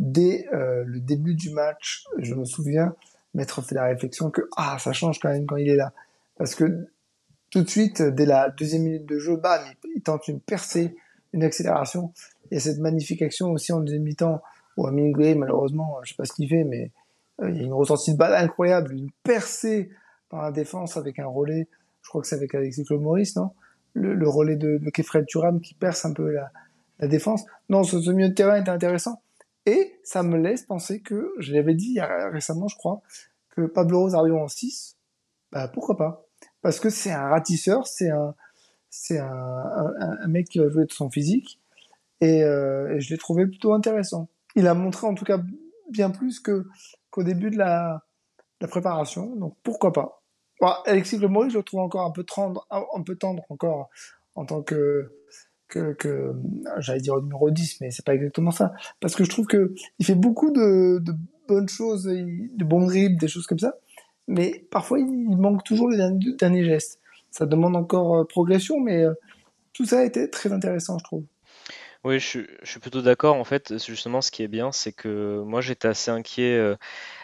dès 0.00 0.48
euh, 0.52 0.82
le 0.84 0.98
début 0.98 1.36
du 1.36 1.50
match, 1.50 2.06
je 2.18 2.34
me 2.34 2.44
souviens 2.44 2.96
m'être 3.34 3.62
fait 3.62 3.76
la 3.76 3.84
réflexion 3.84 4.32
que 4.32 4.48
ah, 4.56 4.78
ça 4.80 4.92
change 4.92 5.20
quand 5.20 5.28
même 5.28 5.46
quand 5.46 5.58
il 5.58 5.68
est 5.68 5.76
là. 5.76 5.92
Parce 6.36 6.56
que 6.56 6.88
tout 7.50 7.62
de 7.62 7.68
suite, 7.68 8.02
dès 8.02 8.26
la 8.26 8.50
deuxième 8.50 8.82
minute 8.82 9.06
de 9.06 9.20
jeu, 9.20 9.36
bam, 9.36 9.62
il, 9.94 10.02
tente 10.02 10.26
une 10.26 10.40
percée, 10.40 10.96
une 11.32 11.44
accélération. 11.44 12.12
A 12.50 12.58
cette 12.58 12.78
magnifique 12.78 13.22
action 13.22 13.52
aussi 13.52 13.72
en 13.72 13.78
deuxième 13.78 14.02
mi-temps 14.02 14.42
où 14.76 14.88
Hemingway, 14.88 15.36
malheureusement, 15.36 15.98
je 16.02 16.10
sais 16.10 16.16
pas 16.16 16.24
ce 16.24 16.32
qu'il 16.32 16.48
fait, 16.48 16.64
mais 16.64 16.90
il 17.48 17.56
y 17.56 17.60
a 17.60 17.62
une 17.62 17.72
ressortie 17.72 18.12
de 18.12 18.18
balle 18.18 18.34
incroyable, 18.34 18.94
une 18.94 19.10
percée 19.22 19.90
par 20.28 20.42
la 20.42 20.52
défense 20.52 20.96
avec 20.96 21.18
un 21.18 21.26
relais. 21.26 21.68
Je 22.02 22.08
crois 22.08 22.22
que 22.22 22.26
c'est 22.26 22.36
avec 22.36 22.54
Alexis 22.54 22.84
Claude 22.84 23.02
Maurice, 23.02 23.36
non? 23.36 23.50
Le, 23.92 24.28
relais 24.28 24.56
de, 24.56 24.78
de 24.78 24.90
Kefred 24.90 25.26
Turam 25.26 25.60
qui 25.60 25.74
perce 25.74 26.04
un 26.04 26.12
peu 26.12 26.30
la, 26.30 27.08
défense. 27.08 27.44
Non, 27.68 27.82
ce, 27.82 28.10
milieu 28.10 28.28
de 28.28 28.34
terrain 28.34 28.60
était 28.60 28.70
intéressant. 28.70 29.20
Et 29.66 29.98
ça 30.04 30.22
me 30.22 30.38
laisse 30.38 30.62
penser 30.62 31.00
que, 31.00 31.32
je 31.38 31.52
l'avais 31.52 31.74
dit 31.74 31.98
récemment, 32.00 32.68
je 32.68 32.76
crois, 32.76 33.02
que 33.50 33.62
Pablo 33.62 34.00
Rosario 34.00 34.38
en 34.38 34.48
6, 34.48 34.96
bah, 35.50 35.68
pourquoi 35.68 35.96
pas? 35.96 36.24
Parce 36.62 36.78
que 36.78 36.88
c'est 36.88 37.10
un 37.10 37.28
ratisseur, 37.28 37.86
c'est 37.86 38.10
un, 38.10 38.34
c'est 38.90 39.18
un, 39.18 40.26
mec 40.28 40.48
qui 40.48 40.58
va 40.58 40.68
jouer 40.68 40.84
de 40.84 40.92
son 40.92 41.10
physique. 41.10 41.60
Euh, 42.22 42.90
et 42.90 43.00
je 43.00 43.10
l'ai 43.10 43.18
trouvé 43.18 43.46
plutôt 43.46 43.72
intéressant. 43.72 44.28
Il 44.54 44.66
a 44.66 44.74
montré 44.74 45.06
en 45.06 45.14
tout 45.14 45.24
cas 45.24 45.40
bien 45.90 46.10
plus 46.10 46.38
que 46.38 46.66
qu'au 47.10 47.22
début 47.22 47.50
de 47.50 47.58
la, 47.58 48.02
préparation. 48.68 49.34
Donc 49.36 49.56
pourquoi 49.62 49.92
pas 49.92 50.22
Alexis 50.84 51.16
Le 51.16 51.28
je 51.48 51.56
le 51.56 51.62
trouve 51.62 51.80
encore 51.80 52.04
un 52.04 52.10
peu 52.10 52.24
tendre, 52.24 52.66
un 52.70 53.02
peu 53.02 53.16
tendre 53.16 53.42
encore 53.48 53.88
en 54.34 54.44
tant 54.44 54.62
que 54.62 55.10
que, 55.70 56.34
j'allais 56.78 57.00
dire 57.00 57.14
au 57.14 57.22
numéro 57.22 57.50
10, 57.50 57.80
mais 57.80 57.90
c'est 57.90 58.04
pas 58.04 58.14
exactement 58.14 58.50
ça. 58.50 58.72
Parce 59.00 59.14
que 59.14 59.24
je 59.24 59.30
trouve 59.30 59.46
que 59.46 59.72
il 59.98 60.06
fait 60.06 60.14
beaucoup 60.14 60.50
de, 60.50 61.02
bonnes 61.48 61.68
choses, 61.68 62.04
de 62.04 62.64
bons 62.64 62.86
dribbles, 62.86 63.18
des 63.18 63.28
choses 63.28 63.46
comme 63.46 63.58
ça. 63.58 63.74
Mais 64.28 64.66
parfois, 64.70 64.98
il 64.98 65.36
manque 65.36 65.64
toujours 65.64 65.88
le 65.88 65.96
dernier, 66.36 66.64
geste. 66.64 67.00
Ça 67.30 67.46
demande 67.46 67.76
encore 67.76 68.18
euh, 68.18 68.24
progression, 68.24 68.80
mais 68.80 69.04
euh, 69.04 69.14
tout 69.72 69.84
ça 69.84 70.00
a 70.00 70.04
été 70.04 70.28
très 70.30 70.52
intéressant, 70.52 70.98
je 70.98 71.04
trouve. 71.04 71.24
Oui, 72.02 72.18
je 72.18 72.26
suis, 72.64 72.80
plutôt 72.80 73.02
d'accord. 73.02 73.36
En 73.36 73.44
fait, 73.44 73.76
justement, 73.86 74.22
ce 74.22 74.30
qui 74.30 74.42
est 74.42 74.48
bien, 74.48 74.72
c'est 74.72 74.92
que 74.92 75.42
moi, 75.44 75.60
j'étais 75.60 75.86
assez 75.88 76.10
inquiet 76.10 76.56
euh, 76.56 76.74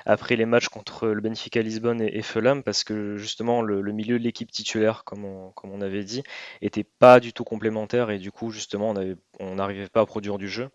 après 0.04 0.36
les 0.36 0.44
matchs 0.44 0.68
contre 0.68 1.08
le 1.08 1.22
Benfica 1.22 1.62
Lisbonne 1.62 2.02
et, 2.02 2.20
Fulham 2.20 2.62
parce 2.62 2.84
que 2.84 3.16
justement, 3.16 3.62
le, 3.62 3.80
milieu 3.92 4.18
de 4.18 4.24
l'équipe 4.24 4.50
titulaire, 4.50 5.04
comme 5.04 5.24
on, 5.24 5.54
on 5.64 5.80
avait 5.80 6.04
dit, 6.04 6.22
était 6.60 6.84
pas 6.84 7.20
du 7.20 7.32
tout 7.32 7.42
complémentaire 7.44 8.10
et 8.10 8.18
du 8.18 8.30
coup, 8.30 8.50
justement, 8.50 8.92
on 9.40 9.54
n'arrivait 9.54 9.88
pas 9.88 10.02
à 10.02 10.06
produire 10.06 10.36
du 10.36 10.48
jeu. 10.48 10.68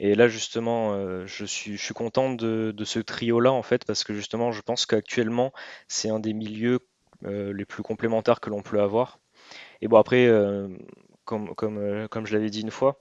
Et 0.00 0.16
là, 0.16 0.26
justement, 0.26 0.94
euh, 0.94 1.24
je 1.26 1.44
suis, 1.44 1.76
je 1.76 1.82
suis 1.84 1.94
content 1.94 2.32
de, 2.32 2.74
ce 2.84 2.98
trio-là, 2.98 3.52
en 3.52 3.62
fait, 3.62 3.84
parce 3.84 4.02
que 4.02 4.14
justement, 4.14 4.50
je 4.50 4.62
pense 4.62 4.84
qu'actuellement, 4.84 5.52
c'est 5.86 6.10
un 6.10 6.18
des 6.18 6.32
milieux 6.32 6.80
euh, 7.24 7.52
les 7.52 7.64
plus 7.64 7.84
complémentaires 7.84 8.40
que 8.40 8.50
l'on 8.50 8.62
peut 8.62 8.80
avoir. 8.80 9.20
Et 9.80 9.88
bon, 9.88 9.98
après, 9.98 10.28
comme 11.24 12.26
je 12.26 12.32
l'avais 12.34 12.50
dit 12.50 12.62
une 12.62 12.70
fois, 12.72 12.98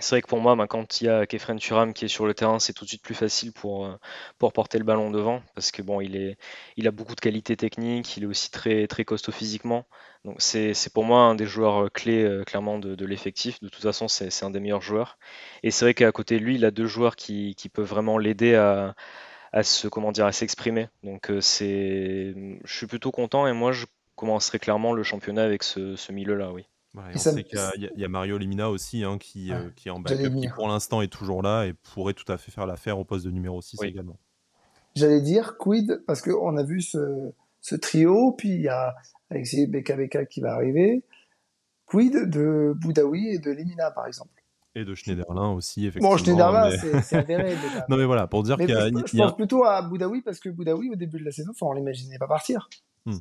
c'est 0.00 0.14
vrai 0.16 0.22
que 0.22 0.28
pour 0.28 0.40
moi, 0.40 0.56
ben, 0.56 0.66
quand 0.66 1.00
il 1.00 1.04
y 1.06 1.08
a 1.08 1.26
Kefren 1.26 1.58
Turam 1.58 1.92
qui 1.92 2.04
est 2.04 2.08
sur 2.08 2.26
le 2.26 2.34
terrain, 2.34 2.58
c'est 2.58 2.72
tout 2.72 2.84
de 2.84 2.88
suite 2.88 3.02
plus 3.02 3.14
facile 3.14 3.52
pour, 3.52 3.86
euh, 3.86 3.96
pour 4.38 4.52
porter 4.52 4.78
le 4.78 4.84
ballon 4.84 5.10
devant 5.10 5.42
parce 5.54 5.70
que 5.70 5.82
bon, 5.82 6.00
il, 6.00 6.36
a 6.86 6.90
beaucoup 6.90 7.14
de 7.14 7.20
qualités 7.20 7.56
techniques, 7.56 8.16
il 8.16 8.24
est 8.24 8.26
aussi 8.26 8.50
très, 8.50 8.86
très 8.86 9.04
costaud 9.04 9.32
physiquement. 9.32 9.86
Donc 10.24 10.36
c'est 10.40 10.74
pour 10.92 11.04
moi 11.04 11.20
un 11.20 11.34
des 11.34 11.46
joueurs 11.46 11.84
euh, 11.86 11.88
clés 11.88 12.24
euh, 12.24 12.44
clairement 12.44 12.78
de, 12.78 13.04
l'effectif. 13.04 13.60
De 13.60 13.68
toute 13.68 13.82
façon, 13.82 14.08
c'est 14.08 14.44
un 14.44 14.50
des 14.50 14.60
meilleurs 14.60 14.82
joueurs. 14.82 15.18
Et 15.62 15.70
c'est 15.70 15.84
vrai 15.84 15.94
qu'à 15.94 16.12
côté 16.12 16.38
de 16.38 16.44
lui, 16.44 16.56
il 16.56 16.64
a 16.64 16.70
deux 16.70 16.86
joueurs 16.86 17.16
qui, 17.16 17.54
qui 17.56 17.68
peuvent 17.68 17.86
vraiment 17.88 18.18
l'aider 18.18 18.54
à, 18.54 18.94
à 19.52 19.62
se 19.62 19.88
comment 19.88 20.12
dire 20.12 20.26
à 20.26 20.32
s'exprimer. 20.32 20.88
Donc 21.02 21.30
c'est 21.40 22.34
je 22.64 22.76
suis 22.76 22.86
plutôt 22.86 23.10
content 23.12 23.46
et 23.46 23.52
moi 23.52 23.72
je 23.72 23.86
commencerai 24.16 24.58
clairement 24.58 24.92
le 24.92 25.02
championnat 25.02 25.44
avec 25.44 25.62
ce, 25.62 25.96
ce 25.96 26.12
milieu-là, 26.12 26.52
oui 26.52 26.66
on 26.94 27.18
sait 27.18 27.44
qu'il 27.44 27.58
y, 27.96 28.04
a 28.04 28.08
Mario 28.08 28.38
Limina 28.38 28.70
aussi 28.70 29.04
hein, 29.04 29.18
qui, 29.18 29.52
euh, 29.52 29.70
qui, 29.76 29.88
est 29.88 29.90
en 29.90 30.00
backup, 30.00 30.40
qui 30.40 30.48
pour 30.48 30.68
l'instant 30.68 31.02
est 31.02 31.12
toujours 31.12 31.42
là 31.42 31.64
et 31.64 31.72
pourrait 31.72 32.14
tout 32.14 32.30
à 32.30 32.36
fait 32.36 32.50
faire 32.50 32.66
l'affaire 32.66 32.98
au 32.98 33.04
poste 33.04 33.24
de 33.24 33.30
numéro 33.30 33.60
6 33.62 33.82
également. 33.82 34.18
J'allais 34.96 35.20
dire 35.20 35.56
quid, 35.56 36.02
parce 36.06 36.20
qu'on 36.20 36.56
a 36.56 36.64
vu 36.64 36.80
ce, 36.80 37.32
ce, 37.60 37.76
trio, 37.76 38.32
puis 38.32 38.48
il 38.48 38.62
y 38.62 38.68
a 38.68 38.94
Alexis 39.30 39.68
BKBK 39.68 40.26
qui 40.28 40.40
va 40.40 40.54
arriver. 40.54 41.04
Quid 41.86 42.28
de 42.28 42.74
Boudaoui 42.76 43.28
et 43.28 43.38
de 43.38 43.50
Limina 43.52 43.92
par 43.92 44.06
exemple? 44.06 44.42
Et 44.74 44.84
de 44.84 44.94
Schneiderlin 44.94 45.50
aussi, 45.50 45.86
effectivement. 45.86 46.10
Bon, 46.10 46.16
Schneiderlin, 46.16 46.70
c'est 47.02 47.16
avéré 47.16 47.56
déjà. 47.62 47.86
non, 47.88 47.96
mais 47.96 48.04
voilà, 48.04 48.28
pour 48.28 48.42
dire 48.44 48.56
qu'il 48.56 48.70
y 48.70 48.72
a. 48.72 48.88
Je, 48.88 49.16
pense 49.16 49.34
plutôt 49.34 49.64
à 49.64 49.82
Boudaoui 49.82 50.22
parce 50.22 50.38
que 50.38 50.48
Boudaoui, 50.48 50.90
au 50.90 50.96
début 50.96 51.18
de 51.18 51.24
la 51.24 51.32
saison, 51.32 51.52
on 51.60 51.72
l'imaginait 51.72 52.18
pas 52.18 52.28
partir. 52.28 52.68
Hmm. 53.04 53.18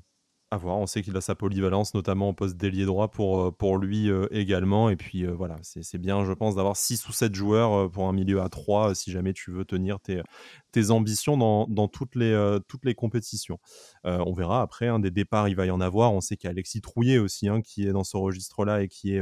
À 0.51 0.57
voir, 0.57 0.77
on 0.77 0.87
sait 0.87 1.03
qu'il 1.03 1.15
a 1.15 1.21
sa 1.21 1.35
polyvalence, 1.35 1.93
notamment 1.93 2.29
au 2.29 2.33
poste 2.33 2.57
d'ailier 2.57 2.85
droit 2.85 3.09
pour, 3.09 3.39
euh, 3.39 3.51
pour 3.51 3.77
lui 3.77 4.09
euh, 4.09 4.25
également. 4.31 4.89
Et 4.89 4.95
puis 4.95 5.23
euh, 5.23 5.31
voilà, 5.31 5.57
c'est 5.61 5.99
bien, 5.99 6.25
je 6.25 6.33
pense, 6.33 6.55
d'avoir 6.55 6.75
6 6.75 7.07
ou 7.07 7.11
7 7.11 7.35
joueurs 7.35 7.91
pour 7.91 8.07
un 8.07 8.13
milieu 8.13 8.41
à 8.41 8.49
3 8.49 8.95
si 8.95 9.11
jamais 9.11 9.33
tu 9.33 9.51
veux 9.51 9.63
tenir 9.63 9.99
tes, 9.99 10.23
tes 10.71 10.89
ambitions 10.89 11.37
dans, 11.37 11.67
dans 11.67 11.87
toutes, 11.87 12.15
les, 12.15 12.57
toutes 12.67 12.83
les 12.83 12.95
compétitions. 12.95 13.59
on 14.03 14.33
verra 14.33 14.63
après, 14.63 14.87
un 14.87 14.97
des 14.97 15.11
départs, 15.11 15.49
il 15.49 15.55
va 15.55 15.67
y 15.67 15.71
en 15.71 15.81
avoir. 15.81 16.13
On 16.13 16.21
sait 16.21 16.35
qu'il 16.35 16.47
y 16.47 16.49
a 16.49 16.51
Alexis 16.51 16.81
Trouillet 16.81 17.19
aussi 17.19 17.47
hein, 17.47 17.61
qui 17.61 17.87
est 17.87 17.91
dans 17.91 18.03
ce 18.03 18.17
registre-là 18.17 18.81
et 18.81 18.87
qui 18.87 19.13
est, 19.13 19.21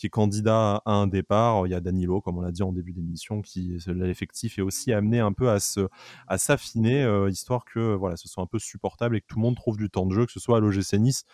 qui 0.00 0.06
est 0.06 0.10
candidat 0.10 0.80
à 0.86 0.92
un 0.92 1.06
départ. 1.06 1.66
Il 1.66 1.70
y 1.70 1.74
a 1.74 1.80
Danilo, 1.80 2.22
comme 2.22 2.38
on 2.38 2.40
l'a 2.40 2.52
dit 2.52 2.62
en 2.62 2.72
début 2.72 2.94
d'émission, 2.94 3.42
qui 3.42 3.76
l'effectif 3.86 4.58
est 4.58 4.62
aussi 4.62 4.94
amené 4.94 5.20
un 5.20 5.32
peu 5.32 5.50
à 5.50 6.38
s'affiner, 6.38 7.04
euh, 7.04 7.28
histoire 7.28 7.66
que 7.66 7.94
voilà, 7.94 8.16
ce 8.16 8.26
soit 8.26 8.42
un 8.42 8.46
peu 8.46 8.58
supportable 8.58 9.16
et 9.16 9.20
que 9.20 9.26
tout 9.26 9.36
le 9.36 9.42
monde 9.42 9.56
trouve 9.56 9.76
du 9.76 9.90
temps 9.90 10.06
de 10.06 10.14
jeu, 10.14 10.24
que 10.24 10.32
ce 10.32 10.40
soit 10.40 10.56
à 10.56 10.60
l'OGC 10.60 10.94
Nice 10.94 11.24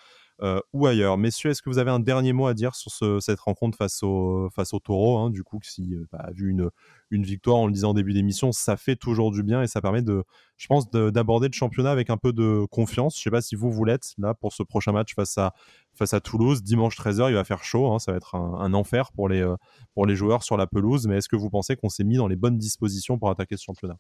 euh, 0.43 0.61
ou 0.75 0.87
ailleurs. 0.87 1.17
Messieurs, 1.17 1.51
est-ce 1.51 1.63
que 1.63 1.71
vous 1.71 1.79
avez 1.79 1.91
un 1.91 1.99
dernier 1.99 2.35
mot 2.35 2.47
à 2.47 2.53
dire 2.53 2.75
sur 2.75 2.93
cette 3.23 3.41
rencontre 3.41 3.79
face 3.79 4.03
au, 4.03 4.51
face 4.51 4.75
au 4.75 4.79
taureau 4.79 5.19
hein, 5.19 5.31
Du 5.31 5.43
coup, 5.43 5.61
euh, 5.79 6.07
bah, 6.13 6.29
vu 6.35 6.51
une, 6.51 6.71
une 7.11 7.23
victoire, 7.23 7.59
on 7.59 7.67
le 7.67 7.73
disait 7.73 7.87
en 7.87 7.95
début 7.95 8.13
d'émission, 8.13 8.53
ça 8.53 8.77
fait 8.77 8.97
toujours 8.97 9.31
du 9.31 9.43
bien 9.43 9.63
et 9.63 9.67
ça 9.67 9.81
permet 9.81 10.03
de, 10.03 10.25
je 10.59 10.67
pense, 10.67 10.91
d'aborder 10.91 11.49
le 11.49 11.55
championnat 11.55 11.91
avec 11.91 12.11
un 12.11 12.19
peu 12.19 12.35
de 12.35 12.67
confiance. 12.71 13.15
Je 13.17 13.21
ne 13.21 13.23
sais 13.25 13.31
pas 13.31 13.41
si 13.41 13.55
vous, 13.55 13.71
vous 13.71 13.85
l'êtes 13.85 14.13
là 14.19 14.35
pour 14.35 14.53
ce 14.53 14.63
prochain 14.63 14.93
match 14.93 15.15
face 15.15 15.39
à, 15.39 15.55
face 15.95 16.13
à 16.13 16.21
Toulouse. 16.21 16.63
Dimanche 16.63 16.99
13h, 16.99 17.31
il 17.31 17.35
va 17.35 17.45
faire 17.45 17.65
chaud, 17.65 17.93
hein, 17.93 17.99
ça 17.99 18.13
va 18.13 18.19
être 18.19 18.35
un, 18.35 18.75
enfer 18.75 19.13
pour 19.13 19.31
les, 19.31 19.41
euh, 19.41 19.57
pour 19.95 20.05
les 20.05 20.17
joueurs 20.17 20.43
sur 20.43 20.59
la 20.59 20.67
pelouse. 20.67 21.07
Mais 21.07 21.17
est-ce 21.17 21.31
que 21.31 21.37
vous 21.37 21.49
pensez 21.49 21.77
qu'on 21.77 21.89
s'est 21.89 22.05
mis 22.05 22.17
dans 22.17 22.29
les 22.29 22.37
bonnes 22.37 22.59
dispositions 22.59 23.19
pour 23.19 23.31
attaquer 23.31 23.57
ce 23.57 23.65
championnat? 23.65 23.97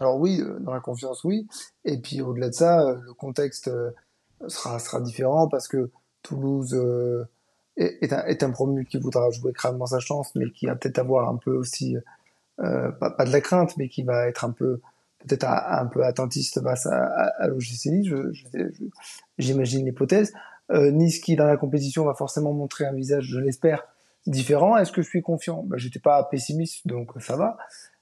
Alors 0.00 0.18
oui, 0.18 0.40
dans 0.60 0.72
la 0.72 0.80
confiance, 0.80 1.24
oui. 1.24 1.46
Et 1.84 1.98
puis 1.98 2.22
au-delà 2.22 2.48
de 2.48 2.54
ça, 2.54 2.94
le 2.94 3.14
contexte 3.14 3.70
sera, 4.46 4.78
sera 4.78 5.00
différent 5.00 5.48
parce 5.48 5.68
que 5.68 5.90
Toulouse 6.22 6.74
euh, 6.74 7.24
est, 7.76 8.12
un, 8.12 8.24
est 8.26 8.42
un 8.42 8.50
promu 8.50 8.84
qui 8.84 8.98
voudra 8.98 9.30
jouer 9.30 9.52
crânement 9.52 9.86
sa 9.86 10.00
chance, 10.00 10.34
mais 10.34 10.50
qui 10.50 10.66
va 10.66 10.76
peut-être 10.76 10.98
avoir 10.98 11.28
un 11.28 11.36
peu 11.36 11.52
aussi, 11.52 11.96
euh, 12.60 12.90
pas, 12.92 13.10
pas, 13.10 13.24
de 13.24 13.32
la 13.32 13.40
crainte, 13.40 13.76
mais 13.76 13.88
qui 13.88 14.02
va 14.02 14.28
être 14.28 14.44
un 14.44 14.50
peu 14.52 14.80
peut-être 15.26 15.44
un, 15.44 15.86
peu 15.86 16.04
attentiste 16.04 16.62
face 16.62 16.86
à, 16.86 17.04
à, 17.04 17.44
à 17.44 17.48
j'imagine 19.38 19.84
l'hypothèse. 19.84 20.32
Euh, 20.70 20.90
nice 20.90 21.18
qui 21.18 21.34
dans 21.34 21.46
la 21.46 21.56
compétition 21.56 22.04
va 22.04 22.14
forcément 22.14 22.52
montrer 22.52 22.84
un 22.84 22.92
visage, 22.92 23.24
je 23.24 23.38
l'espère, 23.38 23.84
différent. 24.26 24.76
Est-ce 24.76 24.92
que 24.92 25.02
je 25.02 25.08
suis 25.08 25.22
confiant? 25.22 25.64
Bah, 25.64 25.76
J'étais 25.78 25.98
pas 25.98 26.22
pessimiste, 26.24 26.86
donc 26.86 27.10
ça 27.20 27.36
va. 27.36 27.56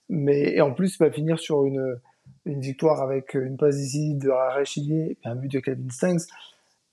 Mais 0.08 0.54
et 0.54 0.60
en 0.60 0.72
plus, 0.74 0.98
va 0.98 1.10
finir 1.10 1.38
sur 1.38 1.64
une 1.64 1.98
une 2.46 2.60
victoire 2.60 3.02
avec 3.02 3.34
une 3.34 3.56
passe 3.56 3.76
ici 3.76 4.14
de 4.14 4.30
Rachilier 4.30 5.18
et 5.22 5.28
un 5.28 5.34
but 5.34 5.52
de 5.52 5.60
Kevin 5.60 5.90
Stanks. 5.90 6.22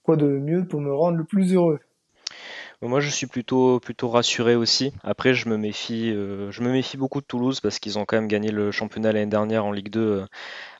Quoi 0.02 0.18
de 0.18 0.28
mieux 0.28 0.68
pour 0.68 0.82
me 0.82 0.94
rendre 0.94 1.18
le 1.18 1.24
plus 1.24 1.54
heureux? 1.54 1.80
Moi, 2.82 3.00
je 3.00 3.10
suis 3.10 3.28
plutôt, 3.28 3.80
plutôt 3.80 4.10
rassuré 4.10 4.56
aussi. 4.56 4.92
Après, 5.04 5.34
je 5.34 5.48
me 5.48 5.56
méfie, 5.56 6.12
euh, 6.12 6.52
je 6.52 6.62
me 6.62 6.70
méfie 6.70 6.98
beaucoup 6.98 7.22
de 7.22 7.26
Toulouse 7.26 7.62
parce 7.62 7.80
qu'ils 7.80 7.98
ont 7.98 8.04
quand 8.04 8.18
même 8.18 8.28
gagné 8.28 8.52
le 8.52 8.72
championnat 8.72 9.14
l'année 9.14 9.30
dernière 9.30 9.64
en 9.64 9.72
Ligue 9.72 9.90
2 9.90 10.02
euh, 10.02 10.26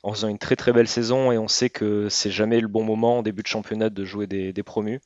en 0.02 0.12
faisant 0.12 0.28
une 0.28 0.36
très 0.36 0.54
très 0.54 0.74
belle 0.74 0.88
saison 0.88 1.32
et 1.32 1.38
on 1.38 1.48
sait 1.48 1.70
que 1.70 2.10
c'est 2.10 2.30
jamais 2.30 2.60
le 2.60 2.68
bon 2.68 2.84
moment 2.84 3.20
en 3.20 3.22
début 3.22 3.42
de 3.42 3.46
championnat 3.46 3.88
de 3.88 4.04
jouer 4.04 4.26
des 4.26 4.62
promus. 4.62 5.00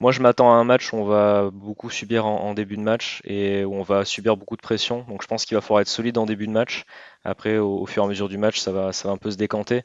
Moi, 0.00 0.12
je 0.12 0.20
m'attends 0.22 0.52
à 0.52 0.54
un 0.54 0.62
match 0.62 0.92
où 0.92 0.96
on 0.96 1.04
va 1.04 1.50
beaucoup 1.52 1.90
subir 1.90 2.24
en, 2.24 2.54
début 2.54 2.76
de 2.76 2.82
match 2.82 3.20
et 3.24 3.64
où 3.64 3.74
on 3.74 3.82
va 3.82 4.04
subir 4.04 4.36
beaucoup 4.36 4.56
de 4.56 4.62
pression. 4.62 5.04
Donc, 5.08 5.22
je 5.22 5.26
pense 5.26 5.44
qu'il 5.44 5.56
va 5.56 5.60
falloir 5.60 5.80
être 5.80 5.88
solide 5.88 6.18
en 6.18 6.26
début 6.26 6.46
de 6.46 6.52
match. 6.52 6.84
Après, 7.24 7.58
au, 7.58 7.84
fur 7.84 8.04
et 8.04 8.06
à 8.06 8.08
mesure 8.08 8.28
du 8.28 8.38
match, 8.38 8.60
ça 8.60 8.70
va, 8.70 8.92
ça 8.92 9.08
va 9.08 9.14
un 9.14 9.16
peu 9.16 9.32
se 9.32 9.36
décanter. 9.36 9.82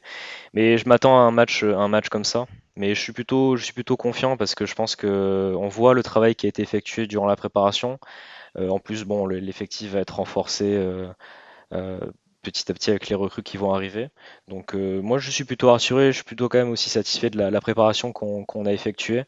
Mais 0.52 0.78
je 0.78 0.88
m'attends 0.88 1.18
à 1.18 1.22
un 1.22 1.32
match, 1.32 1.64
un 1.64 1.88
match 1.88 2.10
comme 2.10 2.24
ça. 2.24 2.46
Mais 2.76 2.94
je 2.94 3.00
suis 3.00 3.12
plutôt, 3.12 3.56
je 3.56 3.64
suis 3.64 3.72
plutôt 3.72 3.96
confiant 3.96 4.36
parce 4.36 4.54
que 4.54 4.66
je 4.66 4.74
pense 4.76 4.94
que 4.94 5.52
on 5.58 5.68
voit 5.68 5.94
le 5.94 6.02
travail 6.04 6.36
qui 6.36 6.46
a 6.46 6.48
été 6.48 6.62
effectué 6.62 7.06
durant 7.08 7.26
la 7.26 7.36
préparation. 7.36 7.98
en 8.58 8.78
plus, 8.78 9.04
bon, 9.04 9.26
l'effectif 9.26 9.92
va 9.92 10.00
être 10.00 10.16
renforcé 10.16 10.78
petit 12.42 12.70
à 12.70 12.74
petit 12.74 12.90
avec 12.90 13.08
les 13.08 13.16
recrues 13.16 13.42
qui 13.42 13.56
vont 13.56 13.74
arriver. 13.74 14.10
Donc 14.48 14.74
moi 14.74 15.18
je 15.18 15.30
suis 15.30 15.44
plutôt 15.44 15.70
rassuré, 15.70 16.12
je 16.12 16.16
suis 16.16 16.24
plutôt 16.24 16.48
quand 16.48 16.58
même 16.58 16.70
aussi 16.70 16.90
satisfait 16.90 17.30
de 17.30 17.38
la, 17.38 17.60
préparation 17.60 18.12
qu'on 18.12 18.66
a 18.66 18.72
effectuée. 18.72 19.24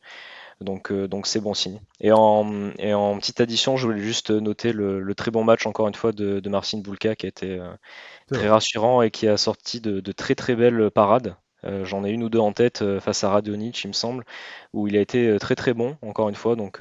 Donc 0.61 0.93
donc 0.93 1.27
c'est 1.27 1.41
bon 1.41 1.55
signe. 1.55 1.81
Et 2.01 2.13
en, 2.13 2.71
et 2.79 2.95
en 2.95 3.19
petite 3.19 3.41
addition, 3.41 3.77
je 3.77 3.87
voulais 3.87 4.01
juste 4.01 4.31
noter 4.31 4.73
le, 4.73 5.15
très 5.15 5.31
bon 5.31 5.45
match 5.45 5.67
encore 5.67 5.89
une 5.89 5.95
fois 5.95 6.13
de, 6.13 6.41
de 6.41 6.49
Marcin 6.49 6.79
Bulka 6.79 7.15
qui 7.15 7.27
a 7.27 7.29
été 7.29 7.61
très 8.33 8.49
rassurant 8.49 9.03
et 9.03 9.11
qui 9.11 9.29
a 9.29 9.37
sorti 9.37 9.81
de, 9.81 10.01
très 10.13 10.35
très 10.35 10.57
belles 10.57 10.91
parades. 10.91 11.37
J'en 11.83 12.05
ai 12.05 12.11
une 12.11 12.23
ou 12.23 12.29
deux 12.29 12.39
en 12.39 12.53
tête 12.53 12.83
face 13.01 13.25
à 13.25 13.31
Radonic, 13.31 13.85
il 13.85 13.89
me 13.89 13.93
semble, 13.93 14.25
où 14.73 14.89
il 14.89 14.97
a 14.97 15.01
été 15.01 15.37
très 15.39 15.57
très 15.57 15.75
bon 15.75 15.97
encore 16.01 16.29
une 16.29 16.35
fois. 16.35 16.57
Donc 16.57 16.81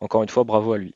encore 0.00 0.22
une 0.22 0.28
fois, 0.28 0.44
bravo 0.44 0.72
à 0.72 0.78
lui. 0.78 0.94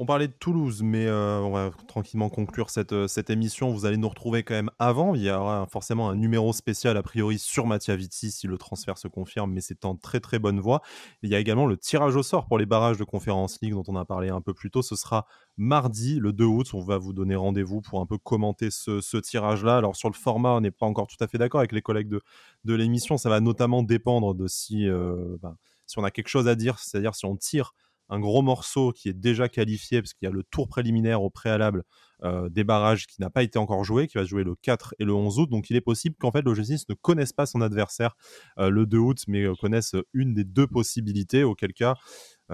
On 0.00 0.06
parlait 0.06 0.28
de 0.28 0.32
Toulouse, 0.32 0.82
mais 0.84 1.06
euh, 1.06 1.40
on 1.40 1.50
va 1.50 1.72
tranquillement 1.88 2.28
conclure 2.28 2.70
cette, 2.70 2.92
euh, 2.92 3.08
cette, 3.08 3.30
émission. 3.30 3.72
Vous 3.72 3.84
allez 3.84 3.96
nous 3.96 4.08
retrouver 4.08 4.44
quand 4.44 4.54
même 4.54 4.70
avant. 4.78 5.16
Il 5.16 5.22
y 5.22 5.30
aura 5.30 5.66
forcément 5.66 6.08
un 6.08 6.14
numéro 6.14 6.52
spécial 6.52 6.96
a 6.96 7.02
priori 7.02 7.40
sur 7.40 7.66
Mattia 7.66 7.96
Vitti 7.96 8.30
si 8.30 8.46
le 8.46 8.56
transfert 8.58 8.96
se 8.96 9.08
confirme, 9.08 9.52
mais 9.52 9.60
c'est 9.60 9.84
en 9.84 9.96
très 9.96 10.20
très 10.20 10.38
bonne 10.38 10.60
voie. 10.60 10.82
Il 11.24 11.30
y 11.30 11.34
a 11.34 11.40
également 11.40 11.66
le 11.66 11.76
tirage 11.76 12.14
au 12.14 12.22
sort 12.22 12.46
pour 12.46 12.58
les 12.58 12.64
barrages 12.64 12.96
de 12.96 13.02
Conférence 13.02 13.58
League 13.60 13.72
dont 13.72 13.82
on 13.88 13.96
a 13.96 14.04
parlé 14.04 14.28
un 14.28 14.40
peu 14.40 14.54
plus 14.54 14.70
tôt. 14.70 14.82
Ce 14.82 14.94
sera 14.94 15.26
mardi, 15.56 16.20
le 16.20 16.32
2 16.32 16.44
août. 16.44 16.68
On 16.74 16.80
va 16.80 16.96
vous 16.96 17.12
donner 17.12 17.34
rendez-vous 17.34 17.80
pour 17.80 18.00
un 18.00 18.06
peu 18.06 18.18
commenter 18.18 18.70
ce, 18.70 19.16
tirage-là. 19.16 19.78
Alors 19.78 19.96
sur 19.96 20.10
le 20.10 20.14
format, 20.14 20.50
on 20.50 20.60
n'est 20.60 20.70
pas 20.70 20.86
encore 20.86 21.08
tout 21.08 21.16
à 21.18 21.26
fait 21.26 21.38
d'accord 21.38 21.58
avec 21.58 21.72
les 21.72 21.82
collègues 21.82 22.08
de, 22.08 22.20
de 22.64 22.74
l'émission. 22.74 23.18
Ça 23.18 23.30
va 23.30 23.40
notamment 23.40 23.82
dépendre 23.82 24.36
de 24.36 24.46
si, 24.46 24.88
euh, 24.88 25.36
ben, 25.42 25.56
si 25.86 25.98
on 25.98 26.04
a 26.04 26.12
quelque 26.12 26.28
chose 26.28 26.46
à 26.46 26.54
dire, 26.54 26.78
c'est-à-dire 26.78 27.16
si 27.16 27.26
on 27.26 27.36
tire 27.36 27.74
un 28.08 28.20
gros 28.20 28.42
morceau 28.42 28.92
qui 28.92 29.08
est 29.08 29.14
déjà 29.14 29.48
qualifié, 29.48 30.00
parce 30.00 30.14
qu'il 30.14 30.26
y 30.26 30.28
a 30.30 30.34
le 30.34 30.42
tour 30.42 30.68
préliminaire 30.68 31.22
au 31.22 31.30
préalable 31.30 31.84
euh, 32.24 32.48
des 32.48 32.64
barrages 32.64 33.06
qui 33.06 33.20
n'a 33.20 33.30
pas 33.30 33.42
été 33.42 33.58
encore 33.58 33.84
joué, 33.84 34.08
qui 34.08 34.18
va 34.18 34.24
jouer 34.24 34.42
le 34.42 34.56
4 34.56 34.94
et 34.98 35.04
le 35.04 35.14
11 35.14 35.38
août. 35.38 35.50
Donc 35.50 35.70
il 35.70 35.76
est 35.76 35.80
possible 35.80 36.16
qu'en 36.18 36.32
fait 36.32 36.42
l'OGC 36.42 36.88
ne 36.88 36.94
connaisse 36.94 37.32
pas 37.32 37.46
son 37.46 37.60
adversaire 37.60 38.16
euh, 38.58 38.70
le 38.70 38.86
2 38.86 38.98
août, 38.98 39.24
mais 39.28 39.44
euh, 39.44 39.54
connaisse 39.54 39.94
une 40.14 40.34
des 40.34 40.44
deux 40.44 40.66
possibilités, 40.66 41.44
auquel 41.44 41.72
cas 41.72 41.94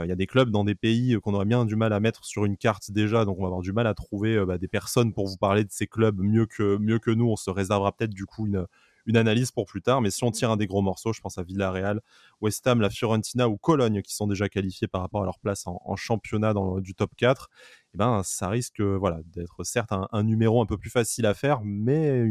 il 0.03 0.09
y 0.09 0.13
a 0.13 0.17
des 0.17 0.27
clubs 0.27 0.51
dans 0.51 0.65
des 0.65 0.75
pays 0.75 1.17
qu'on 1.23 1.35
aurait 1.35 1.45
bien 1.45 1.65
du 1.65 1.77
mal 1.77 1.93
à 1.93 2.01
mettre 2.01 2.25
sur 2.25 2.45
une 2.45 2.57
carte 2.57 2.91
déjà, 2.91 3.25
donc 3.25 3.39
on 3.39 3.43
va 3.43 3.47
avoir 3.47 3.63
du 3.63 3.73
mal 3.73 3.87
à 3.87 3.95
trouver 3.95 4.45
bah, 4.45 4.59
des 4.59 4.67
personnes 4.67 5.13
pour 5.13 5.29
vous 5.29 5.37
parler 5.37 5.63
de 5.63 5.71
ces 5.71 5.87
clubs 5.87 6.19
mieux 6.21 6.47
que, 6.47 6.79
mieux 6.79 6.99
que 6.99 7.13
nous. 7.13 7.29
On 7.29 7.37
se 7.37 7.49
réservera 7.49 7.93
peut-être 7.93 8.13
du 8.13 8.27
coup 8.27 8.49
une, 8.49 8.67
une 9.07 9.17
analyse 9.17 9.51
pour 9.51 9.67
plus 9.67 9.83
tard. 9.83 10.01
Mais 10.01 10.11
si 10.11 10.25
on 10.25 10.31
tire 10.31 10.51
un 10.51 10.57
des 10.57 10.67
gros 10.67 10.83
morceaux, 10.83 11.13
je 11.13 11.21
pense 11.21 11.39
à 11.39 11.43
Villarreal, 11.43 12.01
West 12.41 12.67
Ham, 12.67 12.81
la 12.81 12.91
Fiorentina 12.91 13.49
ou 13.49 13.57
Cologne 13.57 14.03
qui 14.03 14.15
sont 14.15 14.27
déjà 14.27 14.49
qualifiés 14.49 14.89
par 14.89 15.01
rapport 15.01 15.23
à 15.23 15.25
leur 15.25 15.39
place 15.39 15.65
en, 15.67 15.97
championnat 15.97 16.55
dans, 16.55 16.81
du 16.81 16.95
top 16.95 17.13
4, 17.17 17.51
eh 17.95 17.99
ben, 17.99 18.23
ça 18.25 18.49
risque 18.49 18.81
voilà, 18.81 19.21
d'être 19.27 19.65
certes 19.65 19.93
un, 19.93 20.23
numéro 20.23 20.61
un 20.61 20.67
peu 20.67 20.77
plus 20.77 20.91
facile 20.91 21.27
à 21.27 21.35
faire, 21.35 21.61
mais 21.65 22.25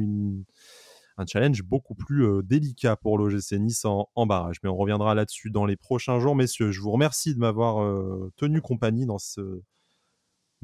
un 1.18 1.26
challenge 1.26 1.64
beaucoup 1.64 1.96
plus 1.96 2.26
euh, 2.26 2.42
délicat 2.42 2.96
pour 2.96 3.18
l'OGC 3.18 3.54
Nice 3.54 3.86
en, 3.86 4.26
barrage. 4.26 4.58
Mais 4.64 4.70
on 4.70 4.76
reviendra 4.76 5.14
là-dessus 5.16 5.52
dans 5.52 5.66
les 5.66 5.76
prochains 5.76 6.20
jours, 6.20 6.36
messieurs. 6.36 6.72
Je 6.72 6.82
vous 6.82 6.92
remercie 6.92 7.36
de 7.36 7.40
m'avoir 7.40 7.84
euh, 7.84 8.32
tenu 8.36 8.62
compagnie 8.62 9.06
dans 9.06 9.20
ce, 9.20 9.62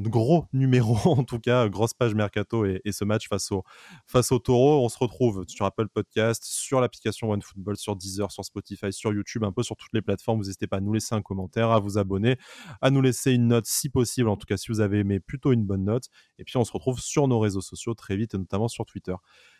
gros 0.07 0.45
numéro, 0.53 0.95
en 1.05 1.23
tout 1.23 1.39
cas, 1.39 1.67
grosse 1.67 1.93
page 1.93 2.15
mercato 2.15 2.65
et, 2.65 2.81
ce 2.91 3.03
match 3.03 3.27
face 3.27 3.51
au, 3.51 3.63
face 4.07 4.31
au 4.31 4.39
taureau. 4.39 4.83
On 4.83 4.89
se 4.89 4.97
retrouve 4.97 5.43
sur 5.47 5.65
Apple 5.65 5.89
Podcast, 5.89 6.43
sur 6.45 6.79
l'application 6.79 7.29
OneFootball, 7.29 7.75
sur 7.75 7.95
Deezer, 7.95 8.31
sur 8.31 8.45
Spotify, 8.45 8.93
sur 8.93 9.13
YouTube, 9.13 9.43
un 9.43 9.51
peu 9.51 9.63
sur 9.63 9.75
toutes 9.75 9.93
les 9.93 10.01
plateformes. 10.01 10.39
Vous 10.39 10.45
n'hésitez 10.45 10.67
pas 10.67 10.77
à 10.77 10.81
nous 10.81 10.93
laisser 10.93 11.15
un 11.15 11.21
commentaire, 11.21 11.71
à 11.71 11.79
vous 11.79 11.97
abonner, 11.97 12.37
à 12.81 12.91
nous 12.91 13.01
laisser 13.01 13.31
une 13.31 13.47
note 13.47 13.65
si 13.65 13.89
possible, 13.89 14.29
en 14.29 14.37
tout 14.37 14.45
cas 14.45 14.57
si 14.57 14.71
vous 14.71 14.79
avez 14.79 14.99
aimé, 14.99 15.19
plutôt 15.19 15.51
une 15.51 15.65
bonne 15.65 15.83
note. 15.83 16.05
Et 16.37 16.43
puis 16.43 16.57
on 16.57 16.63
se 16.63 16.71
retrouve 16.71 16.99
sur 16.99 17.27
nos 17.27 17.39
réseaux 17.39 17.61
sociaux 17.61 17.93
très 17.93 18.15
vite, 18.15 18.33
et 18.33 18.37
notamment 18.37 18.67
sur 18.67 18.85
Twitter. 18.85 19.15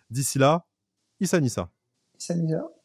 D'ici 0.10 0.40
là, 0.40 0.66
Issa 1.20 1.40
Nissa. 1.40 1.70
Issa 2.18 2.36
Nissa. 2.36 2.79